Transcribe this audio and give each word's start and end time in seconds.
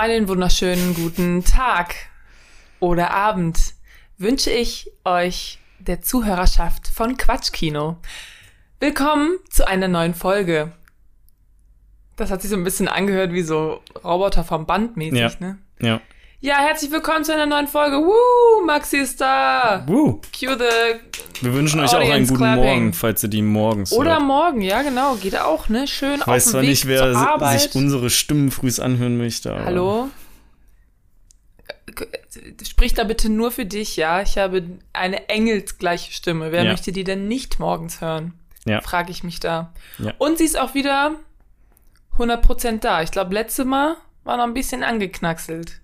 Einen 0.00 0.28
wunderschönen 0.28 0.94
guten 0.94 1.42
Tag 1.42 1.96
oder 2.78 3.10
Abend 3.10 3.74
wünsche 4.16 4.48
ich 4.48 4.92
euch 5.04 5.58
der 5.80 6.02
Zuhörerschaft 6.02 6.86
von 6.86 7.16
Quatschkino. 7.16 7.96
Willkommen 8.78 9.38
zu 9.50 9.66
einer 9.66 9.88
neuen 9.88 10.14
Folge. 10.14 10.70
Das 12.14 12.30
hat 12.30 12.42
sich 12.42 12.50
so 12.52 12.56
ein 12.56 12.62
bisschen 12.62 12.86
angehört 12.86 13.32
wie 13.32 13.42
so 13.42 13.82
Roboter 14.04 14.44
vom 14.44 14.66
Band 14.66 14.96
mäßig, 14.96 15.18
Ja. 15.18 15.30
ne? 15.40 15.58
Ja. 15.80 16.00
Ja, 16.40 16.58
herzlich 16.58 16.92
willkommen 16.92 17.24
zu 17.24 17.32
einer 17.34 17.46
neuen 17.46 17.66
Folge. 17.66 17.96
Woo, 17.96 18.64
Maxi 18.64 18.98
ist 18.98 19.20
da. 19.20 19.82
Woo. 19.88 20.20
Cue 20.38 20.56
the 20.56 21.44
Wir 21.44 21.52
wünschen 21.52 21.80
euch 21.80 21.90
auch 21.92 21.98
einen 21.98 22.26
guten 22.28 22.36
clapping. 22.38 22.64
Morgen, 22.64 22.92
falls 22.92 23.24
ihr 23.24 23.28
die 23.28 23.42
morgens 23.42 23.92
oder 23.92 24.12
hört. 24.12 24.22
morgen, 24.22 24.60
ja 24.62 24.82
genau, 24.82 25.16
geht 25.16 25.36
auch, 25.36 25.68
ne? 25.68 25.88
Schön 25.88 26.14
Ich 26.16 26.20
auf 26.22 26.28
weiß 26.28 26.44
dem 26.44 26.50
zwar 26.52 26.62
Weg 26.62 26.68
nicht, 26.68 26.86
wer 26.86 27.58
sich 27.58 27.74
unsere 27.74 28.08
Stimmen 28.08 28.52
frühs 28.52 28.78
anhören 28.78 29.18
möchte. 29.18 29.52
Aber 29.52 29.64
Hallo? 29.64 30.08
Sprich 32.64 32.94
da 32.94 33.02
bitte 33.02 33.28
nur 33.30 33.50
für 33.50 33.66
dich, 33.66 33.96
ja? 33.96 34.22
Ich 34.22 34.38
habe 34.38 34.62
eine 34.92 35.28
engelsgleiche 35.28 36.12
Stimme. 36.12 36.52
Wer 36.52 36.62
Ja. 36.62 36.70
möchte 36.70 36.92
die 36.92 37.02
denn 37.02 37.26
nicht 37.26 37.58
morgens 37.58 38.00
hören? 38.00 38.34
Ja. 38.64 38.80
Frage 38.80 39.10
ich 39.10 39.24
mich 39.24 39.40
da. 39.40 39.72
Ja. 39.98 40.12
Und 40.18 40.38
sie 40.38 40.44
ist 40.44 40.56
auch 40.58 40.74
wieder 40.74 41.16
100% 42.16 42.84
da. 42.84 43.02
Ich 43.02 43.10
glaube, 43.10 43.34
letzte 43.34 43.64
Mal 43.64 43.96
war 44.22 44.36
noch 44.36 44.44
ein 44.44 44.54
bisschen 44.54 44.84
angeknackselt. 44.84 45.80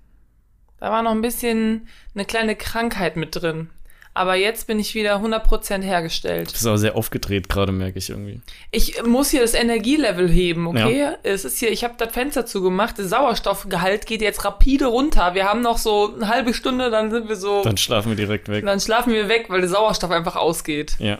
Da 0.84 0.90
war 0.90 1.02
noch 1.02 1.12
ein 1.12 1.22
bisschen 1.22 1.88
eine 2.14 2.26
kleine 2.26 2.56
Krankheit 2.56 3.16
mit 3.16 3.34
drin. 3.40 3.70
Aber 4.12 4.34
jetzt 4.34 4.66
bin 4.66 4.78
ich 4.78 4.94
wieder 4.94 5.16
100% 5.16 5.80
hergestellt. 5.80 6.48
Du 6.48 6.52
bist 6.52 6.66
auch 6.66 6.76
sehr 6.76 6.94
aufgedreht 6.94 7.48
gerade, 7.48 7.72
merke 7.72 7.98
ich 7.98 8.10
irgendwie. 8.10 8.42
Ich 8.70 9.02
muss 9.02 9.30
hier 9.30 9.40
das 9.40 9.54
Energielevel 9.54 10.28
heben, 10.28 10.66
okay? 10.66 11.12
Es 11.22 11.46
ist 11.46 11.58
hier, 11.58 11.72
ich 11.72 11.84
habe 11.84 11.94
das 11.96 12.12
Fenster 12.12 12.44
zugemacht, 12.44 12.98
der 12.98 13.06
Sauerstoffgehalt 13.06 14.04
geht 14.04 14.20
jetzt 14.20 14.44
rapide 14.44 14.84
runter. 14.84 15.32
Wir 15.32 15.46
haben 15.46 15.62
noch 15.62 15.78
so 15.78 16.14
eine 16.14 16.28
halbe 16.28 16.52
Stunde, 16.52 16.90
dann 16.90 17.10
sind 17.10 17.30
wir 17.30 17.36
so, 17.36 17.62
Dann 17.62 17.78
schlafen 17.78 18.10
wir 18.10 18.16
direkt 18.16 18.48
weg. 18.48 18.66
dann 18.66 18.78
schlafen 18.78 19.14
wir 19.14 19.30
weg, 19.30 19.46
weil 19.48 19.62
der 19.62 19.70
Sauerstoff 19.70 20.10
einfach 20.10 20.36
ausgeht. 20.36 20.96
Ja. 20.98 21.18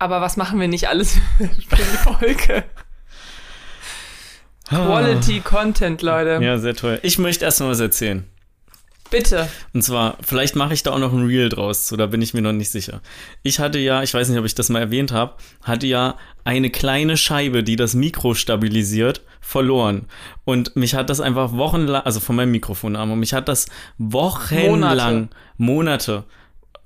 Aber 0.00 0.20
was 0.20 0.36
machen 0.36 0.58
wir 0.58 0.66
nicht 0.66 0.88
alles 0.88 1.12
für 1.38 1.76
die 1.76 1.82
Folge? 2.02 2.64
Quality 4.68 5.40
Content, 5.40 6.02
Leute. 6.02 6.38
Ah. 6.38 6.42
Ja, 6.42 6.58
sehr 6.58 6.74
toll. 6.74 6.98
Ich 7.02 7.18
möchte 7.18 7.44
erst 7.44 7.60
mal 7.60 7.68
was 7.68 7.80
erzählen. 7.80 8.24
Bitte. 9.10 9.48
Und 9.72 9.82
zwar, 9.82 10.16
vielleicht 10.20 10.56
mache 10.56 10.74
ich 10.74 10.82
da 10.82 10.92
auch 10.92 10.98
noch 10.98 11.12
ein 11.12 11.26
Reel 11.26 11.48
draus, 11.48 11.86
so 11.86 11.96
da 11.96 12.06
bin 12.06 12.22
ich 12.22 12.34
mir 12.34 12.42
noch 12.42 12.52
nicht 12.52 12.70
sicher. 12.70 13.00
Ich 13.42 13.60
hatte 13.60 13.78
ja, 13.78 14.02
ich 14.02 14.12
weiß 14.12 14.28
nicht, 14.28 14.38
ob 14.38 14.44
ich 14.44 14.54
das 14.54 14.68
mal 14.68 14.80
erwähnt 14.80 15.12
habe, 15.12 15.34
hatte 15.62 15.86
ja 15.86 16.16
eine 16.44 16.70
kleine 16.70 17.16
Scheibe, 17.16 17.62
die 17.62 17.76
das 17.76 17.94
Mikro 17.94 18.34
stabilisiert, 18.34 19.22
verloren. 19.40 20.06
Und 20.44 20.74
mich 20.74 20.94
hat 20.96 21.08
das 21.08 21.20
einfach 21.20 21.52
wochenlang, 21.52 22.02
also 22.02 22.18
von 22.18 22.34
meinem 22.34 22.50
Mikrofonarm, 22.50 23.12
und 23.12 23.20
mich 23.20 23.32
hat 23.32 23.48
das 23.48 23.66
wochenlang, 23.98 25.28
Monate, 25.56 26.24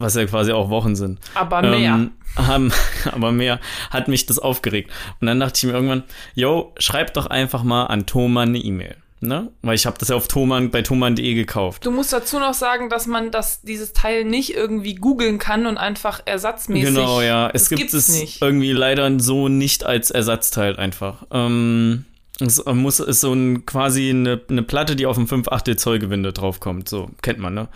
was 0.01 0.17
ja 0.17 0.25
quasi 0.27 0.53
auch 0.53 0.71
Wochen 0.71 0.97
sind, 0.97 1.21
Aber 1.35 1.63
mehr. 1.63 1.95
ähm, 1.95 2.11
haben, 2.37 2.73
aber 3.13 3.31
mehr, 3.33 3.61
hat 3.91 4.09
mich 4.09 4.27
das 4.27 4.39
aufgeregt. 4.39 4.91
Und 5.21 5.27
dann 5.27 5.39
dachte 5.39 5.59
ich 5.59 5.65
mir 5.65 5.73
irgendwann, 5.73 6.05
yo, 6.35 6.73
schreib 6.79 7.15
doch 7.15 7.27
einfach 7.27 7.63
mal 7.63 7.85
an 7.87 8.07
Thomann 8.07 8.49
eine 8.49 8.59
E-Mail. 8.59 8.97
Ne? 9.23 9.51
Weil 9.61 9.75
ich 9.75 9.85
habe 9.85 9.99
das 9.99 10.09
ja 10.09 10.17
auf 10.17 10.29
Thomann, 10.29 10.71
bei 10.71 10.81
thomann.de 10.81 11.35
gekauft. 11.35 11.85
Du 11.85 11.91
musst 11.91 12.11
dazu 12.11 12.39
noch 12.39 12.55
sagen, 12.55 12.89
dass 12.89 13.07
man 13.07 13.31
das, 13.31 13.61
dieses 13.61 13.93
Teil 13.93 14.25
nicht 14.25 14.55
irgendwie 14.55 14.95
googeln 14.95 15.39
kann 15.39 15.67
und 15.67 15.77
einfach 15.77 16.23
ersatzmäßig. 16.25 16.95
Genau, 16.95 17.21
ja. 17.21 17.51
Es 17.53 17.69
gibt 17.69 17.93
es 17.93 18.09
nicht. 18.09 18.41
irgendwie 18.41 18.73
leider 18.73 19.21
so 19.21 19.49
nicht 19.49 19.85
als 19.85 20.11
Ersatzteil 20.11 20.77
einfach. 20.77 21.27
Ähm, 21.31 22.07
es 22.41 22.65
muss 22.65 23.01
ist 23.01 23.21
so 23.21 23.33
ein 23.33 23.67
quasi 23.67 24.11
eine, 24.11 24.41
eine 24.49 24.63
Platte, 24.63 24.97
die 24.97 25.07
auf 25.07 25.19
ein 25.19 25.27
5 25.27 25.49
Achtel 25.49 25.77
Zoll 25.77 25.99
Gewinde 25.99 26.33
draufkommt. 26.33 26.89
So 26.89 27.11
kennt 27.23 27.39
man, 27.39 27.55
ne? 27.55 27.69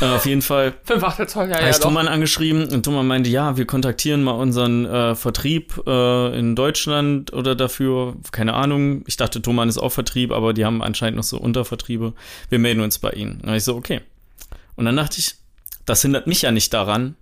Äh, 0.00 0.06
auf 0.06 0.26
jeden 0.26 0.42
Fall 0.42 0.74
Fünf 0.84 1.02
Achtel 1.04 1.28
Zoll, 1.28 1.48
ja, 1.48 1.60
ja, 1.60 1.70
ich. 1.70 1.78
Thomann 1.78 2.08
angeschrieben 2.08 2.68
und 2.68 2.84
Thomann 2.84 3.06
meinte, 3.06 3.30
ja, 3.30 3.56
wir 3.56 3.66
kontaktieren 3.66 4.22
mal 4.22 4.32
unseren 4.32 4.84
äh, 4.86 5.14
Vertrieb 5.14 5.82
äh, 5.86 6.38
in 6.38 6.56
Deutschland 6.56 7.32
oder 7.32 7.54
dafür, 7.54 8.16
keine 8.32 8.54
Ahnung. 8.54 9.04
Ich 9.06 9.16
dachte, 9.16 9.40
Thomann 9.40 9.68
ist 9.68 9.78
auch 9.78 9.92
Vertrieb, 9.92 10.32
aber 10.32 10.52
die 10.52 10.64
haben 10.64 10.82
anscheinend 10.82 11.16
noch 11.16 11.24
so 11.24 11.38
Untervertriebe. 11.38 12.14
Wir 12.48 12.58
melden 12.58 12.80
uns 12.80 12.98
bei 12.98 13.10
ihnen. 13.10 13.42
Hab 13.46 13.54
ich 13.54 13.64
so, 13.64 13.76
okay. 13.76 14.00
Und 14.76 14.84
dann 14.84 14.96
dachte 14.96 15.18
ich, 15.18 15.34
das 15.84 16.02
hindert 16.02 16.26
mich 16.26 16.42
ja 16.42 16.50
nicht 16.50 16.72
daran, 16.72 17.16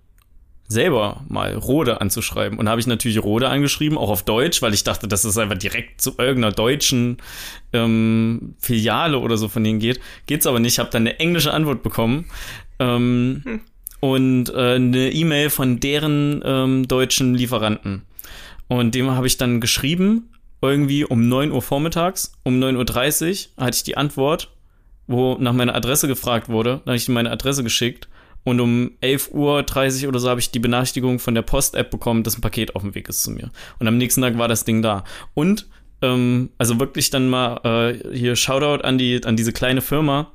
selber 0.71 1.23
mal 1.27 1.53
Rode 1.55 2.01
anzuschreiben. 2.01 2.57
Und 2.57 2.69
habe 2.69 2.79
ich 2.79 2.87
natürlich 2.87 3.21
Rode 3.21 3.49
angeschrieben, 3.49 3.97
auch 3.97 4.09
auf 4.09 4.23
Deutsch, 4.23 4.61
weil 4.61 4.73
ich 4.73 4.83
dachte, 4.83 5.07
dass 5.07 5.23
es 5.23 5.37
einfach 5.37 5.57
direkt 5.57 6.01
zu 6.01 6.15
irgendeiner 6.17 6.53
deutschen 6.53 7.17
ähm, 7.73 8.55
Filiale 8.59 9.19
oder 9.19 9.37
so 9.37 9.49
von 9.49 9.63
denen 9.63 9.79
geht. 9.79 9.99
Geht's 10.25 10.47
aber 10.47 10.59
nicht. 10.59 10.73
Ich 10.73 10.79
habe 10.79 10.89
dann 10.89 11.03
eine 11.03 11.19
englische 11.19 11.53
Antwort 11.53 11.83
bekommen. 11.83 12.25
Ähm, 12.79 13.61
Und 13.99 14.49
äh, 14.49 14.75
eine 14.75 15.11
E-Mail 15.11 15.51
von 15.51 15.79
deren 15.79 16.41
ähm, 16.43 16.87
deutschen 16.87 17.35
Lieferanten. 17.35 18.01
Und 18.67 18.95
dem 18.95 19.11
habe 19.11 19.27
ich 19.27 19.37
dann 19.37 19.61
geschrieben, 19.61 20.29
irgendwie 20.61 21.05
um 21.05 21.27
9 21.27 21.51
Uhr 21.51 21.61
vormittags, 21.61 22.33
um 22.43 22.59
9.30 22.59 23.49
Uhr 23.57 23.65
hatte 23.65 23.75
ich 23.75 23.83
die 23.83 23.97
Antwort, 23.97 24.49
wo 25.07 25.35
nach 25.39 25.53
meiner 25.53 25.75
Adresse 25.75 26.07
gefragt 26.07 26.49
wurde. 26.49 26.81
Dann 26.85 26.93
habe 26.93 26.95
ich 26.95 27.07
ihm 27.07 27.13
meine 27.13 27.31
Adresse 27.31 27.63
geschickt. 27.63 28.07
Und 28.43 28.59
um 28.59 28.91
11.30 29.01 30.03
Uhr 30.03 30.09
oder 30.09 30.19
so 30.19 30.29
habe 30.29 30.39
ich 30.39 30.51
die 30.51 30.59
Benachrichtigung 30.59 31.19
von 31.19 31.35
der 31.35 31.43
Post-App 31.43 31.91
bekommen, 31.91 32.23
dass 32.23 32.37
ein 32.37 32.41
Paket 32.41 32.75
auf 32.75 32.81
dem 32.81 32.95
Weg 32.95 33.07
ist 33.09 33.23
zu 33.23 33.31
mir. 33.31 33.51
Und 33.79 33.87
am 33.87 33.97
nächsten 33.97 34.21
Tag 34.21 34.37
war 34.37 34.47
das 34.47 34.65
Ding 34.65 34.81
da. 34.81 35.03
Und, 35.33 35.67
ähm, 36.01 36.49
also 36.57 36.79
wirklich 36.79 37.09
dann 37.09 37.29
mal 37.29 37.59
äh, 37.63 38.17
hier 38.17 38.35
Shoutout 38.35 38.83
an, 38.83 38.97
die, 38.97 39.23
an 39.23 39.35
diese 39.35 39.53
kleine 39.53 39.81
Firma, 39.81 40.31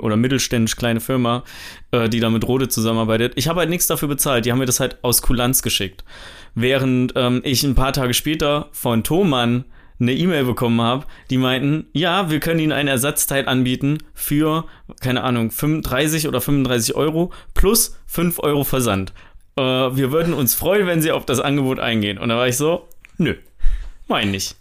oder 0.00 0.16
mittelständisch 0.16 0.76
kleine 0.76 1.00
Firma, 1.00 1.44
äh, 1.92 2.08
die 2.08 2.20
da 2.20 2.28
mit 2.30 2.46
Rode 2.46 2.68
zusammenarbeitet. 2.68 3.34
Ich 3.36 3.48
habe 3.48 3.60
halt 3.60 3.70
nichts 3.70 3.86
dafür 3.86 4.08
bezahlt. 4.08 4.44
Die 4.44 4.50
haben 4.50 4.58
mir 4.58 4.66
das 4.66 4.80
halt 4.80 4.98
aus 5.02 5.22
Kulanz 5.22 5.62
geschickt. 5.62 6.04
Während 6.54 7.12
ähm, 7.14 7.40
ich 7.44 7.62
ein 7.62 7.74
paar 7.74 7.92
Tage 7.92 8.14
später 8.14 8.68
von 8.72 9.04
Thomann 9.04 9.64
eine 9.98 10.12
E-Mail 10.12 10.44
bekommen 10.44 10.80
habe, 10.80 11.06
die 11.30 11.38
meinten, 11.38 11.86
ja, 11.92 12.30
wir 12.30 12.40
können 12.40 12.60
Ihnen 12.60 12.72
ein 12.72 12.88
Ersatzteil 12.88 13.48
anbieten 13.48 13.98
für, 14.14 14.64
keine 15.00 15.22
Ahnung, 15.22 15.50
35 15.50 16.28
oder 16.28 16.40
35 16.40 16.94
Euro 16.94 17.32
plus 17.54 17.96
5 18.06 18.38
Euro 18.40 18.64
Versand. 18.64 19.12
Äh, 19.56 19.62
wir 19.62 20.12
würden 20.12 20.34
uns 20.34 20.54
freuen, 20.54 20.86
wenn 20.86 21.00
Sie 21.00 21.12
auf 21.12 21.24
das 21.24 21.40
Angebot 21.40 21.80
eingehen. 21.80 22.18
Und 22.18 22.28
da 22.28 22.36
war 22.36 22.48
ich 22.48 22.56
so, 22.56 22.88
nö, 23.16 23.34
mein 24.08 24.30
nicht. 24.30 24.56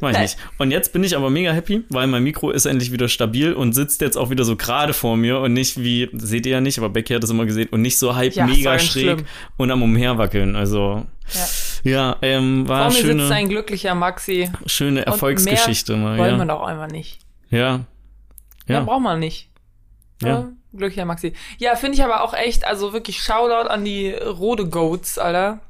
Mach 0.00 0.10
ich 0.10 0.14
nein. 0.14 0.22
nicht. 0.22 0.36
Und 0.58 0.70
jetzt 0.70 0.92
bin 0.92 1.04
ich 1.04 1.16
aber 1.16 1.30
mega 1.30 1.52
happy, 1.52 1.82
weil 1.88 2.06
mein 2.06 2.22
Mikro 2.22 2.50
ist 2.50 2.66
endlich 2.66 2.92
wieder 2.92 3.08
stabil 3.08 3.52
und 3.52 3.72
sitzt 3.72 4.00
jetzt 4.00 4.16
auch 4.16 4.30
wieder 4.30 4.44
so 4.44 4.56
gerade 4.56 4.92
vor 4.92 5.16
mir 5.16 5.40
und 5.40 5.52
nicht 5.52 5.82
wie, 5.82 6.08
seht 6.12 6.46
ihr 6.46 6.52
ja 6.52 6.60
nicht, 6.60 6.78
aber 6.78 6.88
Becky 6.90 7.14
hat 7.14 7.22
das 7.22 7.30
immer 7.30 7.44
gesehen, 7.44 7.68
und 7.70 7.82
nicht 7.82 7.98
so 7.98 8.14
halb 8.14 8.34
Ja, 8.34 8.46
mega 8.46 8.78
schräg 8.78 9.02
schlimm. 9.02 9.26
und 9.56 9.70
am 9.70 9.82
Umherwackeln. 9.82 10.56
Also, 10.56 11.06
Ja. 11.34 11.90
ja, 11.90 12.16
ähm, 12.22 12.68
war 12.68 12.78
Vor 12.78 12.86
mir 12.86 12.92
sitzt 12.92 13.06
schöne, 13.06 13.34
ein 13.34 13.48
glücklicher 13.48 13.94
Maxi. 13.94 14.50
schöne 14.66 15.00
Und 15.00 15.06
Erfolgsgeschichte 15.06 15.96
mal. 15.96 16.18
Wollen 16.18 16.32
Ja. 16.32 16.38
wir 16.38 16.46
doch 16.46 16.62
einfach 16.62 16.88
nicht. 16.88 17.18
ja. 17.50 17.80
Ja, 18.68 18.74
Ja. 18.78 18.80
braucht 18.80 19.02
man 19.02 19.18
nicht. 19.20 19.48
Ja. 20.22 20.28
Ja. 20.28 20.48
Glücklicher 20.72 21.04
Maxi. 21.04 21.32
Ja, 21.58 21.74
finde 21.76 21.96
ich 21.96 22.02
aber 22.04 22.22
auch 22.22 22.34
echt, 22.34 22.66
also 22.66 22.92
wirklich 22.92 23.22
Shoutout 23.22 23.68
an 23.68 23.84
die 23.84 24.10
Rode 24.12 24.68
Goats, 24.68 25.18
Alter. 25.18 25.60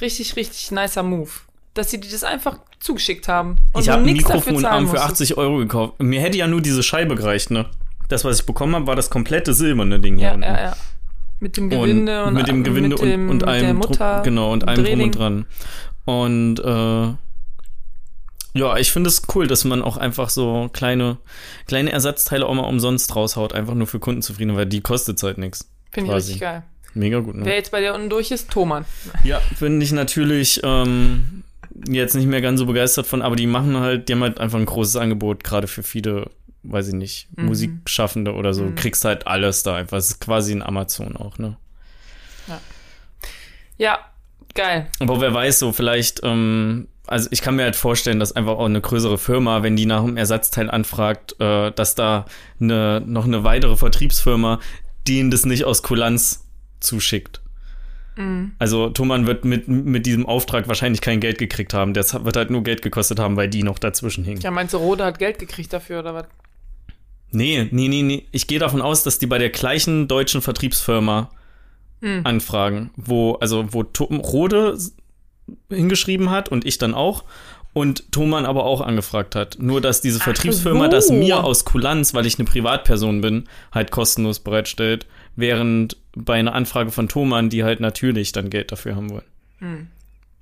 Richtig, 0.00 0.36
richtig 0.36 0.70
nicer 0.70 1.02
Move. 1.02 1.30
Dass 1.74 1.90
sie 1.90 2.00
dir 2.00 2.10
das 2.10 2.24
einfach 2.24 2.58
zugeschickt 2.80 3.28
haben. 3.28 3.56
Und 3.72 3.82
Ich 3.82 3.88
habe 3.88 4.00
ein 4.02 4.06
nix 4.06 4.24
dafür 4.24 4.52
Mikrofonarm 4.52 4.86
für 4.86 4.92
musstest. 4.92 5.12
80 5.32 5.36
Euro 5.38 5.58
gekauft. 5.58 5.94
Mir 6.00 6.20
hätte 6.20 6.38
ja 6.38 6.46
nur 6.46 6.60
diese 6.60 6.82
Scheibe 6.82 7.14
gereicht, 7.14 7.50
ne? 7.50 7.66
Das, 8.08 8.24
was 8.24 8.40
ich 8.40 8.46
bekommen 8.46 8.74
habe, 8.74 8.86
war 8.86 8.96
das 8.96 9.10
komplette 9.10 9.52
silberne 9.52 10.00
Ding 10.00 10.16
hier 10.16 10.28
Ja, 10.28 10.34
unten. 10.34 10.44
ja, 10.44 10.60
ja. 10.60 10.76
Mit 11.40 11.56
dem 11.56 11.70
Gewinde 11.70 12.24
und, 12.24 12.34
mit 12.34 12.48
dem 12.48 12.64
Gewinde 12.64 12.88
mit 12.90 13.00
dem, 13.00 13.30
und, 13.30 13.42
und 13.42 13.48
allem 13.48 13.62
der 13.62 13.74
Mutter. 13.74 14.22
Genau 14.24 14.52
und 14.52 14.62
dem 14.62 14.68
allem 14.68 14.76
drum 14.76 14.86
Drehling. 14.86 15.06
und 15.06 15.18
dran. 15.18 15.46
Und 16.04 16.58
äh, 16.60 17.14
ja, 18.58 18.76
ich 18.76 18.90
finde 18.90 19.08
es 19.08 19.22
cool, 19.34 19.46
dass 19.46 19.64
man 19.64 19.82
auch 19.82 19.96
einfach 19.96 20.30
so 20.30 20.68
kleine 20.72 21.18
kleine 21.66 21.92
Ersatzteile 21.92 22.46
auch 22.46 22.54
mal 22.54 22.62
umsonst 22.62 23.14
raushaut, 23.14 23.52
einfach 23.52 23.74
nur 23.74 23.86
für 23.86 24.00
Kundenzufriedenheit, 24.00 24.58
weil 24.58 24.66
die 24.66 24.80
kostet 24.80 25.22
halt 25.22 25.38
nichts. 25.38 25.70
Finde 25.92 26.10
ich 26.10 26.16
richtig 26.16 26.40
geil. 26.40 26.64
Mega 26.94 27.20
gut, 27.20 27.36
ne? 27.36 27.44
Wer 27.44 27.54
jetzt 27.54 27.70
bei 27.70 27.80
dir 27.80 27.94
unten 27.94 28.10
durch 28.10 28.30
ist, 28.30 28.50
Thomann. 28.50 28.84
Ja, 29.22 29.40
bin 29.60 29.80
ich 29.80 29.92
natürlich 29.92 30.60
ähm, 30.64 31.44
jetzt 31.86 32.14
nicht 32.14 32.26
mehr 32.26 32.40
ganz 32.40 32.58
so 32.58 32.66
begeistert 32.66 33.06
von, 33.06 33.22
aber 33.22 33.36
die 33.36 33.46
machen 33.46 33.76
halt, 33.76 34.08
die 34.08 34.14
haben 34.14 34.22
halt 34.22 34.40
einfach 34.40 34.58
ein 34.58 34.66
großes 34.66 34.96
Angebot, 34.96 35.44
gerade 35.44 35.66
für 35.68 35.82
viele, 35.82 36.30
weiß 36.62 36.88
ich 36.88 36.94
nicht, 36.94 37.28
Mhm. 37.36 37.46
Musikschaffende 37.46 38.34
oder 38.34 38.52
so. 38.54 38.64
Mhm. 38.64 38.74
Kriegst 38.74 39.04
halt 39.04 39.26
alles 39.26 39.62
da 39.62 39.76
einfach. 39.76 39.96
Es 39.98 40.10
ist 40.10 40.20
quasi 40.20 40.52
ein 40.52 40.62
Amazon 40.62 41.16
auch, 41.16 41.38
ne? 41.38 41.56
Ja, 43.76 43.98
geil. 44.54 44.88
Aber 44.98 45.20
wer 45.20 45.32
weiß, 45.32 45.58
so 45.60 45.72
vielleicht, 45.72 46.20
ähm, 46.24 46.88
also 47.06 47.28
ich 47.30 47.42
kann 47.42 47.54
mir 47.56 47.62
halt 47.62 47.76
vorstellen, 47.76 48.18
dass 48.18 48.32
einfach 48.32 48.56
auch 48.58 48.66
eine 48.66 48.80
größere 48.80 49.18
Firma, 49.18 49.62
wenn 49.62 49.76
die 49.76 49.86
nach 49.86 50.02
einem 50.02 50.16
Ersatzteil 50.16 50.70
anfragt, 50.70 51.36
äh, 51.40 51.70
dass 51.70 51.94
da 51.94 52.24
eine, 52.60 53.00
noch 53.06 53.24
eine 53.24 53.44
weitere 53.44 53.76
Vertriebsfirma 53.76 54.58
denen 55.06 55.30
das 55.30 55.46
nicht 55.46 55.64
aus 55.64 55.82
Kulanz 55.82 56.44
zuschickt. 56.80 57.40
Mhm. 58.16 58.52
Also 58.58 58.90
Thomann 58.90 59.26
wird 59.26 59.44
mit, 59.46 59.68
mit 59.68 60.04
diesem 60.04 60.26
Auftrag 60.26 60.68
wahrscheinlich 60.68 61.00
kein 61.00 61.20
Geld 61.20 61.38
gekriegt 61.38 61.72
haben. 61.72 61.94
Das 61.94 62.12
wird 62.24 62.36
halt 62.36 62.50
nur 62.50 62.62
Geld 62.62 62.82
gekostet 62.82 63.18
haben, 63.18 63.36
weil 63.36 63.48
die 63.48 63.62
noch 63.62 63.78
dazwischen 63.78 64.24
hingen. 64.24 64.40
Ja, 64.42 64.50
meinst 64.50 64.74
du, 64.74 64.78
Rode 64.78 65.04
hat 65.04 65.18
Geld 65.18 65.38
gekriegt 65.38 65.72
dafür 65.72 66.00
oder 66.00 66.14
was? 66.14 66.24
Nee, 67.30 67.68
nee, 67.70 67.88
nee, 67.88 68.02
nee. 68.02 68.26
Ich 68.32 68.46
gehe 68.46 68.58
davon 68.58 68.80
aus, 68.80 69.02
dass 69.02 69.18
die 69.18 69.26
bei 69.26 69.38
der 69.38 69.50
gleichen 69.50 70.08
deutschen 70.08 70.42
Vertriebsfirma 70.42 71.30
Hm. 72.00 72.20
anfragen, 72.24 72.90
wo, 72.96 73.34
also 73.34 73.72
wo 73.72 73.82
Tom 73.82 74.20
Rode 74.20 74.78
hingeschrieben 75.68 76.30
hat 76.30 76.48
und 76.48 76.64
ich 76.64 76.78
dann 76.78 76.94
auch. 76.94 77.24
Und 77.74 78.10
Thomann 78.12 78.46
aber 78.46 78.64
auch 78.64 78.80
angefragt 78.80 79.34
hat. 79.34 79.58
Nur, 79.60 79.80
dass 79.80 80.00
diese 80.00 80.18
Vertriebsfirma 80.18 80.86
so. 80.86 80.90
das 80.90 81.10
mir 81.10 81.44
aus 81.44 81.64
Kulanz, 81.64 82.14
weil 82.14 82.26
ich 82.26 82.38
eine 82.38 82.48
Privatperson 82.48 83.20
bin, 83.20 83.44
halt 83.72 83.90
kostenlos 83.90 84.40
bereitstellt. 84.40 85.06
Während 85.36 85.96
bei 86.16 86.34
einer 86.34 86.54
Anfrage 86.54 86.90
von 86.90 87.08
Thomann, 87.08 87.50
die 87.50 87.62
halt 87.64 87.78
natürlich 87.80 88.32
dann 88.32 88.50
Geld 88.50 88.72
dafür 88.72 88.96
haben 88.96 89.10
wollen. 89.10 89.24
Hm. 89.58 89.86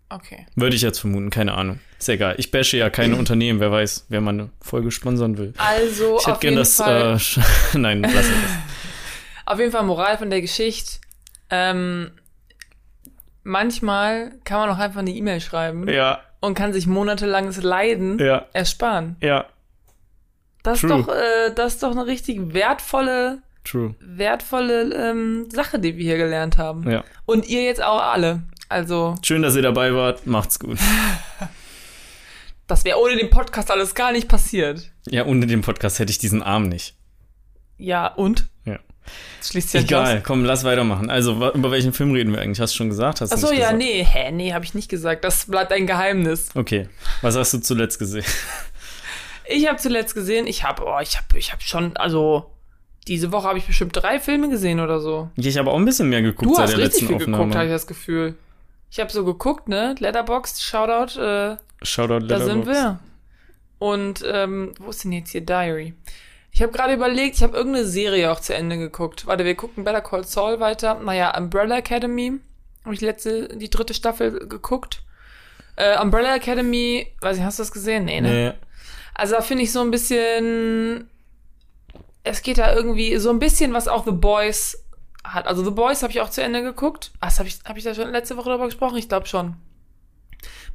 Okay. 0.09 0.47
Würde 0.55 0.77
ich 0.77 0.83
jetzt 0.83 0.99
vermuten, 1.01 1.31
keine 1.31 1.55
Ahnung. 1.55 1.81
Ist 1.99 2.09
egal. 2.09 2.35
Ich 2.39 2.51
bashe 2.53 2.77
ja 2.77 2.91
keine 2.91 3.17
Unternehmen, 3.19 3.59
wer 3.61 3.73
weiß, 3.73 4.07
wer 4.09 4.21
meine 4.21 4.51
Folge 4.61 4.91
sponsern 4.91 5.37
will. 5.39 5.53
Also 5.59 6.17
Ich 6.19 6.27
hätte 6.27 6.33
auf 6.35 6.41
gern 6.41 6.53
jeden 6.53 6.61
das. 6.63 6.77
Fall. 6.77 7.19
Äh, 7.75 7.79
Nein, 7.79 8.03
lass 8.03 8.15
es. 8.27 8.31
Auf 9.49 9.61
jeden 9.61 9.71
Fall 9.71 9.85
Moral 9.85 10.19
von 10.19 10.29
der 10.29 10.41
Geschichte. 10.41 10.99
Ähm, 11.51 12.11
manchmal 13.45 14.33
kann 14.45 14.59
man 14.61 14.71
auch 14.71 14.79
einfach 14.79 15.01
eine 15.01 15.11
E-Mail 15.11 15.41
schreiben 15.41 15.89
Ja, 15.89 16.21
und 16.41 16.55
kann 16.55 16.73
sich 16.73 16.87
monatelanges 16.87 17.63
Leiden 17.63 18.19
ja, 18.19 18.47
ersparen. 18.53 19.17
ja. 19.21 19.47
Das 20.65 20.83
ist 20.83 20.91
doch, 20.91 21.07
äh, 21.09 21.53
das 21.55 21.75
ist 21.75 21.85
doch 21.85 21.93
eine 21.93 22.07
richtig 22.07 22.53
wertvolle, 22.53 23.39
True. 23.63 23.95
wertvolle 24.01 24.93
ähm, 25.11 25.49
Sache, 25.49 25.79
die 25.79 25.97
wir 25.97 26.03
hier 26.03 26.17
gelernt 26.17 26.59
haben. 26.59 26.91
Ja. 26.91 27.05
Und 27.25 27.47
ihr 27.49 27.63
jetzt 27.63 27.81
auch 27.81 28.03
alle. 28.03 28.43
Also, 28.69 29.15
Schön, 29.23 29.43
dass 29.43 29.55
ihr 29.57 29.63
dabei 29.63 29.95
wart. 29.95 30.27
Macht's 30.27 30.59
gut. 30.59 30.79
das 32.67 32.85
wäre 32.85 32.99
ohne 32.99 33.17
den 33.17 33.31
Podcast 33.31 33.71
alles 33.71 33.95
gar 33.95 34.13
nicht 34.13 34.29
passiert. 34.29 34.91
Ja, 35.09 35.25
ohne 35.25 35.47
den 35.47 35.61
Podcast 35.61 35.99
hätte 35.99 36.11
ich 36.11 36.19
diesen 36.19 36.43
Arm 36.43 36.69
nicht. 36.69 36.95
Ja, 37.79 38.09
und? 38.09 38.47
Ja. 38.65 38.79
Das 39.39 39.51
schließt 39.51 39.75
ja 39.75 39.81
nicht 39.81 39.91
Egal, 39.91 40.23
komm, 40.23 40.45
lass 40.45 40.65
weitermachen. 40.65 41.11
Also, 41.11 41.51
über 41.53 41.71
welchen 41.71 41.93
Film 41.93 42.13
reden 42.13 42.33
wir 42.33 42.41
eigentlich? 42.41 42.61
Hast 42.61 42.73
du 42.75 42.79
schon 42.79 42.89
gesagt? 42.89 43.21
Hast 43.21 43.33
Achso, 43.33 43.49
ja, 43.53 43.57
gesagt? 43.73 43.79
nee, 43.79 44.03
hä, 44.05 44.33
nee, 44.33 44.53
habe 44.53 44.65
ich 44.65 44.75
nicht 44.75 44.89
gesagt. 44.89 45.23
Das 45.25 45.47
bleibt 45.47 45.71
ein 45.73 45.87
Geheimnis. 45.87 46.49
Okay. 46.55 46.89
Was 47.23 47.37
hast 47.37 47.53
du 47.55 47.59
zuletzt 47.61 47.99
gesehen? 47.99 48.25
Ich 49.49 49.69
habe 49.69 49.79
zuletzt 49.79 50.15
gesehen, 50.17 50.49
ich 50.49 50.65
habe, 50.65 50.83
oh, 50.85 50.99
ich 51.01 51.17
habe, 51.17 51.39
ich 51.39 51.53
habe 51.53 51.63
schon, 51.63 51.97
also 51.97 52.51
diese 53.07 53.31
Woche 53.31 53.47
habe 53.47 53.59
ich 53.59 53.67
bestimmt 53.67 53.95
drei 53.95 54.19
Filme 54.19 54.49
gesehen 54.51 54.81
oder 54.81 54.99
so. 54.99 55.31
Ich 55.37 55.57
habe 55.57 55.71
auch 55.71 55.77
ein 55.79 55.85
bisschen 55.85 56.09
mehr 56.09 56.23
geguckt 56.23 56.51
Du 56.51 56.55
seit 56.57 56.65
hast 56.65 56.71
der 56.73 56.79
richtig 56.79 57.03
letzten 57.03 57.07
viel 57.07 57.17
Aufnahme. 57.17 57.37
geguckt, 57.45 57.55
habe 57.55 57.67
ich 57.67 57.71
das 57.71 57.87
Gefühl. 57.87 58.35
Ich 58.97 59.01
habe 59.01 59.13
so 59.13 59.27
geguckt, 59.27 59.69
ne? 59.69 59.95
Letterboxd, 59.99 60.63
Shoutout, 60.63 61.21
äh, 61.21 61.59
Shoutout 61.83 62.29
da 62.29 62.41
sind 62.41 62.65
Letterboxd. 62.65 62.67
wir. 62.67 62.99
Und 63.79 64.25
ähm, 64.27 64.73
wo 64.81 64.89
ist 64.89 65.05
denn 65.05 65.13
jetzt 65.13 65.33
hier 65.33 65.43
Diary? 65.43 65.93
Ich 66.51 66.63
habe 66.63 66.73
gerade 66.73 66.95
überlegt, 66.95 67.37
ich 67.37 67.43
habe 67.43 67.55
irgendeine 67.55 67.85
Serie 67.85 68.33
auch 68.33 68.41
zu 68.41 68.55
Ende 68.55 68.79
geguckt. 68.79 69.27
Warte, 69.27 69.45
wir 69.45 69.55
gucken 69.55 69.85
Better 69.85 70.01
Call 70.01 70.25
Saul 70.25 70.61
weiter. 70.61 70.95
Naja, 70.95 71.37
Umbrella 71.37 71.77
Academy 71.77 72.41
habe 72.87 72.95
ich 72.95 73.03
letzte, 73.03 73.49
die 73.59 73.69
dritte 73.69 73.93
Staffel 73.93 74.49
geguckt. 74.49 75.03
Äh, 75.77 76.01
Umbrella 76.01 76.35
Academy, 76.35 77.07
weiß 77.21 77.37
ich, 77.37 77.43
hast 77.43 77.59
du 77.59 77.65
das 77.65 77.73
gesehen? 77.73 78.07
Nee, 78.07 78.23
ne? 78.23 78.31
Nee. 78.31 78.53
Also 79.13 79.35
da 79.35 79.43
finde 79.43 79.65
ich 79.65 79.73
so 79.73 79.83
ein 79.83 79.91
bisschen, 79.91 81.11
es 82.25 82.41
geht 82.41 82.57
da 82.57 82.75
irgendwie 82.75 83.15
so 83.19 83.29
ein 83.29 83.41
bisschen, 83.41 83.75
was 83.75 83.89
auch 83.89 84.07
The 84.07 84.13
Boys 84.13 84.86
hat. 85.35 85.47
Also 85.47 85.65
The 85.65 85.71
Boys 85.71 86.03
habe 86.03 86.13
ich 86.13 86.21
auch 86.21 86.31
zu 86.31 86.43
Ende 86.43 86.63
geguckt. 86.63 87.13
Was 87.21 87.39
habe 87.39 87.49
ich, 87.49 87.59
habe 87.65 87.79
ich 87.79 87.85
da 87.85 87.95
schon 87.95 88.11
letzte 88.11 88.37
Woche 88.37 88.51
darüber 88.51 88.67
gesprochen? 88.67 88.97
Ich 88.97 89.09
glaube 89.09 89.27
schon. 89.27 89.57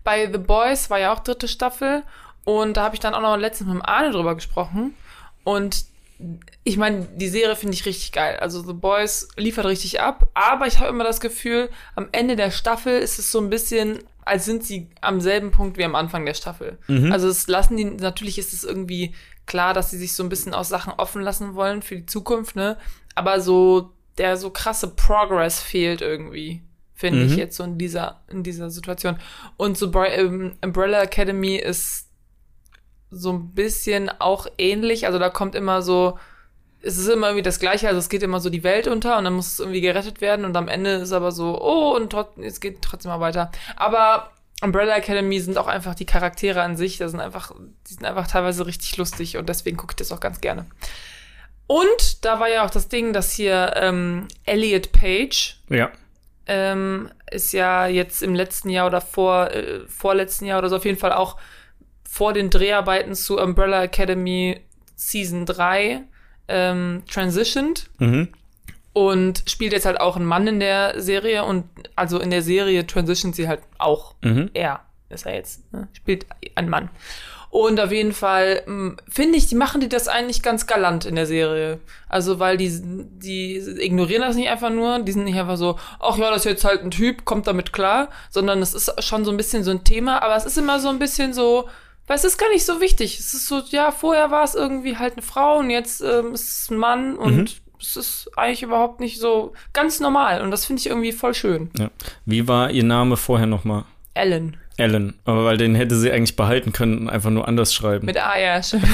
Bei 0.03 0.31
The 0.31 0.38
Boys 0.38 0.89
war 0.89 1.00
ja 1.00 1.13
auch 1.13 1.19
dritte 1.19 1.48
Staffel 1.48 2.03
und 2.44 2.77
da 2.77 2.83
habe 2.83 2.95
ich 2.95 3.00
dann 3.00 3.13
auch 3.13 3.21
noch 3.21 3.38
letztens 3.38 3.69
mit 3.69 3.77
dem 3.77 3.86
Arne 3.86 4.12
drüber 4.12 4.36
gesprochen 4.36 4.95
und 5.44 5.86
ich 6.63 6.77
meine, 6.77 7.07
die 7.15 7.30
Serie 7.30 7.56
finde 7.56 7.74
ich 7.74 7.86
richtig 7.86 8.12
geil. 8.12 8.38
Also 8.38 8.62
The 8.62 8.74
Boys 8.74 9.30
liefert 9.38 9.65
richtig 9.65 10.01
ab, 10.01 10.30
aber 10.33 10.68
ich 10.68 10.80
habe 10.80 10.89
immer 10.89 11.04
das 11.04 11.19
Gefühl, 11.19 11.69
am 11.95 12.09
Ende 12.12 12.36
der 12.36 12.51
Staffel 12.51 13.00
ist 13.00 13.18
es 13.19 13.31
so 13.31 13.39
ein 13.39 13.50
bisschen, 13.50 14.00
als 14.24 14.45
sind 14.45 14.63
sie 14.63 14.89
am 15.01 15.19
selben 15.19 15.51
Punkt 15.51 15.77
wie 15.77 15.83
am 15.83 15.95
Anfang 15.95 16.25
der 16.25 16.36
Staffel. 16.36 16.77
Mhm. 16.88 17.12
Also 17.12 17.27
es 17.27 17.47
lassen 17.47 17.77
die, 17.77 17.86
natürlich 17.86 18.38
ist 18.38 18.54
es 18.54 18.63
irgendwie 18.63 19.15
klar, 19.45 19.74
dass 19.74 19.89
sie 19.89 19.97
sich 19.97 20.13
so 20.13 20.24
ein 20.24 20.30
bisschen 20.30 20.54
aus 20.54 20.69
Sachen 20.69 20.94
offen 20.94 21.21
lassen 21.21 21.56
wollen 21.56 21.81
für 21.81 21.95
die 21.95 22.06
Zukunft, 22.06 22.56
ne? 22.56 22.77
Aber 23.15 23.42
so 23.42 23.92
der 24.21 24.38
so 24.38 24.51
krasse 24.51 24.88
Progress 24.89 25.59
fehlt 25.62 26.01
irgendwie, 26.01 26.62
finde 26.94 27.23
ich 27.23 27.31
Mhm. 27.31 27.38
jetzt 27.39 27.57
so 27.57 27.63
in 27.63 27.77
dieser 27.79 28.21
in 28.29 28.44
dieser 28.44 28.69
Situation. 28.69 29.18
Und 29.57 29.77
so 29.77 29.88
Bri- 29.88 30.13
ähm, 30.15 30.53
Umbrella 30.63 31.01
Academy 31.01 31.56
ist 31.56 32.07
so 33.09 33.31
ein 33.33 33.53
bisschen 33.53 34.09
auch 34.21 34.45
ähnlich. 34.57 35.06
Also 35.07 35.18
da 35.19 35.29
kommt 35.29 35.56
immer 35.56 35.81
so, 35.81 36.18
es 36.81 36.97
ist 36.97 37.07
immer 37.09 37.27
irgendwie 37.27 37.44
das 37.44 37.59
Gleiche. 37.59 37.88
Also 37.88 38.00
es 38.00 38.09
geht 38.09 38.23
immer 38.23 38.39
so 38.39 38.50
die 38.50 38.63
Welt 38.63 38.88
unter 38.88 39.18
und 39.18 39.23
dann 39.25 39.33
muss 39.33 39.53
es 39.53 39.59
irgendwie 39.59 39.81
gerettet 39.81 40.21
werden 40.21 40.45
und 40.45 40.56
am 40.56 40.68
Ende 40.68 40.91
ist 40.91 41.12
aber 41.12 41.31
so, 41.31 41.59
oh, 41.59 41.95
und 41.95 42.13
es 42.44 42.59
geht 42.59 42.81
trotzdem 42.83 43.12
mal 43.12 43.19
weiter. 43.19 43.51
Aber 43.75 44.31
Umbrella 44.63 44.95
Academy 44.95 45.39
sind 45.39 45.57
auch 45.57 45.68
einfach 45.68 45.95
die 45.95 46.06
Charaktere 46.06 46.62
an 46.62 46.77
sich, 46.77 47.00
das 47.00 47.12
sind 47.12 47.19
einfach, 47.19 47.51
die 47.89 47.94
sind 47.95 48.06
einfach 48.06 48.27
teilweise 48.27 48.68
richtig 48.68 48.95
lustig 48.97 49.38
und 49.38 49.50
deswegen 49.50 49.75
gucke 49.75 49.94
ich 49.94 49.95
das 49.97 50.12
auch 50.12 50.19
ganz 50.19 50.39
gerne. 50.39 50.68
Und 51.71 52.25
da 52.25 52.39
war 52.41 52.50
ja 52.50 52.65
auch 52.65 52.69
das 52.69 52.89
Ding, 52.89 53.13
dass 53.13 53.31
hier 53.31 53.73
ähm, 53.77 54.27
Elliot 54.45 54.91
Page, 54.91 55.57
Ja. 55.69 55.89
ähm, 56.47 57.09
ist 57.31 57.53
ja 57.53 57.88
jetzt 57.88 58.21
im 58.23 58.35
letzten 58.35 58.69
Jahr 58.69 58.88
oder 58.88 59.00
vor, 59.00 59.51
äh, 59.51 59.88
vorletzten 59.88 60.45
Jahr 60.45 60.59
oder 60.59 60.68
so 60.69 60.75
auf 60.75 60.83
jeden 60.85 60.97
Fall 60.97 61.13
auch 61.13 61.38
vor 62.03 62.33
den 62.33 62.50
Dreharbeiten 62.50 63.15
zu 63.15 63.38
Umbrella 63.39 63.83
Academy 63.83 64.59
Season 64.95 65.45
3 65.45 66.01
ähm, 66.50 67.03
transitioned 67.09 67.89
Mhm. 68.00 68.27
und 68.91 69.44
spielt 69.47 69.71
jetzt 69.71 69.85
halt 69.85 70.01
auch 70.01 70.18
einen 70.18 70.25
Mann 70.25 70.47
in 70.47 70.59
der 70.59 71.00
Serie 71.01 71.45
und 71.45 71.63
also 71.95 72.19
in 72.19 72.31
der 72.31 72.41
Serie 72.41 72.85
transition 72.85 73.31
sie 73.31 73.47
halt 73.47 73.62
auch. 73.77 74.15
Mhm. 74.21 74.50
Er 74.53 74.81
ist 75.07 75.25
er 75.25 75.35
jetzt, 75.35 75.71
ne? 75.71 75.87
spielt 75.94 76.25
ein 76.56 76.68
Mann. 76.69 76.90
Und 77.52 77.80
auf 77.81 77.92
jeden 77.92 78.14
Fall 78.14 78.64
mh, 78.66 78.96
finde 79.10 79.38
ich, 79.38 79.48
die 79.48 79.56
machen 79.56 79.81
die 79.81 79.90
das 79.90 80.08
eigentlich 80.08 80.42
ganz 80.42 80.68
galant 80.68 81.04
in 81.06 81.16
der 81.16 81.26
Serie. 81.26 81.80
Also, 82.08 82.40
weil 82.40 82.56
die, 82.56 82.72
die 82.81 83.58
ignorieren 83.58 84.22
das 84.22 84.38
nicht 84.38 84.50
einfach 84.50 84.70
nur, 84.70 85.00
die 85.00 85.12
sind 85.12 85.26
nicht 85.26 85.38
einfach 85.38 85.58
so, 85.58 85.78
ach 86.00 86.18
ja, 86.18 86.30
das 86.31 86.40
ist 86.46 86.46
jetzt 86.52 86.64
halt 86.64 86.81
ein 86.81 86.92
Typ, 86.92 87.26
kommt 87.26 87.48
damit 87.48 87.74
klar, 87.74 88.08
sondern 88.30 88.62
es 88.62 88.74
ist 88.74 89.04
schon 89.04 89.26
so 89.26 89.31
ein 89.31 89.38
bisschen 89.38 89.64
so 89.66 89.72
ein 89.72 89.84
Thema, 89.84 90.24
aber 90.24 90.36
es 90.38 90.46
ist 90.46 90.58
immer 90.58 90.80
so 90.80 90.88
ein 90.88 90.98
bisschen 91.00 91.34
so, 91.34 91.68
weil 92.08 92.16
es 92.16 92.24
ist 92.24 92.38
gar 92.38 92.50
nicht 92.52 92.66
so 92.66 92.80
wichtig. 92.80 93.20
Es 93.20 93.34
ist 93.34 93.48
so, 93.48 93.62
ja, 93.70 93.92
vorher 93.92 94.31
war 94.31 94.44
es 94.46 94.56
irgendwie 94.56 94.96
halt 94.98 95.14
eine 95.14 95.22
Frau 95.22 95.58
und 95.60 95.70
jetzt 95.70 96.00
ähm, 96.02 96.34
ist 96.34 96.64
es 96.64 96.70
ein 96.72 96.78
Mann 96.78 97.18
und 97.18 97.36
Mhm. 97.38 97.48
es 97.81 97.98
ist 97.98 98.30
eigentlich 98.38 98.64
überhaupt 98.64 99.02
nicht 99.02 99.20
so 99.20 99.52
ganz 99.74 100.00
normal 100.00 100.42
und 100.42 100.52
das 100.52 100.66
finde 100.66 100.80
ich 100.80 100.88
irgendwie 100.88 101.12
voll 101.12 101.34
schön. 101.34 101.70
ja. 101.78 101.90
Wie 102.26 102.48
war 102.48 102.72
ihr 102.72 102.86
Name 102.86 103.18
vorher 103.18 103.48
nochmal? 103.48 103.84
Ellen. 104.14 104.56
Ellen. 104.81 105.14
Aber 105.26 105.45
weil 105.45 105.57
den 105.57 105.76
hätte 105.76 105.95
sie 105.95 106.11
eigentlich 106.11 106.35
behalten 106.35 106.73
können 106.73 106.97
und 107.00 107.09
einfach 107.09 107.30
nur 107.30 107.47
anders 107.47 107.73
schreiben. 107.73 108.06
Mit 108.06 108.18
A, 108.18 108.38
ja, 108.40 108.61
stimmt. 108.64 108.85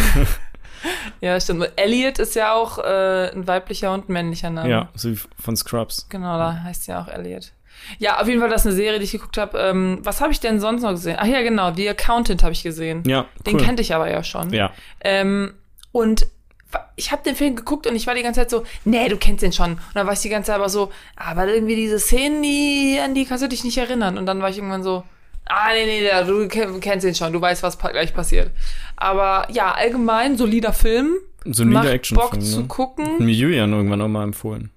ja, 1.21 1.39
stimmt. 1.39 1.71
Elliot 1.75 2.19
ist 2.19 2.35
ja 2.35 2.53
auch 2.53 2.77
äh, 2.79 3.31
ein 3.31 3.47
weiblicher 3.47 3.93
und 3.93 4.09
männlicher 4.09 4.49
Name. 4.49 4.69
ja, 4.69 4.89
so 4.95 5.11
wie 5.11 5.19
von 5.41 5.55
Scrubs. 5.55 6.07
Genau, 6.09 6.37
da 6.37 6.61
heißt 6.63 6.83
sie 6.85 6.91
ja 6.91 7.01
auch 7.01 7.07
Elliot. 7.07 7.51
Ja, 7.99 8.19
auf 8.19 8.27
jeden 8.27 8.39
Fall, 8.39 8.49
das 8.49 8.61
ist 8.61 8.67
eine 8.67 8.75
Serie, 8.75 8.99
die 8.99 9.05
ich 9.05 9.11
geguckt 9.11 9.37
habe. 9.37 9.57
Ähm, 9.59 9.99
was 10.01 10.19
habe 10.19 10.31
ich 10.31 10.39
denn 10.39 10.59
sonst 10.59 10.81
noch 10.81 10.91
gesehen? 10.91 11.17
Ach 11.19 11.25
ja, 11.27 11.41
genau, 11.41 11.73
The 11.73 11.89
Accountant 11.89 12.43
habe 12.43 12.51
ich 12.53 12.63
gesehen. 12.63 13.03
Ja, 13.05 13.25
Den 13.45 13.55
cool. 13.55 13.63
kannte 13.63 13.81
ich 13.81 13.93
aber 13.93 14.09
ja 14.09 14.23
schon. 14.23 14.51
Ja. 14.51 14.71
Ähm, 15.01 15.53
und 15.91 16.27
ich 16.95 17.11
habe 17.11 17.23
den 17.23 17.35
Film 17.35 17.55
geguckt 17.55 17.87
und 17.87 17.95
ich 17.95 18.07
war 18.07 18.15
die 18.15 18.23
ganze 18.23 18.41
Zeit 18.41 18.49
so, 18.49 18.63
nee, 18.83 19.07
du 19.09 19.17
kennst 19.17 19.41
den 19.41 19.53
schon. 19.53 19.73
Und 19.73 19.79
dann 19.93 20.05
war 20.05 20.13
ich 20.13 20.19
die 20.19 20.29
ganze 20.29 20.47
Zeit 20.47 20.55
aber 20.57 20.69
so, 20.69 20.91
aber 21.15 21.47
irgendwie 21.47 21.75
diese 21.75 21.99
Szenen, 21.99 22.41
die, 22.41 22.99
an 23.01 23.13
die 23.13 23.25
kannst 23.25 23.43
du 23.43 23.47
dich 23.47 23.63
nicht 23.63 23.77
erinnern. 23.77 24.17
Und 24.17 24.25
dann 24.25 24.41
war 24.41 24.49
ich 24.49 24.57
irgendwann 24.57 24.83
so, 24.83 25.03
ah, 25.49 25.69
nee, 25.73 25.85
nee, 25.85 26.25
du 26.25 26.47
ken- 26.47 26.79
kennst 26.79 27.05
den 27.05 27.15
schon, 27.15 27.33
du 27.33 27.41
weißt, 27.41 27.63
was 27.63 27.77
gleich 27.77 28.13
passiert. 28.13 28.51
Aber 28.95 29.47
ja, 29.51 29.71
allgemein, 29.73 30.37
solider 30.37 30.73
Film. 30.73 31.15
Solider 31.45 31.79
macht 31.79 31.89
Actionfilm, 31.89 32.29
Bock 32.31 32.41
zu 32.41 32.61
ne? 32.61 32.67
gucken. 32.67 33.25
Mir 33.25 33.33
Julian 33.33 33.71
irgendwann 33.73 34.01
auch 34.01 34.07
mal 34.07 34.23
empfohlen. 34.23 34.71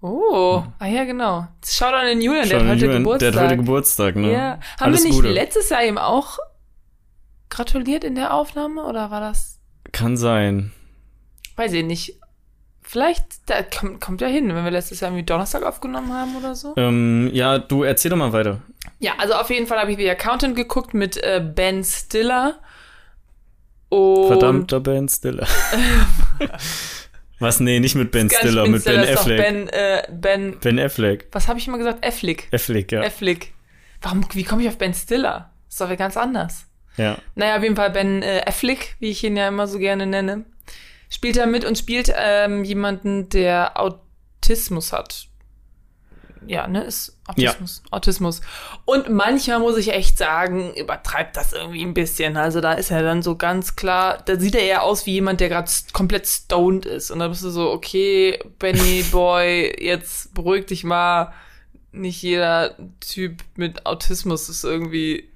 Oh, 0.00 0.62
ah 0.78 0.86
ja, 0.86 1.04
genau. 1.04 1.48
Schau 1.66 1.86
an 1.86 2.06
den 2.06 2.20
Julian, 2.20 2.48
der 2.48 2.60
hat 2.60 2.68
heute 2.68 2.80
Julian, 2.82 3.02
Geburtstag. 3.02 3.32
Der 3.32 3.40
hat 3.40 3.48
heute 3.48 3.56
Geburtstag, 3.58 4.16
ne? 4.16 4.32
Ja. 4.32 4.40
Haben 4.40 4.60
Alles 4.78 5.02
wir 5.02 5.08
nicht 5.08 5.16
Gute. 5.16 5.30
letztes 5.32 5.70
Jahr 5.70 5.84
ihm 5.84 5.98
auch 5.98 6.38
gratuliert 7.50 8.04
in 8.04 8.14
der 8.14 8.32
Aufnahme 8.32 8.84
oder 8.84 9.10
war 9.10 9.20
das? 9.20 9.58
Kann 9.90 10.16
sein. 10.16 10.70
Weiß 11.56 11.72
ich 11.72 11.84
nicht. 11.84 12.17
Vielleicht, 12.90 13.50
da 13.50 13.62
kommt, 13.62 14.00
kommt 14.00 14.22
ja 14.22 14.28
hin, 14.28 14.48
wenn 14.54 14.64
wir 14.64 14.70
letztes 14.70 15.00
Jahr 15.00 15.10
irgendwie 15.10 15.26
Donnerstag 15.26 15.62
aufgenommen 15.62 16.10
haben 16.10 16.34
oder 16.36 16.54
so. 16.54 16.72
Ähm, 16.78 17.28
ja, 17.34 17.58
du 17.58 17.82
erzähl 17.82 18.10
doch 18.10 18.16
mal 18.16 18.32
weiter. 18.32 18.62
Ja, 18.98 19.12
also 19.18 19.34
auf 19.34 19.50
jeden 19.50 19.66
Fall 19.66 19.78
habe 19.78 19.90
ich 19.92 19.98
The 19.98 20.08
Accountant 20.08 20.56
geguckt 20.56 20.94
mit 20.94 21.22
äh, 21.22 21.44
Ben 21.44 21.84
Stiller. 21.84 22.58
Und 23.90 24.28
Verdammter 24.28 24.80
Ben 24.80 25.06
Stiller. 25.06 25.46
Was? 27.40 27.60
Nee, 27.60 27.78
nicht 27.78 27.94
mit 27.94 28.10
Ben 28.10 28.30
Stiller, 28.30 28.66
mit 28.66 28.82
Ben 28.86 29.00
Affleck. 29.00 29.36
Ben, 29.36 29.68
äh, 29.68 30.04
Ben, 30.10 30.58
Ben 30.58 30.78
Affleck. 30.78 31.26
was 31.30 31.46
habe 31.46 31.58
ich 31.58 31.68
immer 31.68 31.76
gesagt? 31.76 32.02
Affleck. 32.02 32.48
Affleck, 32.54 32.90
ja. 32.90 33.02
Affleck. 33.02 33.52
Warum, 34.00 34.24
wie 34.32 34.44
komme 34.44 34.62
ich 34.62 34.68
auf 34.68 34.78
Ben 34.78 34.94
Stiller? 34.94 35.50
Ist 35.68 35.78
doch 35.78 35.94
ganz 35.94 36.16
anders. 36.16 36.64
ja. 36.96 37.18
Naja, 37.34 37.58
auf 37.58 37.62
jeden 37.62 37.76
Fall 37.76 37.90
Ben 37.90 38.22
äh, 38.22 38.44
Affleck, 38.46 38.96
wie 38.98 39.10
ich 39.10 39.22
ihn 39.24 39.36
ja 39.36 39.48
immer 39.48 39.66
so 39.66 39.78
gerne 39.78 40.06
nenne, 40.06 40.46
spielt 41.08 41.36
da 41.36 41.46
mit 41.46 41.64
und 41.64 41.78
spielt 41.78 42.12
ähm, 42.14 42.64
jemanden, 42.64 43.28
der 43.28 43.80
Autismus 43.80 44.92
hat. 44.92 45.26
Ja, 46.46 46.66
ne, 46.66 46.84
ist 46.84 47.18
Autismus. 47.26 47.82
Autismus. 47.90 48.40
Und 48.84 49.10
manchmal 49.10 49.58
muss 49.58 49.76
ich 49.76 49.92
echt 49.92 50.16
sagen, 50.16 50.72
übertreibt 50.74 51.36
das 51.36 51.52
irgendwie 51.52 51.82
ein 51.82 51.94
bisschen. 51.94 52.36
Also 52.36 52.60
da 52.60 52.72
ist 52.72 52.90
er 52.90 53.02
dann 53.02 53.22
so 53.22 53.36
ganz 53.36 53.76
klar, 53.76 54.22
da 54.24 54.38
sieht 54.38 54.54
er 54.54 54.62
eher 54.62 54.82
aus 54.82 55.04
wie 55.04 55.12
jemand, 55.12 55.40
der 55.40 55.48
gerade 55.48 55.70
komplett 55.92 56.26
stoned 56.26 56.86
ist. 56.86 57.10
Und 57.10 57.18
da 57.18 57.28
bist 57.28 57.42
du 57.42 57.50
so, 57.50 57.70
okay, 57.70 58.38
Benny 58.58 59.02
Boy, 59.10 59.76
jetzt 59.78 60.32
beruhig 60.32 60.66
dich 60.66 60.84
mal. 60.84 61.32
Nicht 61.92 62.22
jeder 62.22 62.76
Typ 63.00 63.42
mit 63.56 63.84
Autismus 63.84 64.48
ist 64.48 64.64
irgendwie 64.64 65.28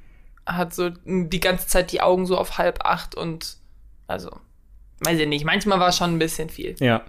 hat 0.46 0.74
so 0.74 0.90
die 1.04 1.40
ganze 1.40 1.66
Zeit 1.66 1.92
die 1.92 2.00
Augen 2.00 2.26
so 2.26 2.36
auf 2.36 2.58
halb 2.58 2.84
acht 2.84 3.14
und 3.14 3.56
also, 4.06 4.30
weiß 5.04 5.18
ich 5.20 5.28
nicht, 5.28 5.44
manchmal 5.44 5.78
war 5.80 5.92
schon 5.92 6.14
ein 6.14 6.18
bisschen 6.18 6.48
viel. 6.48 6.74
Ja. 6.80 7.02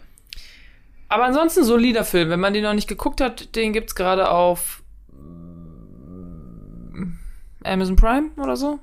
Aber 1.10 1.26
ansonsten 1.26 1.64
solider 1.64 2.04
Film. 2.06 2.30
Wenn 2.30 2.40
man 2.40 2.54
den 2.54 2.64
noch 2.64 2.74
nicht 2.74 2.88
geguckt 2.88 3.22
hat, 3.22 3.56
den 3.56 3.74
gibt's 3.74 3.96
gerade 3.96 4.30
auf 4.30 4.82
mm, 5.12 7.14
Amazon 7.64 7.96
Prime 7.96 8.30
oder 8.38 8.56
so. 8.56 8.80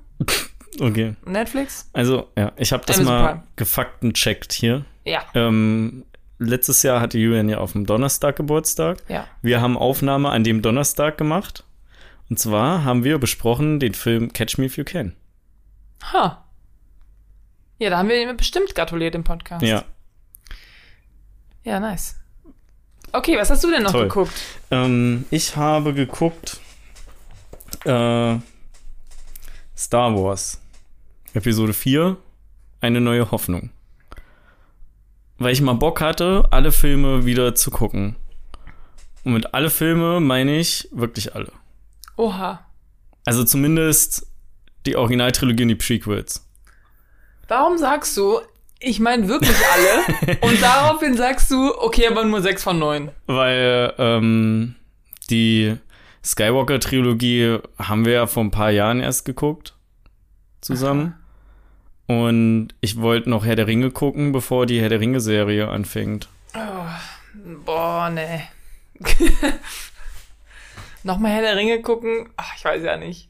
Okay. 0.81 1.15
Netflix. 1.25 1.89
Also, 1.93 2.29
ja, 2.39 2.53
ich 2.57 2.73
habe 2.73 2.85
das 2.87 2.99
Amazon 2.99 3.15
mal 3.15 3.29
Prime. 3.33 3.43
gefaktencheckt 3.57 4.53
hier. 4.53 4.85
Ja, 5.05 5.25
Ähm, 5.35 6.05
letztes 6.39 6.83
Jahr 6.85 7.01
hatte 7.01 7.19
Julian 7.19 7.49
ja 7.49 7.59
auf 7.59 7.73
dem 7.73 7.87
Donnerstag 7.87 8.37
Geburtstag. 8.37 8.99
ja. 9.09 9.27
Wir 9.43 9.61
haben 9.61 9.77
Aufnahme 9.77 10.31
an 10.31 10.45
dem 10.45 10.63
Donnerstag 10.63 11.19
gemacht. 11.19 11.65
Und 12.29 12.39
zwar 12.39 12.85
haben 12.85 13.03
wir 13.03 13.19
besprochen 13.19 13.81
den 13.81 13.95
Film 13.95 14.33
Catch 14.33 14.59
Me 14.59 14.67
If 14.67 14.77
You 14.77 14.85
Can. 14.85 15.17
Ha. 16.13 16.45
Ja, 17.81 17.89
da 17.89 17.97
haben 17.97 18.11
wir 18.11 18.23
ihm 18.23 18.37
bestimmt 18.37 18.75
gratuliert 18.75 19.15
im 19.15 19.25
Podcast. 19.25 19.63
Ja. 19.63 19.85
Ja, 21.65 21.81
nice. 21.81 22.17
Okay, 23.11 23.39
was 23.39 23.49
hast 23.49 23.65
du 23.65 23.71
denn 23.71 23.83
noch 23.83 23.93
Toll. 23.93 24.03
geguckt? 24.03 24.35
Ähm, 24.71 25.25
ich 25.31 25.57
habe 25.57 25.95
geguckt 25.95 26.61
äh, 27.87 28.37
Star 29.77 30.15
Wars 30.15 30.61
Episode 31.33 31.73
4 31.73 32.19
Eine 32.83 33.01
neue 33.01 33.31
Hoffnung. 33.31 33.71
Weil 35.39 35.55
ich 35.55 35.63
mal 35.63 35.73
Bock 35.73 36.03
hatte, 36.03 36.47
alle 36.51 36.73
Filme 36.73 37.25
wieder 37.25 37.55
zu 37.55 37.71
gucken. 37.71 38.17
Und 39.25 39.33
mit 39.33 39.55
alle 39.55 39.71
Filme 39.71 40.21
meine 40.21 40.59
ich 40.59 40.87
wirklich 40.93 41.35
alle. 41.35 41.51
Oha. 42.19 42.67
Also 43.25 43.43
zumindest 43.45 44.27
die 44.85 44.97
Originaltrilogie 44.97 45.63
und 45.63 45.69
die 45.69 45.75
Prequels. 45.77 46.47
Warum 47.51 47.79
sagst 47.79 48.17
du, 48.17 48.39
ich 48.79 49.01
meine 49.01 49.27
wirklich 49.27 49.57
alle 49.75 50.39
und 50.41 50.63
daraufhin 50.63 51.17
sagst 51.17 51.51
du, 51.51 51.75
okay, 51.81 52.07
aber 52.07 52.25
nur 52.25 52.41
sechs 52.43 52.63
von 52.63 52.79
neun. 52.79 53.11
Weil 53.27 53.93
ähm, 53.99 54.77
die 55.31 55.77
Skywalker-Trilogie 56.25 57.59
haben 57.77 58.05
wir 58.05 58.13
ja 58.13 58.27
vor 58.29 58.45
ein 58.45 58.53
paar 58.53 58.71
Jahren 58.71 59.01
erst 59.01 59.25
geguckt. 59.25 59.75
Zusammen. 60.61 61.17
Und 62.07 62.69
ich 62.81 63.01
wollte 63.01 63.29
noch 63.29 63.45
Herr 63.45 63.57
der 63.57 63.67
Ringe 63.67 63.91
gucken, 63.91 64.31
bevor 64.31 64.67
die 64.67 64.81
Herr 64.81 64.89
der 64.89 65.01
Ringe-Serie 65.01 65.67
anfängt. 65.67 66.29
Boah, 67.65 68.11
nee. 68.11 68.43
Nochmal 71.03 71.33
Herr 71.33 71.43
der 71.43 71.57
Ringe 71.57 71.83
gucken? 71.83 72.29
Ach, 72.37 72.53
ich 72.57 72.65
weiß 72.65 72.85
ja 72.85 72.97
nicht. 72.97 73.29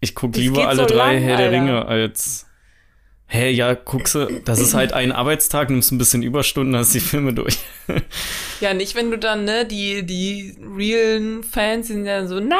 Ich 0.00 0.14
guck 0.14 0.34
Das 0.34 0.42
lieber 0.42 0.68
alle 0.68 0.82
so 0.82 0.86
drei 0.86 1.14
lang, 1.14 1.22
Herr 1.22 1.36
der 1.38 1.46
Alter. 1.46 1.56
Ringe 1.56 1.86
als. 1.86 2.47
Hä, 3.30 3.50
ja, 3.50 3.74
guckst 3.74 4.14
du, 4.14 4.40
das 4.42 4.58
ist 4.58 4.72
halt 4.72 4.94
ein 4.94 5.12
Arbeitstag, 5.12 5.68
nimmst 5.68 5.92
ein 5.92 5.98
bisschen 5.98 6.22
Überstunden, 6.22 6.74
hast 6.74 6.94
die 6.94 7.00
Filme 7.00 7.32
durch. 7.34 7.58
Ja, 8.60 8.74
nicht, 8.74 8.96
wenn 8.96 9.10
du 9.12 9.18
dann, 9.18 9.44
ne, 9.44 9.64
die, 9.64 10.04
die 10.04 10.56
realen 10.76 11.44
Fans 11.44 11.86
sind 11.86 12.04
dann 12.06 12.26
so, 12.26 12.40
nein, 12.40 12.58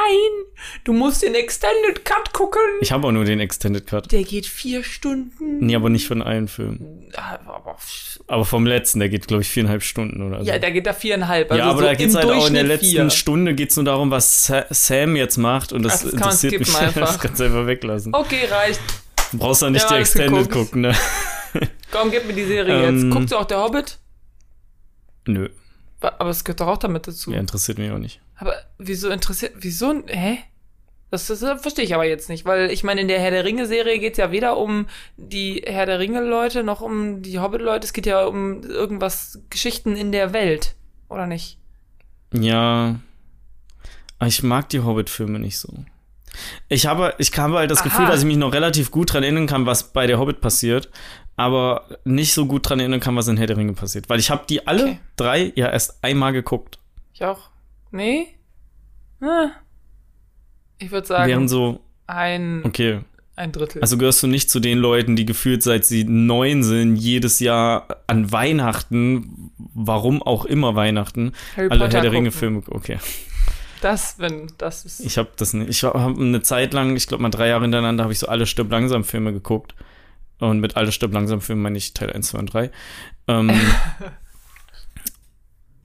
du 0.85 0.93
musst 0.93 1.25
den 1.25 1.35
Extended 1.35 2.05
Cut 2.05 2.33
gucken. 2.33 2.61
Ich 2.81 2.93
habe 2.93 3.09
auch 3.09 3.13
nur 3.13 3.25
den 3.25 3.41
Extended 3.41 3.85
Cut. 3.85 4.13
Der 4.13 4.23
geht 4.23 4.47
vier 4.47 4.85
Stunden. 4.85 5.59
Nee, 5.59 5.75
aber 5.75 5.91
nicht 5.91 6.07
von 6.07 6.23
allen 6.23 6.47
Filmen. 6.47 7.11
Aber, 7.15 7.77
Aber 8.29 8.45
vom 8.45 8.65
letzten, 8.65 9.01
der 9.01 9.09
geht, 9.09 9.27
glaube 9.27 9.43
ich, 9.43 9.49
viereinhalb 9.49 9.83
Stunden 9.83 10.23
oder 10.23 10.45
so. 10.45 10.49
ja, 10.49 10.59
da 10.61 10.71
geht 10.71 10.87
da 10.87 10.93
viereinhalb. 10.93 11.51
Also 11.51 11.59
ja, 11.63 11.69
aber 11.69 11.81
so 11.81 11.85
da 11.87 11.95
geht's 11.95 12.15
halt 12.15 12.27
auch 12.31 12.47
in 12.47 12.55
der 12.55 12.63
letzten 12.63 12.87
vier. 12.87 13.11
Stunde 13.11 13.55
geht's 13.55 13.75
nur 13.75 13.85
darum, 13.85 14.11
was 14.13 14.47
Sa 14.47 14.67
Sam 14.71 15.17
jetzt 15.17 15.37
macht 15.37 15.73
und 15.73 15.83
das, 15.83 15.95
Ach, 15.95 16.03
das 16.05 16.13
interessiert 16.13 16.61
mich. 16.61 16.77
einfach. 16.79 17.01
Das 17.01 17.19
kannst 17.19 17.41
du 17.41 17.45
einfach 17.45 17.67
weglassen. 17.67 18.15
Okay, 18.15 18.47
reicht. 18.49 18.81
Du 19.33 19.39
brauchst 19.39 19.63
doch 19.63 19.71
nicht 19.71 19.83
Ja, 19.83 19.89
die 19.97 20.01
Extended 20.01 20.31
geguckt. 20.49 20.53
gucken, 20.53 20.83
ne? 20.83 20.95
Komm, 21.91 22.11
gib 22.11 22.27
mir 22.27 22.33
die 22.35 22.45
Serie 22.45 22.87
Ähm, 22.89 22.97
jetzt. 23.05 23.15
Guckst 23.15 23.33
du 23.33 23.37
auch 23.37 23.45
der 23.47 23.59
Hobbit? 23.63 23.99
Nö, 25.27 25.49
Aber 26.01 26.31
es 26.31 26.45
gehört 26.45 26.61
doch 26.61 26.69
auch 26.69 26.79
damit 26.79 27.07
dazu. 27.07 27.33
ja, 27.33 27.39
interessiert 27.41 27.79
mich 27.79 27.91
auch 27.91 27.99
nicht. 27.99 28.21
Aber 28.37 28.55
wieso 28.79 29.09
interessiert, 29.11 29.53
wieso, 29.57 30.03
hä? 30.07 30.39
Das, 31.11 31.27
das, 31.27 31.41
das 31.41 31.61
verstehe 31.63 31.85
ich 31.87 31.95
aber 31.95 32.05
jetzt 32.05 32.29
nicht, 32.29 32.45
weil 32.45 32.71
ich 32.71 32.85
meine, 32.85 33.01
in 33.01 33.09
der 33.09 33.19
Herr 33.19 33.31
der 33.31 33.45
Ringe-Serie 33.45 33.99
geht 33.99 34.13
es 34.13 34.19
ja 34.19 34.31
weder 34.31 34.59
um 34.59 34.87
die 35.17 35.63
Herr 35.67 35.87
der 35.87 35.99
Ringe-Leute 35.99 36.63
noch 36.63 36.83
um 36.83 37.23
die 37.23 37.39
Hobbit-Leute, 37.39 37.87
es 37.87 37.95
geht 37.95 38.05
ja 38.07 38.27
um 38.27 38.63
irgendwas, 38.63 39.41
Geschichten 39.49 39.97
in 39.97 40.13
der 40.13 40.35
Welt, 40.35 40.75
oder 41.09 41.27
nicht? 41.27 41.59
Ja, 42.33 43.01
aber 44.19 44.29
ich 44.29 44.43
mag 44.43 44.69
die 44.69 44.81
Hobbit-Filme 44.81 45.39
nicht 45.39 45.59
so. 45.59 45.73
Ich 46.69 46.87
habe, 46.87 47.15
ich 47.19 47.37
habe 47.39 47.59
halt 47.59 47.71
das 47.71 47.81
Aha. 47.81 47.89
Gefühl, 47.89 48.07
dass 48.07 48.21
ich 48.21 48.27
mich 48.27 48.37
noch 48.37 48.53
relativ 48.53 48.91
gut 48.91 49.13
dran 49.13 49.23
erinnern 49.23 49.47
kann, 49.47 49.67
was 49.67 49.93
bei 49.93 50.07
der 50.07 50.19
Hobbit 50.19 50.41
passiert, 50.41 50.91
aber 51.37 51.87
nicht 52.05 52.33
so 52.33 52.47
gut 52.47 52.69
dran 52.69 52.81
erinnern 52.81 53.01
kann, 53.01 53.17
was 53.17 53.29
in 53.29 53.37
Herr 53.37 53.47
der 53.47 53.57
Ringe 53.57 53.73
passiert. 53.75 54.09
Weil 54.09 54.19
ich 54.19 54.31
habe 54.31 54.45
die 54.49 54.67
alle 54.67 54.83
Okay. 54.83 55.01
drei 55.17 55.53
ja 55.57 55.69
erst 55.71 56.03
einmal 56.03 56.33
geguckt. 56.33 56.79
Ich 57.15 57.25
auch. 57.25 57.51
Nee? 57.91 58.29
Ah. 59.21 59.49
Ich 60.79 60.91
würde 60.91 61.07
sagen, 61.07 61.29
Wären 61.29 61.49
so, 61.49 61.81
ein, 62.07 62.63
okay, 62.65 63.01
ein 63.35 63.51
Drittel. 63.53 63.83
Also 63.83 63.99
gehörst 63.99 64.23
du 64.23 64.27
nicht 64.29 64.51
zu 64.51 64.61
den 64.61 64.79
Leuten, 64.79 65.17
die 65.17 65.25
gefühlt 65.27 65.63
seit 65.63 65.85
sie 65.85 66.05
neun 66.05 66.63
sind, 66.63 66.97
jedes 66.97 67.41
Jahr 67.41 67.87
an 68.07 68.31
Weihnachten, 68.31 69.51
warum 69.75 70.23
auch 70.23 70.45
immer 70.45 70.75
Weihnachten, 70.77 71.33
Harry 71.57 71.69
alle 71.71 71.81
Potter 71.81 71.93
Herr 71.95 72.03
der 72.03 72.11
gucken. 72.11 72.17
Ringe 72.17 72.31
Filme. 72.31 72.63
Okay, 72.69 72.99
Das, 73.81 74.19
wenn, 74.19 74.53
das 74.59 74.85
ist. 74.85 75.01
ich 75.01 75.19
habe 75.19 75.31
das 75.37 75.53
nicht. 75.53 75.69
Ich 75.69 75.85
habe 75.85 76.21
eine 76.21 76.43
Zeit 76.43 76.73
lang, 76.75 76.97
ich 76.97 77.07
glaube 77.07 77.23
mal 77.23 77.31
drei 77.31 77.49
Jahre 77.49 77.63
hintereinander, 77.63 78.05
habe 78.05 78.13
ich 78.13 78.19
so 78.19 78.29
alle 78.29 78.47
Stirb 78.47 78.71
langsam 78.71 79.05
Filme 79.05 79.33
geguckt. 79.33 79.75
Und 80.41 80.61
mit 80.61 80.77
alle 80.77 80.93
Stirb 80.93 81.13
langsam 81.13 81.41
Filmen 81.41 81.63
meine 81.63 81.79
ich 81.79 81.95
Teil 81.95 82.13
1, 82.13 82.29
2 82.29 82.39
und 82.39 82.53
3. 82.53 82.71
Ähm, 83.27 83.51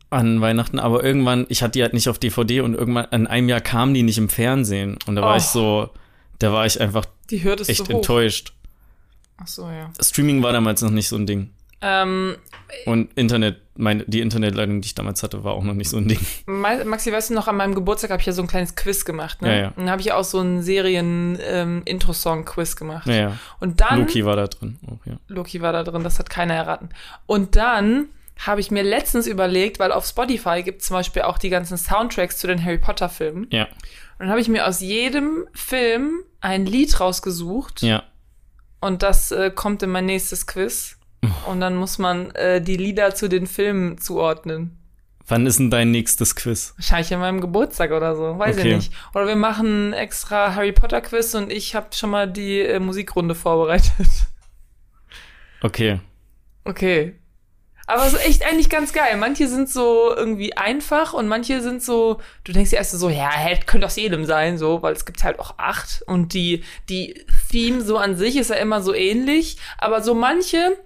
an 0.09 0.41
Weihnachten, 0.41 0.79
aber 0.79 1.03
irgendwann, 1.03 1.45
ich 1.49 1.63
hatte 1.63 1.71
die 1.73 1.81
halt 1.81 1.93
nicht 1.93 2.07
auf 2.07 2.19
DVD 2.19 2.61
und 2.61 2.75
irgendwann 2.75 3.05
in 3.11 3.25
einem 3.25 3.49
Jahr 3.49 3.61
kamen 3.61 3.95
die 3.95 4.03
nicht 4.03 4.19
im 4.19 4.29
Fernsehen. 4.29 4.97
Und 5.07 5.15
da 5.15 5.23
war 5.23 5.33
Oh. 5.33 5.37
ich 5.37 5.43
so, 5.43 5.89
da 6.39 6.53
war 6.53 6.65
ich 6.67 6.79
einfach 6.79 7.05
echt 7.29 7.89
enttäuscht. 7.89 8.53
Ach 9.37 9.47
so, 9.47 9.67
ja. 9.69 9.91
Streaming 9.99 10.43
war 10.43 10.53
damals 10.53 10.81
noch 10.83 10.91
nicht 10.91 11.07
so 11.07 11.15
ein 11.15 11.25
Ding. 11.25 11.49
Ähm, 11.83 12.35
Und 12.85 13.11
Internet, 13.15 13.57
meine, 13.75 14.03
die 14.07 14.21
Internetleitung, 14.21 14.81
die 14.81 14.85
ich 14.87 14.95
damals 14.95 15.21
hatte, 15.21 15.43
war 15.43 15.53
auch 15.53 15.63
noch 15.63 15.73
nicht 15.73 15.89
so 15.89 15.97
ein 15.97 16.07
Ding. 16.07 16.19
Ma- 16.45 16.83
Maxi, 16.85 17.11
weißt 17.11 17.31
du 17.31 17.33
noch, 17.33 17.47
an 17.47 17.57
meinem 17.57 17.75
Geburtstag 17.75 18.11
habe 18.11 18.21
ich 18.21 18.25
ja 18.25 18.33
so 18.33 18.41
ein 18.41 18.47
kleines 18.47 18.75
Quiz 18.75 19.03
gemacht, 19.05 19.41
ne? 19.41 19.49
Ja, 19.49 19.55
ja. 19.61 19.67
Und 19.69 19.77
dann 19.79 19.89
habe 19.89 20.01
ich 20.01 20.11
auch 20.13 20.23
so 20.23 20.39
einen 20.39 20.61
Serien-Intro-Song-Quiz 20.63 22.75
gemacht. 22.75 23.07
Naja, 23.07 23.37
Und 23.59 23.81
dann, 23.81 23.99
Loki 23.99 24.25
war 24.25 24.35
da 24.35 24.47
drin. 24.47 24.77
Auch, 24.87 25.05
ja. 25.05 25.13
Loki 25.27 25.61
war 25.61 25.73
da 25.73 25.83
drin, 25.83 26.03
das 26.03 26.19
hat 26.19 26.29
keiner 26.29 26.53
erraten. 26.55 26.89
Und 27.25 27.55
dann 27.55 28.07
habe 28.39 28.61
ich 28.61 28.71
mir 28.71 28.83
letztens 28.83 29.27
überlegt, 29.27 29.79
weil 29.79 29.91
auf 29.91 30.05
Spotify 30.05 30.63
gibt 30.63 30.81
es 30.81 30.87
zum 30.87 30.95
Beispiel 30.95 31.21
auch 31.23 31.37
die 31.37 31.49
ganzen 31.49 31.77
Soundtracks 31.77 32.37
zu 32.37 32.47
den 32.47 32.63
Harry 32.63 32.79
Potter-Filmen. 32.79 33.47
ja, 33.51 33.63
Und 33.63 34.19
dann 34.19 34.29
habe 34.29 34.39
ich 34.41 34.49
mir 34.49 34.67
aus 34.67 34.79
jedem 34.81 35.45
Film 35.53 36.19
ein 36.41 36.65
Lied 36.65 36.99
rausgesucht. 36.99 37.81
ja. 37.81 38.03
Und 38.81 39.01
das 39.01 39.31
äh, 39.31 39.49
kommt 39.49 39.81
in 39.81 39.91
mein 39.91 40.05
nächstes 40.07 40.45
Quiz. 40.45 40.97
Und 41.47 41.59
dann 41.59 41.75
muss 41.75 41.97
man 41.97 42.31
äh, 42.35 42.61
die 42.61 42.77
Lieder 42.77 43.15
zu 43.15 43.27
den 43.29 43.47
Filmen 43.47 43.97
zuordnen. 43.97 44.77
Wann 45.25 45.45
ist 45.45 45.57
denn 45.59 45.69
dein 45.71 45.91
nächstes 45.91 46.35
Quiz? 46.35 46.73
Wahrscheinlich 46.75 47.13
an 47.13 47.21
meinem 47.21 47.39
Geburtstag 47.39 47.91
oder 47.91 48.15
so, 48.15 48.37
weiß 48.37 48.57
Okay. 48.57 48.69
ich 48.69 48.75
nicht. 48.75 48.93
Oder 49.15 49.27
wir 49.27 49.37
machen 49.37 49.93
extra 49.93 50.53
Harry 50.53 50.73
Potter 50.73 50.99
Quiz 50.99 51.33
und 51.33 51.49
ich 51.51 51.75
habe 51.75 51.87
schon 51.93 52.09
mal 52.09 52.29
die 52.29 52.59
äh, 52.59 52.79
Musikrunde 52.79 53.35
vorbereitet. 53.35 53.91
Okay. 55.61 56.01
Okay. 56.65 57.15
Aber 57.87 58.05
es 58.05 58.13
ist 58.13 58.25
echt 58.25 58.45
eigentlich 58.45 58.69
ganz 58.69 58.93
geil. 58.93 59.17
Manche 59.17 59.47
sind 59.47 59.69
so 59.69 60.13
irgendwie 60.15 60.55
einfach 60.55 61.13
und 61.13 61.27
manche 61.27 61.61
sind 61.61 61.81
so, 61.83 62.19
du 62.43 62.53
denkst 62.53 62.69
dir 62.71 62.77
erst 62.77 62.91
so, 62.91 63.09
ja, 63.09 63.29
könnte 63.65 63.85
aus 63.87 63.95
jedem 63.97 64.25
sein, 64.25 64.57
so, 64.57 64.81
weil 64.81 64.93
es 64.93 65.05
gibt 65.05 65.23
halt 65.23 65.39
auch 65.39 65.57
acht 65.57 66.01
und 66.07 66.33
die, 66.33 66.63
die 66.89 67.25
Theme 67.49 67.81
so 67.81 67.97
an 67.97 68.15
sich 68.15 68.37
ist 68.37 68.49
ja 68.49 68.55
immer 68.57 68.81
so 68.81 68.93
ähnlich, 68.93 69.57
aber 69.77 70.01
so 70.01 70.15
manche 70.15 70.77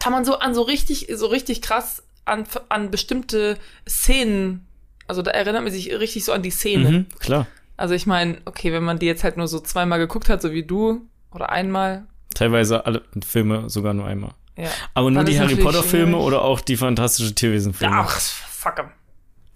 kann 0.00 0.12
man 0.12 0.24
so 0.24 0.38
an 0.38 0.54
so 0.54 0.62
richtig, 0.62 1.08
so 1.14 1.26
richtig 1.26 1.62
krass 1.62 2.02
an, 2.24 2.44
an 2.68 2.90
bestimmte 2.90 3.58
Szenen, 3.88 4.66
also 5.06 5.22
da 5.22 5.30
erinnert 5.30 5.62
man 5.64 5.72
sich 5.72 5.92
richtig 5.92 6.24
so 6.24 6.32
an 6.32 6.42
die 6.42 6.50
Szene. 6.50 6.90
Mhm, 6.90 7.06
klar. 7.18 7.46
Also 7.76 7.94
ich 7.94 8.06
meine, 8.06 8.38
okay, 8.44 8.72
wenn 8.72 8.84
man 8.84 8.98
die 8.98 9.06
jetzt 9.06 9.24
halt 9.24 9.36
nur 9.36 9.48
so 9.48 9.58
zweimal 9.60 9.98
geguckt 9.98 10.28
hat, 10.28 10.40
so 10.42 10.52
wie 10.52 10.62
du, 10.64 11.02
oder 11.32 11.50
einmal, 11.50 12.04
Teilweise 12.34 12.84
alle 12.86 13.02
Filme 13.24 13.70
sogar 13.70 13.94
nur 13.94 14.06
einmal. 14.06 14.32
ja. 14.56 14.68
Aber 14.94 15.10
nur 15.10 15.22
die 15.24 15.34
Harry 15.38 15.50
natürlich 15.50 15.64
Potter 15.64 15.82
Filme 15.84 16.12
schwierig. 16.12 16.26
oder 16.26 16.42
auch 16.42 16.60
die 16.60 16.76
fantastische 16.76 17.32
Tierwesen-Filme? 17.34 17.94
Ach, 17.96 18.10
fuck 18.18 18.78
'em. 18.78 18.86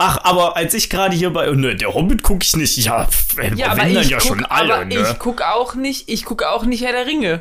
Ach, 0.01 0.19
aber 0.23 0.57
als 0.57 0.75
ich 0.75 0.89
gerade 0.91 1.17
hier 1.17 1.33
bei, 1.33 1.51
ne, 1.51 1.75
der 1.75 1.93
Hobbit 1.93 2.23
gucke 2.23 2.45
ich 2.45 2.55
nicht. 2.57 2.77
Ja, 2.79 3.05
pf, 3.07 3.37
Ja, 3.57 3.71
aber 3.73 3.89
ich 3.89 3.95
dann 3.95 4.09
ja 4.09 4.19
guck, 4.19 4.27
schon 4.29 4.45
alle, 4.45 4.75
aber 4.77 4.85
ne? 4.85 4.95
ich 5.11 5.19
guck 5.19 5.43
auch 5.43 5.75
nicht, 5.75 6.09
ich 6.09 6.25
gucke 6.25 6.49
auch 6.51 6.65
nicht 6.65 6.85
Herr 6.85 6.93
der 6.93 7.07
Ringe. 7.07 7.41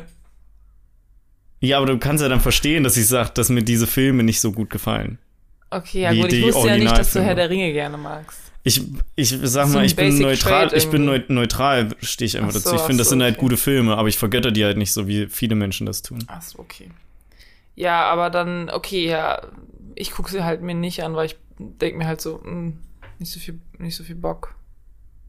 Ja, 1.60 1.78
aber 1.78 1.86
du 1.86 1.98
kannst 1.98 2.22
ja 2.22 2.28
dann 2.28 2.40
verstehen, 2.40 2.84
dass 2.84 2.96
ich 2.96 3.06
sage, 3.06 3.30
dass 3.34 3.48
mir 3.48 3.62
diese 3.62 3.86
Filme 3.86 4.22
nicht 4.22 4.40
so 4.40 4.52
gut 4.52 4.70
gefallen. 4.70 5.18
Okay, 5.70 6.02
ja 6.02 6.14
gut, 6.14 6.32
ich 6.32 6.44
wusste 6.44 6.68
ja 6.68 6.76
nicht, 6.76 6.96
dass 6.96 7.12
du. 7.12 7.22
Herr 7.22 7.34
der 7.34 7.50
Ringe 7.50 7.72
gerne 7.72 7.96
magst. 7.96 8.40
Ich, 8.64 8.82
ich 9.16 9.36
sag 9.42 9.68
mal, 9.68 9.84
ich 9.84 9.96
bin 9.96 10.18
neutral, 10.18 10.72
ich 10.74 10.90
bin 10.90 11.04
neutral, 11.28 11.88
stehe 12.02 12.26
ich 12.26 12.36
einfach 12.36 12.50
Ach 12.50 12.54
so, 12.54 12.70
dazu. 12.70 12.76
Ich 12.76 12.82
finde, 12.82 12.98
das 12.98 13.06
so, 13.06 13.10
sind 13.10 13.22
halt 13.22 13.36
okay. 13.36 13.40
gute 13.40 13.56
Filme, 13.56 13.96
aber 13.96 14.08
ich 14.08 14.18
vergötter 14.18 14.50
die 14.50 14.64
halt 14.64 14.76
nicht 14.76 14.92
so, 14.92 15.08
wie 15.08 15.26
viele 15.26 15.54
Menschen 15.54 15.86
das 15.86 16.02
tun. 16.02 16.24
Ach 16.26 16.42
so, 16.42 16.58
okay. 16.58 16.90
Ja, 17.76 18.04
aber 18.04 18.30
dann, 18.30 18.68
okay, 18.70 19.06
ja, 19.06 19.40
ich 19.94 20.10
gucke 20.10 20.30
sie 20.30 20.44
halt 20.44 20.62
mir 20.62 20.74
nicht 20.74 21.02
an, 21.02 21.14
weil 21.14 21.26
ich 21.26 21.36
denke 21.58 21.98
mir 21.98 22.06
halt 22.06 22.20
so, 22.20 22.40
mh, 22.44 22.72
nicht 23.18 23.32
so 23.32 23.40
viel, 23.40 23.58
nicht 23.78 23.96
so 23.96 24.04
viel 24.04 24.16
Bock. 24.16 24.54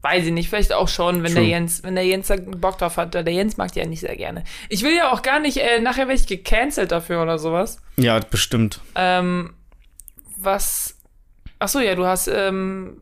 Weiß 0.02 0.24
ich 0.24 0.32
nicht, 0.32 0.48
vielleicht 0.48 0.72
auch 0.72 0.88
schon, 0.88 1.22
wenn 1.22 1.32
True. 1.32 1.42
der 1.42 1.50
Jens, 1.50 1.82
wenn 1.82 1.94
der 1.94 2.06
Jens 2.06 2.28
da 2.28 2.36
Bock 2.36 2.78
drauf 2.78 2.96
hat. 2.96 3.12
Der 3.12 3.28
Jens 3.28 3.58
mag 3.58 3.72
die 3.72 3.80
ja 3.80 3.86
nicht 3.86 4.00
sehr 4.00 4.16
gerne. 4.16 4.44
Ich 4.70 4.82
will 4.82 4.96
ja 4.96 5.12
auch 5.12 5.20
gar 5.20 5.40
nicht, 5.40 5.58
äh, 5.58 5.80
nachher 5.80 6.08
werde 6.08 6.20
ich 6.20 6.26
gecancelt 6.26 6.90
dafür 6.90 7.22
oder 7.22 7.38
sowas. 7.38 7.78
Ja, 7.96 8.18
bestimmt. 8.18 8.80
Ähm, 8.94 9.52
was, 10.38 10.96
ach 11.58 11.68
so, 11.68 11.80
ja, 11.80 11.94
du 11.94 12.06
hast, 12.06 12.28
ähm, 12.28 12.96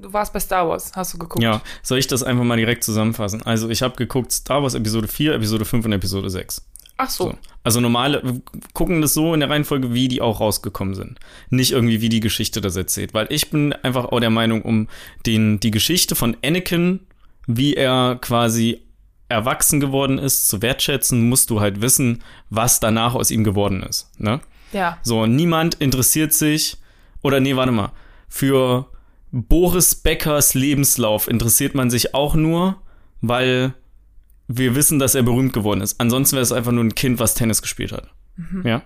du 0.00 0.12
warst 0.12 0.32
bei 0.32 0.38
Star 0.38 0.68
Wars, 0.68 0.92
hast 0.94 1.14
du 1.14 1.18
geguckt? 1.18 1.42
Ja, 1.42 1.62
soll 1.82 1.98
ich 1.98 2.06
das 2.06 2.22
einfach 2.22 2.44
mal 2.44 2.56
direkt 2.56 2.84
zusammenfassen? 2.84 3.42
Also, 3.42 3.68
ich 3.68 3.82
habe 3.82 3.96
geguckt 3.96 4.30
Star 4.30 4.62
Wars 4.62 4.74
Episode 4.74 5.08
4, 5.08 5.34
Episode 5.34 5.64
5 5.64 5.84
und 5.84 5.92
Episode 5.92 6.30
6. 6.30 6.64
Ach 6.96 7.10
so. 7.10 7.24
So. 7.24 7.38
Also 7.62 7.80
normale, 7.80 8.22
wir 8.22 8.40
gucken 8.74 9.00
das 9.00 9.12
so 9.12 9.34
in 9.34 9.40
der 9.40 9.50
Reihenfolge, 9.50 9.92
wie 9.92 10.08
die 10.08 10.20
auch 10.20 10.40
rausgekommen 10.40 10.94
sind. 10.94 11.18
Nicht 11.50 11.72
irgendwie, 11.72 12.00
wie 12.00 12.08
die 12.08 12.20
Geschichte 12.20 12.60
das 12.60 12.76
erzählt. 12.76 13.12
Weil 13.12 13.26
ich 13.30 13.50
bin 13.50 13.72
einfach 13.72 14.04
auch 14.06 14.20
der 14.20 14.30
Meinung, 14.30 14.62
um 14.62 14.88
den, 15.26 15.58
die 15.58 15.72
Geschichte 15.72 16.14
von 16.14 16.36
Anakin, 16.44 17.00
wie 17.46 17.74
er 17.74 18.18
quasi 18.20 18.82
erwachsen 19.28 19.80
geworden 19.80 20.18
ist, 20.18 20.48
zu 20.48 20.62
wertschätzen, 20.62 21.28
musst 21.28 21.50
du 21.50 21.60
halt 21.60 21.82
wissen, 21.82 22.22
was 22.50 22.78
danach 22.78 23.14
aus 23.14 23.30
ihm 23.30 23.42
geworden 23.42 23.82
ist. 23.82 24.08
Ne? 24.20 24.40
Ja. 24.72 24.98
So, 25.02 25.26
niemand 25.26 25.74
interessiert 25.76 26.32
sich, 26.32 26.76
oder 27.22 27.40
nee, 27.40 27.56
warte 27.56 27.72
mal, 27.72 27.92
für 28.28 28.86
Boris 29.32 29.94
Beckers 29.94 30.54
Lebenslauf 30.54 31.28
interessiert 31.28 31.74
man 31.74 31.90
sich 31.90 32.14
auch 32.14 32.36
nur, 32.36 32.76
weil 33.20 33.74
wir 34.48 34.74
wissen, 34.74 34.98
dass 34.98 35.14
er 35.14 35.22
berühmt 35.22 35.52
geworden 35.52 35.80
ist. 35.80 36.00
Ansonsten 36.00 36.36
wäre 36.36 36.42
es 36.42 36.52
einfach 36.52 36.72
nur 36.72 36.84
ein 36.84 36.94
Kind, 36.94 37.18
was 37.18 37.34
Tennis 37.34 37.62
gespielt 37.62 37.92
hat. 37.92 38.08
Ja. 38.64 38.82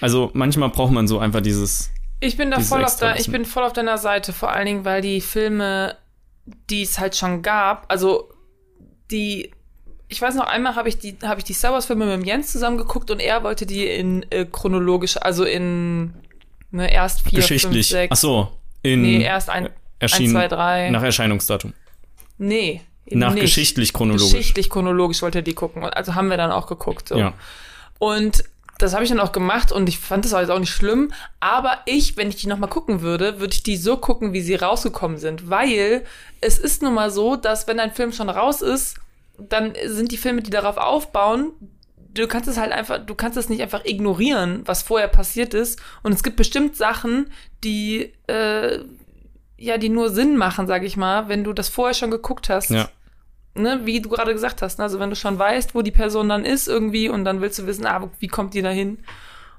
Also 0.00 0.30
manchmal 0.34 0.70
braucht 0.70 0.92
man 0.92 1.08
so 1.08 1.18
einfach 1.18 1.40
dieses. 1.40 1.90
Ich 2.20 2.36
bin 2.36 2.50
da 2.50 2.60
voll 2.60 2.84
auf 2.84 2.96
der, 2.96 3.18
ich 3.18 3.30
bin 3.30 3.44
voll 3.44 3.64
auf 3.64 3.72
deiner 3.72 3.98
Seite, 3.98 4.32
vor 4.32 4.52
allen 4.52 4.66
Dingen, 4.66 4.84
weil 4.84 5.00
die 5.00 5.20
Filme, 5.20 5.96
die 6.68 6.82
es 6.82 6.98
halt 6.98 7.16
schon 7.16 7.42
gab, 7.42 7.90
also 7.90 8.30
die, 9.10 9.52
ich 10.08 10.20
weiß 10.20 10.34
noch 10.34 10.46
einmal 10.46 10.76
habe 10.76 10.88
ich 10.88 10.98
die, 10.98 11.16
habe 11.22 11.38
ich 11.40 11.44
die 11.44 11.54
Star 11.54 11.72
Wars 11.72 11.86
Filme 11.86 12.04
mit 12.04 12.14
dem 12.14 12.24
Jens 12.24 12.52
zusammen 12.52 12.76
geguckt 12.76 13.10
und 13.10 13.20
er 13.20 13.42
wollte 13.42 13.64
die 13.64 13.86
in 13.86 14.24
äh, 14.30 14.44
chronologisch, 14.44 15.16
also 15.16 15.44
in 15.44 16.14
ne, 16.70 16.92
erst 16.92 17.22
vier, 17.22 17.38
geschichtlich. 17.40 17.88
fünf, 17.88 18.00
sechs. 18.00 18.12
Ach 18.12 18.16
so, 18.16 18.48
in 18.82 19.02
Nee, 19.02 19.22
erst 19.22 19.48
ein, 19.48 19.70
erschienen 19.98 20.36
ein, 20.36 20.42
zwei, 20.42 20.48
drei. 20.48 20.90
nach 20.90 21.02
Erscheinungsdatum. 21.02 21.72
nee. 22.38 22.82
Eben 23.10 23.20
Nach 23.20 23.34
nicht. 23.34 23.42
geschichtlich 23.42 23.92
chronologisch. 23.92 24.30
Geschichtlich 24.32 24.70
chronologisch 24.70 25.20
wollte 25.22 25.38
er 25.38 25.42
die 25.42 25.54
gucken. 25.54 25.84
Also 25.84 26.14
haben 26.14 26.28
wir 26.28 26.36
dann 26.36 26.50
auch 26.50 26.66
geguckt. 26.66 27.08
So. 27.08 27.18
Ja. 27.18 27.34
Und 27.98 28.44
das 28.78 28.94
habe 28.94 29.04
ich 29.04 29.10
dann 29.10 29.20
auch 29.20 29.32
gemacht 29.32 29.72
und 29.72 29.88
ich 29.88 29.98
fand 29.98 30.24
das 30.24 30.32
jetzt 30.32 30.50
auch 30.50 30.58
nicht 30.58 30.72
schlimm. 30.72 31.12
Aber 31.38 31.78
ich, 31.84 32.16
wenn 32.16 32.30
ich 32.30 32.36
die 32.36 32.46
nochmal 32.46 32.70
gucken 32.70 33.02
würde, 33.02 33.38
würde 33.38 33.52
ich 33.52 33.62
die 33.62 33.76
so 33.76 33.98
gucken, 33.98 34.32
wie 34.32 34.40
sie 34.40 34.54
rausgekommen 34.54 35.18
sind. 35.18 35.50
Weil 35.50 36.04
es 36.40 36.58
ist 36.58 36.82
nun 36.82 36.94
mal 36.94 37.10
so, 37.10 37.36
dass 37.36 37.66
wenn 37.66 37.78
ein 37.78 37.92
Film 37.92 38.12
schon 38.12 38.30
raus 38.30 38.62
ist, 38.62 38.96
dann 39.38 39.74
sind 39.86 40.12
die 40.12 40.16
Filme, 40.16 40.42
die 40.42 40.50
darauf 40.50 40.76
aufbauen, 40.78 41.52
du 42.14 42.26
kannst 42.26 42.48
es 42.48 42.58
halt 42.58 42.72
einfach, 42.72 43.04
du 43.04 43.14
kannst 43.14 43.36
es 43.36 43.48
nicht 43.48 43.62
einfach 43.62 43.84
ignorieren, 43.84 44.62
was 44.64 44.82
vorher 44.82 45.08
passiert 45.08 45.54
ist. 45.54 45.78
Und 46.02 46.12
es 46.12 46.22
gibt 46.22 46.36
bestimmt 46.36 46.76
Sachen, 46.76 47.30
die, 47.62 48.12
äh, 48.26 48.78
ja, 49.58 49.78
die 49.78 49.88
nur 49.90 50.10
Sinn 50.10 50.36
machen, 50.36 50.66
sag 50.66 50.84
ich 50.84 50.96
mal, 50.96 51.28
wenn 51.28 51.44
du 51.44 51.52
das 51.52 51.68
vorher 51.68 51.94
schon 51.94 52.10
geguckt 52.10 52.48
hast 52.48 52.70
Ja. 52.70 52.88
Ne, 53.54 53.80
wie 53.84 54.00
du 54.00 54.08
gerade 54.08 54.32
gesagt 54.32 54.62
hast, 54.62 54.78
ne? 54.78 54.84
also 54.84 54.98
wenn 55.00 55.10
du 55.10 55.16
schon 55.16 55.38
weißt, 55.38 55.74
wo 55.74 55.82
die 55.82 55.90
Person 55.90 56.28
dann 56.28 56.44
ist 56.44 56.68
irgendwie 56.68 57.08
und 57.08 57.24
dann 57.24 57.40
willst 57.40 57.58
du 57.58 57.66
wissen, 57.66 57.86
ah, 57.86 58.08
wie 58.18 58.26
kommt 58.28 58.54
die 58.54 58.62
da 58.62 58.70
hin? 58.70 58.98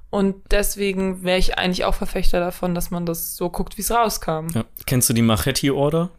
Und 0.10 0.36
deswegen 0.52 1.24
wäre 1.24 1.38
ich 1.38 1.58
eigentlich 1.58 1.86
auch 1.86 1.96
Verfechter 1.96 2.40
davon, 2.42 2.76
dass 2.76 2.92
man 2.92 3.06
das 3.06 3.38
so 3.38 3.50
guckt, 3.50 3.78
wie 3.78 3.82
es 3.82 3.92
rauskam. 3.92 4.48
ja. 4.54 4.66
Kennst 4.86 5.10
du 5.10 5.14
die 5.14 5.22
Machetti 5.22 5.72
Order? 5.72 6.10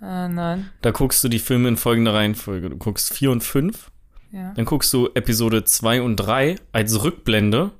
Äh, 0.00 0.28
nein. 0.28 0.70
Da 0.82 0.90
guckst 0.90 1.22
du 1.22 1.28
die 1.28 1.38
Filme 1.38 1.68
in 1.68 1.76
folgender 1.76 2.14
Reihenfolge. 2.14 2.70
Du 2.70 2.76
guckst 2.76 3.12
4 3.14 3.30
und 3.30 3.42
5, 3.44 3.90
Ja. 4.32 4.52
dann 4.54 4.64
guckst 4.64 4.92
du 4.92 5.08
Episode 5.14 5.64
2 5.64 6.02
und 6.02 6.16
3 6.16 6.56
als 6.72 7.02
Rückblende, 7.04 7.70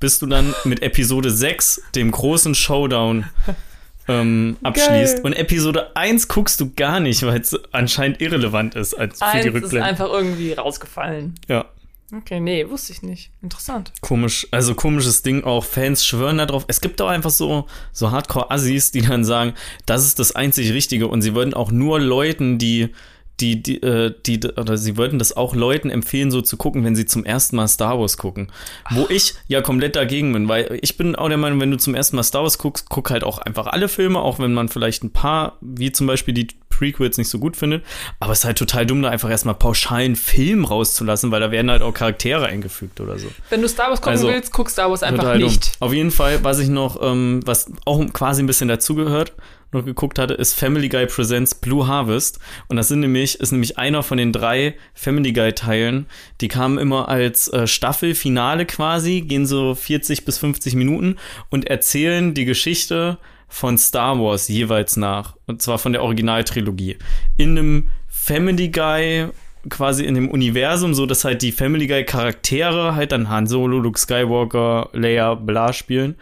bis 0.00 0.18
du 0.18 0.26
dann 0.26 0.54
mit 0.64 0.82
Episode 0.82 1.30
6, 1.30 1.82
dem 1.94 2.10
großen 2.10 2.54
Showdown, 2.54 3.26
ähm, 4.08 4.56
abschließt. 4.62 5.16
Geil. 5.16 5.24
Und 5.24 5.32
Episode 5.34 5.96
1 5.96 6.28
guckst 6.28 6.60
du 6.60 6.72
gar 6.74 7.00
nicht, 7.00 7.22
weil 7.24 7.40
es 7.40 7.58
anscheinend 7.72 8.20
irrelevant 8.20 8.74
ist 8.74 8.94
als 8.94 9.18
für 9.18 9.24
die 9.32 9.36
Eins 9.38 9.46
ist 9.46 9.54
Rückblende. 9.54 9.84
einfach 9.84 10.08
irgendwie 10.10 10.52
rausgefallen. 10.52 11.34
Ja, 11.48 11.66
Okay, 12.14 12.40
nee, 12.40 12.68
wusste 12.68 12.92
ich 12.92 13.02
nicht. 13.02 13.30
Interessant. 13.40 13.90
komisch. 14.02 14.46
Also 14.50 14.74
komisches 14.74 15.22
Ding 15.22 15.44
auch. 15.44 15.64
Fans 15.64 16.04
schwören 16.04 16.36
da 16.36 16.44
drauf. 16.44 16.66
Es 16.68 16.82
gibt 16.82 17.00
auch 17.00 17.08
einfach 17.08 17.30
so, 17.30 17.66
so 17.90 18.10
Hardcore-Assis, 18.10 18.90
die 18.90 19.00
dann 19.00 19.24
sagen, 19.24 19.54
das 19.86 20.04
ist 20.04 20.18
das 20.18 20.36
einzig 20.36 20.74
Richtige. 20.74 21.08
Und 21.08 21.22
sie 21.22 21.34
würden 21.34 21.54
auch 21.54 21.70
nur 21.70 21.98
Leuten, 22.00 22.58
die 22.58 22.90
die, 23.40 23.62
die, 23.62 23.82
äh, 23.82 24.14
die, 24.26 24.40
oder 24.56 24.76
sie 24.76 24.96
würden 24.96 25.18
das 25.18 25.36
auch 25.36 25.54
Leuten 25.54 25.90
empfehlen, 25.90 26.30
so 26.30 26.42
zu 26.42 26.56
gucken, 26.56 26.84
wenn 26.84 26.94
sie 26.94 27.06
zum 27.06 27.24
ersten 27.24 27.56
Mal 27.56 27.66
Star 27.66 27.98
Wars 27.98 28.16
gucken. 28.16 28.52
Wo 28.90 29.06
ich 29.08 29.34
ja 29.48 29.60
komplett 29.62 29.96
dagegen 29.96 30.32
bin, 30.32 30.48
weil 30.48 30.78
ich 30.82 30.96
bin 30.96 31.16
auch 31.16 31.28
der 31.28 31.38
Meinung, 31.38 31.60
wenn 31.60 31.70
du 31.70 31.76
zum 31.78 31.94
ersten 31.94 32.16
Mal 32.16 32.22
Star 32.22 32.42
Wars 32.42 32.58
guckst, 32.58 32.88
guck 32.88 33.10
halt 33.10 33.24
auch 33.24 33.38
einfach 33.38 33.66
alle 33.66 33.88
Filme, 33.88 34.20
auch 34.20 34.38
wenn 34.38 34.54
man 34.54 34.68
vielleicht 34.68 35.02
ein 35.02 35.10
paar, 35.12 35.56
wie 35.60 35.90
zum 35.90 36.06
Beispiel 36.06 36.34
die 36.34 36.48
Prequels 36.68 37.18
nicht 37.18 37.28
so 37.28 37.38
gut 37.38 37.56
findet. 37.56 37.84
Aber 38.20 38.32
es 38.32 38.40
ist 38.40 38.44
halt 38.44 38.58
total 38.58 38.86
dumm, 38.86 39.02
da 39.02 39.10
einfach 39.10 39.30
erstmal 39.30 39.54
pauschalen 39.54 40.14
Film 40.16 40.64
rauszulassen, 40.64 41.30
weil 41.30 41.40
da 41.40 41.50
werden 41.50 41.70
halt 41.70 41.82
auch 41.82 41.92
Charaktere 41.92 42.46
eingefügt 42.46 43.00
oder 43.00 43.18
so. 43.18 43.28
Wenn 43.50 43.60
du 43.62 43.68
Star 43.68 43.88
Wars 43.88 44.00
gucken 44.00 44.12
Also, 44.12 44.28
willst, 44.28 44.52
guck 44.52 44.70
Star 44.70 44.88
Wars 44.90 45.02
einfach 45.02 45.22
Total 45.24 45.38
dumm. 45.38 45.48
nicht. 45.48 45.72
Auf 45.80 45.92
jeden 45.92 46.10
Fall, 46.10 46.44
was 46.44 46.58
ich 46.60 46.68
noch, 46.68 47.00
ähm, 47.02 47.40
was 47.44 47.70
auch 47.86 48.04
quasi 48.12 48.42
ein 48.42 48.46
bisschen 48.46 48.68
dazugehört, 48.68 49.32
noch 49.72 49.84
geguckt 49.84 50.18
hatte, 50.18 50.34
ist 50.34 50.54
Family 50.54 50.88
Guy 50.88 51.06
Presents 51.06 51.54
Blue 51.54 51.86
Harvest. 51.86 52.38
Und 52.68 52.76
das 52.76 52.88
sind 52.88 53.00
nämlich, 53.00 53.40
ist 53.40 53.52
nämlich 53.52 53.78
einer 53.78 54.02
von 54.02 54.18
den 54.18 54.32
drei 54.32 54.76
Family 54.94 55.32
Guy 55.32 55.52
Teilen. 55.52 56.06
Die 56.40 56.48
kamen 56.48 56.78
immer 56.78 57.08
als 57.08 57.48
äh, 57.48 57.66
Staffelfinale 57.66 58.66
quasi, 58.66 59.22
gehen 59.22 59.46
so 59.46 59.74
40 59.74 60.24
bis 60.24 60.38
50 60.38 60.74
Minuten 60.74 61.16
und 61.50 61.66
erzählen 61.66 62.34
die 62.34 62.44
Geschichte 62.44 63.18
von 63.48 63.76
Star 63.76 64.18
Wars 64.18 64.48
jeweils 64.48 64.96
nach. 64.96 65.36
Und 65.46 65.62
zwar 65.62 65.78
von 65.78 65.92
der 65.92 66.02
Originaltrilogie. 66.02 66.96
In 67.36 67.58
einem 67.58 67.88
Family 68.08 68.68
Guy 68.68 69.28
quasi 69.68 70.04
in 70.04 70.14
dem 70.14 70.28
Universum, 70.30 70.92
so 70.94 71.06
dass 71.06 71.24
halt 71.24 71.42
die 71.42 71.52
Family 71.52 71.86
Guy 71.86 72.04
Charaktere 72.04 72.94
halt 72.94 73.12
dann 73.12 73.28
Han 73.28 73.46
Solo, 73.46 73.78
Luke 73.78 73.98
Skywalker, 73.98 74.88
Leia, 74.92 75.34
bla 75.34 75.72
spielen. 75.72 76.16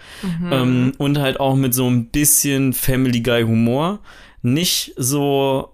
Ähm, 0.51 0.93
und 0.99 1.19
halt 1.19 1.41
auch 1.41 1.57
mit 1.57 1.73
so 1.75 1.89
ein 1.89 2.07
bisschen 2.07 2.73
Family 2.73 3.21
Guy 3.21 3.43
Humor. 3.45 4.01
Nicht 4.43 4.93
so 4.97 5.73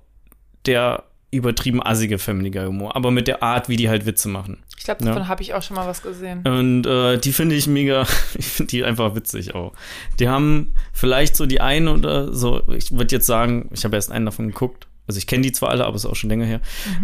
der 0.67 1.05
übertrieben 1.33 1.83
assige 1.83 2.19
Family 2.19 2.51
Guy 2.51 2.67
Humor, 2.67 2.95
aber 2.97 3.11
mit 3.11 3.29
der 3.29 3.43
Art, 3.43 3.69
wie 3.69 3.77
die 3.77 3.89
halt 3.89 4.07
Witze 4.07 4.29
machen. 4.29 4.59
Ich 4.79 4.85
glaube, 4.85 5.05
Ja. 5.05 5.11
davon 5.11 5.29
habe 5.29 5.43
ich 5.43 5.55
auch 5.55 5.63
schon 5.63 5.75
mal 5.77 5.87
was 5.87 6.03
gesehen. 6.03 6.43
Und 6.47 6.87
äh, 6.87 7.19
die 7.19 7.33
finde 7.33 7.57
ich 7.57 7.67
mega, 7.67 8.03
ich 8.39 8.47
finde 8.47 8.71
die 8.71 8.85
einfach 8.85 9.15
witzig 9.17 9.55
auch. 9.55 9.73
Die 10.21 10.29
haben 10.29 10.73
vielleicht 10.93 11.37
so 11.37 11.47
die 11.47 11.61
einen 11.61 11.89
oder 11.89 12.33
so, 12.33 12.63
ich 12.73 12.93
würde 12.93 13.15
jetzt 13.15 13.27
sagen, 13.27 13.69
ich 13.73 13.85
habe 13.85 13.97
erst 13.97 14.13
einen 14.13 14.27
davon 14.27 14.49
geguckt. 14.49 14.87
Also 15.07 15.19
ich 15.19 15.27
kenne 15.27 15.43
die 15.43 15.53
zwar 15.53 15.71
alle, 15.71 15.85
aber 15.85 15.97
es 15.97 16.05
ist 16.05 16.11
auch 16.11 16.17
schon 16.17 16.31
länger 16.31 16.47
her. 16.47 16.61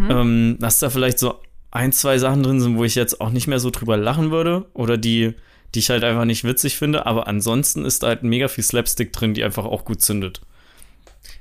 Ähm, 0.09 0.57
dass 0.59 0.79
da 0.79 0.89
vielleicht 0.89 1.19
so 1.19 1.39
ein, 1.71 1.91
zwei 1.91 2.17
Sachen 2.17 2.43
drin 2.43 2.59
sind, 2.59 2.77
wo 2.77 2.83
ich 2.83 2.95
jetzt 2.95 3.21
auch 3.21 3.29
nicht 3.31 3.47
mehr 3.47 3.59
so 3.59 3.69
drüber 3.69 3.97
lachen 3.97 4.31
würde 4.31 4.65
oder 4.73 4.97
die, 4.97 5.33
die 5.73 5.79
ich 5.79 5.89
halt 5.89 6.03
einfach 6.03 6.25
nicht 6.25 6.43
witzig 6.43 6.77
finde. 6.77 7.05
Aber 7.05 7.27
ansonsten 7.27 7.85
ist 7.85 8.03
da 8.03 8.07
halt 8.07 8.23
mega 8.23 8.47
viel 8.47 8.63
Slapstick 8.63 9.11
drin, 9.13 9.33
die 9.33 9.43
einfach 9.43 9.65
auch 9.65 9.85
gut 9.85 10.01
zündet. 10.01 10.41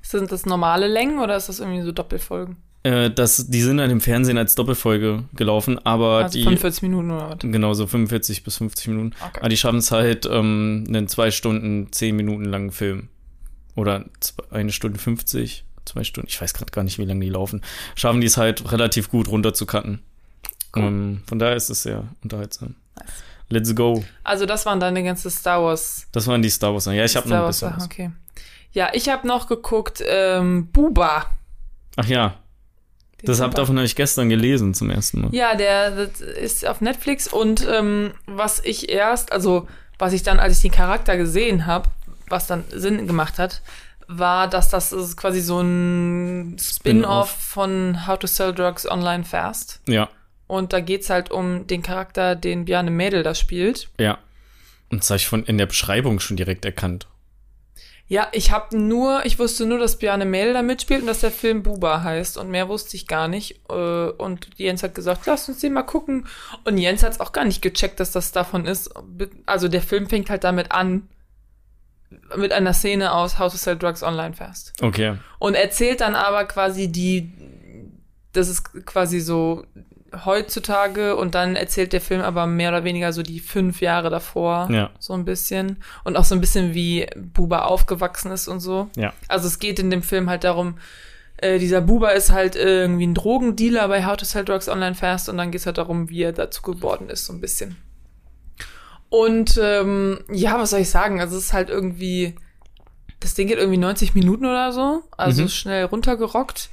Sind 0.01 0.33
das 0.33 0.47
normale 0.47 0.89
Längen 0.89 1.19
oder 1.19 1.37
ist 1.37 1.49
das 1.49 1.61
irgendwie 1.61 1.83
so 1.83 1.93
Doppelfolgen? 1.93 2.57
Äh, 2.85 3.11
das, 3.11 3.49
die 3.49 3.63
sind 3.63 3.77
dann 3.77 3.91
im 3.91 4.01
Fernsehen 4.01 4.39
als 4.39 4.55
Doppelfolge 4.55 5.25
gelaufen, 5.35 5.79
aber 5.85 6.25
Also 6.25 6.39
die. 6.39 6.45
45 6.45 6.83
Minuten 6.83 7.11
oder 7.11 7.31
was? 7.31 7.39
Genau, 7.41 7.75
so 7.75 7.87
45 7.87 8.43
bis 8.43 8.57
50 8.57 8.89
Minuten. 8.89 9.13
Okay. 9.21 9.41
Aber 9.41 9.49
die 9.49 9.57
schaffen 9.57 9.79
es 9.79 9.91
halt, 9.91 10.27
ähm, 10.31 10.85
einen 10.89 11.09
zwei 11.09 11.31
Stunden, 11.31 11.93
zehn 11.93 12.17
Minuten 12.17 12.45
langen 12.45 12.73
Film. 12.73 13.09
Oder 13.77 14.05
eine 14.51 14.73
Stunde 14.73 14.99
50, 14.99 15.65
zwei 15.85 16.05
Stunden, 16.05 16.29
ich 16.29 16.41
weiß 16.41 16.55
gerade 16.55 16.71
gar 16.71 16.83
nicht, 16.85 16.99
wie 16.99 17.05
lange 17.05 17.21
die 17.21 17.31
laufen. 17.31 17.63
Schaffen 17.95 18.21
die 18.21 18.27
es 18.27 18.37
halt 18.37 18.71
relativ 18.73 19.11
gut 19.11 19.29
runter 19.29 19.55
zu 19.55 19.67
cutten. 19.67 20.01
Cool. 20.75 20.83
Ähm, 20.85 21.23
von 21.27 21.39
daher 21.39 21.57
ist 21.57 21.71
es 21.71 21.83
sehr 21.83 22.05
unterhaltsam. 22.23 22.75
Nice. 22.97 23.07
Let's 23.49 23.75
go. 23.75 24.03
Also 24.25 24.47
das 24.47 24.65
waren 24.65 24.81
deine 24.81 25.05
ganze 25.05 25.31
Star 25.31 25.63
Wars. 25.63 26.07
Das 26.13 26.27
waren 26.27 26.41
die 26.41 26.49
Star 26.49 26.73
Wars. 26.73 26.87
Ja, 26.87 27.05
ich 27.05 27.17
habe 27.17 27.29
noch 27.29 27.37
ein 27.37 27.43
Wars 27.43 27.61
bisschen 27.61 27.77
was. 27.77 27.85
okay. 27.85 28.11
Ja, 28.73 28.89
ich 28.95 29.11
habe 29.11 29.29
noch 29.29 29.47
geguckt, 29.49 30.03
ähm, 30.07 30.69
Buba. 30.73 31.27
Ach 31.97 32.07
ja, 32.07 32.39
Den 33.21 33.27
das 33.27 33.41
hab, 33.41 33.51
Buba. 33.51 33.61
davon 33.61 33.77
habe 33.77 33.85
ich 33.85 33.95
gestern 33.95 34.31
gelesen 34.31 34.73
zum 34.73 34.89
ersten 34.89 35.21
Mal. 35.21 35.35
Ja, 35.35 35.55
der 35.55 35.91
das 36.07 36.21
ist 36.23 36.67
auf 36.67 36.81
Netflix 36.81 37.29
und 37.29 37.67
ähm, 37.71 38.13
was 38.25 38.61
ich 38.65 38.89
erst, 38.89 39.31
also 39.33 39.69
was 39.99 40.15
ich 40.15 40.23
dann, 40.23 40.41
als 40.41 40.57
ich 40.57 40.63
den 40.63 40.71
Charakter 40.71 41.19
gesehen 41.19 41.67
habe, 41.67 41.91
was 42.29 42.47
dann 42.47 42.65
Sinn 42.71 43.07
gemacht 43.07 43.39
hat, 43.39 43.61
war, 44.19 44.49
dass 44.49 44.69
das 44.69 44.93
ist 44.93 45.17
quasi 45.17 45.41
so 45.41 45.61
ein 45.61 46.57
Spin-off 46.59 47.31
von 47.31 48.07
How 48.07 48.19
to 48.19 48.27
Sell 48.27 48.53
Drugs 48.55 48.87
Online 48.89 49.25
Fast. 49.25 49.81
Ja, 49.87 50.09
Und 50.47 50.73
da 50.73 50.81
geht's 50.81 51.11
halt 51.11 51.31
um 51.31 51.67
den 51.67 51.83
Charakter, 51.83 52.35
den 52.37 52.65
Bjarne 52.65 52.91
Mädel 52.91 53.23
da 53.23 53.35
spielt. 53.35 53.89
ja. 53.99 54.19
Und 54.91 55.03
das 55.03 55.09
habe 55.09 55.17
ich 55.17 55.27
von 55.27 55.43
in 55.45 55.57
der 55.57 55.65
Beschreibung 55.65 56.21
schon 56.21 56.37
direkt 56.37 56.67
erkannt. 56.67 57.07
Ja, 58.09 58.29
ich 58.33 58.51
habe 58.51 58.77
nur, 58.77 59.25
ich 59.25 59.39
wusste 59.39 59.65
nur, 59.65 59.79
dass 59.79 59.99
Bjarne 59.99 60.27
Mädel 60.27 60.53
da 60.53 60.61
mitspielt 60.61 61.01
und 61.01 61.07
dass 61.07 61.21
der 61.21 61.31
Film 61.31 61.63
Buba 61.63 62.03
heißt 62.03 62.37
und 62.37 62.51
mehr 62.51 62.69
wusste 62.69 62.95
ich 62.99 63.07
gar 63.07 63.27
nicht. 63.27 63.61
Äh, 63.71 63.73
Und 64.11 64.49
Jens 64.57 64.83
hat 64.83 64.95
gesagt, 64.95 65.23
lass 65.25 65.49
uns 65.49 65.61
den 65.61 65.73
mal 65.73 65.83
gucken. 65.85 66.27
Und 66.65 66.77
Jens 66.77 67.03
hat 67.03 67.13
es 67.13 67.21
auch 67.21 67.33
gar 67.33 67.47
nicht 67.47 67.63
gecheckt, 67.63 68.01
dass 68.01 68.11
das 68.11 68.33
davon 68.33 68.67
ist. 68.67 68.91
Also 69.47 69.69
der 69.69 69.81
Film 69.81 70.11
fängt 70.11 70.29
halt 70.29 70.45
damit 70.45 70.73
an, 70.73 71.09
mit 72.37 72.53
einer 72.53 72.73
Szene 72.73 73.13
aus 73.13 73.39
How 73.39 73.51
to 73.51 73.59
Sell 73.59 73.77
Drugs 73.77 74.03
Online 74.03 74.35
Fast. 74.35 74.73
Okay. 74.83 75.17
Und 75.39 75.55
erzählt 75.55 76.01
dann 76.01 76.15
aber 76.15 76.45
quasi 76.45 76.91
die, 76.91 77.33
das 78.33 78.49
ist 78.49 78.87
quasi 78.87 79.21
so 79.21 79.65
heutzutage 80.25 81.17
und 81.17 81.35
dann 81.35 81.57
erzählt 81.57 81.93
der 81.93 82.01
Film 82.01 82.21
aber 82.21 82.47
mehr 82.47 82.69
oder 82.69 82.85
weniger 82.85 83.13
so 83.13 83.23
die 83.23 83.41
fünf 83.41 83.81
Jahre 83.81 84.11
davor. 84.11 84.69
Ja. 84.71 84.91
So 84.99 85.15
ein 85.15 85.25
bisschen. 85.25 85.83
Und 86.05 86.17
auch 86.17 86.25
so 86.25 86.35
ein 86.35 86.41
bisschen 86.41 86.75
wie 86.75 87.07
Buba 87.17 87.63
aufgewachsen 87.63 88.31
ist 88.31 88.49
und 88.49 88.61
so. 88.61 88.91
Ja. 88.97 89.13
Also 89.29 89.47
es 89.47 89.59
geht 89.59 89.79
in 89.79 89.91
dem 89.91 90.03
Film 90.03 90.29
halt 90.29 90.45
darum, 90.45 90.77
äh, 91.39 91.59
dieser 91.59 91.81
Buba 91.81 92.11
ist 92.11 92.31
halt 92.31 92.57
irgendwie 92.57 93.07
ein 93.07 93.15
Drogendealer 93.15 93.89
bei 93.89 94.05
How 94.07 94.17
to 94.17 94.25
Sell 94.25 94.45
Drugs 94.45 94.69
Online 94.69 94.95
Fast 94.95 95.29
und 95.29 95.37
dann 95.39 95.51
geht 95.51 95.61
es 95.61 95.67
halt 95.67 95.79
darum, 95.79 96.09
wie 96.09 96.23
er 96.23 96.33
dazu 96.33 96.63
geworden 96.63 97.09
ist, 97.09 97.27
so 97.27 97.33
ein 97.33 97.41
bisschen. 97.41 97.77
Und 99.13 99.61
ähm, 99.63 100.21
ja, 100.33 100.59
was 100.59 100.71
soll 100.71 100.81
ich 100.81 100.89
sagen? 100.89 101.21
Also 101.21 101.37
es 101.37 101.45
ist 101.45 101.53
halt 101.53 101.69
irgendwie, 101.69 102.35
das 103.21 103.35
Ding 103.35 103.47
geht 103.47 103.59
irgendwie 103.59 103.77
90 103.77 104.15
Minuten 104.15 104.47
oder 104.47 104.73
so, 104.73 105.03
also 105.19 105.43
Mhm. 105.43 105.49
schnell 105.51 105.85
runtergerockt. 105.85 106.71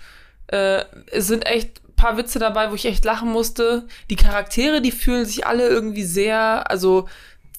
Äh, 0.47 0.86
es 1.12 1.28
sind 1.28 1.45
echt 1.45 1.82
ein 1.86 1.95
paar 1.97 2.15
Witze 2.15 2.39
dabei, 2.39 2.71
wo 2.71 2.75
ich 2.75 2.86
echt 2.86 3.04
lachen 3.04 3.30
musste. 3.30 3.88
Die 4.10 4.15
Charaktere, 4.15 4.82
die 4.82 4.91
fühlen 4.93 5.25
sich 5.25 5.45
alle 5.45 5.67
irgendwie 5.67 6.06
sehr, 6.06 6.71
also 6.71 7.10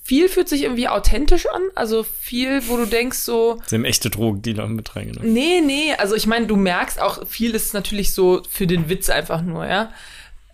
viel 0.02 0.30
fühlt 0.30 0.48
sich 0.48 0.62
irgendwie 0.62 0.88
authentisch 0.88 1.46
an, 1.46 1.60
also 1.74 2.02
viel, 2.02 2.66
wo 2.66 2.78
du 2.78 2.86
denkst 2.86 3.18
so, 3.18 3.60
Sie 3.66 3.76
haben 3.76 3.84
echte 3.84 4.08
Drogendealer 4.08 4.66
mit 4.66 4.96
reingenommen. 4.96 5.30
Nee, 5.30 5.60
nee, 5.60 5.92
also 5.98 6.14
ich 6.14 6.26
meine, 6.26 6.46
du 6.46 6.56
merkst 6.56 7.02
auch, 7.02 7.28
viel 7.28 7.54
ist 7.54 7.74
natürlich 7.74 8.14
so 8.14 8.40
für 8.48 8.66
den 8.66 8.88
Witz 8.88 9.10
einfach 9.10 9.42
nur, 9.42 9.66
ja. 9.66 9.92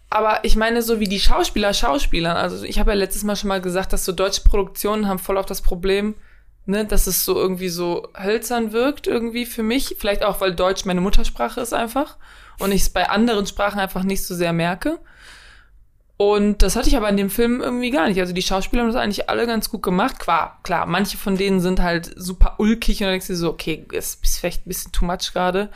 Aber 0.08 0.44
ich 0.44 0.56
meine, 0.56 0.82
so 0.82 1.00
wie 1.00 1.08
die 1.08 1.20
Schauspieler 1.20 1.74
Schauspielern, 1.74 2.36
also 2.36 2.64
ich 2.64 2.78
habe 2.78 2.92
ja 2.92 2.96
letztes 2.96 3.24
Mal 3.24 3.36
schon 3.36 3.48
mal 3.48 3.60
gesagt, 3.60 3.92
dass 3.92 4.04
so 4.04 4.12
deutsche 4.12 4.42
Produktionen 4.42 5.08
haben 5.08 5.18
voll 5.18 5.36
auf 5.36 5.46
das 5.46 5.62
Problem, 5.62 6.14
ne, 6.64 6.84
dass 6.84 7.06
es 7.06 7.24
so 7.24 7.36
irgendwie 7.36 7.68
so 7.68 8.08
hölzern 8.16 8.72
wirkt 8.72 9.06
irgendwie 9.06 9.46
für 9.46 9.62
mich. 9.62 9.96
Vielleicht 9.98 10.24
auch, 10.24 10.40
weil 10.40 10.54
Deutsch 10.54 10.84
meine 10.84 11.00
Muttersprache 11.00 11.60
ist 11.60 11.74
einfach 11.74 12.16
und 12.58 12.72
ich 12.72 12.82
es 12.82 12.90
bei 12.90 13.10
anderen 13.10 13.46
Sprachen 13.46 13.80
einfach 13.80 14.04
nicht 14.04 14.24
so 14.24 14.34
sehr 14.34 14.52
merke. 14.52 14.98
Und 16.18 16.62
das 16.62 16.76
hatte 16.76 16.88
ich 16.88 16.96
aber 16.96 17.10
in 17.10 17.18
dem 17.18 17.28
Film 17.28 17.60
irgendwie 17.60 17.90
gar 17.90 18.08
nicht. 18.08 18.18
Also 18.20 18.32
die 18.32 18.42
Schauspieler 18.42 18.82
haben 18.82 18.92
das 18.92 18.96
eigentlich 18.96 19.28
alle 19.28 19.46
ganz 19.46 19.68
gut 19.68 19.82
gemacht. 19.82 20.18
Klar, 20.18 20.60
klar, 20.62 20.86
manche 20.86 21.18
von 21.18 21.36
denen 21.36 21.60
sind 21.60 21.82
halt 21.82 22.10
super 22.16 22.54
ulkig 22.58 23.00
und 23.00 23.04
dann 23.04 23.12
denkst 23.12 23.26
du 23.26 23.36
so, 23.36 23.50
okay, 23.50 23.84
ist 23.92 24.24
vielleicht 24.24 24.66
ein 24.66 24.68
bisschen 24.68 24.92
too 24.92 25.04
much 25.04 25.32
gerade. 25.34 25.68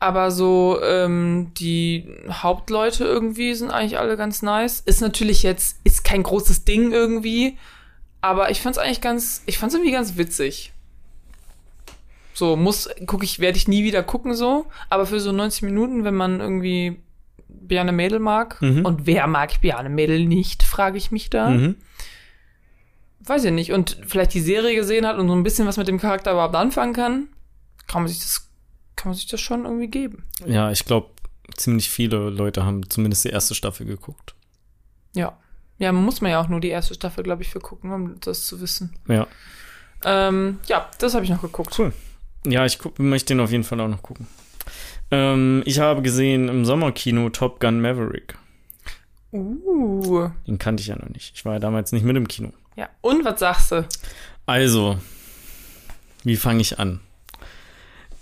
Aber 0.00 0.30
so 0.30 0.80
ähm, 0.82 1.52
die 1.58 2.08
Hauptleute 2.30 3.04
irgendwie 3.04 3.54
sind 3.54 3.70
eigentlich 3.70 3.98
alle 3.98 4.16
ganz 4.16 4.42
nice. 4.42 4.80
Ist 4.80 5.02
natürlich 5.02 5.42
jetzt, 5.42 5.78
ist 5.84 6.04
kein 6.04 6.22
großes 6.22 6.64
Ding 6.64 6.90
irgendwie. 6.92 7.58
Aber 8.22 8.50
ich 8.50 8.60
fand's 8.62 8.78
eigentlich 8.78 9.02
ganz, 9.02 9.42
ich 9.46 9.58
fand's 9.58 9.74
irgendwie 9.74 9.92
ganz 9.92 10.16
witzig. 10.16 10.72
So, 12.32 12.56
muss, 12.56 12.88
gucke 13.06 13.24
ich, 13.24 13.40
werde 13.40 13.58
ich 13.58 13.68
nie 13.68 13.84
wieder 13.84 14.02
gucken 14.02 14.34
so. 14.34 14.66
Aber 14.88 15.04
für 15.04 15.20
so 15.20 15.32
90 15.32 15.62
Minuten, 15.62 16.04
wenn 16.04 16.14
man 16.14 16.40
irgendwie 16.40 16.98
Bjarne 17.48 17.92
Mädel 17.92 18.18
mag. 18.18 18.60
Mhm. 18.62 18.84
Und 18.84 19.06
wer 19.06 19.26
mag 19.26 19.60
Bjarne 19.60 19.90
Mädel 19.90 20.26
nicht, 20.26 20.62
frage 20.62 20.96
ich 20.96 21.10
mich 21.10 21.28
da. 21.28 21.50
Mhm. 21.50 21.76
Weiß 23.20 23.44
ich 23.44 23.52
nicht. 23.52 23.72
Und 23.72 23.98
vielleicht 24.06 24.32
die 24.32 24.40
Serie 24.40 24.74
gesehen 24.74 25.06
hat 25.06 25.18
und 25.18 25.28
so 25.28 25.34
ein 25.34 25.42
bisschen 25.42 25.66
was 25.66 25.76
mit 25.76 25.88
dem 25.88 25.98
Charakter 25.98 26.32
überhaupt 26.32 26.54
anfangen 26.54 26.94
kann, 26.94 27.28
kann 27.86 28.02
man 28.02 28.08
sich 28.08 28.20
das, 28.20 28.49
kann 29.00 29.10
man 29.10 29.16
sich 29.16 29.26
das 29.26 29.40
schon 29.40 29.64
irgendwie 29.64 29.88
geben. 29.88 30.24
Ja, 30.44 30.70
ich 30.70 30.84
glaube, 30.84 31.08
ziemlich 31.56 31.88
viele 31.88 32.28
Leute 32.28 32.66
haben 32.66 32.88
zumindest 32.90 33.24
die 33.24 33.30
erste 33.30 33.54
Staffel 33.54 33.86
geguckt. 33.86 34.34
Ja. 35.14 35.38
Ja, 35.78 35.92
muss 35.92 36.20
man 36.20 36.30
ja 36.30 36.40
auch 36.42 36.48
nur 36.48 36.60
die 36.60 36.68
erste 36.68 36.92
Staffel, 36.92 37.24
glaube 37.24 37.42
ich, 37.42 37.48
für 37.48 37.60
gucken, 37.60 37.90
um 37.92 38.20
das 38.20 38.46
zu 38.46 38.60
wissen. 38.60 38.94
Ja. 39.08 39.26
Ähm, 40.04 40.60
ja, 40.66 40.90
das 40.98 41.14
habe 41.14 41.24
ich 41.24 41.30
noch 41.30 41.40
geguckt. 41.40 41.78
Cool. 41.78 41.94
Ja, 42.44 42.66
ich 42.66 42.78
guck, 42.78 42.98
möchte 42.98 43.32
den 43.32 43.40
auf 43.40 43.50
jeden 43.50 43.64
Fall 43.64 43.80
auch 43.80 43.88
noch 43.88 44.02
gucken. 44.02 44.26
Ähm, 45.10 45.62
ich 45.64 45.80
habe 45.80 46.02
gesehen 46.02 46.48
im 46.48 46.66
Sommerkino 46.66 47.30
Top 47.30 47.58
Gun 47.58 47.80
Maverick. 47.80 48.36
Uh. 49.32 50.28
Den 50.46 50.58
kannte 50.58 50.82
ich 50.82 50.88
ja 50.88 50.96
noch 50.96 51.08
nicht. 51.08 51.34
Ich 51.34 51.46
war 51.46 51.54
ja 51.54 51.58
damals 51.58 51.92
nicht 51.92 52.04
mit 52.04 52.16
im 52.16 52.28
Kino. 52.28 52.52
Ja. 52.76 52.90
Und 53.00 53.24
was 53.24 53.40
sagst 53.40 53.72
du? 53.72 53.88
Also, 54.44 54.98
wie 56.24 56.36
fange 56.36 56.60
ich 56.60 56.78
an? 56.78 57.00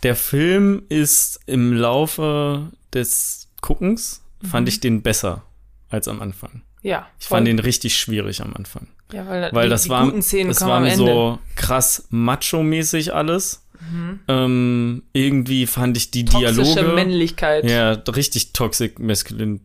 Der 0.02 0.14
Film 0.16 0.82
ist 0.88 1.40
im 1.46 1.72
Laufe 1.72 2.70
des 2.92 3.48
Guckens, 3.60 4.22
fand 4.48 4.66
Mhm. 4.66 4.68
ich 4.68 4.80
den 4.80 5.02
besser 5.02 5.42
als 5.88 6.06
am 6.08 6.20
Anfang. 6.22 6.62
Ja. 6.82 7.08
Ich 7.18 7.26
voll. 7.26 7.38
fand 7.38 7.48
den 7.48 7.58
richtig 7.58 7.96
schwierig 7.96 8.40
am 8.40 8.54
Anfang. 8.54 8.86
ja, 9.12 9.26
weil, 9.26 9.50
Weil 9.52 9.66
die, 9.66 9.70
das 9.70 9.82
die 9.84 9.88
war, 9.88 10.10
das 10.12 10.60
war 10.66 10.90
so 10.90 11.38
krass 11.56 12.06
macho-mäßig 12.10 13.12
alles. 13.14 13.64
Mhm. 13.90 14.20
Ähm, 14.28 15.02
irgendwie 15.12 15.66
fand 15.66 15.96
ich 15.96 16.10
die 16.10 16.24
Toxische 16.24 16.54
Dialoge. 16.74 16.94
Männlichkeit. 16.94 17.64
Ja, 17.68 17.92
richtig 17.92 18.52
toxic 18.52 18.98
masculinity. 18.98 19.60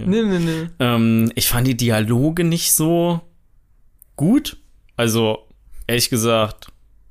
Ja. 0.00 0.06
Nee, 0.06 0.22
nee, 0.22 0.38
nee. 0.38 0.68
Ähm, 0.80 1.32
ich 1.34 1.48
fand 1.48 1.66
die 1.66 1.76
Dialoge 1.76 2.44
nicht 2.44 2.72
so 2.72 3.20
gut. 4.16 4.56
Also, 4.96 5.38
ehrlich 5.86 6.10
gesagt, 6.10 6.68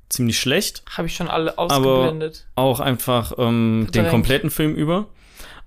ziemlich 0.08 0.38
schlecht. 0.38 0.82
Habe 0.90 1.08
ich 1.08 1.14
schon 1.14 1.28
alle 1.28 1.58
ausgeblendet. 1.58 2.46
Auch 2.54 2.80
einfach 2.80 3.32
ähm, 3.38 3.88
den 3.94 4.08
kompletten 4.08 4.50
Film 4.50 4.74
über. 4.74 5.06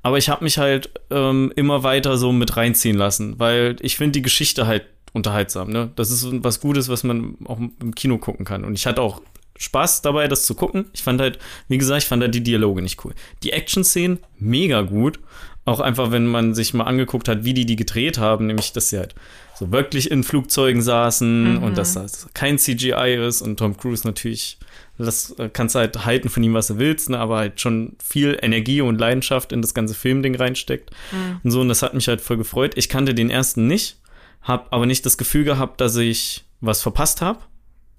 Aber 0.03 0.17
ich 0.17 0.29
habe 0.29 0.43
mich 0.43 0.57
halt 0.57 0.89
ähm, 1.09 1.51
immer 1.55 1.83
weiter 1.83 2.17
so 2.17 2.31
mit 2.31 2.55
reinziehen 2.55 2.97
lassen, 2.97 3.39
weil 3.39 3.75
ich 3.81 3.97
finde 3.97 4.13
die 4.13 4.21
Geschichte 4.21 4.67
halt 4.67 4.85
unterhaltsam. 5.13 5.69
Ne? 5.69 5.91
Das 5.95 6.11
ist 6.11 6.25
was 6.43 6.59
Gutes, 6.59 6.87
was 6.87 7.03
man 7.03 7.35
auch 7.45 7.57
im 7.57 7.93
Kino 7.95 8.17
gucken 8.17 8.45
kann. 8.45 8.63
Und 8.63 8.75
ich 8.75 8.85
hatte 8.85 9.01
auch 9.01 9.21
Spaß 9.57 10.03
dabei, 10.03 10.27
das 10.27 10.45
zu 10.45 10.55
gucken. 10.55 10.85
Ich 10.93 11.03
fand 11.03 11.19
halt, 11.19 11.39
wie 11.67 11.77
gesagt, 11.77 12.03
ich 12.03 12.07
fand 12.07 12.21
halt 12.23 12.35
die 12.35 12.43
Dialoge 12.43 12.81
nicht 12.81 13.03
cool. 13.03 13.13
Die 13.43 13.51
Action-Szenen 13.51 14.19
mega 14.37 14.81
gut. 14.81 15.19
Auch 15.65 15.79
einfach, 15.79 16.11
wenn 16.11 16.27
man 16.27 16.53
sich 16.53 16.73
mal 16.73 16.85
angeguckt 16.85 17.27
hat, 17.27 17.43
wie 17.43 17.53
die 17.53 17.65
die 17.65 17.75
gedreht 17.75 18.17
haben, 18.17 18.45
nämlich, 18.45 18.71
dass 18.71 18.89
sie 18.89 18.99
halt 18.99 19.15
so 19.57 19.71
wirklich 19.71 20.11
in 20.11 20.23
Flugzeugen 20.23 20.81
saßen 20.81 21.55
Mhm. 21.57 21.63
und 21.63 21.77
dass 21.77 21.93
das 21.95 22.27
kein 22.33 22.57
CGI 22.59 23.15
ist 23.27 23.41
und 23.41 23.57
Tom 23.57 23.75
Cruise 23.77 24.05
natürlich, 24.05 24.57
das 24.97 25.31
äh, 25.39 25.49
kannst 25.51 25.75
du 25.75 25.79
halt 25.79 26.05
halten 26.05 26.29
von 26.29 26.43
ihm, 26.43 26.53
was 26.53 26.67
du 26.67 26.77
willst, 26.77 27.09
ne, 27.09 27.17
aber 27.19 27.37
halt 27.37 27.59
schon 27.61 27.95
viel 28.03 28.37
Energie 28.41 28.81
und 28.81 28.99
Leidenschaft 28.99 29.51
in 29.51 29.61
das 29.61 29.73
ganze 29.73 29.93
Filmding 29.95 30.35
reinsteckt 30.35 30.91
Mhm. 31.11 31.39
und 31.43 31.51
so 31.51 31.61
und 31.61 31.69
das 31.69 31.81
hat 31.81 31.93
mich 31.93 32.07
halt 32.07 32.21
voll 32.21 32.37
gefreut. 32.37 32.73
Ich 32.75 32.89
kannte 32.89 33.13
den 33.15 33.29
ersten 33.29 33.67
nicht, 33.67 33.97
hab 34.41 34.71
aber 34.73 34.85
nicht 34.85 35.05
das 35.05 35.17
Gefühl 35.17 35.43
gehabt, 35.43 35.81
dass 35.81 35.95
ich 35.95 36.45
was 36.61 36.81
verpasst 36.81 37.21
habe. 37.21 37.39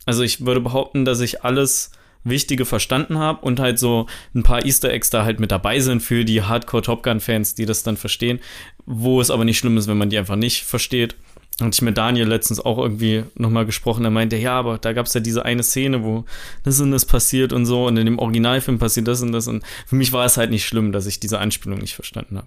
Also 0.07 0.23
ich 0.23 0.44
würde 0.47 0.61
behaupten, 0.61 1.05
dass 1.05 1.21
ich 1.21 1.44
alles 1.44 1.90
Wichtige 2.25 2.64
verstanden 2.64 3.18
habe 3.18 3.42
und 3.44 3.61
halt 3.61 3.79
so 3.79 4.07
ein 4.35 4.42
paar 4.42 4.64
Easter 4.64 4.90
Eggs 4.90 5.09
da 5.11 5.25
halt 5.25 5.38
mit 5.38 5.53
dabei 5.53 5.79
sind 5.81 6.01
für 6.03 6.25
die 6.25 6.42
Hardcore 6.42 6.83
Top 6.83 7.03
Gun 7.05 7.21
Fans, 7.21 7.55
die 7.55 7.64
das 7.64 7.85
dann 7.85 7.97
verstehen, 7.97 8.40
wo 8.87 9.21
es 9.21 9.31
aber 9.31 9.44
nicht 9.44 9.59
schlimm 9.59 9.77
ist, 9.79 9.87
wenn 9.87 9.97
man 9.99 10.11
die 10.11 10.18
einfach 10.18 10.35
nicht 10.37 10.64
versteht. 10.64 11.14
Hatte 11.61 11.75
ich 11.75 11.83
mit 11.83 11.99
Daniel 11.99 12.29
letztens 12.29 12.61
auch 12.61 12.79
irgendwie 12.79 13.25
nochmal 13.35 13.66
gesprochen. 13.66 14.05
Er 14.05 14.11
meinte, 14.11 14.37
ja, 14.37 14.53
aber 14.53 14.79
da 14.79 14.92
gab 14.92 15.07
es 15.07 15.14
ja 15.14 15.21
diese 15.21 15.44
eine 15.44 15.64
Szene, 15.64 16.05
wo 16.05 16.25
das 16.62 16.81
und 16.81 16.92
das 16.92 17.05
passiert 17.05 17.53
und 17.53 17.66
so. 17.66 17.87
Und 17.87 17.97
in 17.97 18.07
dem 18.07 18.18
Originalfilm 18.18 18.79
passiert 18.79 19.09
das 19.09 19.23
und 19.23 19.33
das. 19.33 19.49
Und 19.49 19.64
für 19.87 19.97
mich 19.97 20.12
war 20.12 20.25
es 20.25 20.37
halt 20.37 20.51
nicht 20.51 20.66
schlimm, 20.66 20.92
dass 20.92 21.07
ich 21.07 21.18
diese 21.18 21.40
Anspielung 21.40 21.79
nicht 21.81 21.97
verstanden 21.97 22.38
habe. 22.38 22.47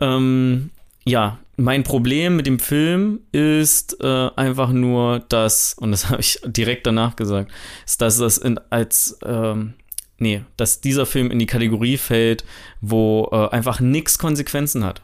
Ähm, 0.00 0.70
ja, 1.04 1.38
mein 1.56 1.82
Problem 1.82 2.36
mit 2.36 2.46
dem 2.46 2.58
Film 2.58 3.20
ist 3.32 4.00
äh, 4.00 4.30
einfach 4.36 4.70
nur, 4.70 5.20
dass, 5.28 5.74
und 5.74 5.90
das 5.90 6.08
habe 6.10 6.20
ich 6.20 6.40
direkt 6.44 6.86
danach 6.86 7.16
gesagt, 7.16 7.52
ist, 7.84 8.00
dass 8.00 8.16
das 8.16 8.38
in, 8.38 8.58
als, 8.70 9.18
ähm, 9.24 9.74
nee, 10.18 10.42
dass 10.56 10.80
dieser 10.80 11.04
Film 11.04 11.30
in 11.30 11.38
die 11.38 11.46
Kategorie 11.46 11.98
fällt, 11.98 12.44
wo 12.80 13.28
äh, 13.30 13.48
einfach 13.48 13.80
nichts 13.80 14.18
Konsequenzen 14.18 14.84
hat. 14.84 15.02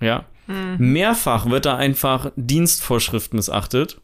Ja. 0.00 0.26
Mhm. 0.48 0.76
Mehrfach 0.92 1.48
wird 1.48 1.66
da 1.66 1.76
einfach 1.76 2.32
Dienstvorschrift 2.36 3.34
missachtet. 3.34 4.00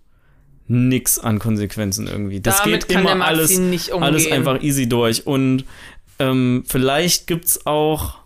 Nix 0.66 1.18
an 1.18 1.38
Konsequenzen 1.38 2.06
irgendwie. 2.06 2.40
Das 2.40 2.62
Damit 2.62 2.88
geht 2.88 2.98
immer 2.98 3.22
alles, 3.24 3.60
alles 3.90 4.30
einfach 4.30 4.62
easy 4.62 4.88
durch. 4.88 5.26
Und 5.26 5.64
ähm, 6.18 6.64
vielleicht 6.66 7.26
gibt's 7.26 7.66
auch 7.66 8.18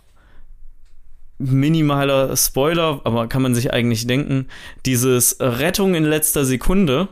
minimaler 1.38 2.36
Spoiler, 2.36 3.00
aber 3.04 3.28
kann 3.28 3.42
man 3.42 3.54
sich 3.54 3.72
eigentlich 3.72 4.06
denken, 4.06 4.48
dieses 4.84 5.36
Rettung 5.40 5.94
in 5.94 6.04
letzter 6.04 6.44
Sekunde 6.44 7.08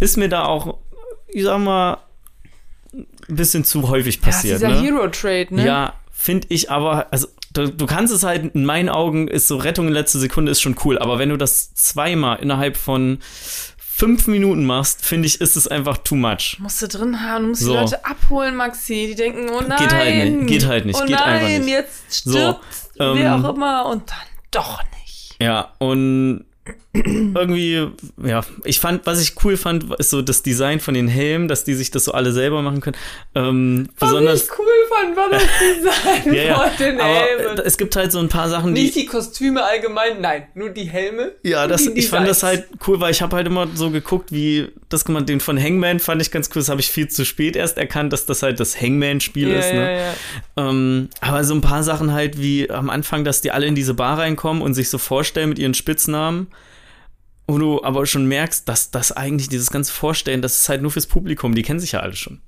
ist 0.00 0.16
mir 0.16 0.28
da 0.28 0.44
auch, 0.44 0.78
ich 1.26 1.42
sag 1.42 1.58
mal, 1.58 1.98
ein 2.92 3.06
bisschen 3.28 3.64
zu 3.64 3.88
häufig 3.88 4.20
passiert. 4.20 4.62
Ja, 4.62 4.68
dieser 4.68 4.80
ne? 4.80 4.86
Hero-Trade, 4.86 5.54
ne? 5.54 5.66
Ja, 5.66 5.94
finde 6.12 6.46
ich 6.50 6.70
aber, 6.70 7.12
also 7.12 7.28
du, 7.66 7.72
du, 7.72 7.86
kannst 7.86 8.12
es 8.12 8.22
halt, 8.22 8.54
in 8.54 8.64
meinen 8.64 8.88
Augen 8.88 9.28
ist 9.28 9.48
so 9.48 9.56
Rettung 9.56 9.88
in 9.88 9.92
letzter 9.92 10.18
Sekunde 10.18 10.52
ist 10.52 10.60
schon 10.60 10.76
cool, 10.84 10.98
aber 10.98 11.18
wenn 11.18 11.28
du 11.28 11.36
das 11.36 11.74
zweimal 11.74 12.38
innerhalb 12.38 12.76
von 12.76 13.18
fünf 13.98 14.28
Minuten 14.28 14.64
machst, 14.64 15.04
finde 15.04 15.26
ich, 15.26 15.40
ist 15.40 15.56
es 15.56 15.66
einfach 15.66 15.98
too 15.98 16.14
much. 16.14 16.56
Musst 16.60 16.80
du 16.82 16.86
drin 16.86 17.20
haben, 17.20 17.42
du 17.42 17.48
musst 17.50 17.62
so. 17.62 17.72
die 17.72 17.78
Leute 17.78 18.04
abholen, 18.04 18.54
Maxi. 18.54 19.08
Die 19.08 19.14
denken, 19.16 19.48
oh 19.50 19.60
nein. 19.60 19.78
Geht 19.78 19.92
halt 19.92 20.14
nicht, 20.14 20.46
geht 20.46 20.66
halt 20.66 20.86
nicht, 20.86 21.00
oh 21.00 21.04
geht 21.04 21.16
nein, 21.16 21.22
einfach 21.24 21.48
nicht. 21.48 21.68
jetzt 21.68 22.14
stirbt 22.14 22.60
so, 22.94 23.14
wer 23.16 23.32
ähm, 23.34 23.44
auch 23.44 23.54
immer 23.54 23.86
und 23.86 24.08
dann 24.08 24.18
doch 24.52 24.82
nicht. 25.00 25.36
Ja, 25.42 25.72
und 25.78 26.44
irgendwie, 27.04 27.88
ja, 28.24 28.42
ich 28.64 28.80
fand, 28.80 29.06
was 29.06 29.20
ich 29.20 29.34
cool 29.44 29.56
fand, 29.56 29.92
ist 29.98 30.10
so 30.10 30.22
das 30.22 30.42
Design 30.42 30.80
von 30.80 30.94
den 30.94 31.08
Helmen, 31.08 31.48
dass 31.48 31.64
die 31.64 31.74
sich 31.74 31.90
das 31.90 32.04
so 32.04 32.12
alle 32.12 32.32
selber 32.32 32.62
machen 32.62 32.80
können. 32.80 32.96
Ähm, 33.34 33.88
was 33.98 34.10
besonders, 34.10 34.44
ich 34.44 34.58
cool 34.58 34.66
fand, 34.88 35.16
war 35.16 35.30
das 35.30 35.42
Design 35.60 36.34
ja, 36.34 36.42
ja, 36.42 36.58
von 36.58 36.76
den 36.78 36.98
Helmen. 36.98 37.60
es 37.64 37.78
gibt 37.78 37.96
halt 37.96 38.12
so 38.12 38.18
ein 38.18 38.28
paar 38.28 38.48
Sachen, 38.48 38.74
die. 38.74 38.82
Nicht 38.82 38.96
die 38.96 39.06
Kostüme 39.06 39.64
allgemein, 39.64 40.20
nein, 40.20 40.46
nur 40.54 40.70
die 40.70 40.84
Helme. 40.84 41.32
Ja, 41.42 41.66
das, 41.66 41.86
ich 41.86 42.08
fand 42.08 42.28
das 42.28 42.42
halt 42.42 42.66
cool, 42.86 43.00
weil 43.00 43.10
ich 43.10 43.22
habe 43.22 43.36
halt 43.36 43.46
immer 43.46 43.68
so 43.74 43.90
geguckt, 43.90 44.32
wie 44.32 44.68
das 44.88 45.04
gemacht, 45.04 45.28
den 45.28 45.40
von 45.40 45.60
Hangman 45.62 46.00
fand 46.00 46.22
ich 46.22 46.30
ganz 46.30 46.48
cool. 46.48 46.60
Das 46.60 46.68
habe 46.68 46.80
ich 46.80 46.90
viel 46.90 47.08
zu 47.08 47.24
spät 47.24 47.56
erst 47.56 47.78
erkannt, 47.78 48.12
dass 48.12 48.26
das 48.26 48.42
halt 48.42 48.60
das 48.60 48.80
Hangman-Spiel 48.80 49.50
ja, 49.50 49.58
ist. 49.58 49.72
Ne? 49.72 50.14
Ähm, 50.56 51.08
aber 51.20 51.44
so 51.44 51.54
ein 51.54 51.60
paar 51.60 51.82
Sachen 51.82 52.12
halt 52.12 52.40
wie 52.40 52.70
am 52.70 52.90
Anfang, 52.90 53.24
dass 53.24 53.40
die 53.40 53.50
alle 53.50 53.66
in 53.66 53.74
diese 53.74 53.94
Bar 53.94 54.18
reinkommen 54.18 54.62
und 54.62 54.74
sich 54.74 54.88
so 54.88 54.98
vorstellen 54.98 55.48
mit 55.48 55.58
ihren 55.58 55.74
Spitznamen 55.74 56.48
wo 57.48 57.58
du 57.58 57.82
aber 57.82 58.04
schon 58.06 58.26
merkst, 58.26 58.68
dass 58.68 58.90
das 58.90 59.10
eigentlich 59.10 59.48
dieses 59.48 59.70
ganze 59.70 59.92
Vorstellen, 59.92 60.42
das 60.42 60.60
ist 60.60 60.68
halt 60.68 60.82
nur 60.82 60.90
fürs 60.90 61.06
Publikum, 61.06 61.54
die 61.54 61.62
kennen 61.62 61.80
sich 61.80 61.92
ja 61.92 62.00
alle 62.00 62.14
schon. 62.14 62.42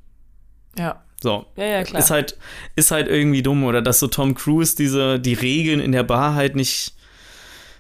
Ja. 0.79 1.03
So. 1.23 1.47
Ja, 1.57 1.65
ja, 1.65 1.83
klar. 1.83 2.01
Ist 2.01 2.11
halt, 2.11 2.39
ist 2.77 2.91
halt 2.91 3.09
irgendwie 3.09 3.43
dumm. 3.43 3.65
Oder 3.65 3.83
dass 3.83 3.99
so 3.99 4.07
Tom 4.07 4.35
Cruise 4.35 4.77
diese, 4.77 5.19
die 5.19 5.35
Regeln 5.35 5.81
in 5.81 5.93
der 5.93 6.03
Bar 6.03 6.35
halt 6.35 6.55
nicht, 6.55 6.95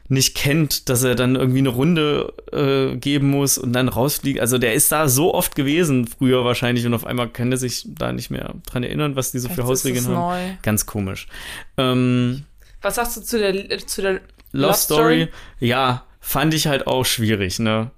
nicht 0.09 0.35
kennt, 0.35 0.88
dass 0.88 1.02
er 1.02 1.14
dann 1.14 1.37
irgendwie 1.37 1.61
eine 1.61 1.68
Runde 1.68 2.33
äh, 2.52 2.96
geben 2.96 3.30
muss 3.30 3.59
und 3.59 3.74
dann 3.74 3.88
rausfliegt. 3.88 4.40
Also 4.40 4.59
der 4.59 4.74
ist 4.74 4.90
da 4.90 5.09
so 5.09 5.35
oft 5.35 5.54
gewesen 5.54 6.06
früher 6.06 6.44
wahrscheinlich 6.44 6.87
und 6.87 6.94
auf 6.94 7.06
einmal 7.06 7.28
kann 7.28 7.52
er 7.52 7.59
sich 7.59 7.85
da 7.87 8.12
nicht 8.12 8.30
mehr 8.30 8.54
dran 8.66 8.83
erinnern, 8.83 9.14
was 9.14 9.30
diese 9.30 9.48
so 9.48 9.54
für 9.54 9.64
Hausregeln 9.64 10.06
haben. 10.06 10.14
Neu. 10.14 10.56
Ganz 10.62 10.87
komisch. 10.87 11.28
Ähm, 11.76 12.44
was 12.83 12.94
sagst 12.94 13.16
du 13.18 13.20
zu 13.20 13.38
der, 13.38 13.78
zu 13.87 14.02
der 14.02 14.12
Love, 14.12 14.22
Love 14.52 14.74
Story? 14.74 15.22
Story? 15.22 15.28
Ja, 15.61 16.04
fand 16.20 16.54
ich 16.54 16.66
halt 16.66 16.87
auch 16.87 17.04
schwierig, 17.04 17.59
ne? 17.59 17.90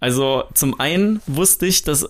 Also 0.00 0.44
zum 0.54 0.78
einen 0.78 1.20
wusste 1.26 1.66
ich, 1.66 1.82
dass 1.82 2.08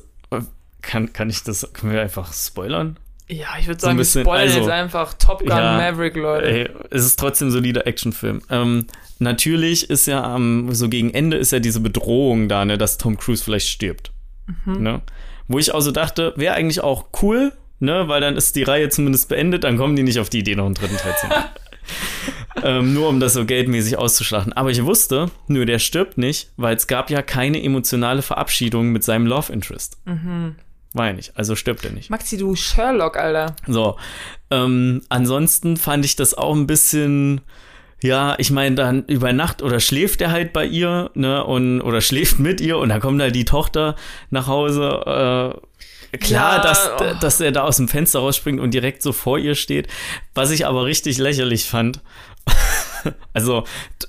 kann, 0.83 1.13
kann 1.13 1.29
ich 1.29 1.43
das, 1.43 1.69
können 1.73 1.93
wir 1.93 2.01
einfach 2.01 2.33
spoilern? 2.33 2.97
Ja, 3.29 3.49
ich 3.61 3.67
würde 3.67 3.81
sagen, 3.81 3.97
so 3.97 3.99
bisschen, 3.99 4.21
wir 4.21 4.25
spoilern 4.25 4.49
also, 4.49 4.59
jetzt 4.61 4.71
einfach 4.71 5.15
Top 5.15 5.41
Gun 5.41 5.49
ja, 5.49 5.77
Maverick, 5.77 6.17
Leute. 6.17 6.47
Ey, 6.47 6.71
es 6.91 7.05
ist 7.05 7.19
trotzdem 7.19 7.49
ein 7.49 7.51
solider 7.51 7.87
Actionfilm. 7.87 8.41
Ähm, 8.49 8.87
natürlich 9.19 9.91
ist 9.91 10.07
ja 10.07 10.35
ähm, 10.35 10.73
so 10.73 10.89
gegen 10.89 11.13
Ende 11.13 11.37
ist 11.37 11.53
ja 11.53 11.59
diese 11.59 11.81
Bedrohung 11.81 12.49
da, 12.49 12.65
ne, 12.65 12.79
dass 12.79 12.97
Tom 12.97 13.19
Cruise 13.19 13.45
vielleicht 13.45 13.69
stirbt. 13.69 14.13
Mhm. 14.65 14.83
Ne? 14.83 15.03
Wo 15.47 15.59
ich 15.59 15.75
also 15.75 15.91
dachte, 15.91 16.33
wäre 16.37 16.55
eigentlich 16.55 16.81
auch 16.81 17.07
cool, 17.23 17.53
ne, 17.81 18.09
weil 18.09 18.23
dann 18.23 18.37
ist 18.37 18.57
die 18.57 18.63
Reihe 18.63 18.89
zumindest 18.89 19.29
beendet, 19.29 19.65
dann 19.65 19.77
kommen 19.77 19.95
die 19.95 20.05
nicht 20.05 20.21
auf 20.21 20.31
die 20.31 20.39
Idee, 20.39 20.55
noch 20.55 20.67
einen 20.67 20.75
dritten 20.75 20.97
Teil 20.97 21.15
zu 21.21 21.27
machen. 21.27 21.45
ähm, 22.63 22.95
nur 22.95 23.09
um 23.09 23.21
das 23.21 23.35
so 23.35 23.45
geldmäßig 23.45 23.99
auszuschlachten. 23.99 24.53
Aber 24.53 24.71
ich 24.71 24.85
wusste, 24.85 25.31
nur 25.47 25.67
der 25.67 25.79
stirbt 25.79 26.19
nicht, 26.19 26.51
weil 26.57 26.77
es 26.77 26.87
gab 26.87 27.11
ja 27.11 27.23
keine 27.23 27.63
emotionale 27.63 28.23
Verabschiedung 28.23 28.91
mit 28.91 29.05
seinem 29.05 29.27
Love 29.27 29.53
Interest. 29.53 29.99
Mhm. 30.05 30.57
War 30.95 31.09
ja 31.09 31.13
nicht, 31.13 31.37
also 31.37 31.55
stirbt 31.55 31.85
er 31.85 31.93
nicht. 31.93 32.09
Maxi, 32.11 32.39
du 32.39 32.55
Sherlock, 32.55 33.17
Alter. 33.17 33.55
So. 33.67 33.97
Ähm, 34.51 35.03
ansonsten 35.11 35.77
fand 35.77 36.05
ich 36.05 36.17
das 36.17 36.35
auch 36.35 36.55
ein 36.55 36.67
bisschen. 36.67 37.43
Ja, 38.01 38.37
ich 38.39 38.53
meine, 38.53 38.77
dann 38.77 39.05
über 39.07 39.33
Nacht 39.33 39.61
oder 39.61 39.81
schläft 39.81 40.21
er 40.21 40.31
halt 40.31 40.53
bei 40.53 40.65
ihr, 40.65 41.11
ne, 41.15 41.45
und 41.45 41.83
oder 41.83 42.01
schläft 42.03 42.39
mit 42.39 42.61
ihr 42.61 42.79
und 42.79 42.89
dann 42.89 43.01
kommt 43.01 43.21
halt 43.21 43.35
die 43.35 43.45
Tochter 43.45 43.97
nach 44.31 44.47
Hause. 44.47 45.61
Klar, 46.21 46.63
dass, 46.63 46.91
oh. 46.99 47.15
dass 47.21 47.41
er 47.41 47.53
da 47.53 47.65
aus 47.65 47.77
dem 47.77 47.89
Fenster 47.89 48.21
rausspringt 48.21 48.61
und 48.61 48.73
direkt 48.73 49.03
so 49.03 49.13
vor 49.13 49.39
ihr 49.39 49.55
steht. 49.55 49.89
Was 50.35 50.51
ich 50.51 50.67
aber 50.67 50.87
richtig 50.87 51.19
lächerlich 51.19 51.65
fand, 51.65 52.01
also, 53.35 53.65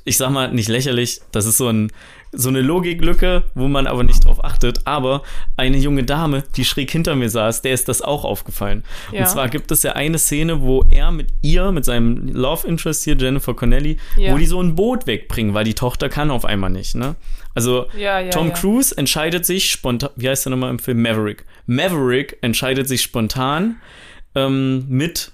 ich 0.06 0.18
sag 0.18 0.32
mal, 0.32 0.52
nicht 0.52 0.70
lächerlich, 0.70 1.22
das 1.32 1.46
ist 1.46 1.58
so, 1.58 1.68
ein, 1.68 1.92
so 2.32 2.50
eine 2.50 2.62
Logiklücke, 2.62 3.44
wo 3.54 3.68
man 3.68 3.88
aber 3.88 4.04
nicht 4.04 4.26
drauf 4.26 4.44
achtet. 4.44 4.86
Aber 4.88 5.24
eine 5.58 5.78
junge 5.78 6.04
Dame, 6.04 6.44
die 6.56 6.66
schräg 6.66 6.92
hinter 6.92 7.16
mir 7.16 7.30
saß, 7.30 7.62
der 7.62 7.74
ist 7.74 7.88
das 7.88 8.02
auch 8.02 8.24
aufgefallen. 8.24 8.84
Ja. 9.12 9.22
Und 9.22 9.28
zwar 9.28 9.50
gibt 9.50 9.72
es 9.72 9.84
ja 9.84 9.94
eine 9.94 10.18
Szene, 10.18 10.62
wo 10.62 10.86
er 10.90 11.12
mit 11.12 11.28
ihr, 11.42 11.72
mit 11.72 11.86
seinem 11.86 12.30
Love 12.34 12.68
Interest 12.68 13.04
hier, 13.04 13.18
Jennifer 13.18 13.54
Connelly, 13.54 13.98
ja. 14.18 14.34
wo 14.34 14.38
die 14.38 14.46
so 14.46 14.62
ein 14.62 14.76
Boot 14.76 15.08
wegbringen, 15.08 15.54
weil 15.54 15.66
die 15.66 15.76
Tochter 15.76 16.10
kann 16.10 16.32
auf 16.32 16.46
einmal 16.46 16.70
nicht, 16.70 16.96
ne? 16.96 17.16
Also, 17.56 17.88
ja, 17.98 18.30
Tom 18.30 18.54
Cruise 18.54 18.96
entscheidet 18.96 19.46
sich 19.46 19.72
spontan, 19.72 20.12
wie 20.16 20.30
heißt 20.30 20.46
der 20.46 20.52
nochmal 20.52 20.70
im 20.70 20.80
Film? 20.80 21.02
Maverick. 21.02 21.46
Maverick 21.66 22.38
entscheidet 22.42 22.88
sich 22.88 23.02
spontan 23.02 23.78
ähm, 24.36 24.86
mit 24.88 25.32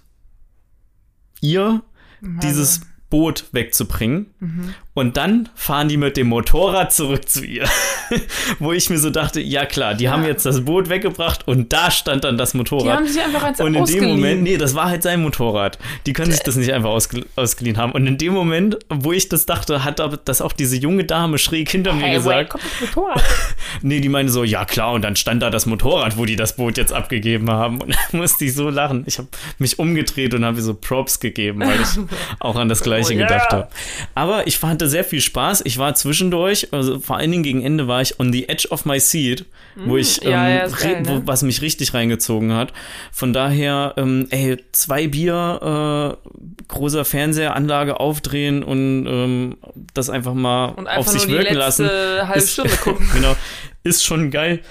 ihr 1.41 1.83
dieses 2.21 2.81
Boot 3.09 3.45
wegzubringen. 3.51 4.33
Mhm. 4.39 4.73
Und 4.95 5.17
dann 5.17 5.49
fahren 5.55 5.89
die 5.89 5.97
mit 5.97 6.15
dem 6.15 6.27
Motorrad 6.27 6.93
zurück 6.93 7.27
zu 7.27 7.45
ihr. 7.45 7.65
Wo 8.59 8.71
ich 8.71 8.89
mir 8.89 8.97
so 8.97 9.09
dachte, 9.09 9.41
ja 9.41 9.65
klar, 9.65 9.93
die 9.93 10.05
ja. 10.05 10.11
haben 10.11 10.23
jetzt 10.23 10.45
das 10.45 10.63
Boot 10.63 10.87
weggebracht 10.87 11.45
und 11.49 11.73
da 11.73 11.91
stand 11.91 12.23
dann 12.23 12.37
das 12.37 12.53
Motorrad. 12.53 12.85
Die 12.85 12.91
haben 12.91 13.07
sich 13.07 13.21
einfach 13.21 13.43
als 13.43 13.59
Und 13.59 13.75
in 13.75 13.83
dem 13.83 14.05
Moment, 14.05 14.43
nee, 14.43 14.55
das 14.55 14.73
war 14.73 14.87
halt 14.87 15.03
sein 15.03 15.21
Motorrad. 15.21 15.77
Die 16.05 16.13
können 16.13 16.31
sich 16.31 16.39
das 16.39 16.55
nicht 16.55 16.71
einfach 16.71 16.91
ausge 16.91 17.25
ausgeliehen 17.35 17.75
haben. 17.75 17.91
Und 17.91 18.07
in 18.07 18.17
dem 18.17 18.31
Moment, 18.31 18.77
wo 18.87 19.11
ich 19.11 19.27
das 19.27 19.45
dachte, 19.45 19.83
hat 19.83 19.99
das 20.23 20.41
auch 20.41 20.53
diese 20.53 20.77
junge 20.77 21.03
Dame 21.03 21.39
schräg 21.39 21.69
hinter 21.69 21.93
hey, 21.93 22.11
mir 22.11 22.15
gesagt. 22.15 22.51
Kommt 22.51 22.63
das 22.63 22.95
Motorrad? 22.95 23.23
nee, 23.81 23.99
die 23.99 24.07
meinte 24.07 24.31
so, 24.31 24.45
ja 24.45 24.63
klar, 24.63 24.93
und 24.93 25.01
dann 25.01 25.17
stand 25.17 25.43
da 25.43 25.49
das 25.49 25.65
Motorrad, 25.65 26.15
wo 26.15 26.23
die 26.23 26.37
das 26.37 26.55
Boot 26.55 26.77
jetzt 26.77 26.93
abgegeben 26.93 27.51
haben. 27.51 27.81
Und 27.81 27.93
da 27.93 27.99
musste 28.17 28.45
ich 28.45 28.53
so 28.53 28.69
lachen. 28.69 29.03
Ich 29.07 29.17
habe 29.17 29.27
mich 29.59 29.77
umgedreht 29.77 30.33
und 30.33 30.45
habe 30.45 30.61
so 30.61 30.73
Props 30.73 31.19
gegeben, 31.19 31.59
weil 31.59 31.81
ich 31.81 31.99
auch 32.39 32.55
an 32.55 32.69
das 32.69 32.81
Gleiche 32.81 33.13
oh, 33.13 33.17
yeah. 33.17 33.27
gedacht 33.27 33.51
habe. 33.51 33.67
Aber 34.13 34.47
ich 34.47 34.57
fand 34.57 34.84
hatte 34.85 34.89
sehr 34.89 35.03
viel 35.03 35.21
Spaß. 35.21 35.63
Ich 35.65 35.77
war 35.77 35.95
zwischendurch, 35.95 36.69
also 36.71 36.99
vor 36.99 37.17
allen 37.17 37.31
Dingen 37.31 37.43
gegen 37.43 37.61
Ende 37.61 37.87
war 37.87 38.01
ich 38.01 38.19
on 38.19 38.31
the 38.31 38.47
edge 38.47 38.67
of 38.69 38.85
my 38.85 38.99
seat, 38.99 39.45
wo 39.75 39.97
ich, 39.97 40.21
ja, 40.21 40.47
ähm, 40.47 40.57
ja, 40.57 40.67
geil, 40.67 41.01
ne? 41.01 41.07
wo, 41.07 41.27
was 41.27 41.41
mich 41.43 41.61
richtig 41.61 41.93
reingezogen 41.93 42.53
hat. 42.53 42.71
Von 43.11 43.33
daher, 43.33 43.93
ähm, 43.97 44.27
ey, 44.29 44.57
zwei 44.71 45.07
Bier, 45.07 46.17
äh, 46.23 46.63
großer 46.67 47.05
Fernseheranlage 47.05 47.99
aufdrehen 47.99 48.63
und 48.63 49.05
ähm, 49.07 49.57
das 49.93 50.09
einfach 50.09 50.33
mal 50.33 50.75
einfach 50.77 50.97
auf 50.97 51.07
sich 51.07 51.27
wirken 51.27 51.55
lassen. 51.55 51.87
Halbe 51.87 52.37
ist, 52.37 52.53
Stunde 52.53 52.75
gucken. 52.83 53.07
genau, 53.13 53.35
ist 53.83 54.03
schon 54.03 54.31
geil. 54.31 54.61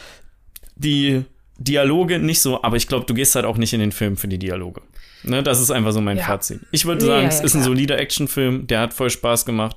Die 0.76 1.24
Dialoge 1.58 2.18
nicht 2.18 2.40
so, 2.40 2.62
aber 2.62 2.76
ich 2.76 2.88
glaube, 2.88 3.06
du 3.06 3.14
gehst 3.14 3.34
halt 3.34 3.44
auch 3.44 3.56
nicht 3.56 3.72
in 3.72 3.80
den 3.80 3.92
Film 3.92 4.16
für 4.16 4.28
die 4.28 4.38
Dialoge. 4.38 4.80
Ne, 5.24 5.42
das 5.42 5.60
ist 5.60 5.70
einfach 5.70 5.92
so 5.92 6.00
mein 6.00 6.16
ja. 6.18 6.24
Fazit. 6.24 6.60
Ich 6.70 6.84
würde 6.84 7.04
sagen, 7.04 7.22
ja, 7.22 7.28
es 7.28 7.40
ist 7.40 7.52
klar. 7.52 7.62
ein 7.62 7.64
solider 7.64 7.98
Actionfilm, 7.98 8.66
der 8.66 8.80
hat 8.80 8.94
voll 8.94 9.10
Spaß 9.10 9.44
gemacht. 9.46 9.76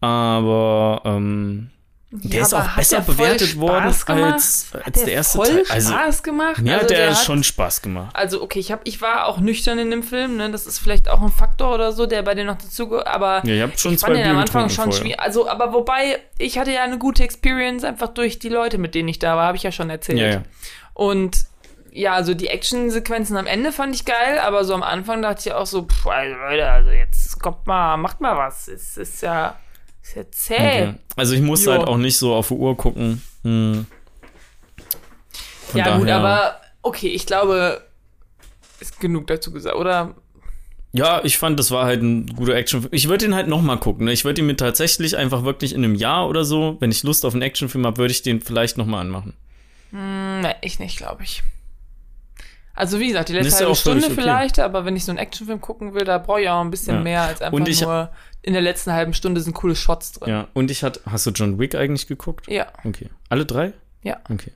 Aber 0.00 1.00
ähm, 1.04 1.70
Der 2.10 2.40
Ja, 2.40 2.42
ist 2.46 2.54
auch 2.54 2.68
besser 2.76 2.96
der 3.00 3.04
bewertet 3.12 3.56
worden 3.56 3.84
als, 3.86 4.06
Hat 4.74 4.84
als 4.84 5.04
der 5.04 5.12
erste 5.14 5.38
voll 5.38 5.46
Teil. 5.46 5.64
Also, 5.70 5.92
Spaß 5.92 6.22
gemacht. 6.22 6.58
mir 6.60 6.72
Also 6.74 6.82
hat 6.84 6.90
der, 6.90 7.10
hat- 7.10 7.24
schon 7.24 7.42
Spaß 7.44 7.82
gemacht. 7.82 8.10
Also 8.14 8.42
okay, 8.42 8.58
ich 8.58 8.72
hab, 8.72 8.80
ich 8.86 9.00
war 9.00 9.26
auch 9.26 9.38
nüchtern 9.38 9.78
in 9.78 9.90
dem 9.90 10.02
Film, 10.02 10.36
ne? 10.36 10.50
Das 10.50 10.66
ist 10.66 10.78
vielleicht 10.80 11.08
auch 11.08 11.22
ein 11.22 11.30
Faktor 11.30 11.74
oder 11.74 11.92
so, 11.92 12.06
der 12.06 12.22
bei 12.22 12.34
dir 12.34 12.44
noch 12.44 12.58
dazu, 12.58 12.88
ge- 12.88 13.02
aber 13.04 13.46
Ja, 13.46 13.54
ich 13.54 13.62
hab 13.62 13.78
schon 13.78 13.94
ich 13.94 14.00
zwei 14.00 14.08
fand 14.08 14.18
den 14.18 14.26
am 14.26 14.38
Anfang 14.38 14.68
schon 14.68 14.92
schwierig. 14.92 15.20
Also, 15.20 15.48
aber 15.48 15.72
wobei 15.72 16.18
ich 16.38 16.58
hatte 16.58 16.72
ja 16.72 16.82
eine 16.82 16.98
gute 16.98 17.22
Experience 17.22 17.84
einfach 17.84 18.08
durch 18.08 18.38
die 18.40 18.48
Leute, 18.48 18.76
mit 18.78 18.94
denen 18.94 19.08
ich 19.08 19.18
da 19.20 19.36
war, 19.36 19.46
habe 19.46 19.56
ich 19.56 19.62
ja 19.62 19.72
schon 19.72 19.88
erzählt. 19.88 20.18
Ja, 20.18 20.26
ja. 20.28 20.42
Und 20.94 21.46
ja, 21.92 22.14
also 22.14 22.34
die 22.34 22.48
Actionsequenzen 22.48 23.36
am 23.36 23.46
Ende 23.46 23.70
fand 23.72 23.94
ich 23.94 24.04
geil, 24.04 24.38
aber 24.38 24.64
so 24.64 24.74
am 24.74 24.82
Anfang 24.82 25.22
dachte 25.22 25.48
ich 25.48 25.52
auch 25.54 25.66
so, 25.66 25.82
pff, 25.84 26.06
also 26.06 26.36
Leute, 26.36 26.68
also 26.68 26.90
jetzt 26.90 27.40
kommt 27.40 27.66
mal, 27.66 27.96
macht 27.96 28.20
mal 28.20 28.36
was. 28.36 28.68
Es 28.68 28.96
ist 28.96 29.22
ja, 29.22 29.58
ist 30.02 30.16
ja 30.16 30.22
zäh. 30.30 30.54
Okay. 30.54 30.94
Also 31.16 31.34
ich 31.34 31.42
musste 31.42 31.70
Jo. 31.70 31.78
halt 31.78 31.88
auch 31.88 31.98
nicht 31.98 32.16
so 32.18 32.34
auf 32.34 32.48
die 32.48 32.54
Uhr 32.54 32.76
gucken. 32.76 33.22
Hm. 33.42 33.86
Ja, 35.74 35.96
gut, 35.96 36.08
daher- 36.08 36.16
aber 36.16 36.60
okay, 36.82 37.08
ich 37.08 37.26
glaube, 37.26 37.82
ist 38.80 39.00
genug 39.00 39.26
dazu 39.26 39.52
gesagt, 39.52 39.76
oder? 39.76 40.14
Ja, 40.94 41.22
ich 41.24 41.38
fand, 41.38 41.58
das 41.58 41.70
war 41.70 41.86
halt 41.86 42.02
ein 42.02 42.26
guter 42.26 42.54
Actionfilm. 42.54 42.92
Ich 42.92 43.08
würde 43.08 43.24
ihn 43.24 43.34
halt 43.34 43.48
nochmal 43.48 43.78
gucken. 43.78 44.04
Ne? 44.04 44.12
Ich 44.12 44.26
würde 44.26 44.42
ihn 44.42 44.46
mir 44.46 44.56
tatsächlich 44.56 45.16
einfach 45.16 45.42
wirklich 45.44 45.72
in 45.74 45.82
einem 45.82 45.94
Jahr 45.94 46.28
oder 46.28 46.44
so, 46.44 46.76
wenn 46.80 46.90
ich 46.90 47.02
Lust 47.02 47.24
auf 47.24 47.32
einen 47.32 47.40
Actionfilm 47.42 47.86
habe, 47.86 47.96
würde 47.96 48.12
ich 48.12 48.20
den 48.22 48.42
vielleicht 48.42 48.76
nochmal 48.76 49.00
anmachen. 49.00 49.32
Hm, 49.90 50.42
ne, 50.42 50.54
ich 50.60 50.78
nicht, 50.78 50.98
glaube 50.98 51.22
ich. 51.22 51.42
Also 52.74 52.98
wie 53.00 53.08
gesagt, 53.08 53.28
die 53.28 53.34
letzte 53.34 53.50
ja 53.50 53.56
halbe 53.66 53.74
völlig 53.74 53.78
Stunde 53.80 54.06
okay. 54.06 54.14
vielleicht, 54.14 54.58
aber 54.58 54.84
wenn 54.84 54.96
ich 54.96 55.04
so 55.04 55.12
einen 55.12 55.18
Actionfilm 55.18 55.60
gucken 55.60 55.94
will, 55.94 56.04
da 56.04 56.18
brauche 56.18 56.40
ich 56.40 56.48
auch 56.48 56.60
ein 56.62 56.70
bisschen 56.70 56.96
Ja. 56.96 57.00
mehr 57.02 57.22
als 57.22 57.42
einfach 57.42 57.58
nur 57.58 58.10
in 58.42 58.54
der 58.54 58.62
letzten 58.62 58.92
halben 58.92 59.14
Stunde 59.14 59.40
sind 59.40 59.54
coole 59.54 59.76
Shots 59.76 60.12
drin. 60.12 60.28
Ja, 60.30 60.48
und 60.54 60.70
ich 60.70 60.82
hatte, 60.82 61.00
hast 61.08 61.26
du 61.26 61.30
John 61.30 61.58
Wick 61.58 61.74
eigentlich 61.74 62.06
geguckt? 62.06 62.46
Ja. 62.48 62.66
Okay. 62.84 63.08
Alle 63.28 63.44
drei? 63.46 63.72
Ja. 64.02 64.16
Okay. 64.30 64.52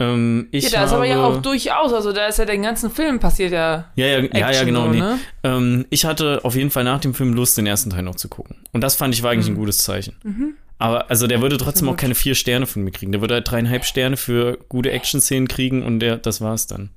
Ähm, 0.00 0.48
ich 0.52 0.64
ja, 0.64 0.70
da 0.70 0.76
habe, 0.78 0.86
ist 0.86 0.92
aber 0.92 1.04
ja 1.06 1.24
auch 1.24 1.42
durchaus, 1.42 1.92
also 1.92 2.12
da 2.12 2.26
ist 2.26 2.38
ja 2.38 2.44
den 2.44 2.62
ganzen 2.62 2.90
Film 2.90 3.18
passiert 3.18 3.50
ja. 3.52 3.86
Ja, 3.96 4.06
ja, 4.06 4.18
ja, 4.18 4.28
ja, 4.32 4.48
Action 4.48 4.66
genau. 4.66 4.84
so, 4.84 4.90
nee. 4.90 4.98
ne? 5.00 5.18
ähm, 5.42 5.86
ich 5.90 6.04
hatte 6.04 6.40
auf 6.44 6.54
jeden 6.54 6.70
Fall 6.70 6.84
nach 6.84 7.00
dem 7.00 7.14
Film 7.14 7.32
Lust, 7.34 7.56
den 7.58 7.66
ersten 7.66 7.90
Teil 7.90 8.02
noch 8.02 8.14
zu 8.14 8.28
gucken. 8.28 8.56
Und 8.72 8.82
das 8.82 8.94
fand 8.94 9.14
ich 9.14 9.22
war 9.22 9.32
eigentlich 9.32 9.48
Mhm. 9.48 9.54
ein 9.54 9.58
gutes 9.58 9.78
Zeichen. 9.78 10.56
Aber 10.78 11.10
also 11.10 11.26
der 11.26 11.42
würde 11.42 11.56
trotzdem 11.58 11.88
auch 11.88 11.96
keine 11.96 12.14
vier 12.14 12.34
Sterne 12.34 12.66
von 12.66 12.82
mir 12.82 12.92
kriegen. 12.92 13.10
Der 13.12 13.20
würde 13.20 13.34
halt 13.34 13.50
dreieinhalb 13.50 13.84
Sterne 13.84 14.16
für 14.16 14.58
gute 14.68 14.92
Action-Szenen 14.92 15.48
kriegen 15.48 15.82
und 15.84 16.00
der, 16.00 16.18
das 16.18 16.40
war's 16.40 16.66
dann. 16.66 16.90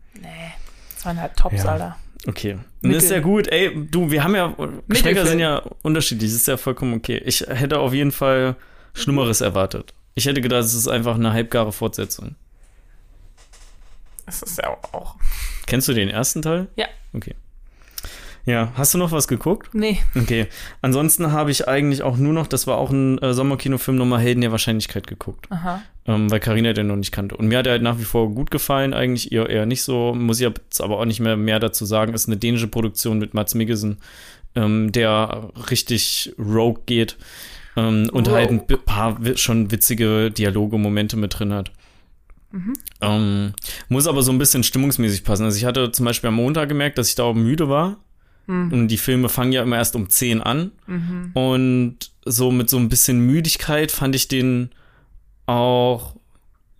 Das 0.96 1.06
waren 1.06 1.20
halt 1.20 1.36
Tops, 1.36 1.64
Ja. 1.64 1.72
Alter. 1.72 1.98
Okay. 2.28 2.60
Mittel. 2.82 2.96
das 2.96 3.06
ist 3.06 3.10
ja 3.10 3.20
gut. 3.20 3.48
Ey, 3.48 3.88
du, 3.90 4.12
wir 4.12 4.24
haben 4.24 4.36
ja, 4.36 4.56
Geschmäcker 4.88 5.26
sind 5.26 5.40
ja 5.40 5.64
unterschiedlich. 5.82 6.30
Das 6.30 6.42
ist 6.42 6.48
ja 6.48 6.58
vollkommen 6.58 6.94
okay. 6.94 7.20
Ich 7.26 7.42
hätte 7.42 7.80
auf 7.80 7.94
jeden 7.94 8.12
Fall 8.12 8.56
Schlimmeres 8.94 9.42
erwartet. 9.42 9.96
Ich 10.14 10.26
hätte 10.26 10.42
gedacht, 10.42 10.64
es 10.64 10.76
ist 10.76 10.88
einfach 10.88 11.16
eine 11.16 11.34
halbgare 11.34 11.72
Fortsetzung. 11.72 12.36
Das 14.28 14.44
ist 14.44 14.60
ja 14.60 14.70
auch. 14.92 15.16
Kennst 15.66 15.88
du 15.88 15.94
den 15.94 16.10
ersten 16.10 16.44
Teil? 16.44 16.68
Ja. 16.76 16.86
Okay. 17.14 17.34
Ja, 18.46 18.72
hast 18.76 18.94
du 18.94 18.98
noch 18.98 19.12
was 19.12 19.28
geguckt? 19.28 19.74
Nee. 19.74 20.00
Okay. 20.16 20.48
Ansonsten 20.82 21.32
habe 21.32 21.52
ich 21.52 21.68
eigentlich 21.68 22.02
auch 22.02 22.18
nur 22.18 22.34
noch, 22.34 22.48
das 22.48 22.66
war 22.66 22.78
auch 22.78 22.90
ein 22.90 23.20
äh, 23.20 23.34
Sommerkinofilm, 23.34 23.98
nochmal 23.98 24.20
Helden 24.20 24.42
der 24.42 24.52
Wahrscheinlichkeit 24.52 25.06
geguckt. 25.06 25.46
Aha. 25.52 25.82
Ähm, 26.08 26.32
weil 26.32 26.40
Karina 26.40 26.74
den 26.74 26.88
noch 26.88 26.96
nicht 26.96 27.12
kannte. 27.12 27.38
Und 27.38 27.48
mir 27.48 27.60
hat 27.60 27.68
er 27.68 27.74
halt 27.74 27.84
nach 27.84 28.00
wie 28.00 28.04
vor 28.04 28.34
gut 28.34 28.50
gefallen, 28.50 28.94
eigentlich 28.94 29.32
ihr 29.32 29.48
eher 29.48 29.68
nicht 29.68 29.84
so. 29.84 30.16
Muss 30.16 30.40
ich 30.40 30.48
jetzt 30.48 30.82
aber 30.82 30.98
auch 30.98 31.06
nicht 31.06 31.20
mehr 31.20 31.38
mehr 31.38 31.60
dazu 31.60 31.86
sagen. 31.86 32.14
Ist 32.14 32.28
eine 32.28 32.38
dänische 32.38 32.68
Produktion 32.68 33.20
mit 33.20 33.36
Mats 33.36 33.54
Mikkelsen, 33.54 33.98
ähm, 34.56 34.92
der 34.92 35.50
richtig 35.70 36.34
rogue 36.40 36.82
geht. 36.88 37.18
Ähm, 37.78 38.10
und 38.12 38.28
Rogue. 38.28 38.38
halt 38.38 38.50
ein 38.50 38.66
paar 38.66 39.20
schon 39.36 39.72
witzige 39.72 40.32
Dialoge-Momente 40.32 41.16
mit 41.16 41.38
drin 41.38 41.54
hat. 41.54 41.72
Ähm, 43.00 43.54
muss 43.88 44.08
aber 44.08 44.24
so 44.24 44.32
ein 44.32 44.38
bisschen 44.38 44.64
stimmungsmäßig 44.64 45.24
passen. 45.24 45.46
Also 45.46 45.58
ich 45.58 45.66
hatte 45.66 45.92
zum 45.92 46.06
Beispiel 46.06 46.28
am 46.28 46.36
Montag 46.36 46.70
gemerkt, 46.70 46.98
dass 46.98 47.10
ich 47.10 47.16
da 47.16 47.24
auch 47.24 47.34
müde 47.34 47.70
war. 47.70 47.98
Und 48.48 48.90
die 48.90 48.98
Filme 48.98 49.30
fangen 49.30 49.54
ja 49.54 49.64
immer 49.64 49.78
erst 49.78 49.96
um 49.96 50.10
10 50.10 50.42
an. 50.42 50.72
Und 51.34 51.98
so 52.26 52.52
mit 52.52 52.70
so 52.70 52.78
ein 52.78 52.90
bisschen 52.90 53.20
Müdigkeit 53.26 53.92
fand 53.92 54.14
ich 54.16 54.28
den 54.28 54.72
auch 55.46 56.16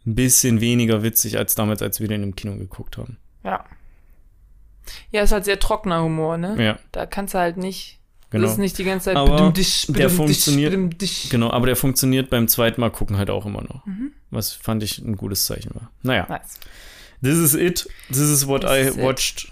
ein 0.06 0.16
bisschen 0.16 0.60
weniger 0.62 1.04
witzig 1.04 1.38
als 1.38 1.56
damals, 1.56 1.82
als 1.82 2.00
wir 2.00 2.08
den 2.08 2.24
im 2.24 2.36
Kino 2.36 2.56
geguckt 2.58 2.98
haben. 2.98 3.18
Ja. 3.44 3.64
Ja, 5.12 5.22
ist 5.22 5.32
halt 5.32 5.46
sehr 5.46 5.60
trockener 5.60 6.02
Humor, 6.04 6.38
ne? 6.38 6.62
Ja, 6.64 6.80
Da 6.92 7.06
kannst 7.06 7.34
du 7.36 7.38
halt 7.40 7.56
nicht. 7.58 8.00
genau. 8.32 8.44
Das 8.44 8.54
ist 8.54 8.58
nicht 8.58 8.78
die 8.78 8.84
ganze 8.84 9.06
Zeit. 9.06 9.16
Aber 9.16 9.32
bedumdisch, 9.38 9.86
der 9.90 10.10
funktioniert- 10.10 10.72
bedumdisch. 10.72 11.30
Genau, 11.30 11.52
aber 11.52 11.68
der 11.68 11.76
funktioniert 11.76 12.30
beim 12.30 12.48
zweiten 12.48 12.82
Mal 12.82 12.90
gucken 12.92 13.18
halt 13.18 13.30
auch 13.30 13.46
immer 13.46 13.62
noch. 13.62 13.86
Mhm. 13.86 14.12
Was 14.32 14.52
fand 14.54 14.84
ich 14.84 14.98
ein 15.00 15.16
gutes 15.18 15.46
Zeichen 15.46 15.74
war. 15.76 15.92
Naja, 16.02 16.26
Nice. 16.28 16.60
this 17.22 17.38
is 17.38 17.54
it. 17.54 17.88
This 18.10 18.18
is 18.20 18.48
what 18.48 18.62
This 18.62 18.72
I 18.72 18.80
is 18.90 18.96
it. 18.98 19.02
watched. 19.04 19.52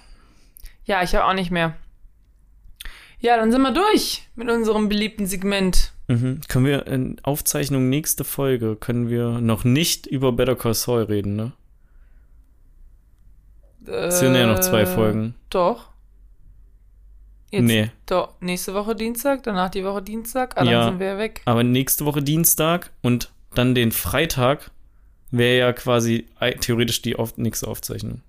Ja, 0.85 1.03
ich 1.03 1.13
habe 1.15 1.25
auch 1.25 1.33
nicht 1.33 1.51
mehr. 1.51 1.75
Ja, 3.21 3.35
dann 3.37 3.51
sind 3.51 3.61
wir 3.61 3.73
durch 3.73 4.23
mit 4.35 4.49
unserem 4.49 4.87
beliebten 4.89 5.25
Segment. 5.27 5.91
Mhm. 6.07 6.41
Können 6.47 6.65
wir 6.65 6.87
in 6.87 7.19
Aufzeichnung 7.23 7.89
nächste 7.89 8.23
Folge, 8.23 8.75
können 8.75 9.09
wir 9.09 9.41
noch 9.41 9.63
nicht 9.63 10.07
über 10.07 10.31
Better 10.31 10.55
Call 10.55 10.73
Saul 10.73 11.03
reden, 11.03 11.35
ne? 11.35 11.51
Es 13.85 14.19
sind 14.19 14.35
ja 14.35 14.45
noch 14.45 14.59
zwei 14.59 14.81
Äh, 14.81 14.85
Folgen. 14.85 15.35
Doch. 15.49 15.87
Jetzt, 17.51 17.63
Nee. 17.63 17.91
Doch, 18.05 18.33
nächste 18.41 18.73
Woche 18.75 18.95
Dienstag, 18.95 19.43
danach 19.43 19.69
die 19.69 19.83
Woche 19.83 20.01
Dienstag, 20.03 20.53
ah, 20.55 20.63
dann 20.63 20.71
Ja. 20.71 20.83
sind 20.85 20.99
wir 20.99 21.17
weg. 21.17 21.41
Aber 21.45 21.63
nächste 21.63 22.05
Woche 22.05 22.21
Dienstag 22.21 22.91
und 23.01 23.31
dann 23.55 23.73
den 23.73 23.91
Freitag 23.91 24.69
wäre 25.31 25.57
ja 25.57 25.73
quasi 25.73 26.27
theoretisch 26.61 27.01
die 27.01 27.15
auf, 27.15 27.37
nächste 27.37 27.67
Aufzeichnung. 27.67 28.21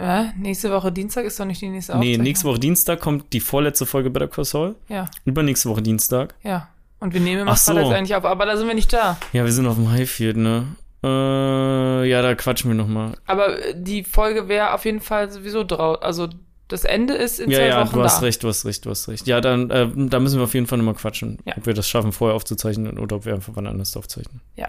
Ja, 0.00 0.32
nächste 0.36 0.70
Woche 0.72 0.90
Dienstag 0.90 1.24
ist 1.26 1.38
doch 1.38 1.44
nicht 1.44 1.60
die 1.60 1.68
nächste 1.68 1.92
Nee, 1.92 1.98
Aufzeichnung. 1.98 2.22
nächste 2.24 2.48
Woche 2.48 2.58
Dienstag 2.58 3.00
kommt 3.00 3.32
die 3.34 3.40
vorletzte 3.40 3.84
Folge 3.86 4.08
Better 4.10 4.28
Call 4.28 4.44
Saul. 4.46 4.74
Ja, 4.88 5.04
Übernächste 5.24 5.68
Woche 5.68 5.82
Dienstag. 5.82 6.34
ja. 6.42 6.68
Und 7.02 7.14
wir 7.14 7.20
nehmen 7.22 7.40
immer 7.42 7.52
Ach 7.52 7.56
so. 7.56 7.72
Freitags 7.72 7.94
eigentlich 7.94 8.14
auf, 8.14 8.26
aber 8.26 8.44
da 8.44 8.58
sind 8.58 8.66
wir 8.68 8.74
nicht 8.74 8.92
da. 8.92 9.16
Ja, 9.32 9.44
wir 9.46 9.52
sind 9.52 9.66
auf 9.66 9.76
dem 9.76 9.90
Highfield, 9.90 10.36
ne? 10.36 10.66
Äh, 11.02 12.06
ja, 12.06 12.20
da 12.20 12.34
quatschen 12.34 12.70
wir 12.70 12.74
nochmal. 12.74 13.12
Aber 13.26 13.56
die 13.74 14.04
Folge 14.04 14.48
wäre 14.48 14.74
auf 14.74 14.84
jeden 14.84 15.00
Fall 15.00 15.30
sowieso 15.30 15.64
drauf. 15.64 16.02
Also 16.02 16.28
das 16.68 16.84
Ende 16.84 17.14
ist 17.14 17.40
in 17.40 17.50
Ja, 17.50 17.56
zwei 17.58 17.66
ja, 17.68 17.80
Wochen 17.86 17.94
du 17.94 18.02
hast 18.04 18.18
da. 18.18 18.26
recht, 18.26 18.42
du 18.42 18.48
hast 18.48 18.66
recht, 18.66 18.84
du 18.84 18.90
hast 18.90 19.08
recht. 19.08 19.26
Ja, 19.26 19.40
dann, 19.40 19.70
äh, 19.70 19.88
da 19.96 20.20
müssen 20.20 20.38
wir 20.38 20.44
auf 20.44 20.52
jeden 20.52 20.66
Fall 20.66 20.76
nochmal 20.76 20.92
quatschen. 20.94 21.38
Ja. 21.46 21.54
Ob 21.56 21.64
wir 21.64 21.72
das 21.72 21.88
schaffen, 21.88 22.12
vorher 22.12 22.36
aufzuzeichnen 22.36 22.98
oder 22.98 23.16
ob 23.16 23.24
wir 23.24 23.32
einfach 23.32 23.52
wann 23.56 23.66
anders 23.66 23.96
aufzeichnen. 23.96 24.42
Ja. 24.56 24.68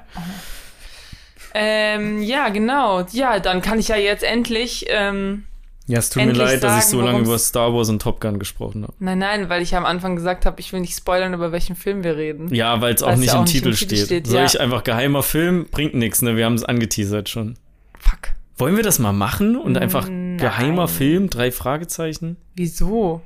Ähm, 1.54 2.22
ja, 2.22 2.50
genau. 2.50 3.06
Ja, 3.12 3.40
dann 3.40 3.62
kann 3.62 3.80
ich 3.80 3.88
ja 3.90 3.98
jetzt 3.98 4.24
endlich. 4.24 4.86
Ähm, 4.90 5.44
Ja, 5.88 6.00
es 6.00 6.10
tut 6.10 6.24
mir 6.26 6.32
leid, 6.32 6.64
dass 6.64 6.78
ich 6.78 6.84
sagen, 6.86 6.92
so 6.92 7.02
lange 7.02 7.20
über 7.20 7.38
Star 7.38 7.74
Wars 7.74 7.90
und 7.90 8.02
Top 8.02 8.22
Gun 8.22 8.40
gesprochen 8.40 8.84
habe. 8.84 8.94
nein, 9.00 9.20
nein, 9.20 9.50
weil 9.50 9.62
ich 9.62 9.72
ja 9.72 9.78
am 9.78 9.86
Anfang 9.86 10.16
gesagt 10.16 10.46
habe, 10.46 10.60
ich 10.62 10.72
will 10.72 10.80
nicht 10.80 10.96
spoilern, 10.96 11.34
über 11.34 11.52
welchen 11.52 11.76
Film 11.76 12.04
wir 12.04 12.16
reden. 12.18 12.54
Ja, 12.54 12.80
weil 12.82 12.94
es 12.94 13.04
auch 13.04 13.16
nicht 13.16 13.28
ja 13.34 13.38
im 13.38 13.44
nicht 13.44 13.52
Titel 13.54 13.70
im 13.70 13.76
Titel 13.76 13.96
steht. 13.96 14.06
steht, 14.06 14.28
Soll 14.28 14.40
ja. 14.40 14.46
ich 14.46 14.60
einfach 14.62 14.84
geheimer 14.84 15.24
Film? 15.24 15.68
Bringt 15.72 15.94
nichts, 15.94 16.22
ne? 16.22 16.36
Wir 16.38 16.46
haben 16.46 16.56
es 16.56 16.64
angeteasert 16.64 17.28
schon. 17.30 17.56
Fuck. 18.00 18.32
Wollen 18.58 18.76
wir 18.76 18.84
das 18.84 19.00
mal 19.00 19.12
machen 19.12 19.58
und 19.58 19.78
einfach 19.78 20.08
Nein. 20.08 20.38
geheimer 20.38 20.88
Film, 20.88 21.30
drei 21.30 21.52
Fragezeichen, 21.52 22.38
Wieso? 22.56 23.22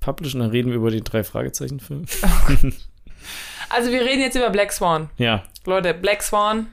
publishen, 0.00 0.40
dann 0.40 0.50
reden 0.50 0.70
wir 0.70 0.76
über 0.76 0.90
den 0.90 1.04
drei 1.04 1.22
Fragezeichen 1.24 1.78
Film. 1.80 2.04
Also 3.68 3.92
wir 3.92 4.00
reden 4.00 4.20
jetzt 4.20 4.34
über 4.34 4.50
Black 4.50 4.72
Swan. 4.72 5.10
Ja, 5.16 5.44
Leute, 5.64 5.94
Black 5.94 6.22
Swan, 6.22 6.66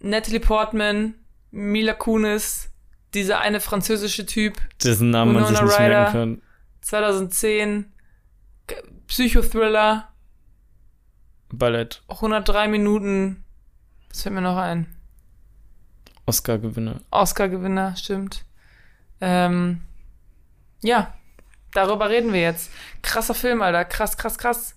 Natalie 0.00 0.40
Portman, 0.40 1.14
Mila 1.50 1.92
Kunis, 1.94 2.70
dieser 3.14 3.40
eine 3.40 3.60
französische 3.60 4.26
Typ, 4.26 4.56
dessen 4.82 5.10
Namen 5.10 5.34
man 5.34 5.46
sich 5.46 5.60
nicht 5.60 5.78
merken 5.78 6.12
kann. 6.12 6.42
2010, 6.82 7.92
G- 8.66 8.74
Psychothriller, 9.06 10.08
Ballett, 11.50 12.02
103 12.08 12.68
Minuten. 12.68 13.44
Was 14.10 14.22
fällt 14.22 14.34
mir 14.34 14.40
noch 14.42 14.56
ein? 14.56 14.86
Oscar-Gewinner. 16.26 17.00
Oscar-Gewinner, 17.10 17.96
stimmt. 17.96 18.44
Ähm, 19.20 19.80
ja, 20.82 21.14
darüber 21.72 22.10
reden 22.10 22.32
wir 22.34 22.40
jetzt. 22.42 22.70
Krasser 23.02 23.34
Film, 23.34 23.62
Alter. 23.62 23.84
Krass, 23.86 24.16
krass, 24.18 24.36
krass. 24.38 24.76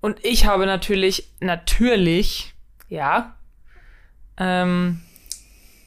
Und 0.00 0.24
ich 0.24 0.46
habe 0.46 0.66
natürlich, 0.66 1.30
natürlich, 1.40 2.54
ja, 2.88 3.36
ähm, 4.38 5.00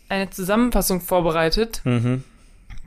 eine 0.10 0.30
Zusammenfassung 0.30 1.02
vorbereitet, 1.02 1.82
Mhm. 1.86 2.24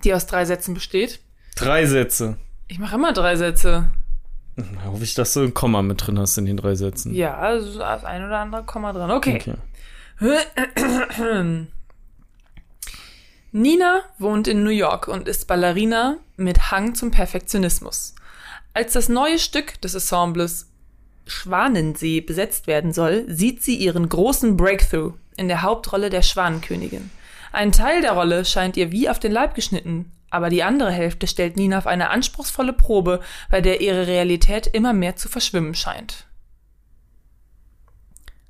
die 0.04 0.12
aus 0.14 0.26
drei 0.26 0.44
Sätzen 0.44 0.74
besteht. 0.74 1.20
Drei 1.56 1.86
Sätze. 1.86 2.36
Ich 2.68 2.78
mache 2.78 2.96
immer 2.96 3.12
drei 3.12 3.36
Sätze. 3.36 3.90
Da 4.56 4.84
hoffe 4.90 5.02
ich, 5.04 5.14
dass 5.14 5.32
du 5.34 5.40
ein 5.40 5.54
Komma 5.54 5.82
mit 5.82 6.06
drin 6.06 6.18
hast 6.18 6.36
in 6.38 6.46
den 6.46 6.56
drei 6.56 6.74
Sätzen. 6.74 7.14
Ja, 7.14 7.36
also 7.36 7.78
das 7.78 8.04
ein 8.04 8.24
oder 8.24 8.38
andere 8.38 8.64
Komma 8.64 8.92
dran. 8.92 9.10
Okay. 9.10 9.40
Okay. 9.40 9.56
Nina 13.52 14.02
wohnt 14.18 14.48
in 14.48 14.62
New 14.64 14.70
York 14.70 15.08
und 15.08 15.28
ist 15.28 15.46
Ballerina 15.46 16.16
mit 16.36 16.70
Hang 16.70 16.94
zum 16.94 17.10
Perfektionismus. 17.10 18.14
Als 18.72 18.94
das 18.94 19.08
neue 19.08 19.38
Stück 19.38 19.80
des 19.80 19.94
Ensembles 19.94 20.68
Schwanensee 21.26 22.20
besetzt 22.20 22.66
werden 22.66 22.92
soll, 22.92 23.24
sieht 23.28 23.62
sie 23.62 23.76
ihren 23.76 24.08
großen 24.08 24.56
Breakthrough 24.56 25.14
in 25.36 25.48
der 25.48 25.62
Hauptrolle 25.62 26.10
der 26.10 26.22
Schwanenkönigin. 26.22 27.10
Ein 27.52 27.72
Teil 27.72 28.00
der 28.00 28.12
Rolle 28.12 28.44
scheint 28.44 28.76
ihr 28.76 28.92
wie 28.92 29.08
auf 29.08 29.18
den 29.18 29.32
Leib 29.32 29.54
geschnitten, 29.54 30.10
aber 30.30 30.50
die 30.50 30.64
andere 30.64 30.90
Hälfte 30.90 31.26
stellt 31.26 31.56
Nina 31.56 31.78
auf 31.78 31.86
eine 31.86 32.10
anspruchsvolle 32.10 32.72
Probe, 32.72 33.20
bei 33.50 33.60
der 33.60 33.80
ihre 33.80 34.06
Realität 34.06 34.66
immer 34.66 34.92
mehr 34.92 35.14
zu 35.16 35.28
verschwimmen 35.28 35.74
scheint. 35.74 36.26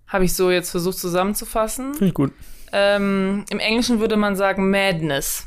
Habe 0.07 0.25
ich 0.25 0.35
so 0.35 0.51
jetzt 0.51 0.71
versucht 0.71 0.99
zusammenzufassen. 0.99 1.93
Finde 1.95 2.09
ich 2.09 2.15
gut. 2.15 2.33
Ähm, 2.73 3.45
Im 3.51 3.59
Englischen 3.59 4.01
würde 4.01 4.17
man 4.17 4.37
sagen 4.37 4.71
Madness. 4.71 5.47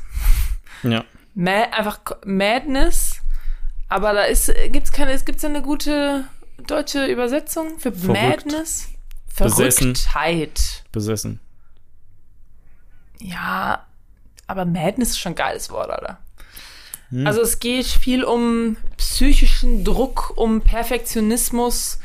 Ja. 0.82 1.04
Ma 1.34 1.62
einfach 1.72 2.00
Madness, 2.24 3.20
aber 3.88 4.12
da 4.12 4.22
ist 4.22 4.52
gibt's 4.70 4.92
keine, 4.92 5.12
es 5.12 5.24
gibt 5.24 5.44
eine 5.44 5.62
gute 5.62 6.24
deutsche 6.66 7.06
Übersetzung 7.06 7.78
für 7.78 7.92
Verrückt. 7.92 8.46
Madness. 8.46 8.88
Besessen. 9.36 9.94
Verrücktheit. 9.94 10.84
Besessen. 10.92 11.40
Ja, 13.20 13.86
aber 14.46 14.64
Madness 14.64 15.10
ist 15.10 15.20
schon 15.20 15.32
ein 15.32 15.36
geiles 15.36 15.70
Wort, 15.70 15.90
Alter. 15.90 16.18
Hm. 17.10 17.26
Also 17.26 17.40
es 17.40 17.60
geht 17.60 17.86
viel 17.86 18.24
um 18.24 18.76
psychischen 18.96 19.84
Druck, 19.84 20.32
um 20.36 20.60
Perfektionismus 20.60 22.00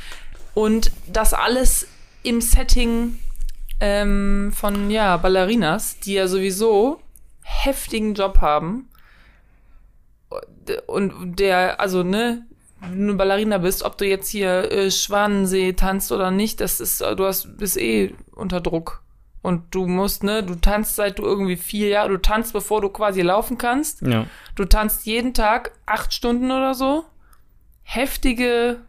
und 0.54 0.92
das 1.08 1.34
alles 1.34 1.88
im 2.24 2.42
Setting 2.42 3.20
ähm, 3.80 4.54
von 4.56 4.90
ja 4.90 5.18
Ballerinas, 5.18 6.00
die 6.00 6.14
ja 6.14 6.28
sowieso 6.28 7.02
heftigen 7.42 8.14
Job 8.14 8.40
haben 8.40 8.88
und 10.88 11.40
der 11.40 11.80
also 11.80 12.04
ne 12.04 12.46
wenn 12.90 13.00
du 13.00 13.04
eine 13.10 13.14
Ballerina 13.16 13.58
bist, 13.58 13.84
ob 13.84 13.98
du 13.98 14.06
jetzt 14.06 14.30
hier 14.30 14.72
äh, 14.72 14.92
Schwanensee 14.92 15.74
tanzt 15.74 16.12
oder 16.12 16.32
nicht, 16.32 16.62
das 16.62 16.80
ist 16.80 17.02
äh, 17.02 17.16
du 17.16 17.26
hast 17.26 17.58
bist 17.58 17.78
eh 17.78 18.14
unter 18.32 18.62
Druck 18.62 19.04
und 19.42 19.76
du 19.76 19.88
musst 19.88 20.24
ne 20.24 20.44
du 20.44 20.56
tanzt 20.56 20.96
seit 20.96 21.20
du 21.20 21.24
irgendwie 21.24 21.58
vier 21.58 21.90
Jahre 21.90 22.10
du 22.10 22.18
tanzt 22.18 22.54
bevor 22.54 22.82
du 22.82 22.90
quasi 22.90 23.22
laufen 23.22 23.58
kannst 23.58 24.02
Ja. 24.02 24.26
Du 24.56 24.66
tanzt 24.66 25.06
jeden 25.06 25.34
Tag 25.34 25.72
acht 25.86 26.14
Stunden 26.14 26.52
oder 26.52 26.74
so. 26.74 27.06
Heftige, 27.84 28.82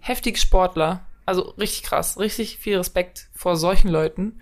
heftige 0.00 0.38
Sportler. 0.38 1.04
Also 1.26 1.42
richtig 1.58 1.82
krass. 1.84 2.18
Richtig 2.18 2.58
viel 2.58 2.76
Respekt 2.76 3.28
vor 3.34 3.56
solchen 3.56 3.88
Leuten. 3.88 4.40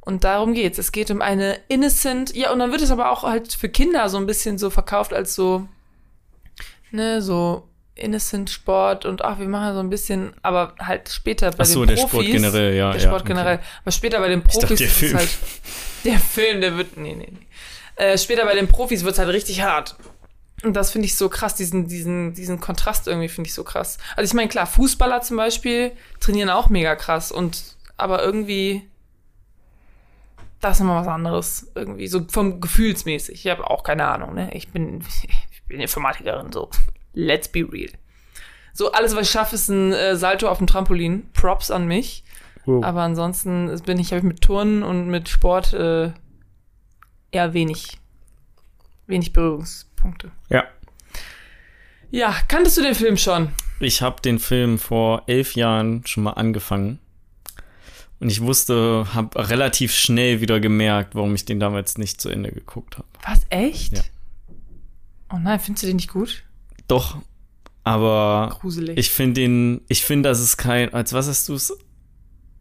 Und 0.00 0.24
darum 0.24 0.52
geht's. 0.52 0.78
Es 0.78 0.92
geht 0.92 1.10
um 1.10 1.22
eine 1.22 1.58
innocent, 1.68 2.34
ja, 2.36 2.52
und 2.52 2.58
dann 2.58 2.70
wird 2.70 2.82
es 2.82 2.90
aber 2.90 3.10
auch 3.10 3.22
halt 3.22 3.54
für 3.54 3.70
Kinder 3.70 4.08
so 4.10 4.18
ein 4.18 4.26
bisschen 4.26 4.58
so 4.58 4.68
verkauft 4.68 5.14
als 5.14 5.34
so, 5.34 5.66
ne, 6.94 7.20
so 7.20 7.68
innocent 7.96 8.50
Sport 8.50 9.04
und 9.04 9.22
ach, 9.24 9.38
wir 9.38 9.48
machen 9.48 9.74
so 9.74 9.80
ein 9.80 9.90
bisschen, 9.90 10.34
aber 10.42 10.74
halt 10.80 11.08
später 11.08 11.50
bei 11.50 11.62
Ach 11.62 11.64
so, 11.64 11.84
den 11.84 11.94
der 11.94 12.02
Profis. 12.02 12.10
Sport 12.10 12.26
generell, 12.26 12.74
ja, 12.74 12.90
Der 12.90 13.00
ja, 13.00 13.06
Sport 13.06 13.22
okay. 13.22 13.32
generell. 13.32 13.60
Aber 13.82 13.90
später 13.92 14.18
bei 14.18 14.28
den 14.28 14.42
dachte, 14.42 14.58
Profis 14.58 14.78
der 14.78 14.86
ist 14.86 14.92
es 14.92 14.98
Film. 14.98 15.16
halt, 15.16 15.38
der 16.04 16.18
Film, 16.18 16.60
der 16.60 16.76
wird, 16.76 16.96
nee, 16.96 17.14
nee, 17.14 17.28
nee. 17.30 17.46
Äh, 17.96 18.18
später 18.18 18.44
bei 18.44 18.54
den 18.54 18.66
Profis 18.66 19.04
wird's 19.04 19.18
halt 19.18 19.28
richtig 19.28 19.62
hart. 19.62 19.94
Und 20.64 20.74
das 20.74 20.90
finde 20.90 21.06
ich 21.06 21.14
so 21.14 21.28
krass, 21.28 21.54
diesen, 21.54 21.86
diesen, 21.86 22.34
diesen 22.34 22.58
Kontrast 22.58 23.06
irgendwie 23.06 23.28
finde 23.28 23.48
ich 23.48 23.54
so 23.54 23.62
krass. 23.62 23.98
Also 24.16 24.28
ich 24.28 24.34
meine, 24.34 24.48
klar, 24.48 24.66
Fußballer 24.66 25.20
zum 25.20 25.36
Beispiel 25.36 25.92
trainieren 26.20 26.50
auch 26.50 26.68
mega 26.70 26.96
krass 26.96 27.30
und 27.30 27.62
aber 27.96 28.24
irgendwie 28.24 28.82
das 30.64 30.78
ist 30.78 30.80
immer 30.80 30.96
was 30.96 31.08
anderes. 31.08 31.70
Irgendwie, 31.74 32.06
so 32.06 32.24
vom 32.26 32.60
gefühlsmäßig. 32.60 33.44
Ich 33.44 33.50
habe 33.50 33.68
auch 33.68 33.82
keine 33.82 34.06
Ahnung, 34.06 34.34
ne? 34.34 34.50
Ich 34.54 34.68
bin, 34.68 35.04
bin 35.68 35.80
Informatikerin, 35.80 36.52
so. 36.52 36.70
Let's 37.12 37.48
be 37.48 37.60
real. 37.60 37.90
So, 38.72 38.90
alles, 38.92 39.14
was 39.14 39.26
ich 39.26 39.30
schaffe, 39.30 39.54
ist 39.54 39.68
ein 39.68 39.92
äh, 39.92 40.16
Salto 40.16 40.48
auf 40.48 40.58
dem 40.58 40.66
Trampolin. 40.66 41.30
Props 41.32 41.70
an 41.70 41.86
mich. 41.86 42.24
Wow. 42.66 42.84
Aber 42.84 43.02
ansonsten 43.02 43.80
bin 43.82 43.98
ich, 43.98 44.08
habe 44.08 44.18
ich 44.18 44.24
mit 44.24 44.40
Turnen 44.40 44.82
und 44.82 45.08
mit 45.08 45.28
Sport 45.28 45.72
äh, 45.74 46.10
eher 47.30 47.52
wenig, 47.52 47.98
wenig 49.06 49.32
Berührungspunkte. 49.32 50.30
Ja. 50.48 50.64
Ja, 52.10 52.34
kanntest 52.48 52.76
du 52.76 52.82
den 52.82 52.94
Film 52.94 53.16
schon? 53.16 53.50
Ich 53.80 54.02
habe 54.02 54.22
den 54.22 54.38
Film 54.38 54.78
vor 54.78 55.24
elf 55.26 55.54
Jahren 55.54 56.06
schon 56.06 56.22
mal 56.24 56.32
angefangen. 56.32 56.98
Und 58.20 58.30
ich 58.30 58.40
wusste, 58.40 59.06
habe 59.12 59.50
relativ 59.50 59.92
schnell 59.92 60.40
wieder 60.40 60.60
gemerkt, 60.60 61.14
warum 61.14 61.34
ich 61.34 61.44
den 61.44 61.60
damals 61.60 61.98
nicht 61.98 62.20
zu 62.20 62.30
Ende 62.30 62.52
geguckt 62.52 62.96
habe. 62.96 63.08
Was, 63.26 63.40
echt? 63.50 63.98
Ja. 63.98 64.02
Oh 65.34 65.38
nein, 65.42 65.58
findest 65.58 65.82
du 65.82 65.86
den 65.88 65.96
nicht 65.96 66.12
gut? 66.12 66.44
Doch, 66.86 67.18
aber 67.82 68.56
Gruselig. 68.60 68.96
ich 68.96 69.10
finde 69.10 69.40
den, 69.40 69.80
ich 69.88 70.04
finde, 70.04 70.28
das 70.28 70.40
ist 70.40 70.56
kein, 70.56 70.94
als 70.94 71.12
was 71.12 71.28
hast 71.28 71.48
du 71.48 71.54
es? 71.54 71.70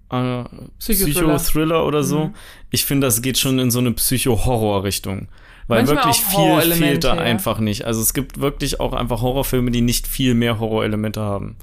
Äh, 0.10 0.44
Psychothriller. 0.80 1.36
Psychothriller 1.36 1.86
oder 1.86 2.04
so. 2.04 2.26
Mhm. 2.26 2.36
Ich 2.72 2.86
finde, 2.86 3.06
das 3.08 3.22
geht 3.22 3.38
schon 3.38 3.60
in 3.60 3.70
so 3.70 3.80
eine 3.80 3.92
Psycho-Horror-Richtung. 3.92 5.28
Weil 5.68 5.86
Manchmal 5.86 6.06
wirklich 6.06 6.18
viel 6.18 6.74
fehlt 6.74 7.04
da 7.04 7.16
ja. 7.16 7.22
einfach 7.22 7.60
nicht. 7.60 7.86
Also 7.86 8.02
es 8.02 8.14
gibt 8.14 8.40
wirklich 8.40 8.80
auch 8.80 8.94
einfach 8.94 9.22
Horrorfilme, 9.22 9.72
die 9.72 9.82
nicht 9.82 10.08
viel 10.08 10.34
mehr 10.34 10.60
Horrorelemente 10.60 11.22
haben. 11.22 11.56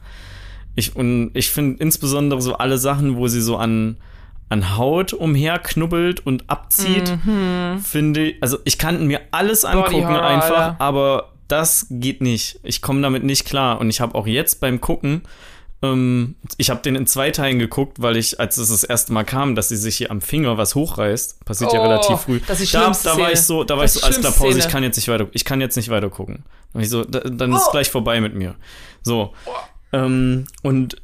Ich, 0.75 0.97
und 0.97 1.33
ich 1.35 1.51
finde 1.51 1.83
insbesondere 1.83 2.41
so 2.41 2.55
alle 2.55 2.79
Sachen, 2.79 3.17
wo 3.17 3.29
sie 3.29 3.43
so 3.43 3.57
an, 3.57 3.97
an 4.51 4.77
Haut 4.77 5.13
umherknubbelt 5.15 6.27
und 6.27 6.51
abzieht, 6.51 7.17
finde 7.83 8.23
ich, 8.23 8.43
also 8.43 8.59
ich 8.65 8.77
kann 8.79 9.07
mir 9.07 9.21
alles 9.31 9.65
angucken 9.65 10.01
Mhm. 10.03 10.09
Horror, 10.09 10.23
einfach, 10.25 10.51
Alter. 10.51 10.77
aber 10.81 11.33
das 11.49 11.87
geht 11.91 12.21
nicht. 12.21 12.61
Ich 12.63 12.83
komme 12.83 13.01
damit 13.01 13.25
nicht 13.25 13.45
klar. 13.47 13.81
Und 13.81 13.89
ich 13.91 14.01
habe 14.01 14.15
auch 14.15 14.27
jetzt 14.27 14.61
beim 14.61 14.81
Gucken, 14.81 15.23
ähm, 15.83 16.35
ich 16.59 16.69
habe 16.71 16.83
den 16.83 16.95
in 16.95 17.07
zwei 17.07 17.31
Teilen 17.31 17.59
geguckt, 17.59 18.03
weil 18.03 18.17
ich, 18.17 18.39
als 18.39 18.57
es 18.59 18.69
das 18.69 18.85
erste 18.85 19.13
Mal 19.13 19.25
kam, 19.25 19.55
dass 19.55 19.69
sie 19.71 19.77
sich 19.77 19.97
hier 19.97 20.11
am 20.11 20.21
Finger 20.21 20.59
was 20.59 20.75
hochreißt, 20.75 21.45
passiert 21.45 21.73
ja 21.73 21.81
Oh, 21.81 21.85
relativ 21.85 22.19
früh. 22.21 22.41
das 22.47 22.61
ist 22.61 22.73
die 22.73 22.77
da, 22.77 22.93
da 23.03 23.19
war 23.19 23.33
ich 23.33 23.41
so, 23.41 23.65
da 23.65 23.77
war 23.77 23.85
Das 23.85 23.93
ich 23.97 23.97
ist 23.97 24.03
so, 24.03 24.07
alles 24.07 24.21
klar, 24.21 24.33
Pause, 24.33 24.59
ich 24.59 24.69
kann 24.69 24.83
jetzt 24.83 24.97
nicht 24.97 25.09
weiter, 25.09 25.27
ich 25.33 25.45
kann 25.45 25.61
jetzt 25.61 25.77
nicht 25.77 25.89
weiter 25.89 26.11
gucken. 26.11 26.45
Und 26.75 26.83
ich 26.83 26.89
so, 26.91 27.05
da, 27.05 27.21
dann 27.21 27.53
ist 27.53 27.65
Oh. 27.69 27.71
gleich 27.71 27.89
vorbei 27.91 28.21
mit 28.21 28.35
mir. 28.35 28.57
So. 29.03 29.33
Ähm, 29.93 30.45
und 30.63 30.97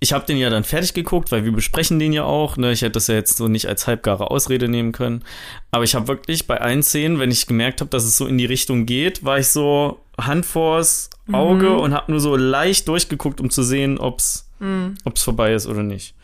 ich 0.00 0.12
habe 0.12 0.26
den 0.26 0.36
ja 0.36 0.50
dann 0.50 0.64
fertig 0.64 0.92
geguckt, 0.94 1.32
weil 1.32 1.44
wir 1.44 1.52
besprechen 1.52 1.98
den 1.98 2.12
ja 2.12 2.24
auch. 2.24 2.56
Ne? 2.58 2.72
Ich 2.72 2.82
hätte 2.82 2.92
das 2.92 3.06
ja 3.06 3.14
jetzt 3.14 3.36
so 3.38 3.48
nicht 3.48 3.66
als 3.66 3.86
halbgare 3.86 4.30
Ausrede 4.30 4.68
nehmen 4.68 4.92
können. 4.92 5.24
Aber 5.70 5.84
ich 5.84 5.94
habe 5.94 6.06
wirklich 6.08 6.46
bei 6.46 6.60
allen 6.60 6.82
Szenen, 6.82 7.18
wenn 7.18 7.30
ich 7.30 7.46
gemerkt 7.46 7.80
habe, 7.80 7.90
dass 7.90 8.04
es 8.04 8.16
so 8.18 8.26
in 8.26 8.36
die 8.38 8.44
Richtung 8.44 8.84
geht, 8.86 9.24
war 9.24 9.38
ich 9.38 9.48
so 9.48 10.00
Hand 10.18 10.44
vors 10.46 11.08
Auge 11.32 11.70
Mhm. 11.70 11.78
und 11.80 11.94
habe 11.94 12.10
nur 12.12 12.20
so 12.20 12.36
leicht 12.36 12.86
durchgeguckt, 12.88 13.40
um 13.40 13.50
zu 13.50 13.62
sehen, 13.62 13.98
ob's 13.98 14.50
Mhm. 14.58 14.96
ob's 15.04 15.22
vorbei 15.22 15.52
ist 15.54 15.66
oder 15.66 15.82
nicht. 15.82 16.14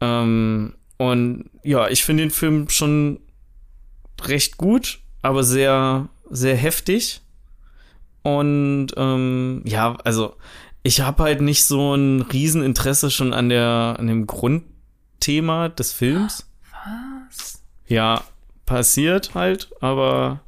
Ähm, 0.00 0.74
und 0.98 1.50
ja, 1.62 1.88
ich 1.88 2.04
finde 2.04 2.24
den 2.24 2.30
Film 2.30 2.68
schon 2.68 3.20
recht 4.24 4.56
gut, 4.56 5.00
aber 5.22 5.42
sehr, 5.44 6.08
sehr 6.30 6.56
heftig. 6.56 7.20
Und 8.22 8.88
ähm, 8.96 9.62
ja, 9.64 9.96
also 10.04 10.34
ich 10.82 11.00
habe 11.00 11.22
halt 11.22 11.40
nicht 11.40 11.64
so 11.64 11.94
ein 11.94 12.22
Rieseninteresse 12.22 13.10
schon 13.10 13.32
an 13.32 13.48
der, 13.48 13.96
an 13.98 14.06
dem 14.06 14.26
Grundthema 14.26 15.68
des 15.68 15.92
Films. 15.92 16.48
Was? 17.28 17.62
Ja, 17.86 18.22
passiert 18.66 19.34
halt, 19.34 19.70
aber 19.80 20.40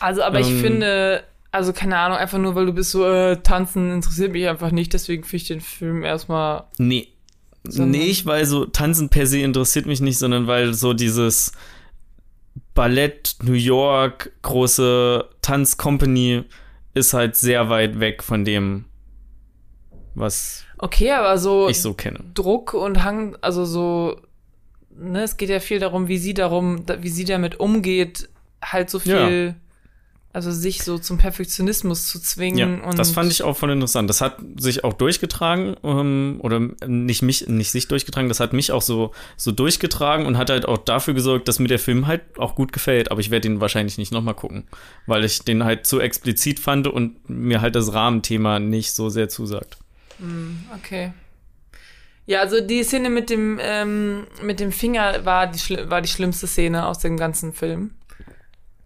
Also, 0.00 0.22
aber 0.22 0.40
ich 0.40 0.48
Ähm. 0.48 0.60
finde, 0.60 1.22
also 1.52 1.72
keine 1.72 1.98
Ahnung, 1.98 2.18
einfach 2.18 2.38
nur, 2.38 2.54
weil 2.54 2.66
du 2.66 2.72
bist 2.72 2.90
so, 2.90 3.06
äh, 3.06 3.36
tanzen 3.42 3.92
interessiert 3.92 4.32
mich 4.32 4.48
einfach 4.48 4.70
nicht, 4.72 4.92
deswegen 4.94 5.22
finde 5.22 5.36
ich 5.42 5.48
den 5.48 5.60
Film 5.60 6.02
erstmal. 6.02 6.64
nee. 6.78 7.08
Nicht, 7.64 8.26
weil 8.26 8.44
so 8.46 8.64
Tanzen 8.64 9.08
per 9.08 9.26
se 9.26 9.38
interessiert 9.38 9.86
mich 9.86 10.00
nicht, 10.00 10.18
sondern 10.18 10.48
weil 10.48 10.74
so 10.74 10.94
dieses 10.94 11.52
Ballett 12.74 13.36
New 13.42 13.52
York, 13.52 14.32
große 14.42 15.28
Tanzcompany 15.42 16.42
ist 16.94 17.14
halt 17.14 17.36
sehr 17.36 17.68
weit 17.68 18.00
weg 18.00 18.22
von 18.24 18.44
dem, 18.44 18.86
was 20.14 20.64
Okay, 20.78 21.10
aber 21.12 21.38
so 21.38 21.68
ich 21.68 21.80
so 21.80 21.94
kenne. 21.94 22.20
Druck 22.34 22.74
und 22.74 23.04
Hang, 23.04 23.36
also 23.40 23.64
so, 23.64 24.16
ne, 24.96 25.22
es 25.22 25.36
geht 25.36 25.48
ja 25.48 25.60
viel 25.60 25.78
darum, 25.78 26.08
wie 26.08 26.18
sie 26.18 26.34
darum, 26.34 26.84
da- 26.86 27.02
wie 27.02 27.08
sie 27.08 27.24
damit 27.24 27.60
umgeht, 27.60 28.28
halt 28.62 28.90
so 28.90 28.98
viel, 28.98 29.54
also 30.34 30.50
sich 30.50 30.82
so 30.82 30.98
zum 30.98 31.18
Perfektionismus 31.18 32.08
zu 32.08 32.18
zwingen 32.18 32.80
Ja, 32.80 32.88
und 32.88 32.98
das 32.98 33.10
fand 33.10 33.30
ich 33.30 33.42
auch 33.42 33.54
voll 33.56 33.70
interessant. 33.70 34.08
Das 34.08 34.20
hat 34.22 34.38
sich 34.56 34.82
auch 34.82 34.94
durchgetragen, 34.94 35.76
ähm, 35.84 36.38
oder 36.42 36.58
nicht 36.86 37.22
mich, 37.22 37.46
nicht 37.48 37.70
sich 37.70 37.86
durchgetragen, 37.86 38.28
das 38.28 38.40
hat 38.40 38.52
mich 38.54 38.72
auch 38.72 38.82
so, 38.82 39.12
so 39.36 39.52
durchgetragen 39.52 40.26
und 40.26 40.36
hat 40.38 40.48
halt 40.50 40.66
auch 40.66 40.78
dafür 40.78 41.12
gesorgt, 41.14 41.46
dass 41.48 41.58
mir 41.58 41.68
der 41.68 41.78
Film 41.78 42.06
halt 42.06 42.22
auch 42.38 42.54
gut 42.54 42.72
gefällt. 42.72 43.10
Aber 43.10 43.20
ich 43.20 43.30
werde 43.30 43.46
ihn 43.48 43.60
wahrscheinlich 43.60 43.98
nicht 43.98 44.10
nochmal 44.10 44.34
gucken, 44.34 44.64
weil 45.06 45.22
ich 45.24 45.42
den 45.42 45.64
halt 45.64 45.86
zu 45.86 46.00
explizit 46.00 46.58
fand 46.58 46.86
und 46.88 47.28
mir 47.28 47.60
halt 47.60 47.76
das 47.76 47.92
Rahmenthema 47.92 48.58
nicht 48.58 48.92
so 48.94 49.10
sehr 49.10 49.28
zusagt. 49.28 49.76
Okay. 50.76 51.12
Ja, 52.26 52.40
also 52.40 52.60
die 52.60 52.84
Szene 52.84 53.10
mit 53.10 53.30
dem, 53.30 53.58
ähm, 53.60 54.26
mit 54.42 54.60
dem 54.60 54.70
Finger 54.72 55.24
war 55.24 55.48
die, 55.48 55.58
war 55.90 56.00
die 56.00 56.08
schlimmste 56.08 56.46
Szene 56.46 56.86
aus 56.86 56.98
dem 57.00 57.16
ganzen 57.16 57.52
Film. 57.52 57.90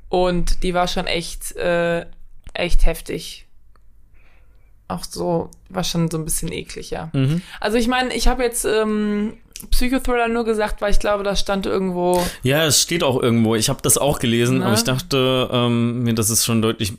Und 0.08 0.62
die 0.62 0.72
war 0.72 0.88
schon 0.88 1.06
echt, 1.06 1.54
äh, 1.56 2.06
echt 2.54 2.86
heftig. 2.86 3.46
auch 4.88 5.04
so, 5.04 5.50
war 5.68 5.82
schon 5.82 6.10
so 6.10 6.16
ein 6.16 6.24
bisschen 6.24 6.52
eklig, 6.52 6.90
ja. 6.90 7.10
Mhm. 7.12 7.42
Also 7.60 7.76
ich 7.76 7.88
meine, 7.88 8.14
ich 8.14 8.28
habe 8.28 8.44
jetzt 8.44 8.64
ähm, 8.64 9.34
Psychothriller 9.70 10.28
nur 10.28 10.44
gesagt, 10.44 10.80
weil 10.80 10.92
ich 10.92 11.00
glaube, 11.00 11.24
das 11.24 11.40
stand 11.40 11.66
irgendwo. 11.66 12.24
Ja, 12.42 12.64
es 12.66 12.82
steht 12.82 13.02
auch 13.02 13.20
irgendwo. 13.20 13.56
Ich 13.56 13.68
habe 13.68 13.82
das 13.82 13.98
auch 13.98 14.18
gelesen, 14.20 14.58
Na? 14.58 14.66
aber 14.66 14.74
ich 14.76 14.84
dachte 14.84 15.48
ähm, 15.52 16.02
mir, 16.04 16.14
dass 16.14 16.30
es 16.30 16.44
schon 16.44 16.62
deutlich 16.62 16.92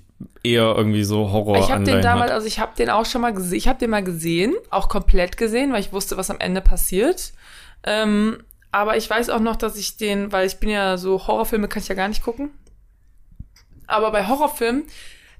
eher 0.50 0.76
irgendwie 0.76 1.04
so 1.04 1.32
Horror 1.32 1.60
ich 1.60 1.72
habe 1.72 1.84
den 1.84 2.02
damals, 2.02 2.32
also 2.32 2.48
ich 2.48 2.60
habe 2.60 2.72
den 2.78 2.90
auch 2.90 3.06
schon 3.06 3.22
mal 3.22 3.34
gesehen. 3.34 3.58
Ich 3.58 3.68
habe 3.68 3.80
den 3.80 3.90
mal 3.90 4.04
gesehen, 4.04 4.56
auch 4.70 4.90
komplett 4.90 5.38
gesehen, 5.38 5.72
weil 5.74 5.82
ich 5.82 5.94
wusste, 5.94 6.18
was 6.18 6.30
am 6.30 6.40
Ende 6.40 6.62
passiert. 6.62 7.34
Ähm, 7.84 8.44
aber 8.72 8.98
ich 8.98 9.10
weiß 9.10 9.30
auch 9.30 9.40
noch, 9.40 9.56
dass 9.56 9.78
ich 9.78 9.98
den, 9.98 10.32
weil 10.32 10.48
ich 10.48 10.60
bin 10.60 10.70
ja 10.70 10.98
so 10.98 11.28
Horrorfilme 11.28 11.68
kann 11.68 11.82
ich 11.82 11.88
ja 11.88 11.96
gar 11.96 12.08
nicht 12.08 12.24
gucken. 12.24 12.50
Aber 13.88 14.12
bei 14.12 14.28
Horrorfilmen 14.28 14.84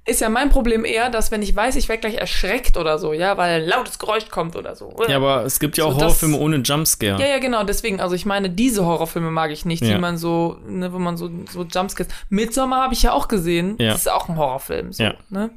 ist 0.08 0.22
ja 0.22 0.30
mein 0.30 0.50
Problem 0.50 0.86
eher, 0.86 1.10
dass 1.10 1.30
wenn 1.32 1.42
ich 1.42 1.56
weiß, 1.56 1.76
ich 1.76 1.90
werde 1.90 2.02
gleich 2.02 2.16
erschreckt 2.16 2.78
oder 2.78 2.98
so, 2.98 3.14
ja, 3.14 3.38
weil 3.38 3.62
ein 3.62 3.68
lautes 3.68 4.00
Geräusch 4.00 4.30
kommt 4.30 4.56
oder 4.56 4.76
so. 4.76 4.86
Oder? 4.86 5.10
Ja, 5.10 5.18
aber 5.18 5.44
es 5.46 5.60
gibt 5.60 5.78
ja 5.78 5.84
So, 5.84 5.90
auch 5.90 5.94
das- 5.94 6.04
Horrorfilme 6.04 6.38
ohne 6.38 6.56
Jumpscare. 6.58 7.20
Ja, 7.22 7.28
ja, 7.28 7.40
genau, 7.40 7.64
deswegen, 7.64 8.00
also 8.00 8.16
ich 8.16 8.26
meine, 8.26 8.50
diese 8.50 8.86
Horrorfilme 8.86 9.30
mag 9.32 9.52
ich 9.52 9.66
nicht, 9.66 9.84
die 9.84 9.90
Ja. 9.92 10.00
man 10.00 10.18
so, 10.18 10.58
ne, 10.68 10.92
wo 10.94 10.98
man 11.00 11.18
so, 11.18 11.30
so 11.52 11.64
Jumpscares. 11.64 12.12
Midsommar 12.30 12.84
habe 12.84 12.94
ich 12.94 13.04
ja 13.04 13.12
auch 13.12 13.28
gesehen. 13.28 13.76
Ja. 13.80 13.92
Das 13.92 14.00
ist 14.02 14.12
auch 14.12 14.30
ein 14.30 14.38
Horrorfilm, 14.38 14.94
so, 14.94 15.04
Ja. 15.04 15.14
ne? 15.30 15.52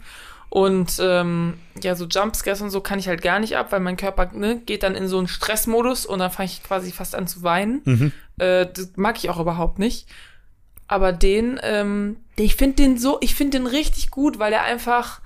Und 0.49 0.97
ähm, 1.01 1.55
ja, 1.81 1.95
so 1.95 2.07
Jumpscares 2.07 2.61
und 2.61 2.71
so 2.71 2.81
kann 2.81 2.99
ich 2.99 3.07
halt 3.07 3.23
gar 3.23 3.39
nicht 3.39 3.57
ab, 3.57 3.71
weil 3.71 3.79
mein 3.79 3.97
Körper 3.97 4.31
ne, 4.33 4.61
geht 4.67 4.83
dann 4.83 4.97
in 4.97 5.07
so 5.07 5.17
einen 5.19 5.29
Stressmodus 5.29 6.07
und 6.07 6.19
dann 6.19 6.33
fange 6.33 6.47
ich 6.49 6.65
quasi 6.65 6.91
fast 6.91 7.15
an 7.15 7.29
zu 7.29 7.45
weinen. 7.45 7.83
Mhm. 7.85 8.13
Äh, 8.39 8.67
das 8.67 8.91
mag 8.97 9.17
ich 9.17 9.31
auch 9.31 9.39
überhaupt 9.39 9.79
nicht. 9.79 10.09
Aber 10.89 11.13
den, 11.13 11.61
ähm, 11.63 12.17
ich 12.45 12.57
finde 12.57 12.77
den 12.77 12.99
so, 12.99 13.19
ich 13.21 13.35
finde 13.35 13.59
den 13.59 13.67
richtig 13.67 14.11
gut, 14.11 14.39
weil 14.39 14.53
er 14.53 14.63
einfach, 14.63 15.21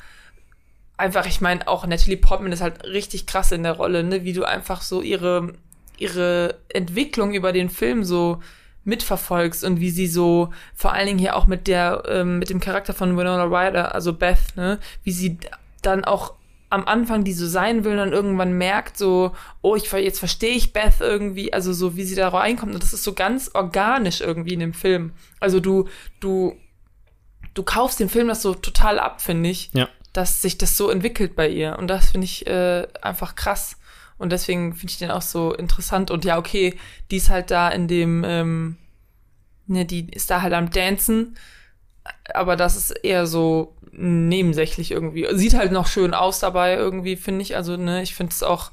einfach, 0.96 1.26
ich 1.26 1.40
meine, 1.40 1.66
auch 1.68 1.86
Natalie 1.86 2.16
Portman 2.16 2.52
ist 2.52 2.60
halt 2.60 2.84
richtig 2.84 3.26
krass 3.26 3.52
in 3.52 3.62
der 3.62 3.72
Rolle, 3.72 4.04
ne, 4.04 4.24
wie 4.24 4.32
du 4.32 4.44
einfach 4.44 4.82
so 4.82 5.02
ihre, 5.02 5.54
ihre 5.98 6.56
Entwicklung 6.68 7.34
über 7.34 7.52
den 7.52 7.70
Film 7.70 8.04
so 8.04 8.40
mitverfolgst 8.84 9.64
und 9.64 9.80
wie 9.80 9.90
sie 9.90 10.06
so, 10.06 10.50
vor 10.74 10.92
allen 10.92 11.06
Dingen 11.06 11.18
hier 11.18 11.36
auch 11.36 11.46
mit 11.46 11.66
der, 11.66 12.02
ähm, 12.06 12.38
mit 12.38 12.50
dem 12.50 12.60
Charakter 12.60 12.92
von 12.92 13.16
Winona 13.16 13.44
Ryder, 13.44 13.94
also 13.94 14.12
Beth, 14.12 14.56
ne, 14.56 14.78
wie 15.02 15.12
sie 15.12 15.38
dann 15.82 16.04
auch 16.04 16.34
am 16.70 16.86
Anfang 16.86 17.22
die 17.22 17.32
so 17.32 17.46
sein 17.46 17.84
will 17.84 17.92
und 17.92 17.98
dann 17.98 18.12
irgendwann 18.12 18.58
merkt 18.58 18.98
so, 18.98 19.32
oh, 19.62 19.76
ich 19.76 19.90
jetzt 19.92 20.18
verstehe 20.18 20.56
ich 20.56 20.72
Beth 20.72 21.00
irgendwie, 21.00 21.52
also 21.52 21.72
so 21.72 21.96
wie 21.96 22.02
sie 22.02 22.16
da 22.16 22.28
reinkommt 22.28 22.74
und 22.74 22.82
das 22.82 22.92
ist 22.92 23.04
so 23.04 23.12
ganz 23.12 23.50
organisch 23.54 24.20
irgendwie 24.20 24.54
in 24.54 24.60
dem 24.60 24.74
Film. 24.74 25.12
Also 25.38 25.60
du 25.60 25.88
du 26.18 26.56
du 27.54 27.62
kaufst 27.62 28.00
den 28.00 28.08
Film 28.08 28.28
das 28.28 28.42
so 28.42 28.54
total 28.54 28.98
ab, 28.98 29.20
finde 29.22 29.48
ich, 29.50 29.70
Ja. 29.72 29.88
dass 30.12 30.42
sich 30.42 30.58
das 30.58 30.76
so 30.76 30.90
entwickelt 30.90 31.34
bei 31.36 31.48
ihr 31.48 31.76
und 31.78 31.88
das 31.88 32.10
finde 32.10 32.24
ich 32.26 32.46
äh, 32.46 32.86
einfach 33.02 33.34
krass 33.34 33.76
und 34.18 34.30
deswegen 34.32 34.74
finde 34.74 34.90
ich 34.92 34.98
den 34.98 35.10
auch 35.10 35.22
so 35.22 35.54
interessant 35.54 36.10
und 36.10 36.24
ja, 36.24 36.38
okay, 36.38 36.78
die 37.10 37.16
ist 37.16 37.30
halt 37.30 37.50
da 37.50 37.68
in 37.68 37.88
dem 37.88 38.22
ähm, 38.24 38.76
ne, 39.66 39.84
die 39.84 40.10
ist 40.10 40.30
da 40.30 40.42
halt 40.42 40.52
am 40.52 40.70
Dancen, 40.70 41.36
aber 42.34 42.54
das 42.56 42.76
ist 42.76 42.90
eher 42.90 43.26
so 43.26 43.76
nebensächlich 43.92 44.90
irgendwie. 44.90 45.26
Sieht 45.36 45.54
halt 45.54 45.72
noch 45.72 45.86
schön 45.86 46.12
aus 46.14 46.38
dabei 46.40 46.74
irgendwie, 46.74 47.16
finde 47.16 47.42
ich. 47.42 47.56
Also, 47.56 47.76
ne, 47.76 48.02
ich 48.02 48.14
finde 48.14 48.32
es 48.32 48.42
auch, 48.42 48.72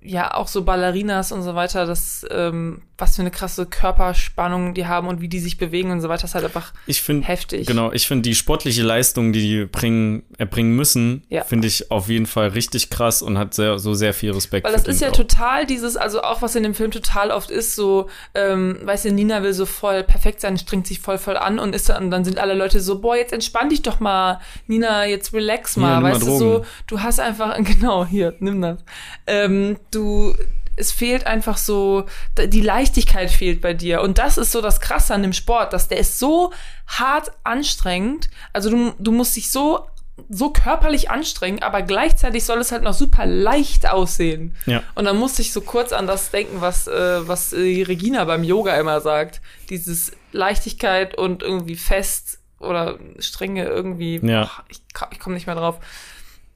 ja, 0.00 0.34
auch 0.34 0.48
so 0.48 0.64
Ballerinas 0.64 1.32
und 1.32 1.42
so 1.42 1.54
weiter, 1.54 1.86
das, 1.86 2.26
ähm, 2.30 2.82
was 3.00 3.16
für 3.16 3.22
eine 3.22 3.30
krasse 3.30 3.66
Körperspannung 3.66 4.74
die 4.74 4.86
haben 4.86 5.08
und 5.08 5.20
wie 5.20 5.28
die 5.28 5.38
sich 5.40 5.58
bewegen 5.58 5.90
und 5.90 6.00
so 6.00 6.08
weiter, 6.08 6.24
ist 6.24 6.34
halt 6.34 6.44
einfach 6.44 6.72
Ich 6.86 7.02
finde, 7.02 7.26
heftig. 7.26 7.66
genau, 7.66 7.92
ich 7.92 8.06
finde 8.06 8.22
die 8.22 8.34
sportliche 8.34 8.82
Leistung, 8.82 9.32
die 9.32 9.40
die 9.40 9.64
bringen, 9.66 10.22
erbringen 10.38 10.74
müssen, 10.76 11.22
Ja. 11.28 11.44
finde 11.44 11.68
ich 11.68 11.90
auf 11.90 12.08
jeden 12.08 12.26
Fall 12.26 12.48
richtig 12.48 12.90
krass 12.90 13.22
und 13.22 13.38
hat 13.38 13.54
sehr, 13.54 13.78
so 13.78 13.94
sehr 13.94 14.14
viel 14.14 14.32
Respekt. 14.32 14.66
Weil 14.66 14.72
das 14.72 14.84
ist 14.86 15.00
ja 15.00 15.08
auch. 15.08 15.12
total 15.12 15.66
dieses, 15.66 15.96
also 15.96 16.22
auch 16.22 16.42
was 16.42 16.54
in 16.56 16.62
dem 16.62 16.74
Film 16.74 16.90
total 16.90 17.30
oft 17.30 17.50
ist, 17.50 17.74
so, 17.76 18.08
ähm, 18.34 18.78
weißt 18.82 19.06
du, 19.06 19.12
Nina 19.12 19.42
will 19.42 19.52
so 19.52 19.66
voll 19.66 20.02
perfekt 20.04 20.40
sein, 20.40 20.58
strengt 20.58 20.86
sich 20.86 21.00
voll 21.00 21.18
voll 21.18 21.36
an 21.36 21.58
und 21.58 21.74
ist 21.74 21.88
dann, 21.88 22.04
und 22.04 22.10
dann 22.10 22.24
sind 22.24 22.38
alle 22.38 22.54
Leute 22.54 22.80
so, 22.80 23.00
boah, 23.00 23.16
jetzt 23.16 23.32
entspann 23.32 23.68
dich 23.68 23.82
doch 23.82 24.00
mal, 24.00 24.40
Nina, 24.66 25.06
jetzt 25.06 25.32
relax 25.32 25.76
mal, 25.76 25.88
Hier, 25.88 25.94
nimm 25.94 26.02
mal 26.02 26.12
weißt 26.14 26.26
du, 26.26 26.38
so, 26.38 26.64
du 26.86 27.00
hast 27.00 27.20
einfach, 27.20 27.56
genau, 27.64 28.04
hier, 28.06 28.34
nimm 28.40 28.60
das. 28.60 28.78
Ähm, 29.26 29.76
du, 29.90 30.34
es 30.80 30.90
fehlt 30.90 31.26
einfach 31.26 31.58
so, 31.58 32.06
die 32.38 32.62
Leichtigkeit 32.62 33.30
fehlt 33.30 33.60
bei 33.60 33.74
dir. 33.74 34.00
Und 34.00 34.18
das 34.18 34.38
ist 34.38 34.50
so 34.50 34.60
das 34.60 34.80
Krasse 34.80 35.14
an 35.14 35.22
dem 35.22 35.32
Sport, 35.32 35.72
dass 35.72 35.88
der 35.88 35.98
ist 35.98 36.18
so 36.18 36.52
hart 36.86 37.30
anstrengend. 37.44 38.30
Also 38.52 38.70
du, 38.70 38.94
du 38.98 39.12
musst 39.12 39.36
dich 39.36 39.52
so, 39.52 39.86
so 40.28 40.50
körperlich 40.50 41.10
anstrengen, 41.10 41.62
aber 41.62 41.82
gleichzeitig 41.82 42.44
soll 42.44 42.58
es 42.58 42.72
halt 42.72 42.82
noch 42.82 42.94
super 42.94 43.26
leicht 43.26 43.88
aussehen. 43.88 44.54
Ja. 44.66 44.82
Und 44.94 45.04
dann 45.04 45.18
musste 45.18 45.42
ich 45.42 45.52
so 45.52 45.60
kurz 45.60 45.92
an 45.92 46.06
das 46.06 46.30
denken, 46.30 46.60
was, 46.60 46.88
äh, 46.88 47.28
was 47.28 47.52
äh, 47.52 47.62
die 47.62 47.82
Regina 47.82 48.24
beim 48.24 48.42
Yoga 48.42 48.76
immer 48.76 49.00
sagt. 49.00 49.40
Dieses 49.68 50.12
Leichtigkeit 50.32 51.16
und 51.16 51.42
irgendwie 51.42 51.76
fest 51.76 52.38
oder 52.58 52.98
Strenge 53.18 53.64
irgendwie. 53.64 54.20
Ja. 54.22 54.44
Boah, 54.44 54.64
ich 54.68 54.80
ich 55.12 55.20
komme 55.20 55.34
nicht 55.34 55.46
mehr 55.46 55.56
drauf. 55.56 55.78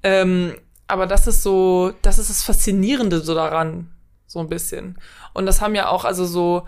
Ähm, 0.02 0.54
aber 0.86 1.06
das 1.06 1.26
ist 1.26 1.42
so, 1.42 1.92
das 2.02 2.18
ist 2.18 2.30
das 2.30 2.42
Faszinierende 2.42 3.20
so 3.20 3.34
daran, 3.34 3.90
so 4.34 4.40
ein 4.40 4.48
bisschen. 4.48 4.98
Und 5.32 5.46
das 5.46 5.60
haben 5.62 5.74
ja 5.74 5.88
auch, 5.88 6.04
also 6.04 6.24
so 6.26 6.66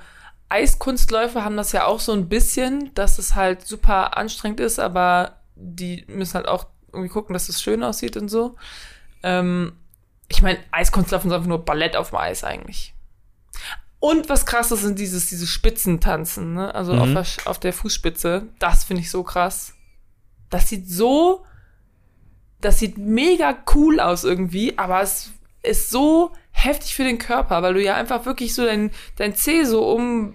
Eiskunstläufer 0.49 1.45
haben 1.45 1.57
das 1.57 1.73
ja 1.73 1.85
auch 1.87 2.01
so 2.01 2.13
ein 2.13 2.29
bisschen, 2.29 2.93
dass 2.95 3.19
es 3.19 3.35
halt 3.35 3.67
super 3.67 4.17
anstrengend 4.17 4.61
ist, 4.61 4.79
aber 4.79 5.41
die 5.57 6.05
müssen 6.09 6.35
halt 6.35 6.49
auch 6.49 6.67
irgendwie 6.93 7.09
gucken, 7.13 7.35
dass 7.35 7.49
es 7.49 7.61
schön 7.63 7.83
aussieht 7.83 8.17
und 8.17 8.29
so. 8.29 8.57
Ähm, 9.23 9.73
ich 10.29 10.43
meine, 10.43 10.59
Eiskunstlaufen 10.71 11.31
ist 11.31 11.35
einfach 11.35 11.49
nur 11.49 11.65
Ballett 11.65 11.97
auf 11.97 12.11
dem 12.11 12.19
Eis 12.19 12.45
eigentlich. 12.45 12.95
Und 13.99 14.29
was 14.29 14.47
krass 14.47 14.71
ist, 14.71 14.83
sind 14.83 14.99
dieses, 14.99 15.29
diese 15.29 15.47
Spitzentanzen, 15.47 16.55
ne? 16.55 16.75
Also 16.75 16.93
Mhm. 16.93 17.01
auf, 17.01 17.13
der, 17.13 17.51
auf 17.51 17.59
der 17.59 17.73
Fußspitze. 17.73 18.47
Das 18.59 18.85
finde 18.85 19.03
ich 19.03 19.11
so 19.11 19.23
krass. 19.25 19.73
Das 20.51 20.69
sieht 20.69 20.89
so, 20.89 21.45
das 22.61 22.79
sieht 22.79 22.99
mega 22.99 23.57
cool 23.75 23.99
aus 23.99 24.23
irgendwie, 24.25 24.79
aber 24.79 25.01
es 25.01 25.31
ist 25.63 25.91
so 25.91 26.33
heftig 26.57 26.95
für 26.95 27.05
den 27.05 27.19
Körper, 27.19 27.63
weil 27.63 27.75
du 27.75 27.83
ja 27.83 27.95
einfach 27.95 28.25
wirklich 28.25 28.55
so 28.55 28.65
dein, 28.65 28.91
dein 29.17 29.35
Zeh 29.35 29.65
so 29.65 29.87
um, 29.89 30.35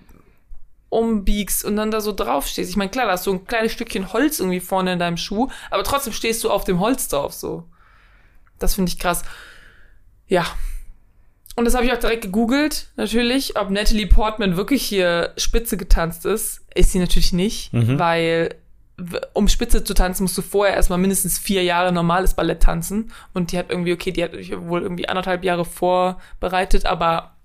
umbiegst 0.90 1.64
und 1.66 1.76
dann 1.76 1.90
da 1.92 2.02
so 2.02 2.12
drauf 2.14 2.48
stehst. 2.48 2.70
Ich 2.70 2.76
meine, 2.78 2.92
klar, 2.92 3.06
da 3.08 3.14
hast 3.14 3.26
du 3.26 3.34
ein 3.34 3.46
kleines 3.46 3.72
Stückchen 3.72 4.14
Holz 4.14 4.40
irgendwie 4.40 4.60
vorne 4.60 4.94
in 4.94 5.00
deinem 5.00 5.18
Schuh, 5.18 5.50
aber 5.70 5.84
trotzdem 5.84 6.14
stehst 6.14 6.44
du 6.44 6.52
auf 6.52 6.64
dem 6.64 6.80
Holz 6.80 7.08
drauf, 7.08 7.34
so. 7.34 7.64
Das 8.60 8.76
finde 8.76 8.90
ich 8.92 9.00
krass. 9.00 9.24
Ja. 10.28 10.46
Und 11.56 11.66
das 11.66 11.76
habe 11.76 11.86
ich 11.86 11.92
auch 11.92 11.98
direkt 12.00 12.22
gegoogelt, 12.22 12.88
natürlich, 12.96 13.58
ob 13.58 13.70
Natalie 13.72 14.08
Portman 14.08 14.56
wirklich 14.58 14.84
hier 14.84 15.34
Spitze 15.38 15.76
getanzt 15.76 16.26
ist. 16.26 16.62
Ist 16.76 16.92
sie 16.92 17.00
natürlich 17.00 17.34
nicht, 17.34 17.74
Mhm. 17.74 18.00
weil 18.00 18.56
um 19.34 19.48
Spitze 19.48 19.84
zu 19.84 19.94
tanzen, 19.94 20.24
musst 20.24 20.38
du 20.38 20.42
vorher 20.42 20.76
erstmal 20.76 21.00
mindestens 21.00 21.38
vier 21.40 21.64
Jahre 21.64 21.92
normales 21.92 22.34
Ballett 22.34 22.62
tanzen. 22.64 23.12
Und 23.34 23.52
die 23.52 23.58
hat 23.58 23.70
irgendwie, 23.70 23.94
okay, 23.94 24.12
die 24.12 24.24
hat 24.24 24.32
wohl 24.68 24.82
irgendwie 24.82 25.08
anderthalb 25.10 25.44
Jahre 25.44 25.66
vorbereitet, 25.66 26.86
aber 26.86 27.36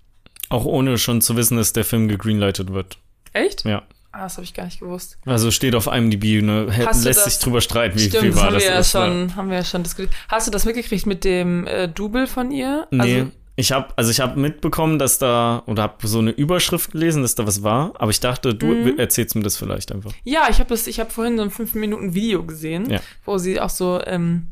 Auch 0.49 0.65
ohne 0.65 0.99
schon 0.99 1.21
zu 1.21 1.37
wissen, 1.37 1.57
dass 1.57 1.73
der 1.73 1.85
Film 1.85 2.09
gegreenlightet 2.09 2.73
wird. 2.73 2.99
echt? 3.33 3.65
Ja. 3.65 3.83
Ah, 4.13 4.23
das 4.23 4.37
habe 4.39 4.45
ich 4.45 4.55
gar 4.55 4.65
nicht 4.65 4.81
gewusst. 4.81 5.19
Also 5.27 5.51
steht 5.51 5.75
auf 5.75 5.89
IMDb, 5.89 6.41
ne? 6.43 6.69
Hast 6.87 7.05
lässt 7.05 7.27
das- 7.27 7.35
sich 7.35 7.39
drüber 7.43 7.61
streiten, 7.61 7.99
wie, 7.99 8.09
Stimmt, 8.09 8.23
wie 8.25 8.29
das 8.29 8.37
wahr 8.37 8.45
haben 8.47 8.55
das 8.55 8.63
wir 8.63 8.71
ja 8.71 8.79
ist. 8.79 8.95
ne? 8.95 9.01
schon, 9.01 9.37
haben 9.37 9.51
wir 9.51 9.57
ja 9.59 9.65
schon 9.65 9.83
diskutiert. 9.83 10.15
Hast 10.31 10.47
du 10.47 10.51
das 10.51 10.65
mitgekriegt 10.65 11.05
mit 11.05 11.23
dem 11.25 11.67
äh, 11.67 11.87
Double 11.87 12.27
von 12.27 12.51
ihr? 12.51 12.87
Nee, 12.91 13.01
Also, 13.21 13.31
ich 13.57 13.73
habe 13.73 13.89
also 13.97 14.11
ich 14.11 14.21
habe 14.21 14.39
mitbekommen, 14.39 14.99
dass 14.99 15.19
da 15.19 15.63
oder 15.67 15.83
habe 15.85 16.07
so 16.07 16.19
eine 16.19 16.31
Überschrift 16.31 16.93
gelesen, 16.93 17.23
dass 17.23 17.35
da 17.35 17.47
was 17.47 17.63
war, 17.63 17.93
aber 17.99 18.11
ich 18.11 18.21
dachte, 18.21 18.55
du 18.55 18.67
Mhm. 18.67 18.99
erzählst 18.99 19.35
mir 19.35 19.43
das 19.43 19.57
vielleicht 19.57 19.93
einfach. 19.93 20.13
Ja, 20.25 20.47
ich 20.51 20.59
habe 20.59 20.69
das, 20.69 20.87
ich 20.87 21.01
habe 21.01 21.11
vorhin 21.11 21.37
so 21.37 21.43
ein 21.43 21.51
5 21.51 21.75
Minuten 21.75 22.15
Video 22.15 22.45
gesehen, 22.45 22.91
Ja. 22.91 23.01
wo 23.25 23.39
sie 23.39 23.61
auch 23.61 23.71
so 23.71 24.01
ähm, 24.05 24.49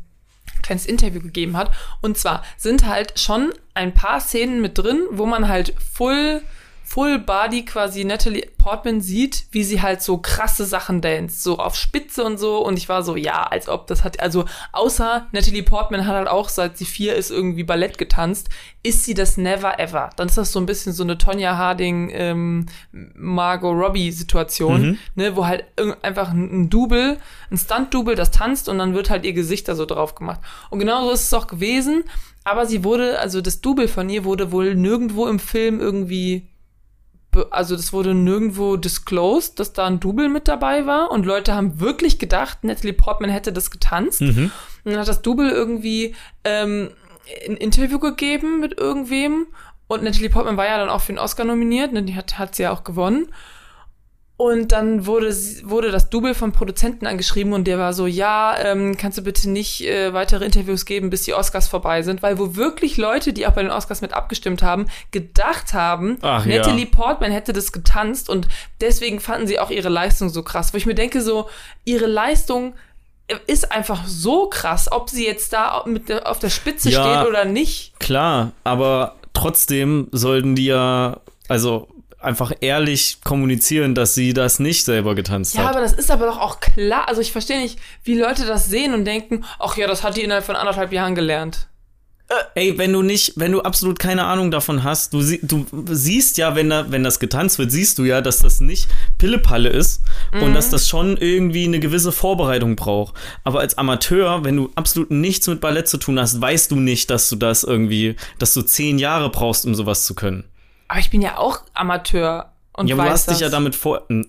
ein 0.57 0.63
kleines 0.63 0.87
Interview 0.87 1.21
gegeben 1.21 1.57
hat. 1.57 1.71
Und 2.01 2.17
zwar 2.19 2.43
sind 2.57 2.87
halt 2.87 3.19
schon 3.19 3.53
ein 3.75 3.93
paar 3.93 4.21
Szenen 4.21 4.61
mit 4.63 4.79
drin, 4.79 5.01
wo 5.11 5.27
man 5.27 5.49
halt 5.49 5.75
full 5.93 6.43
Full 6.95 7.19
Body 7.19 7.65
quasi 7.65 8.05
Natalie 8.05 8.47
Portman 8.57 9.01
sieht, 9.01 9.47
wie 9.51 9.65
sie 9.65 9.83
halt 9.83 10.01
so 10.01 10.19
krasse 10.19 10.65
Sachen 10.65 11.01
dance, 11.01 11.43
so 11.43 11.59
auf 11.59 11.75
Spitze 11.75 12.23
und 12.23 12.39
so. 12.39 12.65
Und 12.65 12.77
ich 12.77 12.89
war 12.89 13.03
so, 13.03 13.17
ja, 13.17 13.43
als 13.43 13.69
ob 13.69 13.89
das 13.89 14.05
hat, 14.05 14.21
also 14.21 14.45
außer 14.71 15.27
Natalie 15.33 15.65
Portman 15.65 16.07
hat 16.07 16.15
halt 16.15 16.29
auch, 16.29 16.49
seit 16.49 16.79
sie 16.79 16.85
vier 16.85 17.17
ist, 17.17 17.33
irgendwie 17.33 17.65
Ballett 17.65 17.99
getanzt, 17.99 18.49
ist 18.85 19.05
sie 19.05 19.15
das 19.15 19.37
never 19.37 19.81
ever. 19.81 20.11
Dann 20.15 20.29
ist 20.29 20.39
das 20.39 20.53
so 20.53 20.61
ein 20.61 20.67
bisschen 20.67 20.93
so 20.93 21.03
eine 21.03 21.19
Tonja 21.19 21.57
Harding, 21.57 22.11
ähm, 22.13 22.67
Margot 22.93 23.75
Robbie 23.75 24.13
Situation, 24.13 24.81
Mhm. 24.83 24.99
ne, 25.17 25.35
wo 25.35 25.47
halt 25.47 25.65
einfach 26.03 26.31
ein 26.31 26.71
Double, 26.71 27.19
ein 27.51 27.59
Stunt-Double, 27.59 28.15
das 28.15 28.31
tanzt 28.31 28.69
und 28.69 28.79
dann 28.79 28.95
wird 28.95 29.11
halt 29.11 29.25
ihr 29.25 29.33
Gesicht 29.33 29.67
da 29.67 29.75
so 29.75 29.85
drauf 29.85 30.15
gemacht. 30.15 30.39
Und 30.71 30.79
genau 30.79 31.05
so 31.07 31.11
ist 31.11 31.23
es 31.23 31.35
auch 31.35 31.49
gewesen. 31.49 32.05
Aber 32.45 32.67
sie 32.67 32.85
wurde, 32.85 33.19
also 33.19 33.41
das 33.41 33.61
Double 33.63 33.89
von 33.89 34.09
ihr 34.11 34.25
wurde 34.25 34.53
wohl 34.53 34.77
nirgendwo 34.77 35.27
im 35.27 35.41
Film 35.41 35.81
irgendwie 35.81 36.47
also 37.51 37.77
das 37.77 37.93
wurde 37.93 38.15
nirgendwo 38.15 38.77
disclosed, 38.77 39.59
dass 39.59 39.73
da 39.73 39.87
ein 39.87 40.01
Double 40.01 40.29
mit 40.29 40.49
dabei 40.49 40.87
war 40.87 41.11
und 41.11 41.27
Leute 41.27 41.55
haben 41.55 41.81
wirklich 41.81 42.19
gedacht, 42.19 42.65
Natalie 42.65 42.93
Portman 42.93 43.31
hätte 43.31 43.53
das 43.53 43.71
getanzt. 43.71 44.21
Mhm. 44.21 44.51
Und 44.85 44.93
dann 44.93 45.01
hat 45.01 45.09
das 45.09 45.23
Double 45.23 45.51
irgendwie 45.51 46.15
ähm, 46.45 46.91
ein 47.49 47.57
Interview 47.57 47.99
gegeben 47.99 48.61
mit 48.61 48.79
irgendwem 48.79 49.47
und 49.87 50.03
Natalie 50.03 50.31
Portman 50.31 50.57
war 50.57 50.67
ja 50.67 50.79
dann 50.79 50.89
auch 50.89 51.01
für 51.01 51.13
den 51.13 51.19
Oscar 51.19 51.45
nominiert, 51.45 51.93
ne, 51.93 52.03
die 52.03 52.17
hat, 52.17 52.39
hat 52.39 52.55
sie 52.55 52.65
ja 52.65 52.73
auch 52.73 52.85
gewonnen. 52.85 53.29
Und 54.37 54.73
dann 54.73 55.07
wurde, 55.07 55.33
wurde 55.63 55.93
das 55.93 56.11
Double 56.11 56.35
vom 56.35 56.51
Produzenten 56.51 57.07
angeschrieben 57.07 57.53
und 57.53 57.65
der 57.69 57.79
war 57.79 57.93
so, 57.93 58.09
ja, 58.09 58.57
ähm, 58.59 58.97
kannst 58.97 59.17
du 59.17 59.23
bitte 59.23 59.49
nicht 59.49 59.83
äh, 59.83 60.13
weitere 60.13 60.45
Interviews 60.45 60.87
geben, 60.87 61.09
bis 61.09 61.23
die 61.23 61.35
Oscars 61.35 61.69
vorbei 61.69 62.03
sind, 62.03 62.21
weil 62.21 62.37
wo 62.37 62.57
wirklich 62.57 62.97
Leute, 62.97 63.33
die 63.33 63.47
auch 63.47 63.53
bei 63.53 63.63
den 63.63 63.71
Oscars 63.71 64.01
mit 64.01 64.13
abgestimmt 64.13 64.61
haben, 64.61 64.87
gedacht 65.13 65.73
haben, 65.73 66.19
Ach, 66.21 66.45
ja. 66.47 66.57
Natalie 66.59 66.87
Portman 66.87 67.31
hätte 67.31 67.53
das 67.53 67.71
getanzt 67.71 68.29
und 68.29 68.49
deswegen 68.81 69.21
fanden 69.21 69.47
sie 69.47 69.61
auch 69.61 69.71
ihre 69.71 69.89
Leistung 69.89 70.29
so 70.31 70.43
krass. 70.43 70.73
Wo 70.73 70.79
ich 70.79 70.87
mir 70.87 70.97
denke, 70.97 71.23
so, 71.23 71.49
ihre 71.85 72.07
Leistung 72.07 72.75
ist 73.47 73.71
einfach 73.71 74.05
so 74.05 74.49
krass, 74.49 74.91
ob 74.91 75.11
sie 75.11 75.27
jetzt 75.27 75.53
da 75.53 75.85
mit 75.87 76.09
der, 76.09 76.29
auf 76.29 76.41
der 76.41 76.51
Spitze 76.51 76.91
Ja. 76.91 77.03
steht 77.03 77.29
oder 77.29 77.45
nicht. 77.45 77.99
Klar, 78.01 78.51
aber 78.65 79.15
trotzdem 79.33 80.09
sollten 80.11 80.57
die 80.57 80.67
ja, 80.67 81.21
also 81.49 81.87
einfach 82.25 82.53
ehrlich 82.61 83.19
kommunizieren, 83.25 83.95
dass 83.95 84.15
sie 84.15 84.33
das 84.33 84.59
nicht 84.59 84.85
selber 84.85 85.15
getanzt 85.15 85.55
Ja, 85.55 85.63
hat. 85.65 85.71
aber 85.71 85.81
das 85.81 85.93
ist 85.93 86.11
aber 86.11 86.27
doch 86.27 86.39
auch 86.39 86.61
klar. 86.61 87.09
Also 87.09 87.21
ich 87.21 87.33
verstehe 87.33 87.61
nicht, 87.61 87.79
wie 88.03 88.19
Leute 88.19 88.47
das 88.47 88.67
sehen 88.69 88.95
und 88.95 89.05
denken, 89.05 89.45
ach 89.59 89.77
ja, 89.77 89.87
das 89.87 90.03
hat 90.03 90.17
die 90.17 90.23
innerhalb 90.23 90.45
von 90.45 90.57
anderthalb 90.57 90.93
Jahren 90.93 91.15
gelernt. 91.15 91.69
Ey, 92.55 92.79
wenn 92.79 92.93
du 92.93 93.03
nicht, 93.03 93.35
wenn 93.37 93.53
du 93.53 93.61
absolut 93.61 93.99
keine 93.99 94.25
Ahnung 94.25 94.51
davon 94.51 94.83
hast, 94.83 95.13
du, 95.13 95.21
sie, 95.21 95.41
du 95.43 95.67
siehst 95.91 96.39
ja, 96.39 96.57
wenn, 96.57 96.71
da, 96.71 96.91
wenn 96.91 97.05
das 97.05 97.21
getanzt 97.21 97.59
wird, 97.59 97.71
siehst 97.71 97.99
du 97.99 98.05
ja, 98.05 98.23
dass 98.23 98.39
das 98.39 98.61
nicht 98.61 98.89
Pillepalle 99.19 99.69
ist 99.69 100.01
und 100.41 100.55
dass 100.55 100.71
das 100.71 100.89
schon 100.89 101.19
irgendwie 101.19 101.65
eine 101.65 101.81
gewisse 101.81 102.13
Vorbereitung 102.13 102.77
braucht. 102.77 103.15
Aber 103.45 103.61
als 103.61 103.77
Amateur, 103.77 104.43
wenn 104.43 104.57
du 104.57 104.71
absolut 104.75 105.11
nichts 105.11 105.47
mit 105.49 105.61
Ballett 105.61 105.87
zu 105.87 105.99
tun 105.99 106.19
hast, 106.19 106.41
weißt 106.41 106.71
du 106.71 106.77
nicht, 106.77 107.11
dass 107.11 107.29
du 107.29 107.37
das 107.37 107.63
irgendwie, 107.63 108.17
dass 108.39 108.55
du 108.55 108.63
zehn 108.63 108.99
Jahre 108.99 109.29
brauchst, 109.31 109.67
um 109.67 109.75
sowas 109.75 110.07
zu 110.07 110.15
können. 110.15 110.45
Aber 110.95 111.01
ich 111.01 111.11
bin 111.11 111.23
ja 111.23 111.39
auch 111.39 111.63
Amateur 111.75 112.53
und 112.73 112.87
ja, 112.87 112.97
weiß 112.97 113.05
du 113.05 113.11
hast 113.11 113.27
das. 113.27 113.35
dich 113.39 113.43
ja 113.43 113.49
damit 113.49 113.75
vor, 113.75 114.05
du 114.09 114.23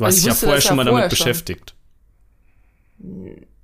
hast 0.00 0.02
Also 0.02 0.16
ich 0.16 0.24
dich 0.24 0.24
ja 0.24 0.34
vorher 0.34 0.62
schon 0.62 0.76
mal 0.76 0.86
vorher 0.86 1.02
damit 1.02 1.18
schon. 1.18 1.26
beschäftigt. 1.26 1.74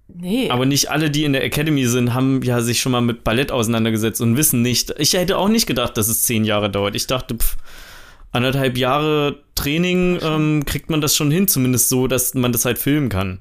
Nee. 0.09 0.51
Aber 0.51 0.67
nicht 0.67 0.91
alle, 0.91 1.11
die 1.11 1.25
in 1.25 1.33
der 1.33 1.43
Academy 1.43 1.87
sind, 1.87 2.13
haben 2.13 2.43
ja 2.43 2.61
sich 2.61 2.81
schon 2.83 2.93
mal 2.93 3.01
mit 3.01 3.25
Ballett 3.25 3.51
auseinandergesetzt 3.51 4.21
und 4.21 4.37
wissen 4.37 4.61
nicht. 4.61 4.93
Ich 4.99 5.15
hätte 5.15 5.39
auch 5.39 5.49
nicht 5.49 5.67
gedacht, 5.67 5.97
dass 5.97 6.09
es 6.09 6.25
zehn 6.25 6.45
Jahre 6.45 6.69
dauert. 6.69 6.95
Ich 6.97 7.07
dachte, 7.07 7.35
pff, 7.35 7.57
anderthalb 8.31 8.77
Jahre 8.77 9.43
Training 9.55 10.19
ähm, 10.23 10.65
kriegt 10.67 10.91
man 10.91 11.01
das 11.01 11.17
schon 11.17 11.31
hin, 11.31 11.49
zumindest 11.49 11.89
so, 11.89 12.09
dass 12.09 12.35
man 12.35 12.53
das 12.53 12.67
halt 12.67 12.79
filmen 12.79 13.09
kann. 13.09 13.39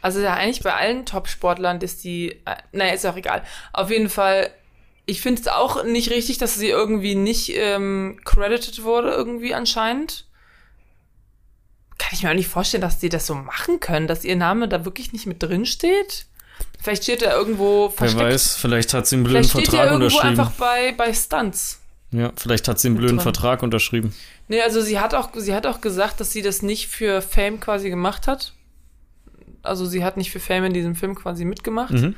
Also 0.00 0.20
ja, 0.20 0.32
eigentlich 0.32 0.62
bei 0.62 0.72
allen 0.72 1.04
Top-Sportlern 1.04 1.78
ist 1.82 2.04
die, 2.04 2.30
äh, 2.46 2.56
naja, 2.72 2.94
ist 2.94 3.04
ja 3.04 3.12
auch 3.12 3.16
egal. 3.16 3.42
Auf 3.74 3.90
jeden 3.90 4.08
Fall, 4.08 4.50
ich 5.06 5.20
finde 5.20 5.42
es 5.42 5.48
auch 5.48 5.84
nicht 5.84 6.10
richtig, 6.10 6.38
dass 6.38 6.54
sie 6.54 6.68
irgendwie 6.68 7.14
nicht 7.14 7.52
ähm, 7.54 8.18
credited 8.24 8.82
wurde, 8.84 9.10
irgendwie 9.10 9.54
anscheinend. 9.54 10.26
Kann 11.98 12.10
ich 12.12 12.22
mir 12.22 12.30
auch 12.30 12.34
nicht 12.34 12.48
vorstellen, 12.48 12.80
dass 12.80 12.98
die 12.98 13.08
das 13.08 13.26
so 13.26 13.34
machen 13.34 13.80
können, 13.80 14.06
dass 14.06 14.24
ihr 14.24 14.36
Name 14.36 14.68
da 14.68 14.84
wirklich 14.84 15.12
nicht 15.12 15.26
mit 15.26 15.42
drin 15.42 15.66
steht. 15.66 16.26
Vielleicht 16.80 17.04
steht 17.04 17.22
er 17.22 17.34
irgendwo 17.34 17.84
Wer 17.84 17.90
versteckt. 17.90 18.24
weiß, 18.24 18.56
vielleicht 18.56 18.94
hat 18.94 19.06
sie 19.06 19.16
einen 19.16 19.24
blöden 19.24 19.44
Vielleicht 19.44 19.66
steht 19.66 19.74
er 19.74 19.84
Vertrag 19.84 19.92
irgendwo 19.92 20.04
unterschrieben. 20.16 20.40
einfach 20.40 20.50
bei, 20.52 20.92
bei 20.92 21.14
Stunts. 21.14 21.80
Ja, 22.10 22.32
vielleicht 22.36 22.68
hat 22.68 22.78
sie 22.78 22.88
einen 22.88 22.96
blöden 22.96 23.16
drin. 23.16 23.22
Vertrag 23.22 23.62
unterschrieben. 23.62 24.14
Nee, 24.48 24.60
also 24.62 24.80
sie 24.80 25.00
hat 25.00 25.14
auch, 25.14 25.30
sie 25.34 25.54
hat 25.54 25.66
auch 25.66 25.80
gesagt, 25.80 26.20
dass 26.20 26.30
sie 26.30 26.42
das 26.42 26.62
nicht 26.62 26.88
für 26.88 27.22
Fame 27.22 27.58
quasi 27.60 27.90
gemacht 27.90 28.26
hat. 28.26 28.52
Also 29.62 29.86
sie 29.86 30.04
hat 30.04 30.16
nicht 30.16 30.30
für 30.30 30.40
Fame 30.40 30.64
in 30.66 30.74
diesem 30.74 30.94
Film 30.94 31.14
quasi 31.14 31.44
mitgemacht. 31.44 31.92
Mhm. 31.92 32.14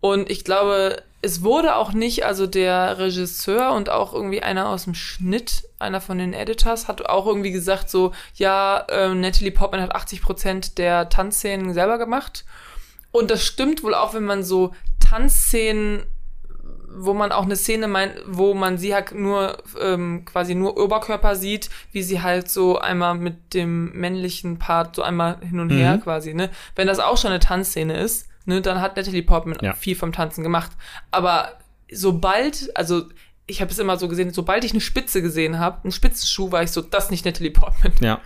Und 0.00 0.30
ich 0.30 0.44
glaube, 0.44 1.02
es 1.26 1.42
wurde 1.42 1.74
auch 1.74 1.92
nicht, 1.92 2.24
also 2.24 2.46
der 2.46 2.98
Regisseur 2.98 3.72
und 3.72 3.90
auch 3.90 4.14
irgendwie 4.14 4.42
einer 4.42 4.68
aus 4.68 4.84
dem 4.84 4.94
Schnitt, 4.94 5.68
einer 5.80 6.00
von 6.00 6.18
den 6.18 6.32
Editors, 6.32 6.86
hat 6.86 7.04
auch 7.06 7.26
irgendwie 7.26 7.50
gesagt 7.50 7.90
so, 7.90 8.12
ja, 8.36 8.86
ähm, 8.88 9.20
Natalie 9.20 9.50
Portman 9.50 9.82
hat 9.82 9.94
80 9.94 10.22
Prozent 10.22 10.78
der 10.78 11.08
Tanzszenen 11.08 11.74
selber 11.74 11.98
gemacht. 11.98 12.44
Und 13.10 13.30
das 13.30 13.42
stimmt 13.44 13.82
wohl 13.82 13.94
auch, 13.94 14.14
wenn 14.14 14.24
man 14.24 14.44
so 14.44 14.72
Tanzszenen, 15.00 16.04
wo 16.98 17.12
man 17.12 17.32
auch 17.32 17.42
eine 17.44 17.56
Szene 17.56 17.88
meint, 17.88 18.14
wo 18.26 18.54
man 18.54 18.78
sie 18.78 18.94
halt 18.94 19.12
nur 19.12 19.58
ähm, 19.80 20.24
quasi 20.24 20.54
nur 20.54 20.78
Oberkörper 20.78 21.34
sieht, 21.34 21.70
wie 21.92 22.02
sie 22.02 22.22
halt 22.22 22.48
so 22.48 22.78
einmal 22.78 23.16
mit 23.16 23.52
dem 23.52 23.92
männlichen 23.92 24.58
Part 24.58 24.94
so 24.96 25.02
einmal 25.02 25.38
hin 25.40 25.58
und 25.60 25.70
her 25.70 25.96
Mhm. 25.96 26.02
quasi, 26.02 26.34
ne? 26.34 26.50
Wenn 26.76 26.86
das 26.86 27.00
auch 27.00 27.18
schon 27.18 27.30
eine 27.32 27.40
Tanzszene 27.40 27.98
ist, 27.98 28.28
ne, 28.46 28.60
dann 28.62 28.80
hat 28.80 28.96
Natalie 28.96 29.22
Portman 29.22 29.58
Ja. 29.60 29.74
viel 29.74 29.96
vom 29.96 30.12
Tanzen 30.12 30.42
gemacht. 30.42 30.72
Aber 31.10 31.52
sobald, 31.92 32.70
also 32.76 33.04
ich 33.46 33.60
habe 33.60 33.70
es 33.70 33.78
immer 33.78 33.96
so 33.96 34.08
gesehen, 34.08 34.32
sobald 34.32 34.64
ich 34.64 34.72
eine 34.72 34.80
Spitze 34.80 35.22
gesehen 35.22 35.58
habe, 35.58 35.84
einen 35.84 35.92
Spitzenschuh, 35.92 36.50
war 36.50 36.62
ich 36.62 36.70
so, 36.72 36.80
das 36.80 37.04
ist 37.04 37.10
nicht 37.10 37.24
Natalie 37.24 37.50
Portman. 37.52 37.92
Ja. 38.00 38.20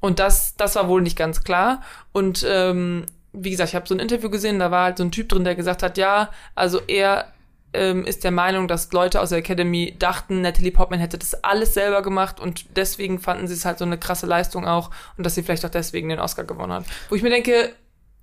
Und 0.00 0.18
das, 0.18 0.54
das 0.56 0.76
war 0.76 0.88
wohl 0.88 1.02
nicht 1.02 1.16
ganz 1.16 1.42
klar. 1.44 1.82
Und 2.12 2.44
ähm, 2.48 3.06
wie 3.32 3.50
gesagt, 3.50 3.70
ich 3.70 3.74
habe 3.74 3.88
so 3.88 3.94
ein 3.94 4.00
Interview 4.00 4.30
gesehen, 4.30 4.58
da 4.58 4.70
war 4.70 4.84
halt 4.84 4.98
so 4.98 5.04
ein 5.04 5.10
Typ 5.10 5.28
drin, 5.28 5.44
der 5.44 5.54
gesagt 5.54 5.82
hat, 5.82 5.98
ja, 5.98 6.30
also 6.54 6.80
er 6.86 7.32
ähm, 7.72 8.04
ist 8.04 8.22
der 8.22 8.30
Meinung, 8.30 8.68
dass 8.68 8.92
Leute 8.92 9.20
aus 9.20 9.30
der 9.30 9.38
Academy 9.38 9.96
dachten, 9.98 10.42
Natalie 10.42 10.70
Portman 10.70 11.00
hätte 11.00 11.18
das 11.18 11.42
alles 11.42 11.74
selber 11.74 12.02
gemacht 12.02 12.38
und 12.38 12.76
deswegen 12.76 13.18
fanden 13.18 13.48
sie 13.48 13.54
es 13.54 13.64
halt 13.64 13.78
so 13.78 13.84
eine 13.84 13.98
krasse 13.98 14.26
Leistung 14.26 14.66
auch 14.66 14.90
und 15.16 15.24
dass 15.24 15.34
sie 15.34 15.42
vielleicht 15.42 15.64
auch 15.64 15.70
deswegen 15.70 16.08
den 16.08 16.20
Oscar 16.20 16.44
gewonnen 16.44 16.72
hat. 16.72 16.84
Wo 17.08 17.16
ich 17.16 17.22
mir 17.22 17.30
denke, 17.30 17.74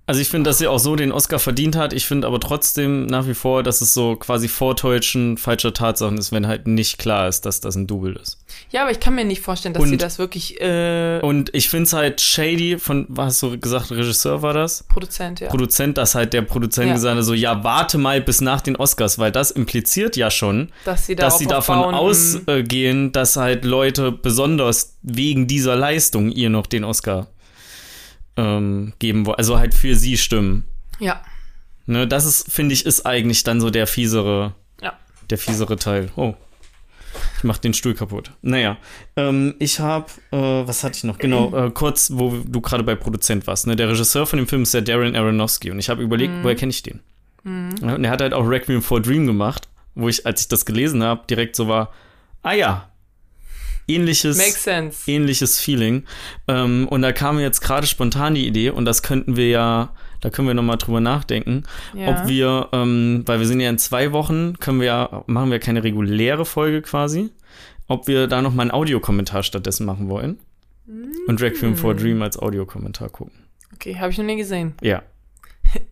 Also 0.04 0.20
ich 0.20 0.28
finde, 0.28 0.50
dass 0.50 0.58
sie 0.58 0.66
auch 0.66 0.80
so 0.80 0.96
den 0.96 1.12
Oscar 1.12 1.38
verdient 1.38 1.76
hat. 1.76 1.92
Ich 1.92 2.06
finde 2.06 2.26
aber 2.26 2.40
trotzdem 2.40 3.06
nach 3.06 3.28
wie 3.28 3.34
vor, 3.34 3.62
dass 3.62 3.80
es 3.80 3.94
so 3.94 4.16
quasi 4.16 4.48
Vortäuschen 4.48 5.38
falscher 5.38 5.72
Tatsachen 5.72 6.18
ist, 6.18 6.32
wenn 6.32 6.48
halt 6.48 6.66
nicht 6.66 6.98
klar 6.98 7.28
ist, 7.28 7.46
dass 7.46 7.60
das 7.60 7.76
ein 7.76 7.86
Double 7.86 8.16
ist. 8.20 8.38
ja, 8.72 8.82
aber 8.82 8.90
ich 8.90 8.98
kann 8.98 9.14
mir 9.14 9.24
nicht 9.24 9.40
vorstellen, 9.42 9.74
dass 9.74 9.82
Und- 9.82 9.90
sie 9.90 9.96
das 9.96 10.18
wirklich 10.18 10.60
äh, 10.60 11.20
Und 11.22 11.54
ich 11.54 11.68
finde 11.68 11.84
es 11.84 11.92
halt 11.92 12.20
shady 12.20 12.78
von, 12.80 13.06
was 13.08 13.26
hast 13.26 13.42
du 13.44 13.58
gesagt, 13.60 13.92
Regisseur 13.92 14.42
war 14.42 14.52
das? 14.54 14.82
Produzent, 14.84 15.38
ja. 15.38 15.48
Produzent, 15.48 15.96
dass 15.98 16.16
halt 16.16 16.32
der 16.32 16.42
Produzent 16.42 16.88
Ja. 16.88 16.94
gesagt 16.94 17.16
hat, 17.18 17.24
so, 17.24 17.32
ja, 17.34 17.62
warte 17.62 17.96
mal 17.96 18.20
bis 18.20 18.40
nach 18.40 18.60
den 18.60 18.74
Oscars, 18.76 19.18
weil 19.20 19.30
das 19.30 19.52
impliziert 19.52 20.16
ja 20.16 20.30
schon, 20.32 20.70
dass 20.84 21.06
sie, 21.06 21.14
dass 21.14 21.38
sie 21.38 21.46
davon 21.46 21.78
mm, 21.78 21.94
ausgehen, 21.94 23.12
dass 23.12 23.36
halt 23.36 23.64
Leute 23.64 24.10
besonders 24.12 24.96
wegen 25.02 25.46
dieser 25.46 25.76
Leistung 25.76 26.30
ihr 26.30 26.50
noch 26.50 26.66
den 26.66 26.82
Oscar 26.84 27.28
ähm, 28.36 28.92
geben 28.98 29.26
wollen, 29.26 29.38
also 29.38 29.58
halt 29.58 29.74
für 29.74 29.94
sie 29.94 30.16
stimmen. 30.16 30.64
Ja, 30.98 31.22
Ne, 31.86 32.06
das 32.06 32.24
ist, 32.24 32.50
finde 32.52 32.74
ich, 32.74 32.86
ist 32.86 33.06
eigentlich 33.06 33.44
dann 33.44 33.60
so 33.60 33.70
der 33.70 33.86
fiesere, 33.86 34.54
ja. 34.80 34.92
der 35.30 35.38
fiesere 35.38 35.76
Teil. 35.76 36.10
Oh. 36.16 36.34
Ich 37.36 37.44
mach 37.44 37.58
den 37.58 37.74
Stuhl 37.74 37.92
kaputt. 37.92 38.30
Naja, 38.40 38.78
ähm, 39.16 39.54
ich 39.58 39.80
habe, 39.80 40.06
äh, 40.30 40.36
was 40.36 40.82
hatte 40.84 40.96
ich 40.96 41.04
noch? 41.04 41.18
Genau, 41.18 41.54
äh, 41.54 41.70
kurz, 41.70 42.10
wo 42.14 42.30
du 42.46 42.60
gerade 42.60 42.84
bei 42.84 42.94
Produzent 42.94 43.46
warst. 43.46 43.66
Ne? 43.66 43.76
Der 43.76 43.88
Regisseur 43.88 44.26
von 44.26 44.38
dem 44.38 44.46
Film 44.46 44.62
ist 44.62 44.72
der 44.72 44.82
Darren 44.82 45.14
Aronofsky 45.14 45.70
und 45.70 45.78
ich 45.78 45.90
habe 45.90 46.02
überlegt, 46.02 46.32
woher 46.42 46.54
kenne 46.54 46.70
ich 46.70 46.82
den? 46.82 47.00
Ja, 47.44 47.96
und 47.96 48.04
er 48.04 48.10
hat 48.10 48.20
halt 48.20 48.32
auch 48.32 48.48
Requiem 48.48 48.80
for 48.80 48.98
a 48.98 49.00
Dream 49.00 49.26
gemacht, 49.26 49.68
wo 49.94 50.08
ich, 50.08 50.24
als 50.24 50.42
ich 50.42 50.48
das 50.48 50.64
gelesen 50.64 51.02
habe, 51.02 51.26
direkt 51.28 51.56
so 51.56 51.66
war, 51.66 51.92
ah 52.42 52.52
ja, 52.52 52.88
ähnliches, 53.94 54.66
ähnliches 55.06 55.60
Feeling. 55.60 56.04
Ähm, 56.48 56.88
und 56.88 57.02
da 57.02 57.12
kam 57.12 57.36
mir 57.36 57.42
jetzt 57.42 57.60
gerade 57.60 57.86
spontan 57.86 58.34
die 58.34 58.46
Idee 58.46 58.70
und 58.70 58.84
das 58.84 59.02
könnten 59.02 59.36
wir 59.36 59.48
ja, 59.48 59.94
da 60.20 60.30
können 60.30 60.48
wir 60.48 60.54
nochmal 60.54 60.78
drüber 60.78 61.00
nachdenken, 61.00 61.64
Ja. 61.94 62.08
ob 62.08 62.28
wir, 62.28 62.68
ähm, 62.72 63.22
weil 63.26 63.38
wir 63.40 63.46
sind 63.46 63.60
ja 63.60 63.70
in 63.70 63.78
zwei 63.78 64.12
Wochen, 64.12 64.58
können 64.60 64.80
wir 64.80 64.86
ja, 64.86 65.24
machen 65.26 65.50
wir 65.50 65.58
keine 65.58 65.82
reguläre 65.84 66.44
Folge 66.44 66.82
quasi, 66.82 67.30
ob 67.88 68.06
wir 68.06 68.26
da 68.26 68.42
nochmal 68.42 68.64
einen 68.64 68.70
Audiokommentar 68.70 69.42
stattdessen 69.42 69.86
machen 69.86 70.08
wollen. 70.08 70.38
Und 71.28 71.40
Requiem 71.40 71.76
for 71.76 71.92
a 71.92 71.94
Dream 71.94 72.20
als 72.22 72.36
Audiokommentar 72.38 73.08
gucken. 73.08 73.32
Okay, 73.74 73.96
habe 73.98 74.10
ich 74.10 74.18
noch 74.18 74.24
nie 74.24 74.36
gesehen. 74.36 74.74
Ja. 74.82 75.02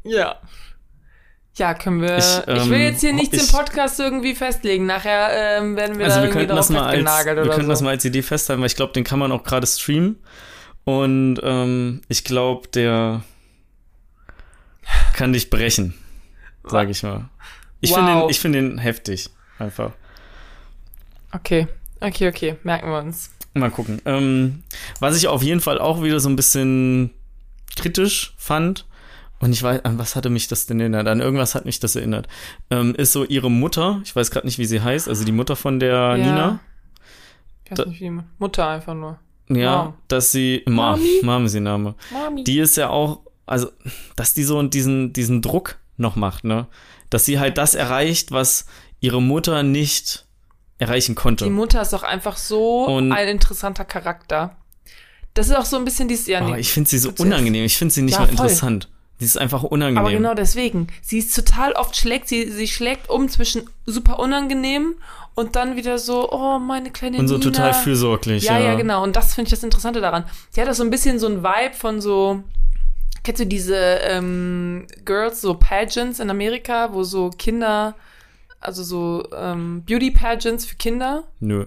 Ja. 0.02 0.36
Ja, 1.56 1.74
können 1.74 2.00
wir. 2.00 2.16
Ich, 2.18 2.24
Ich, 2.24 2.46
will 2.70 2.74
ähm, 2.74 2.80
jetzt 2.80 3.00
hier 3.00 3.12
nichts 3.12 3.36
ich- 3.36 3.42
im 3.42 3.48
Podcast 3.48 3.98
irgendwie 4.00 4.34
festlegen. 4.34 4.86
Nachher 4.86 5.58
ähm, 5.58 5.76
werden 5.76 5.98
wir 5.98 6.06
Also 6.06 6.16
da 6.18 6.22
wir 6.22 6.28
irgendwie 6.30 6.46
das 6.46 6.70
mal 6.70 6.82
als, 6.84 6.90
festgenagelt 6.94 7.36
wir 7.36 7.42
oder 7.42 7.50
könnten 7.50 7.66
so. 7.66 7.70
das 7.72 7.82
mal 7.82 7.90
als 7.90 8.04
Idee 8.04 8.22
festhalten, 8.22 8.62
weil 8.62 8.68
ich 8.68 8.76
glaube, 8.76 8.92
den 8.92 9.04
kann 9.04 9.18
man 9.18 9.32
auch 9.32 9.42
gerade 9.42 9.66
streamen. 9.66 10.16
Und 10.84 11.40
ähm, 11.42 12.02
ich 12.08 12.24
glaube, 12.24 12.68
der 12.68 13.22
kann 15.14 15.32
dich 15.32 15.50
brechen, 15.50 15.94
sage 16.64 16.90
ich 16.90 17.02
mal. 17.02 17.28
Ich 17.80 17.92
finde 17.92 18.12
Wow. 18.12 18.20
den, 18.22 18.30
ich 18.30 18.40
find 18.40 18.54
den 18.54 18.78
heftig, 18.78 19.28
einfach. 19.58 19.92
okay, 21.32 21.66
okay, 22.00 22.28
okay. 22.28 22.56
Merken 22.62 22.90
wir 22.90 22.98
uns. 22.98 23.30
Mal 23.54 23.70
gucken. 23.70 24.00
Ähm, 24.04 24.62
was 25.00 25.16
ich 25.16 25.26
auf 25.28 25.42
jeden 25.42 25.60
Fall 25.60 25.78
auch 25.78 26.02
wieder 26.02 26.20
so 26.20 26.28
ein 26.28 26.36
bisschen 26.36 27.10
kritisch 27.76 28.34
fand, 28.38 28.86
und 29.40 29.52
ich 29.52 29.62
weiß, 29.62 29.84
an 29.84 29.98
was 29.98 30.14
hatte 30.16 30.30
mich 30.30 30.46
das 30.48 30.66
denn 30.66 30.78
erinnert? 30.80 31.08
An 31.08 31.20
irgendwas 31.20 31.54
hat 31.54 31.64
mich 31.64 31.80
das 31.80 31.96
erinnert. 31.96 32.28
Ähm, 32.70 32.94
ist 32.94 33.12
so 33.12 33.24
ihre 33.24 33.50
Mutter, 33.50 34.00
ich 34.04 34.14
weiß 34.14 34.30
gerade 34.30 34.46
nicht, 34.46 34.58
wie 34.58 34.66
sie 34.66 34.80
heißt, 34.80 35.08
also 35.08 35.24
die 35.24 35.32
Mutter 35.32 35.56
von 35.56 35.80
der 35.80 35.92
Ja. 35.92 36.16
Nina. 36.16 36.60
Ich 37.64 37.70
weiß 37.78 37.86
nicht, 37.86 38.00
wie 38.00 38.10
man- 38.10 38.26
Mutter 38.38 38.68
einfach 38.68 38.94
nur. 38.94 39.18
Ja, 39.48 39.84
Mom. 39.84 39.94
dass 40.08 40.30
sie, 40.30 40.62
Mom, 40.66 40.76
Mami? 40.76 41.20
Mom 41.22 41.44
ist 41.46 41.54
ihr 41.54 41.60
Name. 41.60 41.94
Mami. 42.12 42.44
Die 42.44 42.58
ist 42.60 42.76
ja 42.76 42.88
auch, 42.90 43.20
also, 43.46 43.68
dass 44.16 44.34
die 44.34 44.44
so 44.44 44.62
diesen, 44.62 45.12
diesen 45.12 45.42
Druck 45.42 45.78
noch 45.96 46.14
macht, 46.16 46.44
ne? 46.44 46.66
Dass 47.10 47.24
sie 47.24 47.40
halt 47.40 47.58
das 47.58 47.74
erreicht, 47.74 48.30
was 48.30 48.66
ihre 49.00 49.20
Mutter 49.20 49.62
nicht 49.64 50.26
erreichen 50.78 51.14
konnte. 51.16 51.44
Die 51.44 51.50
Mutter 51.50 51.82
ist 51.82 51.92
auch 51.94 52.02
einfach 52.04 52.36
so 52.36 52.84
Und- 52.86 53.10
ein 53.12 53.28
interessanter 53.28 53.84
Charakter. 53.84 54.56
Das 55.34 55.48
ist 55.48 55.54
auch 55.56 55.64
so 55.64 55.76
ein 55.76 55.84
bisschen 55.84 56.06
dieses, 56.08 56.26
ja, 56.26 56.42
oh, 56.44 56.50
nee, 56.50 56.58
ich 56.60 56.72
finde 56.72 56.88
sie 56.90 56.98
so 56.98 57.12
unangenehm. 57.18 57.64
Ich 57.64 57.76
finde 57.76 57.92
sie 57.94 58.02
nicht 58.02 58.14
Ja, 58.14 58.20
mal 58.20 58.26
voll. 58.26 58.32
interessant. 58.32 58.88
Die 59.20 59.24
ist 59.24 59.38
einfach 59.38 59.62
unangenehm. 59.62 59.98
Aber 59.98 60.10
genau 60.10 60.34
deswegen. 60.34 60.88
Sie 61.02 61.18
ist 61.18 61.34
total 61.36 61.72
oft 61.72 61.94
schlägt, 61.96 62.26
sie, 62.28 62.50
sie 62.50 62.66
schlägt 62.66 63.10
um 63.10 63.28
zwischen 63.28 63.68
super 63.84 64.18
unangenehm 64.18 64.94
und 65.34 65.56
dann 65.56 65.76
wieder 65.76 65.98
so, 65.98 66.30
oh, 66.32 66.58
meine 66.58 66.90
kleine 66.90 67.18
Und 67.18 67.28
so 67.28 67.36
Nina. 67.36 67.50
total 67.50 67.74
fürsorglich. 67.74 68.44
Ja, 68.44 68.58
ja, 68.58 68.74
genau. 68.74 69.02
Und 69.02 69.16
das 69.16 69.34
finde 69.34 69.48
ich 69.48 69.54
das 69.54 69.62
Interessante 69.62 70.00
daran. 70.00 70.24
Sie 70.50 70.60
hat 70.60 70.68
auch 70.68 70.74
so 70.74 70.82
ein 70.82 70.90
bisschen 70.90 71.18
so 71.18 71.26
ein 71.26 71.42
Vibe 71.42 71.74
von 71.74 72.00
so, 72.00 72.42
kennst 73.22 73.40
du 73.40 73.46
diese 73.46 73.76
ähm, 73.76 74.86
Girls, 75.04 75.40
so 75.42 75.54
Pageants 75.54 76.18
in 76.18 76.30
Amerika, 76.30 76.92
wo 76.92 77.04
so 77.04 77.30
Kinder, 77.30 77.94
also 78.58 78.82
so 78.82 79.28
ähm, 79.36 79.82
Beauty 79.86 80.10
Pageants 80.10 80.64
für 80.64 80.76
Kinder. 80.76 81.24
Nö. 81.40 81.66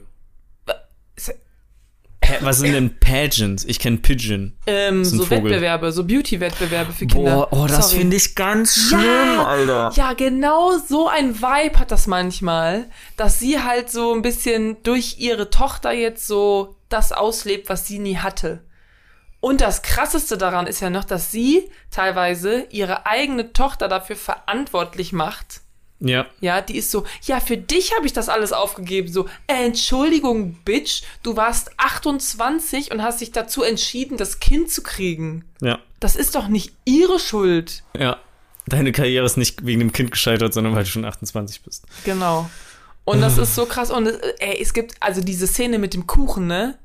Was 2.41 2.59
sind 2.59 2.73
denn 2.73 2.99
Pageants? 2.99 3.65
Ich 3.65 3.79
kenne 3.79 3.97
Pigeon. 3.97 4.53
Ähm, 4.65 5.03
so 5.03 5.23
Vogel. 5.23 5.45
Wettbewerbe, 5.45 5.91
so 5.91 6.03
Beauty-Wettbewerbe 6.03 6.93
für 6.93 7.05
Kinder. 7.05 7.47
Boah, 7.51 7.63
oh, 7.63 7.67
das 7.67 7.93
finde 7.93 8.15
ich 8.15 8.35
ganz 8.35 8.75
schlimm, 8.75 9.01
Ja, 9.01 9.45
Alter. 9.45 9.91
Ja, 9.95 10.13
genau 10.13 10.77
so 10.77 11.07
ein 11.07 11.41
Vibe 11.41 11.79
hat 11.79 11.91
das 11.91 12.07
manchmal, 12.07 12.89
dass 13.17 13.39
sie 13.39 13.61
halt 13.61 13.89
so 13.91 14.13
ein 14.13 14.21
bisschen 14.21 14.81
durch 14.83 15.19
ihre 15.19 15.49
Tochter 15.49 15.91
jetzt 15.91 16.27
so 16.27 16.75
das 16.89 17.11
auslebt, 17.11 17.69
was 17.69 17.87
sie 17.87 17.99
nie 17.99 18.17
hatte. 18.17 18.63
Und 19.39 19.59
das 19.59 19.81
Krasseste 19.81 20.37
daran 20.37 20.67
ist 20.67 20.79
ja 20.79 20.89
noch, 20.89 21.03
dass 21.03 21.31
sie 21.31 21.69
teilweise 21.91 22.65
ihre 22.69 23.05
eigene 23.05 23.51
Tochter 23.51 23.89
dafür 23.89 24.15
verantwortlich 24.15 25.11
macht. 25.11 25.59
Ja. 25.99 26.25
Ja, 26.41 26.61
die 26.61 26.77
ist 26.77 26.91
so, 26.91 27.05
ja, 27.23 27.39
für 27.39 27.57
dich 27.57 27.95
habe 27.95 28.05
ich 28.05 28.13
das 28.13 28.27
alles 28.27 28.51
aufgegeben. 28.51 29.11
So, 29.11 29.27
äh, 29.47 29.65
Entschuldigung, 29.65 30.55
Bitch, 30.65 31.03
du 31.23 31.37
warst 31.37 31.71
28 31.77 32.91
und 32.91 33.01
hast 33.01 33.21
dich 33.21 33.31
dazu 33.31 33.63
entschieden, 33.63 34.17
das 34.17 34.39
Kind 34.39 34.69
zu 34.69 34.83
kriegen. 34.83 35.45
Ja. 35.61 35.79
Das 35.99 36.15
ist 36.15 36.35
doch 36.35 36.49
nicht 36.49 36.73
ihre 36.85 37.19
Schuld. 37.19 37.83
Ja. 37.97 38.17
Deine 38.65 38.91
Karriere 38.91 39.25
ist 39.25 39.37
nicht 39.37 39.65
wegen 39.65 39.79
dem 39.79 39.91
Kind 39.91 40.11
gescheitert, 40.11 40.53
sondern 40.53 40.75
weil 40.75 40.83
du 40.83 40.89
schon 40.89 41.05
28 41.05 41.63
bist. 41.63 41.85
Genau. 42.05 42.49
Und 43.05 43.21
das 43.21 43.37
ist 43.37 43.55
so 43.55 43.65
krass. 43.65 43.91
Und 43.91 44.07
äh, 44.07 44.33
ey, 44.39 44.61
es 44.61 44.73
gibt 44.73 44.95
also 45.01 45.21
diese 45.21 45.47
Szene 45.47 45.79
mit 45.79 45.93
dem 45.93 46.07
Kuchen, 46.07 46.47
ne? 46.47 46.77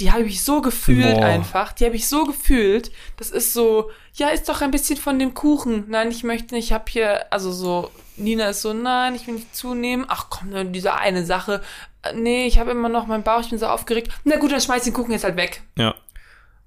Die 0.00 0.12
habe 0.12 0.22
ich 0.24 0.44
so 0.44 0.62
gefühlt 0.62 1.16
Boah. 1.16 1.24
einfach. 1.24 1.72
Die 1.72 1.84
habe 1.84 1.96
ich 1.96 2.08
so 2.08 2.24
gefühlt. 2.24 2.92
Das 3.16 3.30
ist 3.30 3.52
so, 3.52 3.90
ja, 4.14 4.28
ist 4.28 4.48
doch 4.48 4.60
ein 4.60 4.70
bisschen 4.70 4.96
von 4.96 5.18
dem 5.18 5.34
Kuchen. 5.34 5.84
Nein, 5.88 6.10
ich 6.10 6.22
möchte 6.22 6.54
nicht. 6.54 6.66
Ich 6.66 6.72
habe 6.72 6.84
hier, 6.88 7.32
also 7.32 7.50
so, 7.52 7.90
Nina 8.18 8.48
ist 8.48 8.62
so, 8.62 8.72
nein, 8.72 9.14
ich 9.14 9.26
will 9.26 9.34
nicht 9.34 9.54
zunehmen. 9.54 10.06
Ach 10.08 10.26
komm, 10.30 10.50
nur 10.50 10.64
diese 10.64 10.94
eine 10.94 11.24
Sache. 11.24 11.62
Äh, 12.02 12.14
Nee, 12.14 12.46
ich 12.46 12.58
habe 12.58 12.70
immer 12.70 12.88
noch 12.88 13.06
meinen 13.06 13.24
Bauch, 13.24 13.40
ich 13.40 13.50
bin 13.50 13.58
so 13.58 13.66
aufgeregt. 13.66 14.12
Na 14.24 14.36
gut, 14.36 14.52
dann 14.52 14.60
schmeiß 14.60 14.84
den 14.84 14.92
Kuchen 14.92 15.12
jetzt 15.12 15.24
halt 15.24 15.36
weg. 15.36 15.62
Ja. 15.76 15.94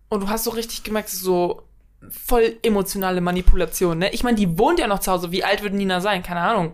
Und 0.09 0.21
du 0.21 0.29
hast 0.29 0.43
so 0.43 0.51
richtig 0.51 0.83
gemerkt, 0.83 1.09
so 1.09 1.63
voll 2.09 2.57
emotionale 2.63 3.21
Manipulation, 3.21 3.97
ne? 3.99 4.11
Ich 4.11 4.23
meine, 4.23 4.35
die 4.37 4.57
wohnt 4.57 4.79
ja 4.79 4.87
noch 4.87 4.99
zu 4.99 5.11
Hause. 5.11 5.31
Wie 5.31 5.43
alt 5.43 5.61
würde 5.61 5.77
Nina 5.77 6.01
sein? 6.01 6.23
Keine 6.23 6.41
Ahnung. 6.41 6.73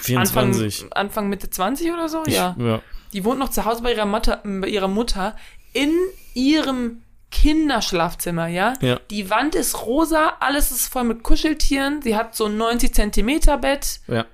24. 0.00 0.82
Anfang, 0.84 0.92
Anfang 0.92 1.28
Mitte 1.28 1.50
20 1.50 1.92
oder 1.92 2.08
so? 2.08 2.22
Ja. 2.26 2.56
ja. 2.58 2.80
Die 3.12 3.24
wohnt 3.24 3.38
noch 3.38 3.50
zu 3.50 3.64
Hause 3.64 3.82
bei 3.82 3.92
ihrer 3.92 4.06
Mutter, 4.06 4.42
bei 4.44 4.68
ihrer 4.68 4.88
Mutter 4.88 5.36
in 5.72 5.92
ihrem 6.34 7.02
Kinderschlafzimmer, 7.34 8.46
ja? 8.46 8.74
Ja. 8.80 9.00
Die 9.10 9.28
Wand 9.28 9.56
ist 9.56 9.84
rosa, 9.84 10.34
alles 10.38 10.70
ist 10.70 10.86
voll 10.86 11.02
mit 11.02 11.24
Kuscheltieren. 11.24 12.00
Sie 12.00 12.16
hat 12.16 12.36
so 12.36 12.46
ein 12.46 12.56
90 12.56 12.94
Zentimeter 12.94 13.58
Bett. 13.58 14.00
Ja. 14.06 14.24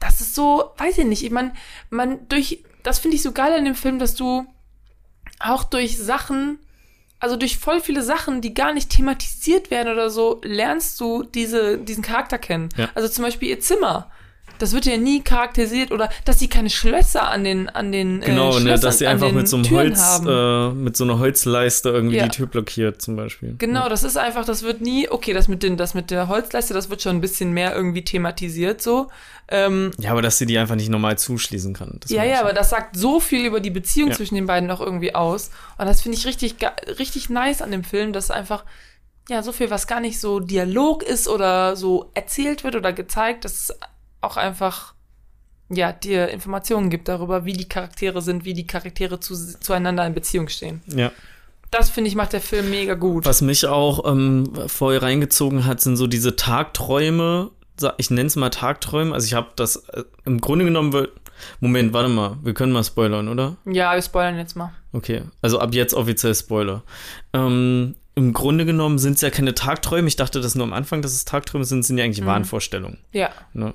Das 0.00 0.22
ist 0.22 0.34
so, 0.34 0.72
weiß 0.78 0.98
ich 0.98 1.04
nicht, 1.04 1.22
ich 1.22 1.30
meine, 1.30 1.52
man 1.90 2.26
durch, 2.28 2.64
das 2.82 2.98
finde 3.00 3.16
ich 3.16 3.22
so 3.22 3.32
geil 3.32 3.52
an 3.52 3.66
dem 3.66 3.74
Film, 3.74 3.98
dass 3.98 4.14
du 4.14 4.46
auch 5.38 5.62
durch 5.64 5.98
Sachen, 5.98 6.58
also 7.20 7.36
durch 7.36 7.58
voll 7.58 7.80
viele 7.80 8.02
Sachen, 8.02 8.40
die 8.40 8.54
gar 8.54 8.72
nicht 8.72 8.88
thematisiert 8.88 9.70
werden 9.70 9.92
oder 9.92 10.08
so, 10.08 10.40
lernst 10.42 10.98
du 11.00 11.22
diese, 11.22 11.76
diesen 11.76 12.02
Charakter 12.02 12.38
kennen. 12.38 12.70
Ja. 12.78 12.88
Also 12.94 13.08
zum 13.08 13.24
Beispiel 13.24 13.50
ihr 13.50 13.60
Zimmer. 13.60 14.10
Das 14.58 14.72
wird 14.72 14.86
ja 14.86 14.96
nie 14.96 15.22
charakterisiert 15.22 15.90
oder 15.92 16.08
dass 16.24 16.38
sie 16.38 16.48
keine 16.48 16.70
Schlösser 16.70 17.28
an 17.28 17.44
den 17.44 17.68
an 17.68 17.92
den 17.92 18.20
Genau, 18.20 18.56
äh, 18.58 18.60
ne, 18.60 18.78
dass 18.78 18.98
sie 18.98 19.06
einfach 19.06 19.32
mit 19.32 19.48
so 19.48 19.56
einem 19.56 19.64
Türen 19.64 19.96
Holz, 19.96 20.22
äh, 20.26 20.68
mit 20.74 20.96
so 20.96 21.04
einer 21.04 21.18
Holzleiste 21.18 21.88
irgendwie 21.90 22.16
Ja. 22.16 22.24
die 22.24 22.30
Tür 22.30 22.46
blockiert, 22.46 23.00
zum 23.02 23.16
Beispiel. 23.16 23.54
Genau, 23.58 23.88
das 23.88 24.02
ist 24.04 24.16
einfach, 24.16 24.44
das 24.44 24.62
wird 24.62 24.80
nie, 24.80 25.08
okay, 25.08 25.32
das 25.32 25.48
mit 25.48 25.62
den, 25.62 25.76
das 25.76 25.94
mit 25.94 26.10
der 26.10 26.28
Holzleiste, 26.28 26.74
das 26.74 26.90
wird 26.90 27.02
schon 27.02 27.16
ein 27.16 27.20
bisschen 27.20 27.52
mehr 27.52 27.74
irgendwie 27.74 28.04
thematisiert 28.04 28.82
so. 28.82 29.08
Ähm, 29.50 29.92
Ja, 29.98 30.10
aber 30.10 30.20
dass 30.22 30.36
sie 30.38 30.44
die 30.46 30.58
einfach 30.58 30.74
nicht 30.74 30.90
normal 30.90 31.16
zuschließen 31.18 31.72
kann. 31.72 31.96
Das 32.00 32.10
ja, 32.10 32.22
ja, 32.24 32.40
aber 32.40 32.52
das 32.52 32.68
sagt 32.70 32.96
so 32.96 33.18
viel 33.20 33.46
über 33.46 33.60
die 33.60 33.70
Beziehung 33.70 34.10
Ja. 34.10 34.16
zwischen 34.16 34.34
den 34.34 34.46
beiden 34.46 34.70
auch 34.70 34.80
irgendwie 34.80 35.14
aus. 35.14 35.50
Und 35.78 35.86
das 35.86 36.02
finde 36.02 36.18
ich 36.18 36.26
richtig, 36.26 36.56
richtig 36.98 37.30
nice 37.30 37.62
an 37.62 37.70
dem 37.70 37.82
Film, 37.84 38.12
dass 38.12 38.30
einfach, 38.30 38.64
ja, 39.30 39.42
so 39.42 39.52
viel, 39.52 39.70
was 39.70 39.86
gar 39.86 40.00
nicht 40.00 40.20
so 40.20 40.40
Dialog 40.40 41.02
ist 41.02 41.28
oder 41.28 41.76
so 41.76 42.10
erzählt 42.14 42.62
wird 42.64 42.76
oder 42.76 42.92
gezeigt, 42.92 43.44
dass 43.46 43.52
es 43.70 43.78
auch 44.20 44.36
einfach, 44.36 44.94
ja, 45.68 45.92
dir 45.92 46.28
Informationen 46.28 46.90
gibt 46.90 47.08
darüber, 47.08 47.44
wie 47.44 47.52
die 47.52 47.68
Charaktere 47.68 48.22
sind, 48.22 48.44
wie 48.44 48.54
die 48.54 48.66
Charaktere 48.66 49.20
zu, 49.20 49.34
zueinander 49.60 50.06
in 50.06 50.14
Beziehung 50.14 50.48
stehen. 50.48 50.82
Ja. 50.86 51.12
Das 51.70 51.90
finde 51.90 52.08
ich 52.08 52.16
macht 52.16 52.32
der 52.32 52.40
Film 52.40 52.70
mega 52.70 52.94
gut. 52.94 53.26
Was 53.26 53.42
mich 53.42 53.66
auch 53.66 54.10
ähm, 54.10 54.50
vorher 54.68 55.02
reingezogen 55.02 55.66
hat, 55.66 55.80
sind 55.82 55.96
so 55.96 56.06
diese 56.06 56.34
Tagträume. 56.36 57.50
Ich 57.98 58.10
nenne 58.10 58.26
es 58.26 58.36
mal 58.36 58.48
Tagträume. 58.50 59.12
Also 59.14 59.26
ich 59.26 59.34
habe 59.34 59.48
das 59.56 59.76
äh, 59.90 60.04
im 60.24 60.40
Grunde 60.40 60.64
genommen. 60.64 60.92
wird- 60.92 61.12
Moment, 61.60 61.92
warte 61.92 62.08
mal. 62.08 62.36
Wir 62.42 62.52
können 62.54 62.72
mal 62.72 62.82
spoilern, 62.82 63.28
oder? 63.28 63.56
Ja, 63.64 63.94
wir 63.94 64.02
spoilern 64.02 64.38
jetzt 64.38 64.56
mal. 64.56 64.72
Okay. 64.92 65.22
Also 65.42 65.60
ab 65.60 65.72
jetzt 65.74 65.94
offiziell 65.94 66.34
Spoiler. 66.34 66.82
Ähm, 67.32 67.94
Im 68.18 68.32
Grunde 68.32 68.64
genommen 68.64 68.98
sind 68.98 69.14
es 69.14 69.20
ja 69.20 69.30
keine 69.30 69.54
Tagträume. 69.54 70.08
Ich 70.08 70.16
dachte, 70.16 70.40
dass 70.40 70.54
nur 70.56 70.66
am 70.66 70.72
Anfang, 70.72 71.02
dass 71.02 71.12
es 71.12 71.24
Tagträume 71.24 71.64
sind, 71.64 71.84
sind 71.84 71.98
ja 71.98 72.04
eigentlich 72.04 72.26
Wahnvorstellungen. 72.26 72.98
Ja. 73.12 73.30
Ne? 73.52 73.74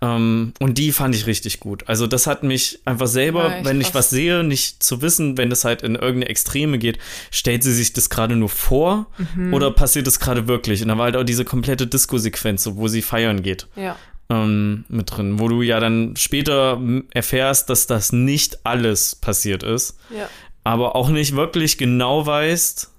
Ähm, 0.00 0.52
und 0.58 0.78
die 0.78 0.90
fand 0.92 1.14
ich 1.14 1.26
richtig 1.26 1.60
gut. 1.60 1.84
Also 1.86 2.06
das 2.06 2.26
hat 2.26 2.42
mich 2.42 2.80
einfach 2.86 3.06
selber, 3.06 3.48
Ja, 3.48 3.54
echt 3.56 3.64
wenn 3.66 3.80
ich 3.80 3.94
was 3.94 4.10
sehe, 4.10 4.42
nicht 4.42 4.82
zu 4.82 5.02
wissen, 5.02 5.36
wenn 5.38 5.50
das 5.50 5.64
halt 5.64 5.82
in 5.82 5.94
irgendeine 5.94 6.28
Extreme 6.28 6.78
geht, 6.78 6.98
stellt 7.30 7.62
sie 7.62 7.72
sich 7.74 7.92
das 7.92 8.10
gerade 8.10 8.36
nur 8.36 8.48
vor 8.48 9.06
Mhm. 9.34 9.52
oder 9.54 9.70
passiert 9.70 10.06
das 10.06 10.18
gerade 10.18 10.48
wirklich? 10.48 10.80
Und 10.82 10.88
da 10.88 10.96
war 10.98 11.04
halt 11.04 11.16
auch 11.16 11.24
diese 11.24 11.44
komplette 11.44 11.86
Disco-Sequenz, 11.86 12.68
wo 12.72 12.88
sie 12.88 13.02
feiern 13.02 13.42
geht, 13.42 13.66
Ja. 13.76 13.96
ähm, 14.30 14.84
mit 14.88 15.14
drin, 15.16 15.38
wo 15.38 15.48
du 15.48 15.62
ja 15.62 15.78
dann 15.78 16.16
später 16.16 16.80
erfährst, 17.12 17.68
dass 17.70 17.86
das 17.86 18.12
nicht 18.12 18.58
alles 18.64 19.14
passiert 19.16 19.62
ist, 19.62 19.96
Ja. 20.10 20.28
aber 20.64 20.96
auch 20.96 21.08
nicht 21.10 21.36
wirklich 21.36 21.78
genau 21.78 22.26
weißt, 22.26 22.90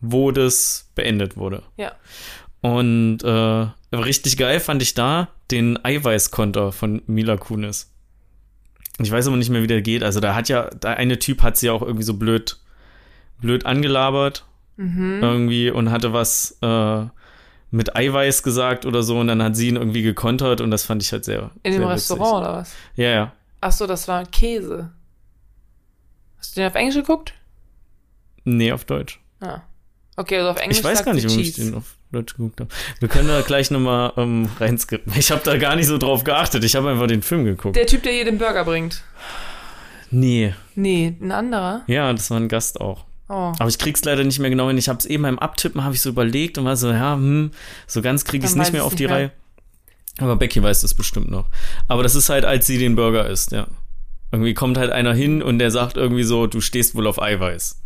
wo 0.00 0.30
das 0.30 0.90
beendet 0.94 1.36
wurde. 1.36 1.62
Ja. 1.76 1.92
Und 2.62 3.18
äh, 3.24 3.96
richtig 3.96 4.36
geil 4.36 4.60
fand 4.60 4.82
ich 4.82 4.94
da 4.94 5.28
den 5.50 5.82
Eiweißkonter 5.84 6.72
von 6.72 7.02
Mila 7.06 7.36
Kunis. 7.36 7.92
Ich 8.98 9.10
weiß 9.10 9.26
aber 9.28 9.36
nicht 9.36 9.50
mehr, 9.50 9.62
wie 9.62 9.66
der 9.66 9.80
geht. 9.82 10.02
Also 10.02 10.20
da 10.20 10.34
hat 10.34 10.48
ja, 10.48 10.68
der 10.70 10.96
eine 10.98 11.18
Typ 11.18 11.42
hat 11.42 11.56
sie 11.56 11.70
auch 11.70 11.80
irgendwie 11.82 12.02
so 12.04 12.14
blöd, 12.14 12.58
blöd 13.40 13.66
angelabert 13.66 14.44
Mhm. 14.76 15.20
irgendwie 15.22 15.70
und 15.70 15.90
hatte 15.90 16.14
was 16.14 16.56
äh, 16.62 17.04
mit 17.70 17.94
Eiweiß 17.96 18.42
gesagt 18.42 18.86
oder 18.86 19.02
so 19.02 19.18
und 19.18 19.26
dann 19.26 19.42
hat 19.42 19.54
sie 19.54 19.68
ihn 19.68 19.76
irgendwie 19.76 20.00
gekontert 20.00 20.62
und 20.62 20.70
das 20.70 20.84
fand 20.84 21.02
ich 21.02 21.12
halt 21.12 21.26
sehr 21.26 21.50
In 21.62 21.72
dem 21.72 21.82
sehr 21.82 21.88
Restaurant 21.90 22.22
witzig. 22.32 22.38
oder 22.40 22.52
was? 22.54 22.74
Ja, 22.96 23.08
ja. 23.10 23.32
Ach 23.60 23.72
so, 23.72 23.86
das 23.86 24.08
war 24.08 24.24
Käse. 24.24 24.90
Hast 26.38 26.56
du 26.56 26.60
den 26.62 26.68
auf 26.68 26.74
Englisch 26.76 26.94
geguckt? 26.96 27.34
Nee, 28.44 28.72
auf 28.72 28.84
Deutsch. 28.86 29.20
Ja. 29.42 29.64
Okay, 30.20 30.36
also 30.36 30.50
auf 30.50 30.58
Englisch 30.58 30.80
Ich 30.80 30.84
weiß 30.84 31.02
gar 31.02 31.14
nicht, 31.14 31.26
warum 31.26 31.38
ich 31.38 31.54
den 31.54 31.74
auf 31.74 31.96
Deutsch 32.12 32.34
geguckt 32.34 32.60
habe. 32.60 32.68
Wir 32.98 33.08
können 33.08 33.28
da 33.28 33.40
gleich 33.40 33.70
nochmal 33.70 34.12
ähm, 34.18 34.50
reinskippen. 34.60 35.14
Ich 35.16 35.30
habe 35.30 35.40
da 35.42 35.56
gar 35.56 35.76
nicht 35.76 35.86
so 35.86 35.96
drauf 35.96 36.24
geachtet. 36.24 36.62
Ich 36.62 36.76
habe 36.76 36.90
einfach 36.90 37.06
den 37.06 37.22
Film 37.22 37.46
geguckt. 37.46 37.74
Der 37.74 37.86
Typ, 37.86 38.02
der 38.02 38.12
hier 38.12 38.26
den 38.26 38.36
Burger 38.36 38.66
bringt. 38.66 39.02
nee. 40.10 40.54
Nee, 40.74 41.14
ein 41.20 41.32
anderer. 41.32 41.82
Ja, 41.86 42.12
das 42.12 42.30
war 42.30 42.38
ein 42.38 42.48
Gast 42.48 42.82
auch. 42.82 43.06
Oh. 43.30 43.52
Aber 43.58 43.68
ich 43.68 43.78
krieg's 43.78 44.04
leider 44.04 44.24
nicht 44.24 44.40
mehr 44.40 44.50
genau 44.50 44.68
hin. 44.68 44.76
Ich 44.76 44.90
habe 44.90 44.98
es 44.98 45.06
eben 45.06 45.22
beim 45.22 45.38
Abtippen, 45.38 45.84
habe 45.84 45.94
ich 45.94 46.02
so 46.02 46.10
überlegt 46.10 46.58
und 46.58 46.66
war 46.66 46.76
so, 46.76 46.90
ja, 46.90 47.14
hm, 47.14 47.52
so 47.86 48.02
ganz 48.02 48.26
krieg 48.26 48.42
ich 48.42 48.50
es 48.50 48.56
nicht 48.56 48.74
mehr 48.74 48.84
auf 48.84 48.94
die 48.94 49.06
mehr. 49.06 49.16
Reihe. 49.16 49.32
Aber 50.18 50.36
Becky 50.36 50.62
weiß 50.62 50.82
das 50.82 50.92
bestimmt 50.92 51.30
noch. 51.30 51.46
Aber 51.88 52.02
das 52.02 52.14
ist 52.14 52.28
halt, 52.28 52.44
als 52.44 52.66
sie 52.66 52.76
den 52.76 52.94
Burger 52.94 53.26
isst, 53.26 53.52
ja. 53.52 53.68
Irgendwie 54.32 54.52
kommt 54.52 54.76
halt 54.76 54.90
einer 54.90 55.14
hin 55.14 55.42
und 55.42 55.58
der 55.58 55.70
sagt 55.70 55.96
irgendwie 55.96 56.24
so, 56.24 56.46
du 56.46 56.60
stehst 56.60 56.94
wohl 56.94 57.06
auf 57.06 57.22
Eiweiß. 57.22 57.80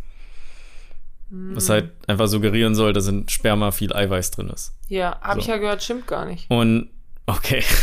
Was 1.29 1.69
halt 1.69 1.91
einfach 2.07 2.27
suggerieren 2.27 2.75
soll, 2.75 2.93
dass 2.93 3.07
in 3.07 3.27
Sperma 3.29 3.71
viel 3.71 3.91
Eiweiß 3.93 4.31
drin 4.31 4.49
ist. 4.49 4.73
Ja, 4.87 5.19
habe 5.21 5.35
So. 5.35 5.39
ich 5.41 5.47
ja 5.47 5.57
gehört, 5.57 5.81
stimmt 5.83 6.07
gar 6.07 6.25
nicht. 6.25 6.49
Und, 6.49 6.89
okay. 7.25 7.63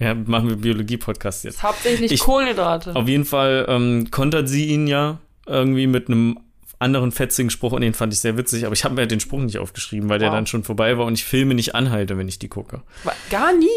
Ja, 0.00 0.12
machen 0.12 0.48
wir 0.48 0.56
Biologie-Podcast 0.56 1.44
jetzt. 1.44 1.62
Hauptsächlich 1.62 2.10
Ich- 2.10 2.20
Kohlenhydrate. 2.20 2.96
Auf 2.96 3.06
jeden 3.06 3.24
Fall 3.24 3.64
ähm, 3.68 4.10
kontert 4.10 4.48
sie 4.48 4.66
ihn 4.66 4.88
ja 4.88 5.18
irgendwie 5.46 5.86
mit 5.86 6.08
einem 6.08 6.40
anderen 6.80 7.12
fetzigen 7.12 7.48
Spruch 7.48 7.70
und 7.72 7.80
den 7.80 7.94
fand 7.94 8.12
ich 8.12 8.18
sehr 8.18 8.36
witzig, 8.36 8.66
aber 8.66 8.72
ich 8.74 8.84
habe 8.84 8.96
mir 8.96 9.06
den 9.06 9.20
Spruch 9.20 9.38
nicht 9.38 9.56
aufgeschrieben, 9.58 10.08
weil 10.08 10.18
der 10.18 10.30
Wow. 10.30 10.34
dann 10.34 10.46
schon 10.48 10.64
vorbei 10.64 10.98
war 10.98 11.06
und 11.06 11.14
ich 11.14 11.24
Filme 11.24 11.54
nicht 11.54 11.76
anhalte, 11.76 12.18
wenn 12.18 12.26
ich 12.28 12.40
die 12.40 12.48
gucke. 12.48 12.82
Gar 13.30 13.52
nie? 13.56 13.68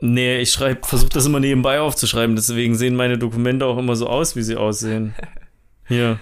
Nee, 0.00 0.38
ich 0.38 0.50
schreibe, 0.50 0.86
versuche 0.86 1.10
das 1.10 1.26
immer 1.26 1.40
nebenbei 1.40 1.78
aufzuschreiben, 1.80 2.34
deswegen 2.34 2.74
sehen 2.74 2.96
meine 2.96 3.18
Dokumente 3.18 3.66
auch 3.66 3.76
immer 3.76 3.96
so 3.96 4.06
aus, 4.08 4.34
wie 4.34 4.42
sie 4.42 4.56
aussehen. 4.56 5.14
Hier, 5.88 6.18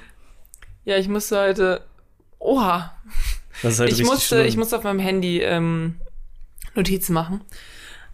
Ja, 0.86 0.96
ich 0.96 1.08
musste 1.08 1.38
heute. 1.38 1.82
Oha. 2.38 2.94
das 3.62 3.74
ist 3.74 3.80
halt 3.80 3.92
ich 3.92 4.04
musste, 4.04 4.36
schlimm. 4.36 4.46
ich 4.46 4.56
musste 4.56 4.78
auf 4.78 4.84
meinem 4.84 5.00
Handy 5.00 5.40
ähm, 5.42 5.96
Notizen 6.74 7.12
machen. 7.12 7.40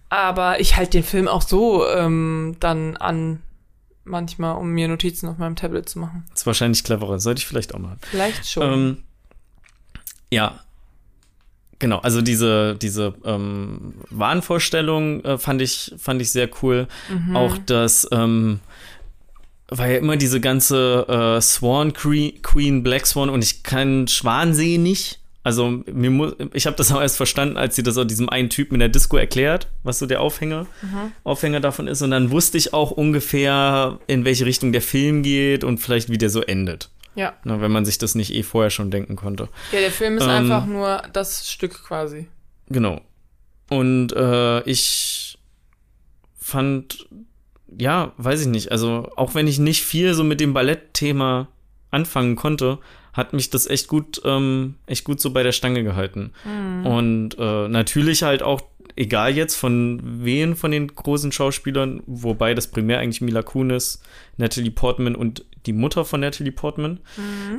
Aber 0.09 0.59
ich 0.59 0.77
halte 0.77 0.93
den 0.93 1.05
Film 1.05 1.29
auch 1.29 1.43
so 1.43 1.87
ähm, 1.87 2.57
dann 2.61 2.97
an, 2.97 3.43
manchmal, 4.05 4.57
um 4.57 4.71
mir 4.71 4.89
Notizen 4.89 5.29
auf 5.29 5.39
meinem 5.39 5.55
Tablet 5.55 5.89
zu 5.89 5.99
machen. 5.99 6.25
das 6.31 6.41
ist 6.41 6.47
wahrscheinlich 6.47 6.83
cleverer, 6.83 7.21
sollte 7.21 7.41
ich 7.41 7.47
vielleicht 7.47 7.75
auch 7.75 7.79
machen. 7.79 7.99
Vielleicht 8.01 8.49
schon. 8.49 8.73
Ähm, 8.73 9.03
ja. 10.31 10.61
Genau, 11.79 11.99
also 11.99 12.23
diese, 12.23 12.77
diese 12.77 13.15
ähm, 13.25 13.95
Wahnvorstellung 14.09 15.23
äh, 15.25 15.37
fand, 15.37 15.61
ich, 15.61 15.95
fand 15.99 16.23
ich 16.23 16.31
sehr 16.31 16.49
cool. 16.63 16.87
Mhm. 17.11 17.37
Auch 17.37 17.59
das, 17.59 18.09
ähm, 18.13 18.61
war 19.79 19.89
ja 19.89 19.99
immer 19.99 20.17
diese 20.17 20.41
ganze 20.41 21.07
äh, 21.09 21.41
Swan 21.41 21.93
Queen, 21.93 22.83
Black 22.83 23.07
Swan 23.07 23.29
und 23.31 23.43
ich 23.43 23.63
kann 23.63 24.09
Schwansee 24.09 24.79
nicht. 24.79 25.19
Also 25.45 25.83
mir 25.93 26.11
mu 26.11 26.31
ich 26.55 26.67
habe 26.67 26.77
das 26.77 26.93
auch 26.93 27.01
erst 27.01 27.17
verstanden, 27.17 27.57
als 27.57 27.75
sie 27.75 27.83
das 27.83 27.99
auch 27.99 28.05
diesem 28.05 28.29
einen 28.29 28.49
Typen 28.49 28.75
in 28.75 28.81
der 28.81 28.89
Disco 28.89 29.17
erklärt, 29.17 29.67
was 29.83 29.99
so 29.99 30.07
der 30.07 30.21
Aufhänger, 30.21 30.67
Mhm. 30.83 31.13
Aufhänger 31.25 31.59
davon 31.61 31.89
ist. 31.89 32.01
Und 32.03 32.13
dann 32.13 32.31
wusste 32.31 32.59
ich 32.59 32.73
auch 32.73 32.93
ungefähr, 32.93 33.99
in 34.07 34.25
welche 34.25 34.47
Richtung 34.47 34.71
der 34.73 34.83
Film 34.83 35.23
geht 35.25 35.65
und 35.65 35.79
vielleicht 35.79 36.11
wie 36.11 36.19
der 36.19 36.31
so 36.31 36.43
endet. 36.43 36.91
ja. 37.17 37.33
Ne, 37.45 37.61
wenn 37.61 37.73
man 37.73 37.85
sich 37.85 37.99
das 37.99 38.15
nicht 38.15 38.33
eh 38.33 38.43
vorher 38.45 38.71
schon 38.71 38.91
denken 38.93 39.17
konnte. 39.17 39.49
ja, 39.73 39.81
der 39.81 39.91
Film 39.91 40.17
ist 40.17 40.23
Ähm, 40.25 40.31
einfach 40.31 40.65
nur 40.67 41.03
das 41.13 41.51
Stück 41.51 41.83
quasi. 41.85 42.29
Genau. 42.69 43.01
Und 43.69 44.13
äh, 44.13 44.63
ich 44.63 45.39
fand, 46.39 47.07
ja, 47.79 48.13
weiß 48.17 48.43
ich 48.43 48.47
nicht, 48.49 48.73
also 48.73 49.11
auch 49.17 49.35
wenn 49.35 49.47
ich 49.47 49.59
nicht 49.59 49.83
viel 49.83 50.15
so 50.15 50.25
mit 50.25 50.41
dem 50.41 50.55
Ballettthema 50.55 51.49
anfangen 51.91 52.37
konnte, 52.37 52.79
hat 53.13 53.33
mich 53.33 53.51
das 53.51 53.67
echt 53.67 53.89
gut, 53.89 54.23
ähm, 54.25 54.77
echt 54.87 55.05
gut 55.05 55.21
so 55.21 55.33
bei 55.33 55.43
der 55.43 55.53
Stange 55.53 55.85
gehalten. 55.85 56.33
Und 56.87 57.37
äh, 57.39 57.69
natürlich 57.69 58.23
halt 58.23 58.43
auch, 58.43 58.63
egal 58.97 59.37
jetzt 59.37 59.55
von 59.57 60.01
wen 60.03 60.57
von 60.57 60.71
den 60.71 60.89
großen 60.89 61.33
Schauspielern, 61.33 62.03
wobei 62.07 62.55
das 62.55 62.69
primär 62.69 62.99
eigentlich 62.99 63.21
Mila 63.21 63.43
Kunis, 63.43 64.03
Natalie 64.39 64.71
Portman 64.71 65.15
und 65.15 65.45
die 65.67 65.73
Mutter 65.73 66.05
von 66.05 66.21
Natalie 66.21 66.53
Portman 66.53 67.01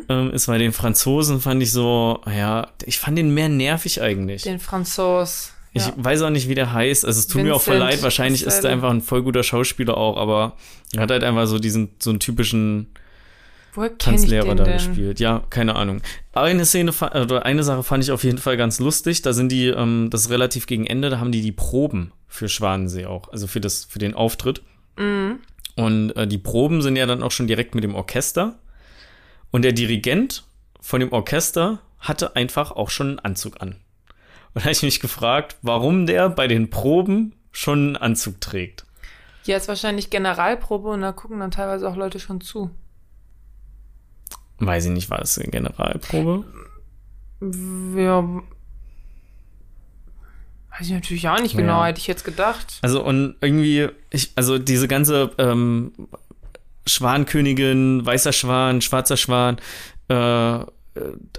ähm, 0.10 0.32
ist, 0.32 0.48
bei 0.48 0.58
den 0.58 0.74
Franzosen 0.74 1.40
fand 1.40 1.62
ich 1.64 1.72
so, 1.72 2.22
ja, 2.28 2.68
ich 2.84 3.00
fand 3.00 3.18
den 3.18 3.34
mehr 3.34 3.50
nervig 3.50 4.02
eigentlich. 4.02 4.44
Den 4.44 4.60
Franzos. 4.60 5.53
Ich 5.76 5.88
Ja. 5.88 5.94
weiß 5.98 6.22
auch 6.22 6.30
nicht, 6.30 6.48
wie 6.50 6.56
der 6.56 6.72
heißt. 6.72 7.04
Also 7.06 7.20
es 7.20 7.28
tut 7.28 7.42
mir 7.42 7.56
auch 7.56 7.62
voll 7.62 7.76
Vincent 7.76 7.92
leid. 7.94 8.04
Wahrscheinlich 8.04 8.42
ist 8.44 8.56
Cassel. 8.56 8.66
er 8.68 8.74
einfach 8.74 8.92
ein 8.92 9.02
voll 9.02 9.24
guter 9.24 9.42
Schauspieler 9.44 9.98
auch, 9.98 10.18
aber 10.18 10.56
er 10.94 11.02
hat 11.02 11.12
halt 11.12 11.24
einfach 11.24 11.48
so 11.48 11.58
diesen, 11.58 11.90
so 12.00 12.12
einen 12.12 12.20
typischen 12.20 12.90
Tanzlehrer 13.98 14.54
da 14.54 14.66
denn? 14.66 14.74
gespielt. 14.74 15.20
Ja, 15.20 15.44
keine 15.50 15.76
Ahnung. 15.76 16.02
Eine 16.34 16.66
Szene, 16.66 16.92
oder 16.92 17.46
eine 17.46 17.64
Sache 17.64 17.82
fand 17.82 18.04
ich 18.04 18.12
auf 18.12 18.24
jeden 18.24 18.38
Fall 18.38 18.56
ganz 18.56 18.80
lustig. 18.80 19.24
Da 19.24 19.34
sind 19.34 19.52
die, 19.52 19.68
ähm, 19.68 20.10
das 20.12 20.22
ist 20.26 20.30
relativ 20.30 20.68
gegen 20.68 20.86
Ende, 20.86 21.10
da 21.10 21.20
haben 21.20 21.32
die 21.32 21.42
die 21.42 21.52
Proben 21.52 22.12
für 22.28 22.50
Schwanensee 22.50 23.06
auch, 23.08 23.30
also 23.32 23.48
für 23.48 23.60
das, 23.62 23.86
für 23.86 24.00
den 24.00 24.14
Auftritt. 24.14 24.62
Mhm. 24.98 25.40
Und 25.76 26.12
äh, 26.16 26.28
die 26.28 26.38
Proben 26.38 26.84
sind 26.84 26.96
ja 26.98 27.08
dann 27.08 27.24
auch 27.24 27.32
schon 27.32 27.48
direkt 27.48 27.74
mit 27.74 27.84
dem 27.84 27.96
Orchester. 27.96 28.60
Und 29.50 29.64
der 29.64 29.72
Dirigent 29.72 30.44
von 30.80 31.00
dem 31.00 31.12
Orchester 31.12 31.80
hatte 32.00 32.36
einfach 32.36 32.72
auch 32.72 32.92
schon 32.92 33.08
einen 33.10 33.20
Anzug 33.20 33.60
an. 33.62 33.78
Und 34.56 34.60
da 34.60 34.62
habe 34.66 34.72
ich 34.72 34.84
mich 34.84 35.00
gefragt, 35.00 35.58
warum 35.62 36.06
der 36.06 36.30
bei 36.30 36.48
den 36.48 36.70
Proben 36.70 37.34
schon 37.52 37.80
einen 37.80 37.96
Anzug 37.98 38.40
trägt. 38.42 38.86
Ja, 39.46 39.58
ist 39.58 39.68
wahrscheinlich 39.68 40.10
Generalprobe 40.10 40.90
und 40.90 41.02
da 41.02 41.12
gucken 41.12 41.40
dann 41.40 41.52
teilweise 41.52 41.90
auch 41.90 41.96
Leute 41.96 42.20
schon 42.20 42.40
zu. 42.40 42.70
Weiß 44.60 44.86
ich 44.86 44.92
nicht, 44.92 45.10
war 45.10 45.18
das 45.18 45.38
eine 45.38 45.50
Generalprobe? 45.50 46.46
Ja. 47.42 48.22
Weiß 50.72 50.82
ich 50.88 50.92
natürlich 50.92 51.28
auch 51.28 51.40
nicht 51.42 51.58
genau, 51.58 51.82
Ja. 51.82 51.88
hätte 51.88 52.00
ich 52.00 52.08
jetzt 52.08 52.24
gedacht. 52.24 52.78
Also 52.82 53.04
und 53.04 53.36
irgendwie, 53.42 53.90
ich, 54.12 54.32
also 54.36 54.58
diese 54.58 54.88
ganze 54.88 55.32
ähm, 55.38 55.92
Schwankönigin, 56.88 58.06
weißer 58.06 58.32
Schwan, 58.34 58.82
schwarzer 58.82 59.18
Schwan, 59.18 59.58
äh, 60.10 60.62
äh, 60.62 60.66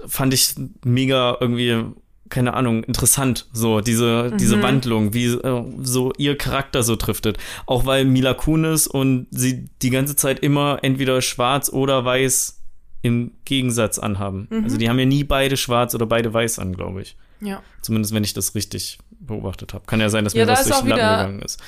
fand 0.07 0.33
ich 0.33 0.53
mega 0.83 1.37
irgendwie, 1.39 1.83
keine 2.29 2.53
Ahnung, 2.53 2.83
interessant. 2.83 3.47
So, 3.53 3.81
diese, 3.81 4.31
diese 4.39 4.61
Wandlung, 4.63 5.13
wie 5.13 5.27
äh, 5.27 5.63
so 5.81 6.11
ihr 6.17 6.37
Charakter 6.37 6.81
so 6.83 6.95
driftet. 6.95 7.37
Auch 7.65 7.85
weil 7.85 8.05
Mila 8.05 8.33
Kunis 8.33 8.87
und 8.87 9.27
sie 9.31 9.69
die 9.81 9.89
ganze 9.91 10.15
Zeit 10.15 10.39
immer 10.39 10.79
entweder 10.81 11.21
schwarz 11.21 11.69
oder 11.69 12.03
weiß 12.03 12.61
im 13.03 13.31
Gegensatz 13.45 13.99
anhaben. 13.99 14.47
Also 14.63 14.77
die 14.77 14.89
haben 14.89 14.97
ja 14.97 15.05
nie 15.05 15.23
beide 15.23 15.57
schwarz 15.57 15.93
oder 15.93 16.07
beide 16.07 16.33
weiß 16.33 16.57
an, 16.57 16.73
glaube 16.75 17.03
ich. 17.03 17.15
Ja. 17.39 17.61
Zumindest 17.81 18.13
wenn 18.15 18.23
ich 18.23 18.33
das 18.33 18.55
richtig 18.55 18.97
beobachtet 19.19 19.73
habe. 19.73 19.85
Kann 19.85 19.99
ja 19.99 20.09
sein, 20.09 20.23
dass 20.23 20.33
Ja, 20.33 20.41
mir 20.41 20.47
da 20.47 20.53
was 20.53 20.61
ist 20.61 20.69
durch 20.71 20.79
den 20.79 20.89
Lappen 20.89 21.17
gegangen 21.17 21.41
ist. 21.43 21.59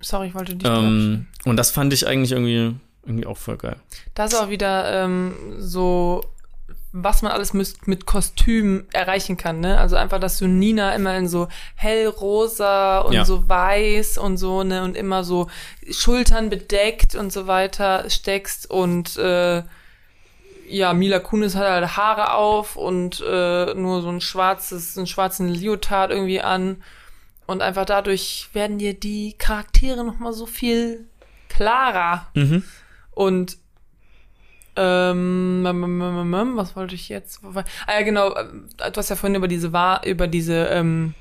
Sorry, 0.00 0.28
ich 0.28 0.34
wollte 0.34 0.54
dich 0.54 0.68
Ähm, 0.68 1.26
und 1.44 1.56
das 1.56 1.70
fand 1.70 1.92
ich 1.92 2.06
eigentlich 2.06 2.32
irgendwie, 2.32 2.74
irgendwie 3.06 3.26
auch 3.26 3.38
voll 3.38 3.56
geil. 3.56 3.76
Da 4.14 4.26
ist 4.26 4.34
auch 4.34 4.50
wieder 4.50 5.04
ähm, 5.04 5.34
so, 5.58 6.22
was 7.02 7.22
man 7.22 7.32
alles 7.32 7.52
mit, 7.52 7.86
mit 7.86 8.06
Kostüm 8.06 8.86
erreichen 8.92 9.36
kann, 9.36 9.60
ne? 9.60 9.78
Also 9.78 9.96
einfach, 9.96 10.18
dass 10.20 10.38
du 10.38 10.46
Nina 10.46 10.94
immer 10.94 11.16
in 11.16 11.28
so 11.28 11.48
hellrosa 11.76 13.00
und 13.00 13.12
Ja. 13.12 13.24
so 13.24 13.48
weiß 13.48 14.18
und 14.18 14.36
so, 14.36 14.62
ne? 14.64 14.82
Und 14.84 14.96
immer 14.96 15.24
so 15.24 15.48
Schultern 15.90 16.50
bedeckt 16.50 17.14
und 17.14 17.32
so 17.32 17.46
weiter 17.46 18.08
steckst 18.10 18.70
und 18.70 19.16
äh, 19.16 19.62
ja, 20.68 20.92
Mila 20.92 21.18
Kunis 21.18 21.54
hat 21.56 21.66
halt 21.66 21.96
Haare 21.96 22.34
auf 22.34 22.76
und 22.76 23.20
äh, 23.26 23.74
nur 23.74 24.02
so 24.02 24.10
ein 24.10 24.20
schwarzes, 24.20 24.98
einen 24.98 25.06
schwarzen 25.06 25.48
Leotard 25.48 26.10
irgendwie 26.10 26.42
an. 26.42 26.82
Und 27.46 27.62
einfach 27.62 27.86
dadurch 27.86 28.50
werden 28.52 28.76
dir 28.76 28.92
die 28.92 29.32
Charaktere 29.38 30.04
nochmal 30.04 30.34
so 30.34 30.44
viel 30.44 31.06
klarer. 31.48 32.26
Mhm. 32.34 32.62
Und 33.12 33.56
ähm, 34.78 35.64
ähm, 35.66 36.00
ähm, 36.00 36.34
ähm, 36.34 36.56
was 36.56 36.76
wollte 36.76 36.94
ich 36.94 37.08
jetzt? 37.08 37.40
Ah 37.44 37.64
ja, 37.98 38.02
genau. 38.02 38.30
Du 38.30 38.96
hast 38.96 39.08
ja 39.08 39.16
vorhin 39.16 39.34
über 39.34 39.48
diese 39.48 39.72
Wahr, 39.72 40.06
über 40.06 40.26
diese 40.28 40.66
ähm, 40.66 41.14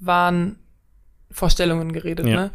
Wahnvorstellungen 0.00 1.92
geredet, 1.92 2.26
Ja. 2.26 2.36
ne? 2.36 2.50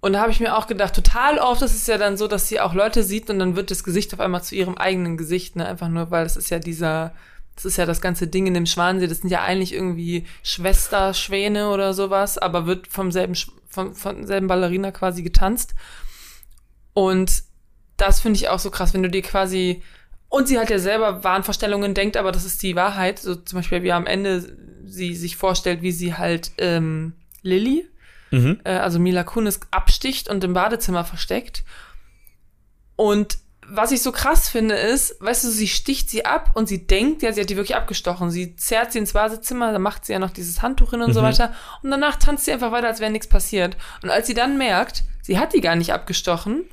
Und 0.00 0.12
da 0.12 0.20
habe 0.20 0.30
ich 0.30 0.38
mir 0.38 0.56
auch 0.56 0.68
gedacht, 0.68 0.94
total 0.94 1.38
oft 1.38 1.60
ist 1.62 1.74
es 1.74 1.88
ja 1.88 1.98
dann 1.98 2.16
so, 2.16 2.28
dass 2.28 2.46
sie 2.46 2.60
auch 2.60 2.72
Leute 2.72 3.02
sieht 3.02 3.30
und 3.30 3.40
dann 3.40 3.56
wird 3.56 3.72
das 3.72 3.82
Gesicht 3.82 4.14
auf 4.14 4.20
einmal 4.20 4.44
zu 4.44 4.54
ihrem 4.54 4.78
eigenen 4.78 5.16
Gesicht, 5.16 5.56
ne? 5.56 5.66
Einfach 5.66 5.88
nur, 5.88 6.12
weil 6.12 6.24
es 6.24 6.36
ist 6.36 6.50
ja 6.50 6.60
dieser, 6.60 7.12
das 7.56 7.64
ist 7.64 7.78
ja 7.78 7.86
das 7.86 8.00
ganze 8.00 8.28
Ding 8.28 8.46
in 8.46 8.54
dem 8.54 8.66
Schwansee, 8.66 9.08
das 9.08 9.18
sind 9.18 9.30
ja 9.30 9.42
eigentlich 9.42 9.74
irgendwie 9.74 10.24
Schwesterschwäne 10.44 11.70
oder 11.70 11.94
sowas, 11.94 12.38
aber 12.38 12.66
wird 12.66 12.86
vom 12.86 13.10
selben, 13.10 13.34
vom, 13.66 13.92
von 13.94 14.24
selben 14.26 14.46
Ballerina 14.46 14.92
quasi 14.92 15.22
getanzt. 15.22 15.74
Und 16.94 17.42
das 17.98 18.20
finde 18.20 18.38
ich 18.38 18.48
auch 18.48 18.58
so 18.58 18.70
krass, 18.70 18.94
wenn 18.94 19.02
du 19.02 19.10
dir 19.10 19.22
quasi 19.22 19.82
und 20.30 20.48
sie 20.48 20.58
hat 20.58 20.70
ja 20.70 20.78
selber 20.78 21.22
Wahnvorstellungen 21.24 21.94
denkt, 21.94 22.16
aber 22.16 22.32
das 22.32 22.44
ist 22.44 22.62
die 22.62 22.76
Wahrheit. 22.76 23.18
So 23.18 23.34
zum 23.34 23.58
Beispiel, 23.60 23.82
wie 23.82 23.92
am 23.92 24.06
Ende 24.06 24.56
sie 24.84 25.14
sich 25.14 25.36
vorstellt, 25.36 25.82
wie 25.82 25.92
sie 25.92 26.14
halt 26.14 26.52
ähm, 26.58 27.12
Lilly, 27.42 27.86
Mhm. 28.30 28.60
äh, 28.64 28.72
also 28.72 28.98
Mila 28.98 29.24
Kunis, 29.24 29.58
absticht 29.70 30.28
und 30.28 30.44
im 30.44 30.52
Badezimmer 30.52 31.02
versteckt. 31.04 31.64
Und 32.96 33.38
was 33.70 33.92
ich 33.92 34.02
so 34.02 34.12
krass 34.12 34.48
finde, 34.48 34.74
ist, 34.74 35.16
weißt 35.20 35.44
du, 35.44 35.48
sie 35.48 35.68
sticht 35.68 36.08
sie 36.10 36.24
ab 36.24 36.52
und 36.54 36.68
sie 36.68 36.86
denkt, 36.86 37.22
ja, 37.22 37.32
sie 37.32 37.40
hat 37.42 37.50
die 37.50 37.56
wirklich 37.56 37.76
abgestochen. 37.76 38.30
Sie 38.30 38.56
zerrt 38.56 38.92
sie 38.92 38.98
ins 38.98 39.12
Badezimmer, 39.12 39.72
dann 39.72 39.82
macht 39.82 40.04
sie 40.06 40.12
ja 40.14 40.18
noch 40.18 40.30
dieses 40.30 40.62
Handtuch 40.62 40.90
hin 40.90 41.02
und 41.02 41.12
so 41.12 41.20
Mhm. 41.20 41.24
weiter. 41.26 41.54
Und 41.82 41.90
danach 41.90 42.16
tanzt 42.16 42.44
sie 42.46 42.52
einfach 42.52 42.72
weiter, 42.72 42.88
als 42.88 43.00
wäre 43.00 43.10
nichts 43.10 43.28
passiert. 43.28 43.76
Und 44.02 44.10
als 44.10 44.26
sie 44.26 44.34
dann 44.34 44.56
merkt, 44.58 45.04
sie 45.22 45.38
hat 45.38 45.52
die 45.54 45.60
gar 45.60 45.76
nicht 45.76 45.92
abgestochen, 45.92 46.64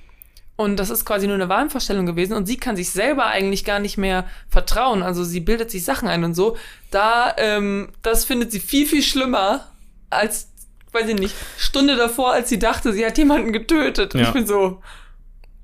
und 0.58 0.78
das 0.78 0.90
ist 0.90 1.06
quasi 1.06 1.28
nur 1.28 1.36
eine 1.36 1.50
Wahnvorstellung 1.50 2.06
gewesen 2.06 2.34
und 2.34 2.46
sie 2.46 2.58
kann 2.58 2.76
sich 2.76 2.90
selber 2.90 3.26
eigentlich 3.26 3.66
gar 3.66 3.80
nicht 3.80 3.98
mehr 3.98 4.26
vertrauen. 4.50 5.04
Also 5.04 5.24
sie 5.24 5.42
bildet 5.42 5.70
sich 5.72 5.84
Sachen 5.84 6.08
ein 6.08 6.24
und 6.24 6.34
so. 6.34 6.56
Da, 6.92 7.34
ähm, 7.38 7.90
das 8.02 8.24
findet 8.26 8.52
sie 8.52 8.60
viel, 8.62 8.86
viel 8.86 9.04
schlimmer 9.04 9.68
als, 10.10 10.50
weiß 10.94 11.10
ich 11.10 11.16
nicht, 11.20 11.36
Stunde 11.58 11.98
davor, 11.98 12.32
als 12.32 12.48
sie 12.50 12.60
dachte, 12.60 12.94
sie 12.94 13.06
hat 13.06 13.18
jemanden 13.18 13.52
getötet. 13.52 14.14
Und 14.16 14.22
Ja. 14.22 14.28
ich 14.28 14.34
bin 14.34 14.48
so, 14.48 14.82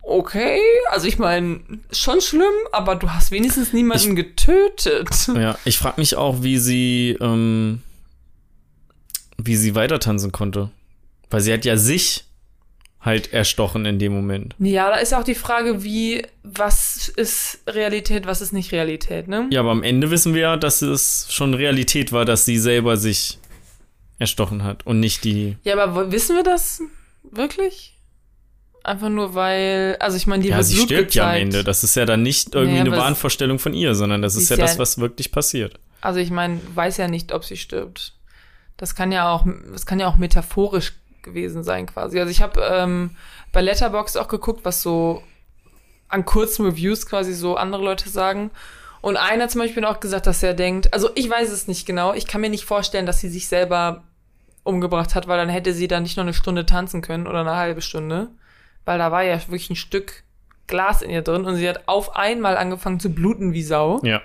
okay, 0.02 0.60
also 0.90 1.08
ich 1.08 1.18
meine, 1.18 1.62
schon 1.94 2.20
schlimm, 2.20 2.52
aber 2.74 2.96
du 2.96 3.10
hast 3.12 3.32
wenigstens 3.32 3.72
niemanden 3.72 4.16
getötet. 4.18 5.08
Ja, 5.34 5.58
ich 5.64 5.78
frage 5.78 6.02
mich 6.02 6.16
auch, 6.18 6.44
wie 6.44 6.58
sie, 6.58 7.18
ähm, 7.22 7.82
wie 9.38 9.56
sie 9.56 9.74
weiter 9.76 10.00
tanzen 10.00 10.32
konnte. 10.34 10.70
Weil 11.30 11.40
sie 11.40 11.54
hat 11.54 11.64
ja 11.64 11.78
sich 11.78 12.26
halt 13.02 13.34
erstochen 13.34 13.86
in 13.86 13.98
dem 14.00 14.14
Moment. 14.14 14.56
Ja, 14.60 14.90
da 14.90 14.98
ist 14.98 15.14
auch 15.14 15.24
die 15.24 15.36
Frage, 15.36 15.84
wie, 15.84 16.24
was 16.44 17.10
ist 17.10 17.60
Realität, 17.68 18.26
was 18.28 18.42
ist 18.42 18.54
nicht 18.54 18.72
Realität, 18.72 19.28
ne? 19.28 19.48
Ja, 19.52 19.62
aber 19.62 19.72
am 19.72 19.82
Ende 19.84 20.12
wissen 20.12 20.34
wir 20.36 20.42
ja, 20.42 20.58
dass 20.58 20.82
es 20.84 21.26
schon 21.30 21.54
Realität 21.56 22.12
war, 22.12 22.26
dass 22.26 22.46
sie 22.46 22.58
selber 22.60 22.98
sich 22.98 23.40
erstochen 24.20 24.64
hat 24.64 24.86
und 24.86 25.00
nicht 25.00 25.24
die. 25.24 25.58
Ja, 25.64 25.82
aber 25.82 26.12
wissen 26.12 26.36
wir 26.36 26.44
das 26.44 26.82
wirklich? 27.24 27.98
Einfach 28.84 29.10
nur 29.10 29.34
weil, 29.36 29.96
also 30.00 30.18
ich 30.18 30.26
meine, 30.28 30.44
die 30.44 30.50
Ja, 30.50 30.58
wird 30.58 30.66
sie 30.68 30.76
Blut 30.76 30.86
stirbt 30.88 31.16
ja 31.16 31.24
am 31.24 31.30
gezeigt. 31.34 31.42
Ende. 31.44 31.64
Das 31.64 31.84
ist 31.84 31.96
ja 31.96 32.06
dann 32.06 32.22
nicht 32.24 32.54
irgendwie 32.56 32.76
Nee, 32.76 32.80
eine 32.82 32.92
Wahnvorstellung 32.92 33.58
von 33.60 33.74
ihr, 33.74 33.94
sondern 33.96 34.22
das 34.22 34.36
ist 34.36 34.50
ja 34.50 34.58
ja- 34.58 34.64
das, 34.64 34.78
was 34.80 34.98
wirklich 35.00 35.32
passiert. 35.32 35.80
Also 36.02 36.20
ich 36.20 36.32
meine, 36.32 36.60
weiß 36.74 36.98
ja 36.98 37.08
nicht, 37.08 37.32
ob 37.32 37.46
sie 37.46 37.58
stirbt. 37.58 38.14
Das 38.78 38.96
kann 38.96 39.12
ja 39.12 39.32
auch, 39.32 39.46
das 39.72 39.86
kann 39.86 40.00
ja 40.00 40.08
auch 40.08 40.18
metaphorisch 40.18 40.94
gewesen 41.24 41.64
sein 41.64 41.86
quasi. 41.86 42.20
Also 42.20 42.32
ich 42.32 42.42
habe 42.42 42.62
ähm, 42.62 43.12
bei 43.52 43.62
Letterboxd 43.62 44.18
auch 44.18 44.28
geguckt, 44.28 44.62
was 44.64 44.82
so 44.82 45.24
an 46.08 46.26
kurzen 46.26 46.66
Reviews 46.66 47.06
quasi 47.06 47.34
so 47.34 47.56
andere 47.56 47.84
Leute 47.84 48.10
sagen. 48.10 48.52
Und 49.02 49.18
einer 49.18 49.48
zum 49.48 49.62
Beispiel 49.62 49.84
auch 49.86 50.00
gesagt, 50.00 50.28
dass 50.28 50.44
er 50.44 50.54
denkt, 50.54 50.94
also 50.94 51.10
ich 51.16 51.30
weiß 51.30 51.50
es 51.52 51.68
nicht 51.68 51.86
genau, 51.86 52.14
ich 52.14 52.28
kann 52.28 52.42
mir 52.42 52.50
nicht 52.50 52.66
vorstellen, 52.66 53.06
dass 53.06 53.20
sie 53.20 53.30
sich 53.30 53.48
selber 53.48 54.04
umgebracht 54.64 55.16
hat, 55.16 55.28
weil 55.28 55.38
dann 55.38 55.50
hätte 55.50 55.74
sie 55.74 55.88
da 55.88 56.00
nicht 56.00 56.18
noch 56.18 56.24
eine 56.24 56.34
Stunde 56.34 56.66
tanzen 56.66 57.02
können 57.02 57.26
oder 57.26 57.42
eine 57.42 57.56
halbe 57.56 57.82
Stunde. 57.82 58.30
Weil 58.86 59.00
da 59.00 59.12
war 59.12 59.24
ja 59.24 59.36
wirklich 59.36 59.70
ein 59.70 59.76
Stück 59.76 60.24
Glas 60.68 61.02
in 61.02 61.10
ihr 61.10 61.22
drin 61.22 61.46
und 61.46 61.56
sie 61.56 61.68
hat 61.68 61.88
auf 61.88 62.16
einmal 62.16 62.58
angefangen 62.58 63.00
zu 63.00 63.10
bluten 63.10 63.54
wie 63.54 63.64
Sau 63.64 64.00
Ja. 64.04 64.22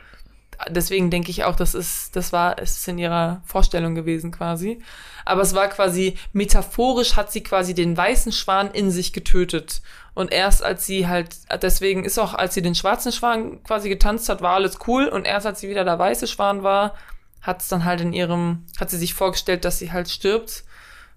Deswegen 0.68 1.10
denke 1.10 1.30
ich 1.30 1.44
auch, 1.44 1.56
das 1.56 1.74
ist, 1.74 2.16
das 2.16 2.32
war, 2.32 2.58
es 2.58 2.78
ist 2.78 2.88
in 2.88 2.98
ihrer 2.98 3.42
Vorstellung 3.44 3.94
gewesen 3.94 4.30
quasi. 4.30 4.80
Aber 5.24 5.42
es 5.42 5.54
war 5.54 5.68
quasi, 5.68 6.16
metaphorisch 6.32 7.16
hat 7.16 7.32
sie 7.32 7.42
quasi 7.42 7.74
den 7.74 7.96
weißen 7.96 8.32
Schwan 8.32 8.70
in 8.70 8.90
sich 8.90 9.12
getötet. 9.12 9.82
Und 10.14 10.32
erst 10.32 10.62
als 10.62 10.86
sie 10.86 11.08
halt, 11.08 11.36
deswegen 11.62 12.04
ist 12.04 12.18
auch, 12.18 12.34
als 12.34 12.54
sie 12.54 12.62
den 12.62 12.74
schwarzen 12.74 13.12
Schwan 13.12 13.62
quasi 13.64 13.88
getanzt 13.88 14.28
hat, 14.28 14.40
war 14.40 14.54
alles 14.54 14.78
cool. 14.86 15.08
Und 15.08 15.26
erst 15.26 15.46
als 15.46 15.60
sie 15.60 15.68
wieder 15.68 15.84
der 15.84 15.98
weiße 15.98 16.26
Schwan 16.26 16.62
war, 16.62 16.94
hat 17.42 17.60
es 17.62 17.68
dann 17.68 17.84
halt 17.84 18.00
in 18.00 18.12
ihrem, 18.12 18.64
hat 18.80 18.90
sie 18.90 18.98
sich 18.98 19.14
vorgestellt, 19.14 19.64
dass 19.64 19.78
sie 19.78 19.92
halt 19.92 20.08
stirbt, 20.08 20.64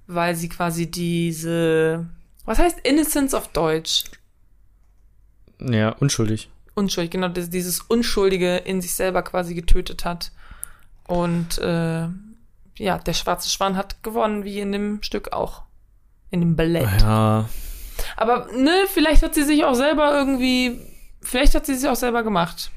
weil 0.07 0.35
sie 0.35 0.49
quasi 0.49 0.89
diese, 0.89 2.07
was 2.45 2.59
heißt 2.59 2.79
Innocence 2.83 3.33
auf 3.33 3.47
Deutsch? 3.49 4.05
Ja, 5.59 5.89
unschuldig. 5.89 6.49
Unschuldig, 6.79 7.11
genau, 7.11 7.27
das, 7.27 7.49
dieses 7.49 7.81
Unschuldige 7.81 8.57
in 8.57 8.81
sich 8.81 8.93
selber 8.95 9.21
quasi 9.21 9.53
getötet 9.53 10.05
hat. 10.05 10.31
Und 11.07 11.57
äh, 11.59 12.07
ja, 12.77 12.97
der 12.97 13.13
schwarze 13.13 13.49
Schwan 13.49 13.75
hat 13.75 14.03
gewonnen, 14.03 14.43
wie 14.43 14.59
in 14.59 14.71
dem 14.71 15.03
Stück 15.03 15.33
auch. 15.33 15.63
In 16.31 16.39
dem 16.41 16.55
Ballett. 16.55 17.01
Ja. 17.01 17.49
Aber 18.15 18.47
ne, 18.55 18.71
vielleicht 18.93 19.23
hat 19.23 19.35
sie 19.35 19.43
sich 19.43 19.65
auch 19.65 19.73
selber 19.75 20.13
irgendwie, 20.17 20.79
vielleicht 21.21 21.55
hat 21.55 21.65
sie 21.65 21.75
sich 21.75 21.89
auch 21.89 21.95
selber 21.95 22.23
gemacht. 22.23 22.71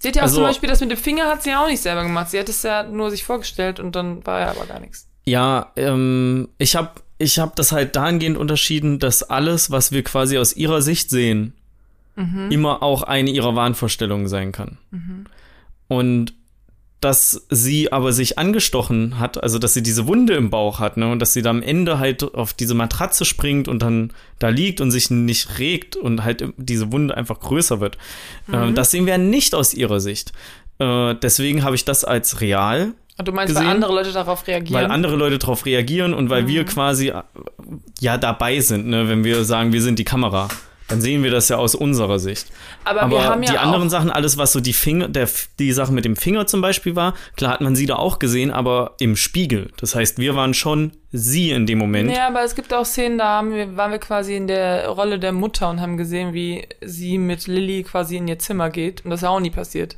Sie 0.00 0.08
hat 0.08 0.16
ja 0.16 0.22
auch 0.22 0.24
Also- 0.24 0.36
zum 0.36 0.44
Beispiel 0.44 0.68
das 0.68 0.80
mit 0.80 0.90
dem 0.90 0.98
Finger 0.98 1.26
hat 1.26 1.42
sie 1.42 1.50
ja 1.50 1.62
auch 1.64 1.68
nicht 1.68 1.80
selber 1.82 2.02
gemacht. 2.02 2.30
Sie 2.30 2.38
hat 2.38 2.48
es 2.48 2.62
ja 2.62 2.82
nur 2.82 3.10
sich 3.10 3.24
vorgestellt 3.24 3.80
und 3.80 3.96
dann 3.96 4.24
war 4.26 4.40
ja 4.40 4.50
aber 4.50 4.66
gar 4.66 4.80
nichts. 4.80 5.08
Ja, 5.24 5.72
ähm, 5.76 6.48
ich 6.58 6.76
habe 6.76 6.90
ich 7.18 7.38
hab 7.38 7.56
das 7.56 7.72
halt 7.72 7.96
dahingehend 7.96 8.36
unterschieden, 8.36 8.98
dass 8.98 9.22
alles, 9.22 9.70
was 9.70 9.90
wir 9.90 10.04
quasi 10.04 10.36
aus 10.38 10.54
ihrer 10.54 10.82
Sicht 10.82 11.08
sehen, 11.08 11.54
immer 12.16 12.82
auch 12.82 13.02
eine 13.02 13.30
ihrer 13.30 13.54
Wahnvorstellungen 13.54 14.28
sein 14.28 14.52
kann. 14.52 14.78
Und 15.88 16.34
dass 17.00 17.46
sie 17.50 17.92
aber 17.92 18.12
sich 18.12 18.38
angestochen 18.38 19.18
hat, 19.18 19.42
also 19.42 19.58
dass 19.58 19.74
sie 19.74 19.82
diese 19.82 20.06
Wunde 20.06 20.32
im 20.34 20.48
Bauch 20.48 20.80
hat, 20.80 20.96
ne, 20.96 21.10
und 21.10 21.20
dass 21.20 21.34
sie 21.34 21.42
da 21.42 21.50
am 21.50 21.62
Ende 21.62 21.98
halt 21.98 22.22
auf 22.34 22.54
diese 22.54 22.74
Matratze 22.74 23.24
springt 23.24 23.68
und 23.68 23.82
dann 23.82 24.12
da 24.38 24.48
liegt 24.48 24.80
und 24.80 24.90
sich 24.90 25.10
nicht 25.10 25.58
regt 25.58 25.94
und 25.94 26.24
halt 26.24 26.44
diese 26.56 26.90
Wunde 26.92 27.16
einfach 27.16 27.38
größer 27.38 27.80
wird. 27.80 27.98
Äh, 28.50 28.72
das 28.72 28.90
sehen 28.90 29.04
wir 29.06 29.18
nicht 29.18 29.54
aus 29.54 29.74
ihrer 29.74 30.00
Sicht. 30.00 30.32
Äh, 30.78 31.14
deswegen 31.16 31.62
habe 31.64 31.76
ich 31.76 31.84
das 31.84 32.02
als 32.04 32.40
real 32.40 32.94
Und 33.18 33.28
du 33.28 33.32
meinst, 33.32 33.54
Gesehen? 33.54 33.66
weil 33.66 33.74
andere 33.74 33.94
Leute 33.94 34.12
darauf 34.12 34.46
reagieren? 34.46 34.82
weil 34.82 34.90
andere 34.90 35.16
Leute 35.16 35.38
darauf 35.38 35.66
reagieren 35.66 36.14
und 36.14 36.30
weil 36.30 36.48
wir 36.48 36.64
quasi 36.64 37.08
äh, 37.10 37.22
ja 38.00 38.16
dabei 38.16 38.60
sind, 38.60 38.86
ne? 38.86 39.06
wenn 39.08 39.22
wir 39.22 39.44
sagen, 39.44 39.72
wir 39.72 39.82
sind 39.82 39.98
die 39.98 40.04
Kamera, 40.04 40.48
dann 40.88 41.00
sehen 41.00 41.22
wir 41.24 41.30
das 41.30 41.48
ja 41.48 41.56
aus 41.56 41.74
unserer 41.74 42.18
Sicht. 42.18 42.46
aber, 42.84 43.02
Aber 43.02 43.10
wir 43.16 43.24
haben 43.24 43.42
ja 43.42 43.52
die 43.52 43.58
anderen 43.58 43.90
Sachen, 43.90 44.10
alles 44.10 44.38
was 44.38 44.52
so 44.52 44.60
die 44.60 44.72
Finger, 44.72 45.08
der, 45.08 45.28
die 45.58 45.72
Sache 45.72 45.92
mit 45.92 46.04
dem 46.04 46.14
Finger 46.16 46.46
zum 46.46 46.60
Beispiel 46.60 46.94
war, 46.94 47.14
klar 47.36 47.52
hat 47.52 47.60
man 47.60 47.74
sie 47.74 47.86
da 47.86 47.96
auch 47.96 48.18
gesehen, 48.18 48.50
aber 48.52 48.94
im 49.00 49.16
Spiegel. 49.16 49.72
Das 49.78 49.94
heißt, 49.94 50.18
wir 50.18 50.36
waren 50.36 50.54
schon 50.54 50.92
sie 51.10 51.50
in 51.50 51.66
dem 51.66 51.78
Moment. 51.78 52.12
Ja, 52.12 52.28
aber 52.28 52.42
es 52.44 52.54
gibt 52.54 52.72
auch 52.72 52.84
Szenen, 52.86 53.18
da 53.18 53.42
wir, 53.44 53.76
waren 53.76 53.90
wir 53.90 53.98
quasi 53.98 54.36
in 54.36 54.46
der 54.46 54.88
Rolle 54.88 55.18
der 55.18 55.32
Mutter 55.32 55.70
und 55.70 55.80
haben 55.80 55.96
gesehen, 55.96 56.32
wie 56.34 56.66
sie 56.80 57.18
mit 57.18 57.46
Lilly 57.46 57.82
quasi 57.82 58.16
in 58.18 58.28
ihr 58.28 58.38
Zimmer 58.38 58.70
geht. 58.70 59.04
Und 59.04 59.10
das 59.10 59.22
ist 59.22 59.28
auch 59.28 59.40
nie 59.40 59.50
passiert. 59.50 59.96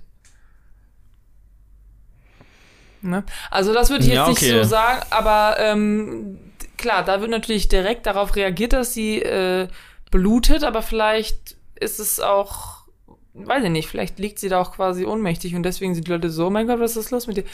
Ne? 3.03 3.25
Also 3.51 3.73
das 3.73 3.91
würde 3.91 4.03
ich 4.05 4.09
jetzt 4.11 4.17
Ja, 4.17 4.29
nicht 4.29 4.39
okay. 4.43 4.63
so 4.63 4.69
sagen, 4.69 5.03
aber 5.11 5.57
ähm, 5.59 6.39
klar, 6.77 7.05
da 7.05 7.21
wird 7.21 7.31
natürlich 7.31 7.69
direkt 7.69 8.07
darauf 8.07 8.35
reagiert, 8.35 8.73
dass 8.73 8.93
sie 8.93 9.23
äh, 9.23 9.69
blutet, 10.11 10.65
aber 10.65 10.83
vielleicht 10.83 11.57
ist 11.79 12.01
es 12.01 12.21
auch, 12.21 12.85
weiß 13.35 13.65
ich 13.65 13.71
nicht, 13.71 13.89
vielleicht 13.89 14.19
liegt 14.19 14.39
sie 14.39 14.49
da 14.49 14.61
auch 14.61 14.73
quasi 14.73 15.05
ohnmächtig 15.05 15.55
und 15.55 15.63
deswegen 15.63 15.95
sind 15.95 16.07
die 16.07 16.13
Leute 16.13 16.31
so, 16.31 16.47
oh 16.47 16.51
mein 16.51 16.67
Gott, 16.67 16.81
was 16.81 16.97
ist 16.97 17.11
los 17.11 17.27
mit 17.27 17.37
dir? 17.37 17.45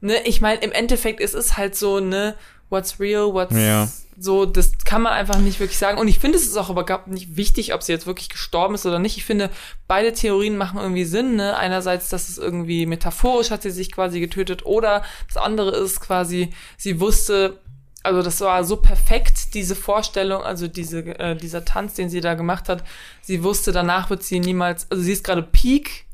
Ne, 0.00 0.20
ich 0.24 0.40
meine, 0.40 0.60
im 0.60 0.72
Endeffekt 0.72 1.20
ist 1.20 1.34
es 1.34 1.56
halt 1.56 1.76
so, 1.76 2.00
ne, 2.00 2.34
what's 2.70 2.98
real, 2.98 3.32
what's 3.32 3.54
Ja. 3.54 3.88
so, 4.18 4.46
das 4.46 4.72
kann 4.84 5.02
man 5.02 5.12
einfach 5.12 5.38
nicht 5.38 5.60
wirklich 5.60 5.78
sagen. 5.78 5.98
Und 5.98 6.08
ich 6.08 6.18
finde, 6.18 6.38
es 6.38 6.44
ist 6.44 6.56
auch 6.56 6.70
überhaupt 6.70 7.08
nicht 7.08 7.36
wichtig, 7.36 7.72
ob 7.74 7.82
sie 7.82 7.92
jetzt 7.92 8.06
wirklich 8.06 8.28
gestorben 8.28 8.74
ist 8.74 8.86
oder 8.86 8.98
nicht. 8.98 9.16
Ich 9.16 9.24
finde, 9.24 9.50
beide 9.86 10.12
Theorien 10.12 10.56
machen 10.56 10.80
irgendwie 10.80 11.04
Sinn. 11.04 11.36
Ne? 11.36 11.56
Einerseits, 11.56 12.08
dass 12.08 12.28
es 12.28 12.38
irgendwie 12.38 12.86
metaphorisch 12.86 13.50
hat 13.50 13.62
sie 13.62 13.70
sich 13.70 13.92
quasi 13.92 14.20
getötet 14.20 14.66
oder 14.66 15.04
das 15.28 15.36
andere 15.36 15.76
ist 15.76 16.00
quasi, 16.00 16.50
sie 16.76 17.00
wusste, 17.00 17.60
also 18.04 18.22
das 18.22 18.40
war 18.40 18.62
so 18.64 18.76
perfekt, 18.76 19.54
diese 19.54 19.74
Vorstellung, 19.74 20.42
also 20.42 20.68
diese, 20.68 21.00
äh, 21.18 21.34
dieser 21.36 21.64
Tanz, 21.64 21.94
den 21.94 22.08
sie 22.10 22.20
da 22.20 22.34
gemacht 22.34 22.68
hat. 22.68 22.84
Sie 23.22 23.42
wusste, 23.42 23.72
danach 23.72 24.10
wird 24.10 24.22
sie 24.22 24.38
niemals, 24.40 24.88
also 24.90 25.02
sie 25.02 25.12
ist 25.12 25.24
gerade 25.24 25.42
Peak 25.42 26.04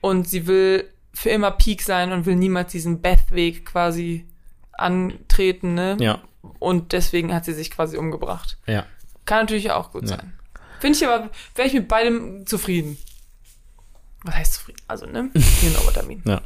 und 0.00 0.26
sie 0.28 0.46
will 0.46 0.88
für 1.12 1.28
immer 1.30 1.50
Peak 1.50 1.82
sein 1.82 2.12
und 2.12 2.24
will 2.24 2.36
niemals 2.36 2.72
diesen 2.72 3.00
Beth-Weg 3.02 3.66
quasi 3.66 4.24
antreten, 4.72 5.74
ne? 5.74 5.96
Ja, 6.00 6.20
Und 6.58 6.92
deswegen 6.92 7.34
hat 7.34 7.44
sie 7.44 7.52
sich 7.52 7.70
quasi 7.70 7.96
umgebracht. 7.96 8.56
ja. 8.66 8.86
Kann 9.26 9.40
natürlich 9.40 9.70
auch 9.70 9.92
gut 9.92 10.02
Ja. 10.04 10.16
sein. 10.16 10.32
Finde 10.80 10.96
ich 10.98 11.06
aber, 11.06 11.28
wäre 11.54 11.68
ich 11.68 11.74
mit 11.74 11.86
beidem 11.88 12.46
zufrieden. 12.46 12.96
Was 14.22 14.34
heißt 14.34 14.52
zufrieden? 14.54 14.78
Also, 14.86 15.06
ne? 15.06 15.30
You 15.34 15.70
know 15.70 15.86
what 15.86 15.96
I 16.02 16.06
mean. 16.06 16.22
Ja. 16.26 16.36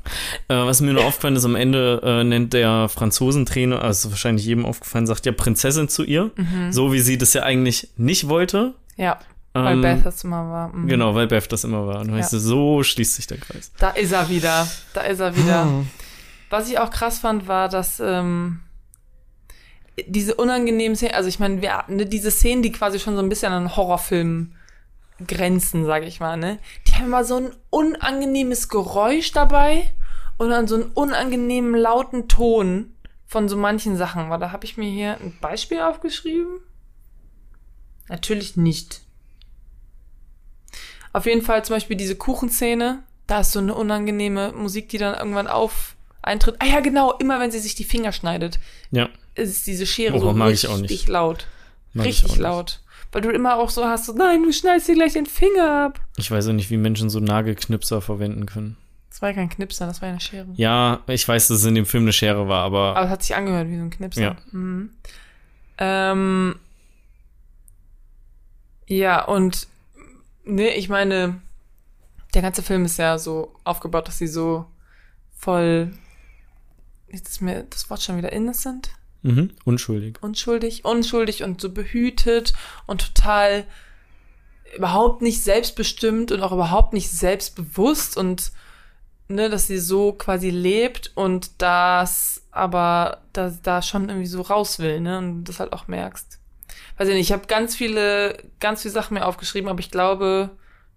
Äh, 0.48 0.66
was 0.66 0.80
mir 0.80 0.92
nur 0.92 1.04
aufgefallen 1.04 1.36
ist, 1.36 1.44
am 1.44 1.56
Ende 1.56 2.00
äh, 2.04 2.24
nennt 2.24 2.52
der 2.52 2.88
Franzosentrainer, 2.88 3.82
also 3.82 4.10
wahrscheinlich 4.10 4.46
jedem 4.46 4.64
aufgefallen, 4.64 5.06
sagt 5.06 5.26
ja 5.26 5.32
Prinzessin 5.32 5.88
zu 5.88 6.04
ihr, 6.04 6.30
so 6.70 6.92
wie 6.92 7.00
sie 7.00 7.18
das 7.18 7.32
ja 7.34 7.42
eigentlich 7.42 7.88
nicht 7.96 8.28
wollte. 8.28 8.74
Ja, 8.96 9.18
weil 9.54 9.74
Ähm, 9.74 9.82
Beth 9.82 10.06
das 10.06 10.22
immer 10.24 10.50
war. 10.50 10.68
Mhm. 10.68 10.88
Genau, 10.88 11.14
weil 11.14 11.26
Beth 11.28 11.50
das 11.50 11.64
immer 11.64 11.86
war. 11.86 12.00
Und 12.00 12.12
weißt 12.12 12.32
du, 12.32 12.38
so 12.38 12.82
schließt 12.82 13.14
sich 13.14 13.26
der 13.26 13.38
Kreis. 13.38 13.72
Da 13.78 13.90
ist 13.90 14.12
er 14.12 14.28
wieder. 14.28 14.68
Da 14.92 15.02
ist 15.02 15.20
er 15.20 15.36
wieder. 15.36 15.64
Hm. 15.64 15.88
Was 16.50 16.68
ich 16.68 16.78
auch 16.78 16.90
krass 16.90 17.18
fand, 17.20 17.46
war, 17.48 17.68
dass 17.68 18.00
ähm, 18.00 18.60
diese 20.06 20.34
unangenehmen 20.34 20.96
Szenen, 20.96 21.14
also 21.14 21.28
ich 21.28 21.38
meine, 21.38 21.62
wir, 21.62 21.84
ne, 21.88 22.06
diese 22.06 22.30
Szenen, 22.30 22.62
die 22.62 22.72
quasi 22.72 22.98
schon 22.98 23.14
so 23.16 23.22
ein 23.22 23.28
bisschen 23.28 23.52
an 23.52 23.76
Horrorfilm 23.76 24.52
grenzen, 25.26 25.84
sag 25.84 26.02
ich 26.02 26.18
mal, 26.18 26.36
ne? 26.36 26.58
Immer 27.00 27.24
so 27.24 27.36
ein 27.36 27.52
unangenehmes 27.70 28.68
Geräusch 28.68 29.32
dabei 29.32 29.90
und 30.38 30.50
dann 30.50 30.66
so 30.66 30.74
einen 30.76 30.90
unangenehmen 30.92 31.74
lauten 31.74 32.28
Ton 32.28 32.92
von 33.26 33.48
so 33.48 33.56
manchen 33.56 33.96
Sachen. 33.96 34.30
Weil 34.30 34.38
da 34.40 34.52
habe 34.52 34.64
ich 34.64 34.76
mir 34.76 34.90
hier 34.90 35.18
ein 35.20 35.36
Beispiel 35.40 35.80
aufgeschrieben. 35.80 36.60
Natürlich 38.08 38.56
nicht. 38.56 39.00
Auf 41.12 41.26
jeden 41.26 41.42
Fall 41.42 41.64
zum 41.64 41.76
Beispiel 41.76 41.96
diese 41.96 42.16
Kuchenszene. 42.16 43.02
Da 43.26 43.40
ist 43.40 43.52
so 43.52 43.60
eine 43.60 43.74
unangenehme 43.74 44.52
Musik, 44.52 44.88
die 44.90 44.98
dann 44.98 45.14
irgendwann 45.14 45.46
auf 45.46 45.94
eintritt. 46.22 46.56
Ah 46.58 46.66
ja, 46.66 46.80
genau, 46.80 47.12
immer 47.18 47.40
wenn 47.40 47.50
sie 47.50 47.58
sich 47.60 47.74
die 47.74 47.84
Finger 47.84 48.12
schneidet, 48.12 48.58
Ja, 48.90 49.08
ist 49.34 49.66
diese 49.66 49.86
Schere 49.86 50.16
Oh, 50.16 50.20
so 50.20 50.32
mag 50.32 50.50
ich 50.52 50.68
richtig 50.68 51.08
laut. 51.08 51.46
mag 51.92 52.06
ich 52.06 52.22
richtig 52.22 52.38
laut. 52.38 52.80
Weil 53.14 53.22
du 53.22 53.30
immer 53.30 53.58
auch 53.58 53.70
so 53.70 53.84
hast, 53.84 54.06
so, 54.06 54.12
nein, 54.12 54.42
du 54.42 54.52
schneidest 54.52 54.88
dir 54.88 54.94
gleich 54.96 55.12
den 55.12 55.26
Finger 55.26 55.84
ab. 55.84 56.00
Ich 56.16 56.28
weiß 56.28 56.48
auch 56.48 56.52
nicht, 56.52 56.68
wie 56.70 56.76
Menschen 56.76 57.08
so 57.10 57.20
Nagelknipser 57.20 58.00
verwenden 58.00 58.44
können. 58.44 58.76
Das 59.08 59.22
war 59.22 59.28
ja 59.28 59.36
kein 59.36 59.48
Knipser, 59.48 59.86
das 59.86 60.02
war 60.02 60.08
ja 60.08 60.14
eine 60.14 60.20
Schere. 60.20 60.48
Ja, 60.56 61.00
ich 61.06 61.26
weiß, 61.26 61.46
dass 61.46 61.58
es 61.58 61.64
in 61.64 61.76
dem 61.76 61.86
Film 61.86 62.02
eine 62.02 62.12
Schere 62.12 62.48
war, 62.48 62.64
aber, 62.64 62.96
Aber 62.96 63.04
es 63.04 63.10
hat 63.10 63.22
sich 63.22 63.36
angehört 63.36 63.68
wie 63.68 63.76
so 63.76 63.84
ein 63.84 63.90
Knipser. 63.90 64.20
Ja. 64.20 64.36
Mhm. 64.50 64.90
Ähm, 65.78 66.56
ja, 68.88 69.24
und 69.24 69.68
ne, 70.42 70.74
ich 70.74 70.88
meine, 70.88 71.40
der 72.34 72.42
ganze 72.42 72.64
Film 72.64 72.84
ist 72.84 72.98
ja 72.98 73.16
so 73.16 73.54
aufgebaut, 73.62 74.08
dass 74.08 74.18
sie 74.18 74.26
so 74.26 74.66
voll. 75.36 75.92
Jetzt 77.12 77.28
ist 77.28 77.40
mir 77.40 77.62
das 77.70 77.88
Wort 77.90 78.02
schon 78.02 78.16
wieder 78.16 78.32
innocent. 78.32 78.90
Mhm. 79.24 79.50
Unschuldig. 79.64 80.22
Unschuldig, 80.22 80.84
unschuldig 80.84 81.42
und 81.42 81.58
so 81.58 81.70
behütet 81.70 82.52
und 82.86 83.00
total 83.00 83.64
überhaupt 84.76 85.22
nicht 85.22 85.42
selbstbestimmt 85.42 86.30
und 86.30 86.42
auch 86.42 86.52
überhaupt 86.52 86.92
nicht 86.92 87.10
selbstbewusst 87.10 88.18
und 88.18 88.52
ne, 89.28 89.48
dass 89.48 89.66
sie 89.66 89.78
so 89.78 90.12
quasi 90.12 90.50
lebt 90.50 91.12
und 91.14 91.62
das 91.62 92.42
aber 92.50 93.22
da, 93.32 93.50
da 93.62 93.80
schon 93.80 94.10
irgendwie 94.10 94.26
so 94.26 94.42
raus 94.42 94.78
will, 94.78 95.00
ne? 95.00 95.16
Und 95.16 95.38
du 95.38 95.42
das 95.44 95.58
halt 95.58 95.72
auch 95.72 95.88
merkst. 95.88 96.38
Weiß 96.98 97.08
ich 97.08 97.14
nicht, 97.14 97.28
ich 97.28 97.32
habe 97.32 97.46
ganz 97.46 97.74
viele, 97.74 98.36
ganz 98.60 98.82
viele 98.82 98.92
Sachen 98.92 99.14
mir 99.14 99.24
aufgeschrieben, 99.24 99.70
aber 99.70 99.80
ich 99.80 99.90
glaube, 99.90 100.50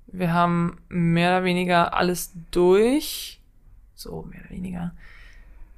wir 0.07 0.33
haben 0.33 0.79
mehr 0.89 1.29
oder 1.29 1.45
weniger 1.45 1.93
alles 1.93 2.33
durch. 2.51 3.39
So, 3.95 4.23
mehr 4.23 4.41
oder 4.41 4.49
weniger. 4.49 4.93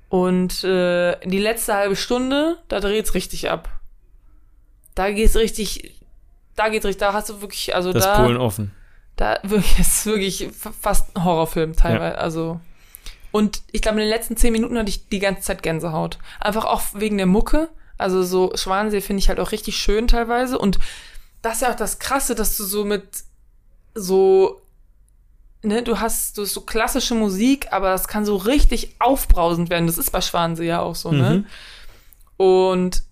Und 0.10 0.64
äh, 0.64 1.18
die 1.24 1.40
letzte 1.40 1.76
halbe 1.76 1.96
Stunde, 1.96 2.58
da 2.68 2.80
dreht's 2.80 3.14
richtig 3.14 3.50
ab. 3.50 3.70
Da 4.96 5.12
geht's 5.12 5.36
richtig, 5.36 6.02
da 6.56 6.70
geht's 6.70 6.86
richtig, 6.86 7.00
da 7.00 7.14
hast 7.14 7.30
du 7.30 7.42
wirklich, 7.42 7.76
also 7.76 7.94
Das 7.94 8.04
da. 8.04 8.24
Polen 8.24 8.38
offen. 8.38 8.72
Da 9.16 9.40
wirklich, 9.44 9.80
es 9.80 10.00
ist 10.00 10.06
wirklich 10.08 10.50
fast 10.82 11.16
ein 11.16 11.24
Horrorfilm 11.24 11.76
teilweise. 11.76 12.18
Also. 12.18 12.60
Und 13.32 13.62
ich 13.72 13.84
glaube, 13.84 13.98
in 14.00 14.06
den 14.06 14.10
letzten 14.10 14.36
zehn 14.36 14.52
Minuten 14.52 14.78
hatte 14.78 14.90
ich 14.90 15.08
die 15.08 15.20
ganze 15.20 15.44
Zeit 15.44 15.62
Gänsehaut. 15.62 16.18
Einfach 16.40 16.66
auch 16.66 16.82
wegen 16.96 17.18
der 17.18 17.28
Mucke. 17.28 17.70
Also 18.00 18.24
so 18.24 18.52
Schwanensee 18.56 19.02
finde 19.02 19.20
ich 19.20 19.30
halt 19.30 19.40
auch 19.40 19.52
richtig 19.52 19.78
schön 19.78 20.08
teilweise. 20.08 20.58
Und 20.58 20.80
das 21.44 21.56
ist 21.56 21.62
ja 21.62 21.72
auch 21.72 21.76
das 21.76 22.00
Krasse, 22.00 22.34
dass 22.34 22.58
du 22.58 22.64
so 22.64 22.86
mit 22.86 23.04
so, 23.94 24.62
ne, 25.62 25.84
du 25.84 26.00
hast 26.00 26.38
du 26.38 26.44
hast 26.44 26.54
so 26.54 26.62
klassische 26.62 27.16
Musik, 27.16 27.68
aber 27.72 27.90
das 27.90 28.08
kann 28.08 28.26
so 28.26 28.36
richtig 28.36 28.96
aufbrausend 29.00 29.70
werden. 29.70 29.88
Das 29.88 29.98
ist 29.98 30.12
bei 30.12 30.22
Schwanensee 30.22 30.68
ja 30.68 30.82
auch 30.82 30.96
so, 30.96 31.12
ne? 31.12 31.30
Mhm. 31.30 31.46
Und 32.38 33.04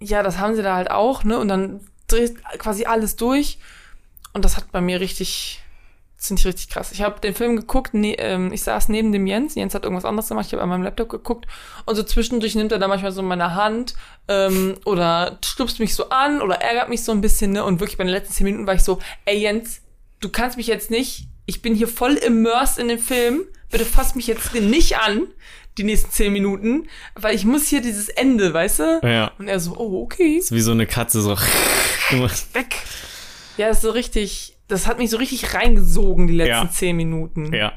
ja, 0.00 0.22
das 0.22 0.38
haben 0.38 0.54
sie 0.54 0.62
da 0.62 0.74
halt 0.76 0.90
auch, 0.90 1.24
ne? 1.24 1.38
Und 1.38 1.48
dann 1.48 1.80
dreht 2.08 2.42
quasi 2.58 2.84
alles 2.84 3.16
durch. 3.16 3.58
Und 4.32 4.44
das 4.44 4.56
hat 4.56 4.72
bei 4.72 4.80
mir 4.80 5.00
richtig, 5.00 5.60
das 6.16 6.28
finde 6.28 6.40
ich 6.40 6.46
richtig 6.46 6.68
krass. 6.70 6.92
Ich 6.92 7.02
habe 7.02 7.20
den 7.20 7.34
Film 7.34 7.56
geguckt, 7.56 7.94
ne, 7.94 8.14
ähm, 8.18 8.52
ich 8.52 8.62
saß 8.62 8.88
neben 8.88 9.12
dem 9.12 9.26
Jens. 9.26 9.56
Jens 9.56 9.74
hat 9.74 9.84
irgendwas 9.84 10.04
anderes 10.04 10.28
gemacht, 10.28 10.46
ich 10.46 10.52
habe 10.52 10.62
an 10.62 10.68
meinem 10.68 10.84
Laptop 10.84 11.08
geguckt. 11.08 11.46
Und 11.86 11.96
so 11.96 12.02
zwischendurch 12.02 12.54
nimmt 12.54 12.72
er 12.72 12.78
da 12.78 12.88
manchmal 12.88 13.12
so 13.12 13.22
meine 13.22 13.54
Hand 13.54 13.94
ähm, 14.28 14.76
oder 14.84 15.38
stupst 15.44 15.80
mich 15.80 15.94
so 15.94 16.08
an 16.10 16.40
oder 16.40 16.62
ärgert 16.62 16.88
mich 16.88 17.02
so 17.04 17.12
ein 17.12 17.20
bisschen, 17.20 17.52
ne? 17.52 17.64
Und 17.64 17.80
wirklich 17.80 17.98
bei 17.98 18.04
den 18.04 18.12
letzten 18.12 18.34
zehn 18.34 18.44
Minuten 18.44 18.66
war 18.66 18.74
ich 18.74 18.84
so, 18.84 19.00
ey 19.24 19.38
Jens, 19.38 19.82
du 20.20 20.28
kannst 20.28 20.56
mich 20.56 20.68
jetzt 20.68 20.90
nicht, 20.90 21.26
ich 21.46 21.62
bin 21.62 21.74
hier 21.74 21.88
voll 21.88 22.14
immersed 22.14 22.78
in 22.78 22.88
den 22.88 22.98
Film, 22.98 23.42
bitte 23.70 23.84
fass 23.84 24.14
mich 24.14 24.26
jetzt 24.26 24.54
nicht 24.54 24.98
an, 24.98 25.26
die 25.78 25.84
nächsten 25.84 26.10
zehn 26.10 26.32
Minuten, 26.32 26.88
weil 27.14 27.34
ich 27.34 27.44
muss 27.44 27.66
hier 27.68 27.80
dieses 27.80 28.08
Ende, 28.08 28.52
weißt 28.52 28.78
du? 28.80 29.00
Ja. 29.02 29.32
Und 29.38 29.48
er 29.48 29.60
so, 29.60 29.76
oh, 29.76 30.02
okay, 30.02 30.36
Ist 30.36 30.52
wie 30.52 30.60
so 30.60 30.72
eine 30.72 30.86
Katze 30.86 31.20
so 31.22 31.36
gemacht. 32.10 32.46
weg. 32.54 32.76
Ja, 33.56 33.68
ist 33.68 33.82
so 33.82 33.90
richtig, 33.90 34.56
das 34.68 34.86
hat 34.86 34.98
mich 34.98 35.10
so 35.10 35.16
richtig 35.16 35.54
reingesogen, 35.54 36.26
die 36.26 36.34
letzten 36.34 36.66
Ja. 36.66 36.70
zehn 36.70 36.96
Minuten. 36.96 37.52
Ja. 37.54 37.72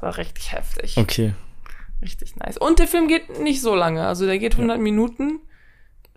War 0.00 0.16
richtig 0.16 0.52
heftig. 0.52 0.96
Okay. 0.96 1.34
Richtig 2.02 2.36
nice. 2.36 2.58
Und 2.58 2.78
der 2.78 2.86
Film 2.86 3.08
geht 3.08 3.38
nicht 3.40 3.60
so 3.62 3.74
lange, 3.74 4.06
also 4.06 4.26
der 4.26 4.38
geht 4.38 4.52
100 4.54 4.78
Minuten. 4.78 5.40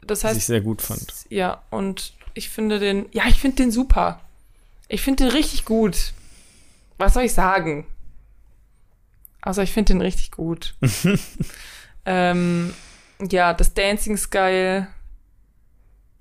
Das 0.01 0.23
Was 0.23 0.29
heißt, 0.31 0.37
ich 0.37 0.45
sehr 0.45 0.61
gut 0.61 0.81
fand. 0.81 1.05
ja, 1.29 1.61
und 1.69 2.13
ich 2.33 2.49
finde 2.49 2.79
den, 2.79 3.05
ja, 3.11 3.23
ich 3.27 3.35
finde 3.39 3.57
den 3.57 3.71
super. 3.71 4.21
Ich 4.87 5.01
finde 5.01 5.25
den 5.25 5.31
richtig 5.33 5.65
gut. 5.65 6.13
Was 6.99 7.15
soll 7.15 7.23
ich 7.23 7.33
sagen? 7.33 7.87
Also 9.41 9.61
ich 9.61 9.71
finde 9.71 9.93
den 9.93 10.01
richtig 10.01 10.31
gut. 10.31 10.75
ähm, 12.05 12.73
ja, 13.29 13.53
das 13.53 13.73
Dancing 13.73 14.13
ist 14.15 14.29
geil. 14.29 14.87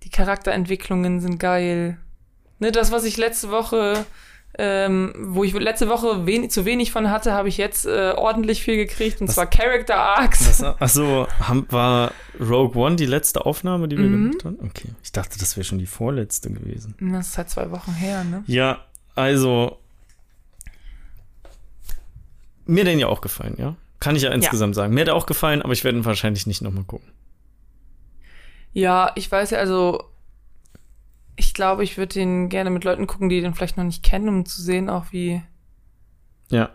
Die 0.05 0.11
Charakterentwicklungen 0.11 1.21
sind 1.21 1.39
geil. 1.39 1.99
Ne, 2.61 2.73
das, 2.73 2.91
was 2.93 3.05
ich 3.05 3.17
letzte 3.17 3.51
Woche, 3.51 4.05
ähm, 4.57 5.13
wo 5.19 5.45
ich 5.45 5.53
letzte 5.53 5.89
Woche 5.89 6.27
wenig, 6.27 6.51
zu 6.51 6.65
wenig 6.65 6.91
von 6.93 7.11
hatte, 7.11 7.33
habe 7.33 7.49
ich 7.49 7.57
jetzt 7.57 7.87
äh, 7.87 8.13
ordentlich 8.17 8.63
viel 8.63 8.77
gekriegt. 8.77 9.21
Und 9.21 9.29
Was- 9.29 9.35
zwar 9.35 9.47
Character 9.47 9.97
Arcs. 9.97 10.63
Achso, 10.63 11.27
war 11.71 12.13
Rogue 12.41 12.77
One 12.81 12.97
die 12.97 13.07
letzte 13.07 13.45
Aufnahme, 13.47 13.89
die 13.89 13.97
wir 13.99 14.07
Mhm. 14.07 14.31
gemacht 14.31 14.45
haben? 14.45 14.59
Okay. 14.65 14.89
Ich 15.03 15.13
dachte, 15.13 15.39
das 15.39 15.57
wäre 15.57 15.65
schon 15.65 15.79
die 15.79 15.87
vorletzte 15.87 16.51
gewesen. 16.51 16.95
Das 17.01 17.29
ist 17.29 17.39
halt 17.39 17.51
zwei 17.51 17.71
Wochen 17.71 17.93
her, 17.93 18.23
ne? 18.25 18.45
Ja, 18.47 18.85
also. 19.15 19.79
Mir 22.69 22.85
den 22.85 22.99
ja 22.99 23.09
auch 23.09 23.23
gefallen, 23.23 23.57
ja. 23.59 23.77
Kann 23.99 24.15
ich 24.15 24.23
ja 24.23 24.31
insgesamt 24.31 24.75
sagen. 24.75 24.95
Mir 24.95 25.01
hat 25.01 25.09
er 25.09 25.17
auch 25.17 25.27
gefallen, 25.27 25.63
aber 25.63 25.73
ich 25.73 25.83
werde 25.85 25.99
ihn 25.99 26.05
wahrscheinlich 26.05 26.47
nicht 26.47 26.63
nochmal 26.63 26.85
gucken. 26.85 27.11
Ja, 28.73 29.11
ich 29.17 29.33
weiß 29.33 29.51
ja, 29.51 29.59
also 29.59 30.05
ich 31.35 31.55
glaube, 31.55 31.83
ich 31.83 31.97
würde 31.97 32.15
den 32.15 32.51
gerne 32.51 32.69
mit 32.69 32.85
Leuten 32.85 33.07
gucken, 33.07 33.31
die 33.31 33.41
den 33.41 33.55
vielleicht 33.55 33.79
noch 33.79 33.85
nicht 33.85 34.03
kennen, 34.03 34.29
um 34.29 34.45
zu 34.45 34.61
sehen, 34.61 34.91
auch 34.91 35.07
wie. 35.13 35.41
Ja. 36.51 36.71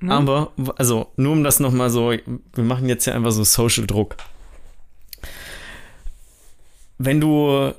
Ne? 0.00 0.12
Aber, 0.14 0.52
also, 0.76 1.12
nur 1.16 1.32
um 1.32 1.44
das 1.44 1.60
nochmal 1.60 1.88
so, 1.88 2.10
wir 2.10 2.64
machen 2.64 2.88
jetzt 2.88 3.06
ja 3.06 3.14
einfach 3.14 3.32
so 3.32 3.42
Social 3.42 3.86
Druck. 3.86 4.16
Wenn 6.98 7.20
du 7.20 7.72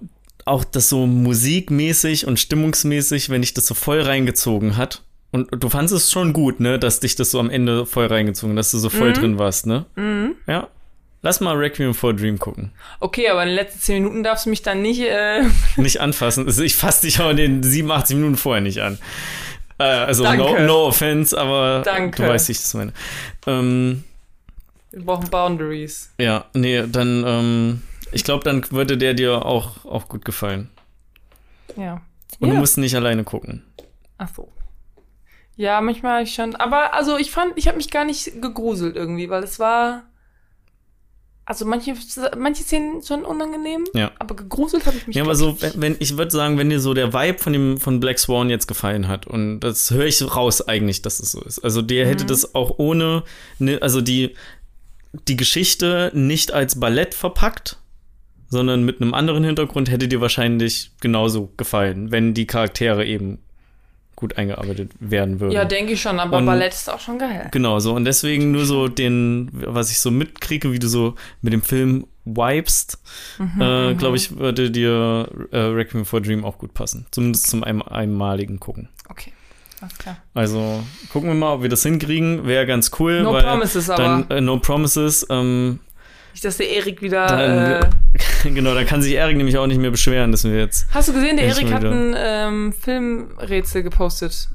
auch 0.46 0.64
das 0.64 0.90
so 0.90 1.06
musikmäßig 1.06 2.26
und 2.26 2.40
stimmungsmäßig, 2.40 3.30
wenn 3.30 3.42
dich 3.42 3.54
das 3.54 3.68
so 3.68 3.76
voll 3.76 4.02
reingezogen 4.02 4.76
hat, 4.76 5.04
und 5.32 5.50
du 5.52 5.70
fandest 5.70 5.96
es 5.96 6.12
schon 6.12 6.34
gut, 6.34 6.60
ne, 6.60 6.78
dass 6.80 7.00
dich 7.00 7.16
das 7.16 7.32
so 7.32 7.40
am 7.40 7.50
Ende 7.50 7.86
voll 7.86 8.08
reingezogen, 8.08 8.56
dass 8.56 8.72
du 8.72 8.78
so 8.78 8.90
voll 8.90 9.10
Mhm. 9.10 9.14
drin 9.14 9.40
warst, 9.40 9.66
ne? 9.66 9.86
Mhm. 9.96 10.36
Ja. 10.48 10.68
Lass 11.24 11.40
mal 11.40 11.56
Requiem 11.56 11.94
for 11.94 12.10
a 12.10 12.14
Dream 12.14 12.40
gucken. 12.40 12.72
Okay, 13.00 13.30
aber 13.30 13.44
in 13.44 13.50
den 13.50 13.56
letzten 13.56 13.80
zehn 13.80 14.04
Minuten 14.04 14.24
darfst 14.24 14.48
du 14.48 14.50
mich 14.50 14.64
dann 14.64 14.82
nicht. 14.82 15.02
Äh, 15.02 15.44
Nicht 15.78 16.02
anfassen. 16.02 16.48
Also 16.48 16.64
ich 16.64 16.76
fasse 16.76 17.06
dich 17.06 17.22
auch 17.22 17.30
in 17.30 17.38
den 17.38 17.64
87 17.64 18.16
Minuten 18.16 18.38
vorher 18.38 18.62
nicht 18.62 18.82
an. 18.82 18.98
Äh, 19.78 19.84
also 19.84 20.24
no, 20.24 20.58
no 20.60 20.86
offense, 20.88 21.38
aber 21.40 21.84
Danke. 21.86 22.24
du 22.24 22.28
weißt, 22.28 22.48
wie 22.48 22.54
ich 22.54 22.58
das 22.62 22.74
meine. 22.74 22.92
Ähm, 23.46 24.04
wir 24.92 25.06
brauchen 25.06 25.30
Boundaries. 25.30 26.12
Ja, 26.18 26.46
nee, 26.54 26.84
dann, 26.88 27.24
ähm, 27.26 27.82
ich 28.12 28.24
glaube, 28.24 28.44
dann 28.44 28.66
würde 28.72 28.98
der 28.98 29.14
dir 29.14 29.46
auch, 29.46 29.86
auch 29.86 30.10
gut 30.10 30.26
gefallen. 30.26 30.70
Ja. 31.78 32.02
Und 32.40 32.48
ja. 32.50 32.54
du 32.56 32.60
musst 32.60 32.80
nicht 32.80 32.96
alleine 32.96 33.24
gucken. 33.24 33.64
Ach 34.18 34.30
so. 34.36 34.52
Ja, 35.62 35.80
manchmal 35.80 36.24
ich 36.24 36.34
schon. 36.34 36.56
Aber 36.56 36.96
also 36.96 37.18
ich 37.20 37.30
fand, 37.30 37.54
ich 37.56 37.68
habe 37.68 37.78
mich 37.78 37.92
gar 37.92 38.04
nicht 38.04 38.42
gegruselt 38.42 38.96
irgendwie, 38.96 39.30
weil 39.30 39.44
es 39.44 39.60
war. 39.60 40.04
Also 41.46 41.66
manche, 41.66 41.94
manche 42.38 42.64
Szenen 42.64 43.04
schon 43.04 43.26
unangenehm, 43.26 43.84
Ja. 43.94 44.12
aber 44.20 44.36
gegruselt 44.36 44.86
habe 44.86 44.98
ich 44.98 45.06
mich 45.08 45.16
Ja, 45.16 45.24
aber 45.24 45.36
so, 45.36 45.58
ich, 45.62 45.80
wenn, 45.82 45.98
ich 46.00 46.18
würde 46.18 46.32
sagen, 46.32 46.58
wenn 46.58 46.70
dir 46.70 46.80
so 46.80 46.94
der 46.96 47.14
Vibe 47.14 47.38
von 47.40 47.54
dem 47.54 47.78
von 47.78 48.00
Black 48.00 48.18
Swan 48.20 48.50
jetzt 48.50 48.68
gefallen 48.68 49.08
hat 49.08 49.28
und 49.28 49.60
das 49.60 49.92
höre 49.92 50.06
ich 50.06 50.20
raus 50.36 50.68
eigentlich, 50.68 51.02
dass 51.04 51.20
es 51.20 51.32
so 51.32 51.42
ist. 51.42 51.60
Also 51.60 51.82
der 51.84 52.08
hätte 52.08 52.24
Mhm. 52.24 52.28
das 52.30 52.56
auch 52.56 52.76
ohne, 52.80 53.24
ne, 53.60 53.80
also 53.82 54.02
die 54.02 54.36
die 55.28 55.36
Geschichte 55.36 56.10
nicht 56.16 56.54
als 56.54 56.80
Ballett 56.80 57.14
verpackt, 57.14 57.78
sondern 58.50 58.84
mit 58.84 59.00
einem 59.02 59.14
anderen 59.14 59.44
Hintergrund 59.44 59.92
hätte 59.92 60.08
dir 60.08 60.22
wahrscheinlich 60.22 60.92
genauso 61.02 61.52
gefallen, 61.58 62.12
wenn 62.12 62.34
die 62.34 62.48
Charaktere 62.48 63.06
eben 63.06 63.40
gut 64.22 64.38
eingearbeitet 64.38 64.92
werden 65.02 65.42
würden. 65.42 65.52
Ja, 65.52 65.66
denke 65.66 65.92
ich 65.94 66.02
schon, 66.02 66.18
aber 66.20 66.38
Und- 66.38 66.46
Ballett 66.46 66.72
ist 66.74 66.90
auch 66.90 67.00
schon 67.02 67.20
geil. 67.20 67.50
Genau 67.52 67.80
so. 67.80 67.94
Und 67.94 68.06
deswegen 68.06 68.52
nur 68.52 68.66
so 68.66 68.88
den, 68.88 69.50
was 69.52 69.92
ich 69.92 70.00
so 70.00 70.10
mitkriege, 70.12 70.72
wie 70.72 70.80
du 70.80 70.88
so 70.88 71.16
mit 71.42 71.52
dem 71.52 71.62
Film 71.62 72.06
wipest, 72.24 73.00
Mhm, 73.40 73.62
äh, 73.62 73.94
glaube 73.96 74.16
ich, 74.16 74.38
würde 74.38 74.72
dir 74.72 75.28
äh, 75.52 75.58
Requiem 75.58 76.06
for 76.06 76.22
Dream 76.22 76.46
auch 76.46 76.58
gut 76.60 76.74
passen. 76.74 77.08
Zumindest 77.12 77.48
zum 77.48 77.64
ein, 77.64 77.82
einmaligen 77.82 78.60
Gucken. 78.60 78.88
Okay, 79.10 79.34
klar. 79.98 80.18
Also 80.36 80.84
gucken 81.12 81.30
wir 81.30 81.36
mal, 81.36 81.54
ob 81.56 81.64
wir 81.64 81.70
das 81.70 81.82
hinkriegen. 81.84 82.46
Wäre 82.46 82.66
ganz 82.68 82.92
cool. 83.00 83.24
No 83.24 83.34
promises, 83.40 83.90
aber 83.90 84.04
Dann, 84.04 84.30
äh, 84.30 84.40
no 84.40 84.58
Promises. 84.60 85.26
Ähm, 85.30 85.80
nicht, 86.32 86.44
dass 86.46 86.58
der 86.58 86.70
Erik 86.70 87.02
wieder. 87.02 87.26
Dann- 87.28 87.84
Äh, 88.46 88.50
genau, 88.54 88.74
da 88.74 88.84
kann 88.84 89.02
sich 89.02 89.14
Erik 89.14 89.38
nämlich 89.38 89.58
auch 89.58 89.68
nicht 89.68 89.80
mehr 89.80 89.92
beschweren, 89.92 90.32
dass 90.32 90.44
wir 90.44 90.58
jetzt. 90.58 90.88
hast 90.94 91.10
du 91.10 91.14
gesehen, 91.14 91.38
der 91.38 91.46
Erik 91.48 91.72
hat 91.72 91.84
ein 91.84 92.16
ähm, 92.18 92.74
Filmrätsel 92.74 93.84
gepostet. 93.84 94.50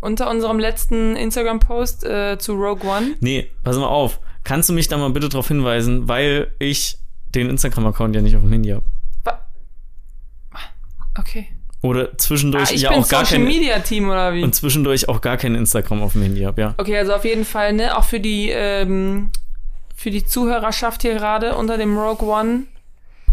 Unter 0.00 0.30
unserem 0.30 0.58
letzten 0.60 1.16
Instagram-Post 1.16 2.04
äh, 2.04 2.38
zu 2.38 2.52
Rogue 2.54 2.88
One. 2.88 3.16
Nee, 3.20 3.50
pass 3.64 3.76
mal 3.76 3.86
auf. 3.86 4.20
Kannst 4.44 4.68
du 4.68 4.72
mich 4.72 4.86
da 4.88 4.96
mal 4.96 5.10
bitte 5.10 5.28
darauf 5.28 5.48
hinweisen, 5.48 6.06
weil 6.08 6.52
ich 6.60 6.98
den 7.34 7.50
Instagram-Account 7.50 8.14
ja 8.14 8.22
nicht 8.22 8.36
auf 8.36 8.42
dem 8.42 8.52
Handy 8.52 8.70
habe. 8.70 8.84
Okay. 11.18 11.48
Oder 11.82 12.16
zwischendurch 12.18 12.70
Ah, 12.70 12.74
ich 12.74 12.82
ja 12.82 12.90
auch 12.90 13.08
gar 13.08 13.24
Social 13.24 13.38
kein 13.38 13.44
Media 13.44 13.78
Team 13.80 14.08
oder 14.08 14.34
wie? 14.34 14.42
und 14.42 14.54
zwischendurch 14.54 15.08
auch 15.08 15.20
gar 15.20 15.36
kein 15.36 15.54
Instagram 15.54 16.02
auf 16.02 16.12
dem 16.12 16.22
Handy 16.22 16.42
habe, 16.42 16.60
ja. 16.60 16.74
Okay, 16.76 16.96
also 16.98 17.12
auf 17.14 17.24
jeden 17.24 17.44
Fall, 17.44 17.72
ne, 17.72 17.96
auch 17.96 18.04
für 18.04 18.20
die, 18.20 18.50
ähm, 18.50 19.30
für 19.98 20.12
die 20.12 20.24
Zuhörerschaft 20.24 21.02
hier 21.02 21.14
gerade 21.14 21.56
unter 21.56 21.76
dem 21.76 21.98
Rogue 21.98 22.28
One 22.28 22.66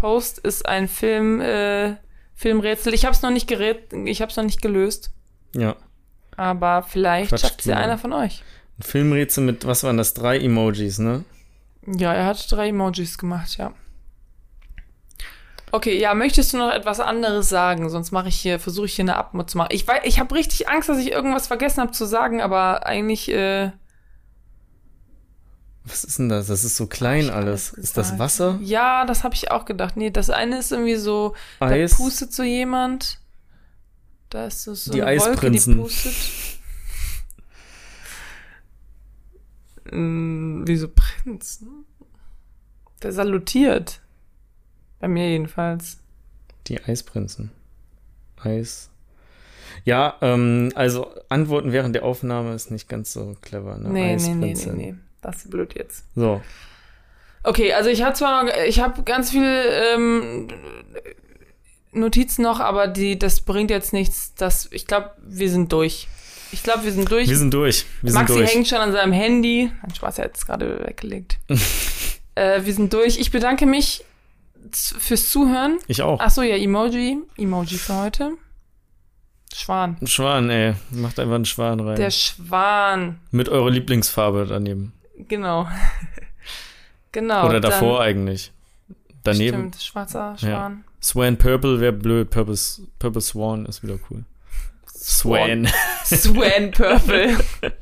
Post 0.00 0.38
ist 0.40 0.66
ein 0.66 0.88
Film, 0.88 1.40
äh, 1.40 1.94
Filmrätsel. 2.34 2.92
Ich 2.92 3.04
hab's 3.06 3.22
noch 3.22 3.30
nicht 3.30 3.46
gerät, 3.46 3.92
ich 3.92 4.20
hab's 4.20 4.34
noch 4.36 4.42
nicht 4.42 4.60
gelöst, 4.60 5.12
Ja. 5.54 5.76
aber 6.36 6.82
vielleicht 6.82 7.30
Quatsch, 7.30 7.42
schafft's 7.42 7.64
ja 7.66 7.76
einer 7.76 7.98
von 7.98 8.12
euch. 8.12 8.42
Ein 8.80 8.82
Filmrätsel 8.82 9.44
mit, 9.44 9.64
was 9.64 9.84
waren 9.84 9.96
das? 9.96 10.12
Drei 10.12 10.38
Emojis, 10.40 10.98
ne? 10.98 11.24
Ja, 11.86 12.12
er 12.12 12.26
hat 12.26 12.50
drei 12.50 12.70
Emojis 12.70 13.16
gemacht, 13.16 13.56
ja. 13.58 13.72
Okay, 15.70 15.98
ja, 16.00 16.14
möchtest 16.14 16.52
du 16.52 16.58
noch 16.58 16.72
etwas 16.72 16.98
anderes 16.98 17.48
sagen? 17.48 17.88
Sonst 17.90 18.10
mache 18.10 18.28
ich 18.28 18.36
hier, 18.36 18.58
versuche 18.58 18.86
ich 18.86 18.94
hier 18.96 19.04
eine 19.04 19.16
Abmut 19.16 19.50
zu 19.50 19.56
machen. 19.58 19.68
Ich 19.70 19.86
weiß, 19.86 20.00
ich 20.04 20.18
habe 20.18 20.34
richtig 20.34 20.68
Angst, 20.68 20.88
dass 20.88 20.98
ich 20.98 21.12
irgendwas 21.12 21.46
vergessen 21.46 21.80
habe 21.80 21.92
zu 21.92 22.04
sagen, 22.06 22.40
aber 22.40 22.86
eigentlich, 22.86 23.30
äh, 23.30 23.70
Was 25.88 26.02
ist 26.04 26.18
denn 26.18 26.28
das? 26.28 26.48
Das 26.48 26.64
ist 26.64 26.76
so 26.76 26.86
klein 26.88 27.30
alles. 27.30 27.72
Ist 27.72 27.96
das 27.96 28.18
Wasser? 28.18 28.58
ja, 28.60 29.04
das 29.06 29.22
habe 29.24 29.34
ich 29.34 29.50
auch 29.52 29.64
gedacht. 29.64 29.96
Nee, 29.96 30.10
das 30.10 30.30
eine 30.30 30.58
ist 30.58 30.72
irgendwie 30.72 30.96
so, 30.96 31.34
Eis? 31.60 31.92
da 31.92 31.96
pustet 31.96 32.32
so 32.32 32.42
jemand. 32.42 33.20
Da 34.30 34.46
ist 34.46 34.62
so, 34.64 34.74
so 34.74 34.92
Die 34.92 35.02
eine 35.04 35.20
Wolke, 35.20 35.30
die 35.32 35.36
Eisprinzen. 35.56 35.76
pustet. 35.78 36.14
Mm, 39.92 40.62
Wieso 40.66 40.88
Prinz? 40.88 41.60
ne? 41.60 41.68
Der 43.02 43.12
salutiert. 43.12 44.00
Bei 44.98 45.08
mir 45.08 45.28
jedenfalls. 45.30 45.98
Die 46.66 46.82
Eisprinzen. 46.82 47.52
Eis. 48.42 48.90
Ja, 49.84 50.16
ähm, 50.22 50.72
also 50.74 51.08
Antworten 51.28 51.70
während 51.72 51.94
der 51.94 52.04
Aufnahme 52.04 52.54
ist 52.54 52.70
nicht 52.70 52.88
ganz 52.88 53.12
so 53.12 53.36
clever. 53.42 53.78
Ne? 53.78 53.90
Nee, 53.90 54.16
nee, 54.16 54.22
nee, 54.28 54.34
nee, 54.34 54.52
Eisprinzin. 54.52 54.76
nee. 54.76 54.94
Das 55.26 55.38
ist 55.38 55.50
blöd 55.50 55.74
jetzt. 55.74 56.04
So. 56.14 56.40
Okay, 57.42 57.72
also 57.72 57.90
ich 57.90 58.02
habe 58.02 58.14
zwar 58.14 58.44
noch, 58.44 58.52
ich 58.66 58.80
habe 58.80 59.02
ganz 59.02 59.30
viel 59.30 59.42
ähm, 59.42 60.48
Notizen 61.92 62.42
noch, 62.42 62.60
aber 62.60 62.86
die, 62.86 63.18
das 63.18 63.40
bringt 63.40 63.70
jetzt 63.70 63.92
nichts. 63.92 64.34
Das, 64.36 64.68
ich 64.70 64.86
glaube, 64.86 65.10
wir 65.20 65.50
sind 65.50 65.72
durch. 65.72 66.06
Ich 66.52 66.62
glaube, 66.62 66.84
wir 66.84 66.92
sind 66.92 67.10
durch. 67.10 67.28
Wir 67.28 67.36
sind 67.36 67.52
durch. 67.52 67.86
Wir 68.02 68.12
sind 68.12 68.20
Maxi 68.20 68.34
durch. 68.34 68.54
hängt 68.54 68.68
schon 68.68 68.78
an 68.78 68.92
seinem 68.92 69.12
Handy. 69.12 69.70
Mein 69.82 69.94
Spaß, 69.94 70.18
er 70.18 70.26
hat 70.26 70.36
es 70.36 70.46
gerade 70.46 70.86
weggelegt. 70.86 71.38
äh, 72.36 72.64
wir 72.64 72.72
sind 72.72 72.92
durch. 72.92 73.18
Ich 73.18 73.32
bedanke 73.32 73.66
mich 73.66 74.04
fürs 74.72 75.28
Zuhören. 75.30 75.78
Ich 75.88 76.02
auch. 76.02 76.20
Ach 76.20 76.30
so, 76.30 76.42
ja, 76.42 76.56
Emoji. 76.56 77.18
Emoji 77.36 77.78
für 77.78 77.96
heute. 77.96 78.32
Schwan. 79.52 79.96
Ein 80.00 80.06
Schwan, 80.06 80.50
ey. 80.50 80.74
Macht 80.90 81.18
einfach 81.18 81.34
einen 81.34 81.46
Schwan 81.46 81.80
rein. 81.80 81.96
Der 81.96 82.10
Schwan. 82.10 83.18
Mit 83.32 83.48
eurer 83.48 83.70
Lieblingsfarbe 83.70 84.46
daneben. 84.48 84.92
Genau. 85.16 85.66
genau. 87.12 87.46
Oder 87.48 87.60
davor 87.60 87.98
dann- 87.98 88.08
eigentlich. 88.08 88.52
Daneben. 89.22 89.58
Stimmt, 89.72 89.76
schwarzer 89.82 90.36
Schwan. 90.38 90.84
Swan 91.02 91.36
Purple 91.36 91.80
wäre 91.80 91.92
blöd. 91.92 92.30
Purple, 92.30 92.56
Purple 93.00 93.20
Swan 93.20 93.66
ist 93.66 93.82
wieder 93.82 93.98
cool. 94.10 94.24
Swan. 94.86 95.68
Swan 96.04 96.70
Purple. 96.70 97.36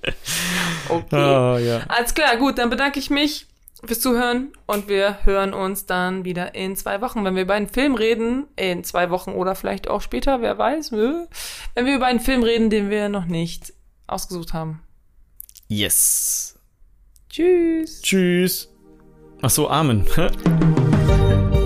Okay. 0.89 1.16
Ah, 1.16 1.59
ja. 1.59 1.81
Alles 1.89 2.12
klar, 2.12 2.36
gut, 2.36 2.59
dann 2.59 2.69
bedanke 2.69 2.98
ich 2.98 3.09
mich 3.09 3.47
fürs 3.85 4.01
Zuhören 4.01 4.52
und 4.66 4.86
wir 4.86 5.24
hören 5.24 5.55
uns 5.55 5.86
dann 5.86 6.24
wieder 6.27 6.55
in 6.55 6.77
zwei 6.77 7.01
Wochen, 7.01 7.24
wenn 7.24 7.35
wir 7.36 7.43
über 7.43 7.55
einen 7.55 7.69
Film 7.69 7.94
reden. 7.94 8.47
In 8.56 8.85
zwei 8.85 9.09
Wochen 9.09 9.31
oder 9.32 9.55
vielleicht 9.55 9.89
auch 9.89 10.02
später, 10.02 10.43
wer 10.43 10.59
weiß. 10.59 10.93
äh, 10.93 11.27
Wenn 11.74 11.86
wir 11.86 11.97
über 11.97 12.05
einen 12.06 12.20
Film 12.20 12.43
reden, 12.43 12.69
den 12.69 12.90
wir 12.90 13.09
noch 13.09 13.24
nicht 13.24 13.73
ausgesucht 14.06 14.52
haben. 14.52 14.82
Yes. 15.69 16.53
Tschüss. 17.35 18.01
Tschüss. 18.01 18.73
Ach 19.43 19.51
so, 19.51 19.69
Amen. 19.69 20.06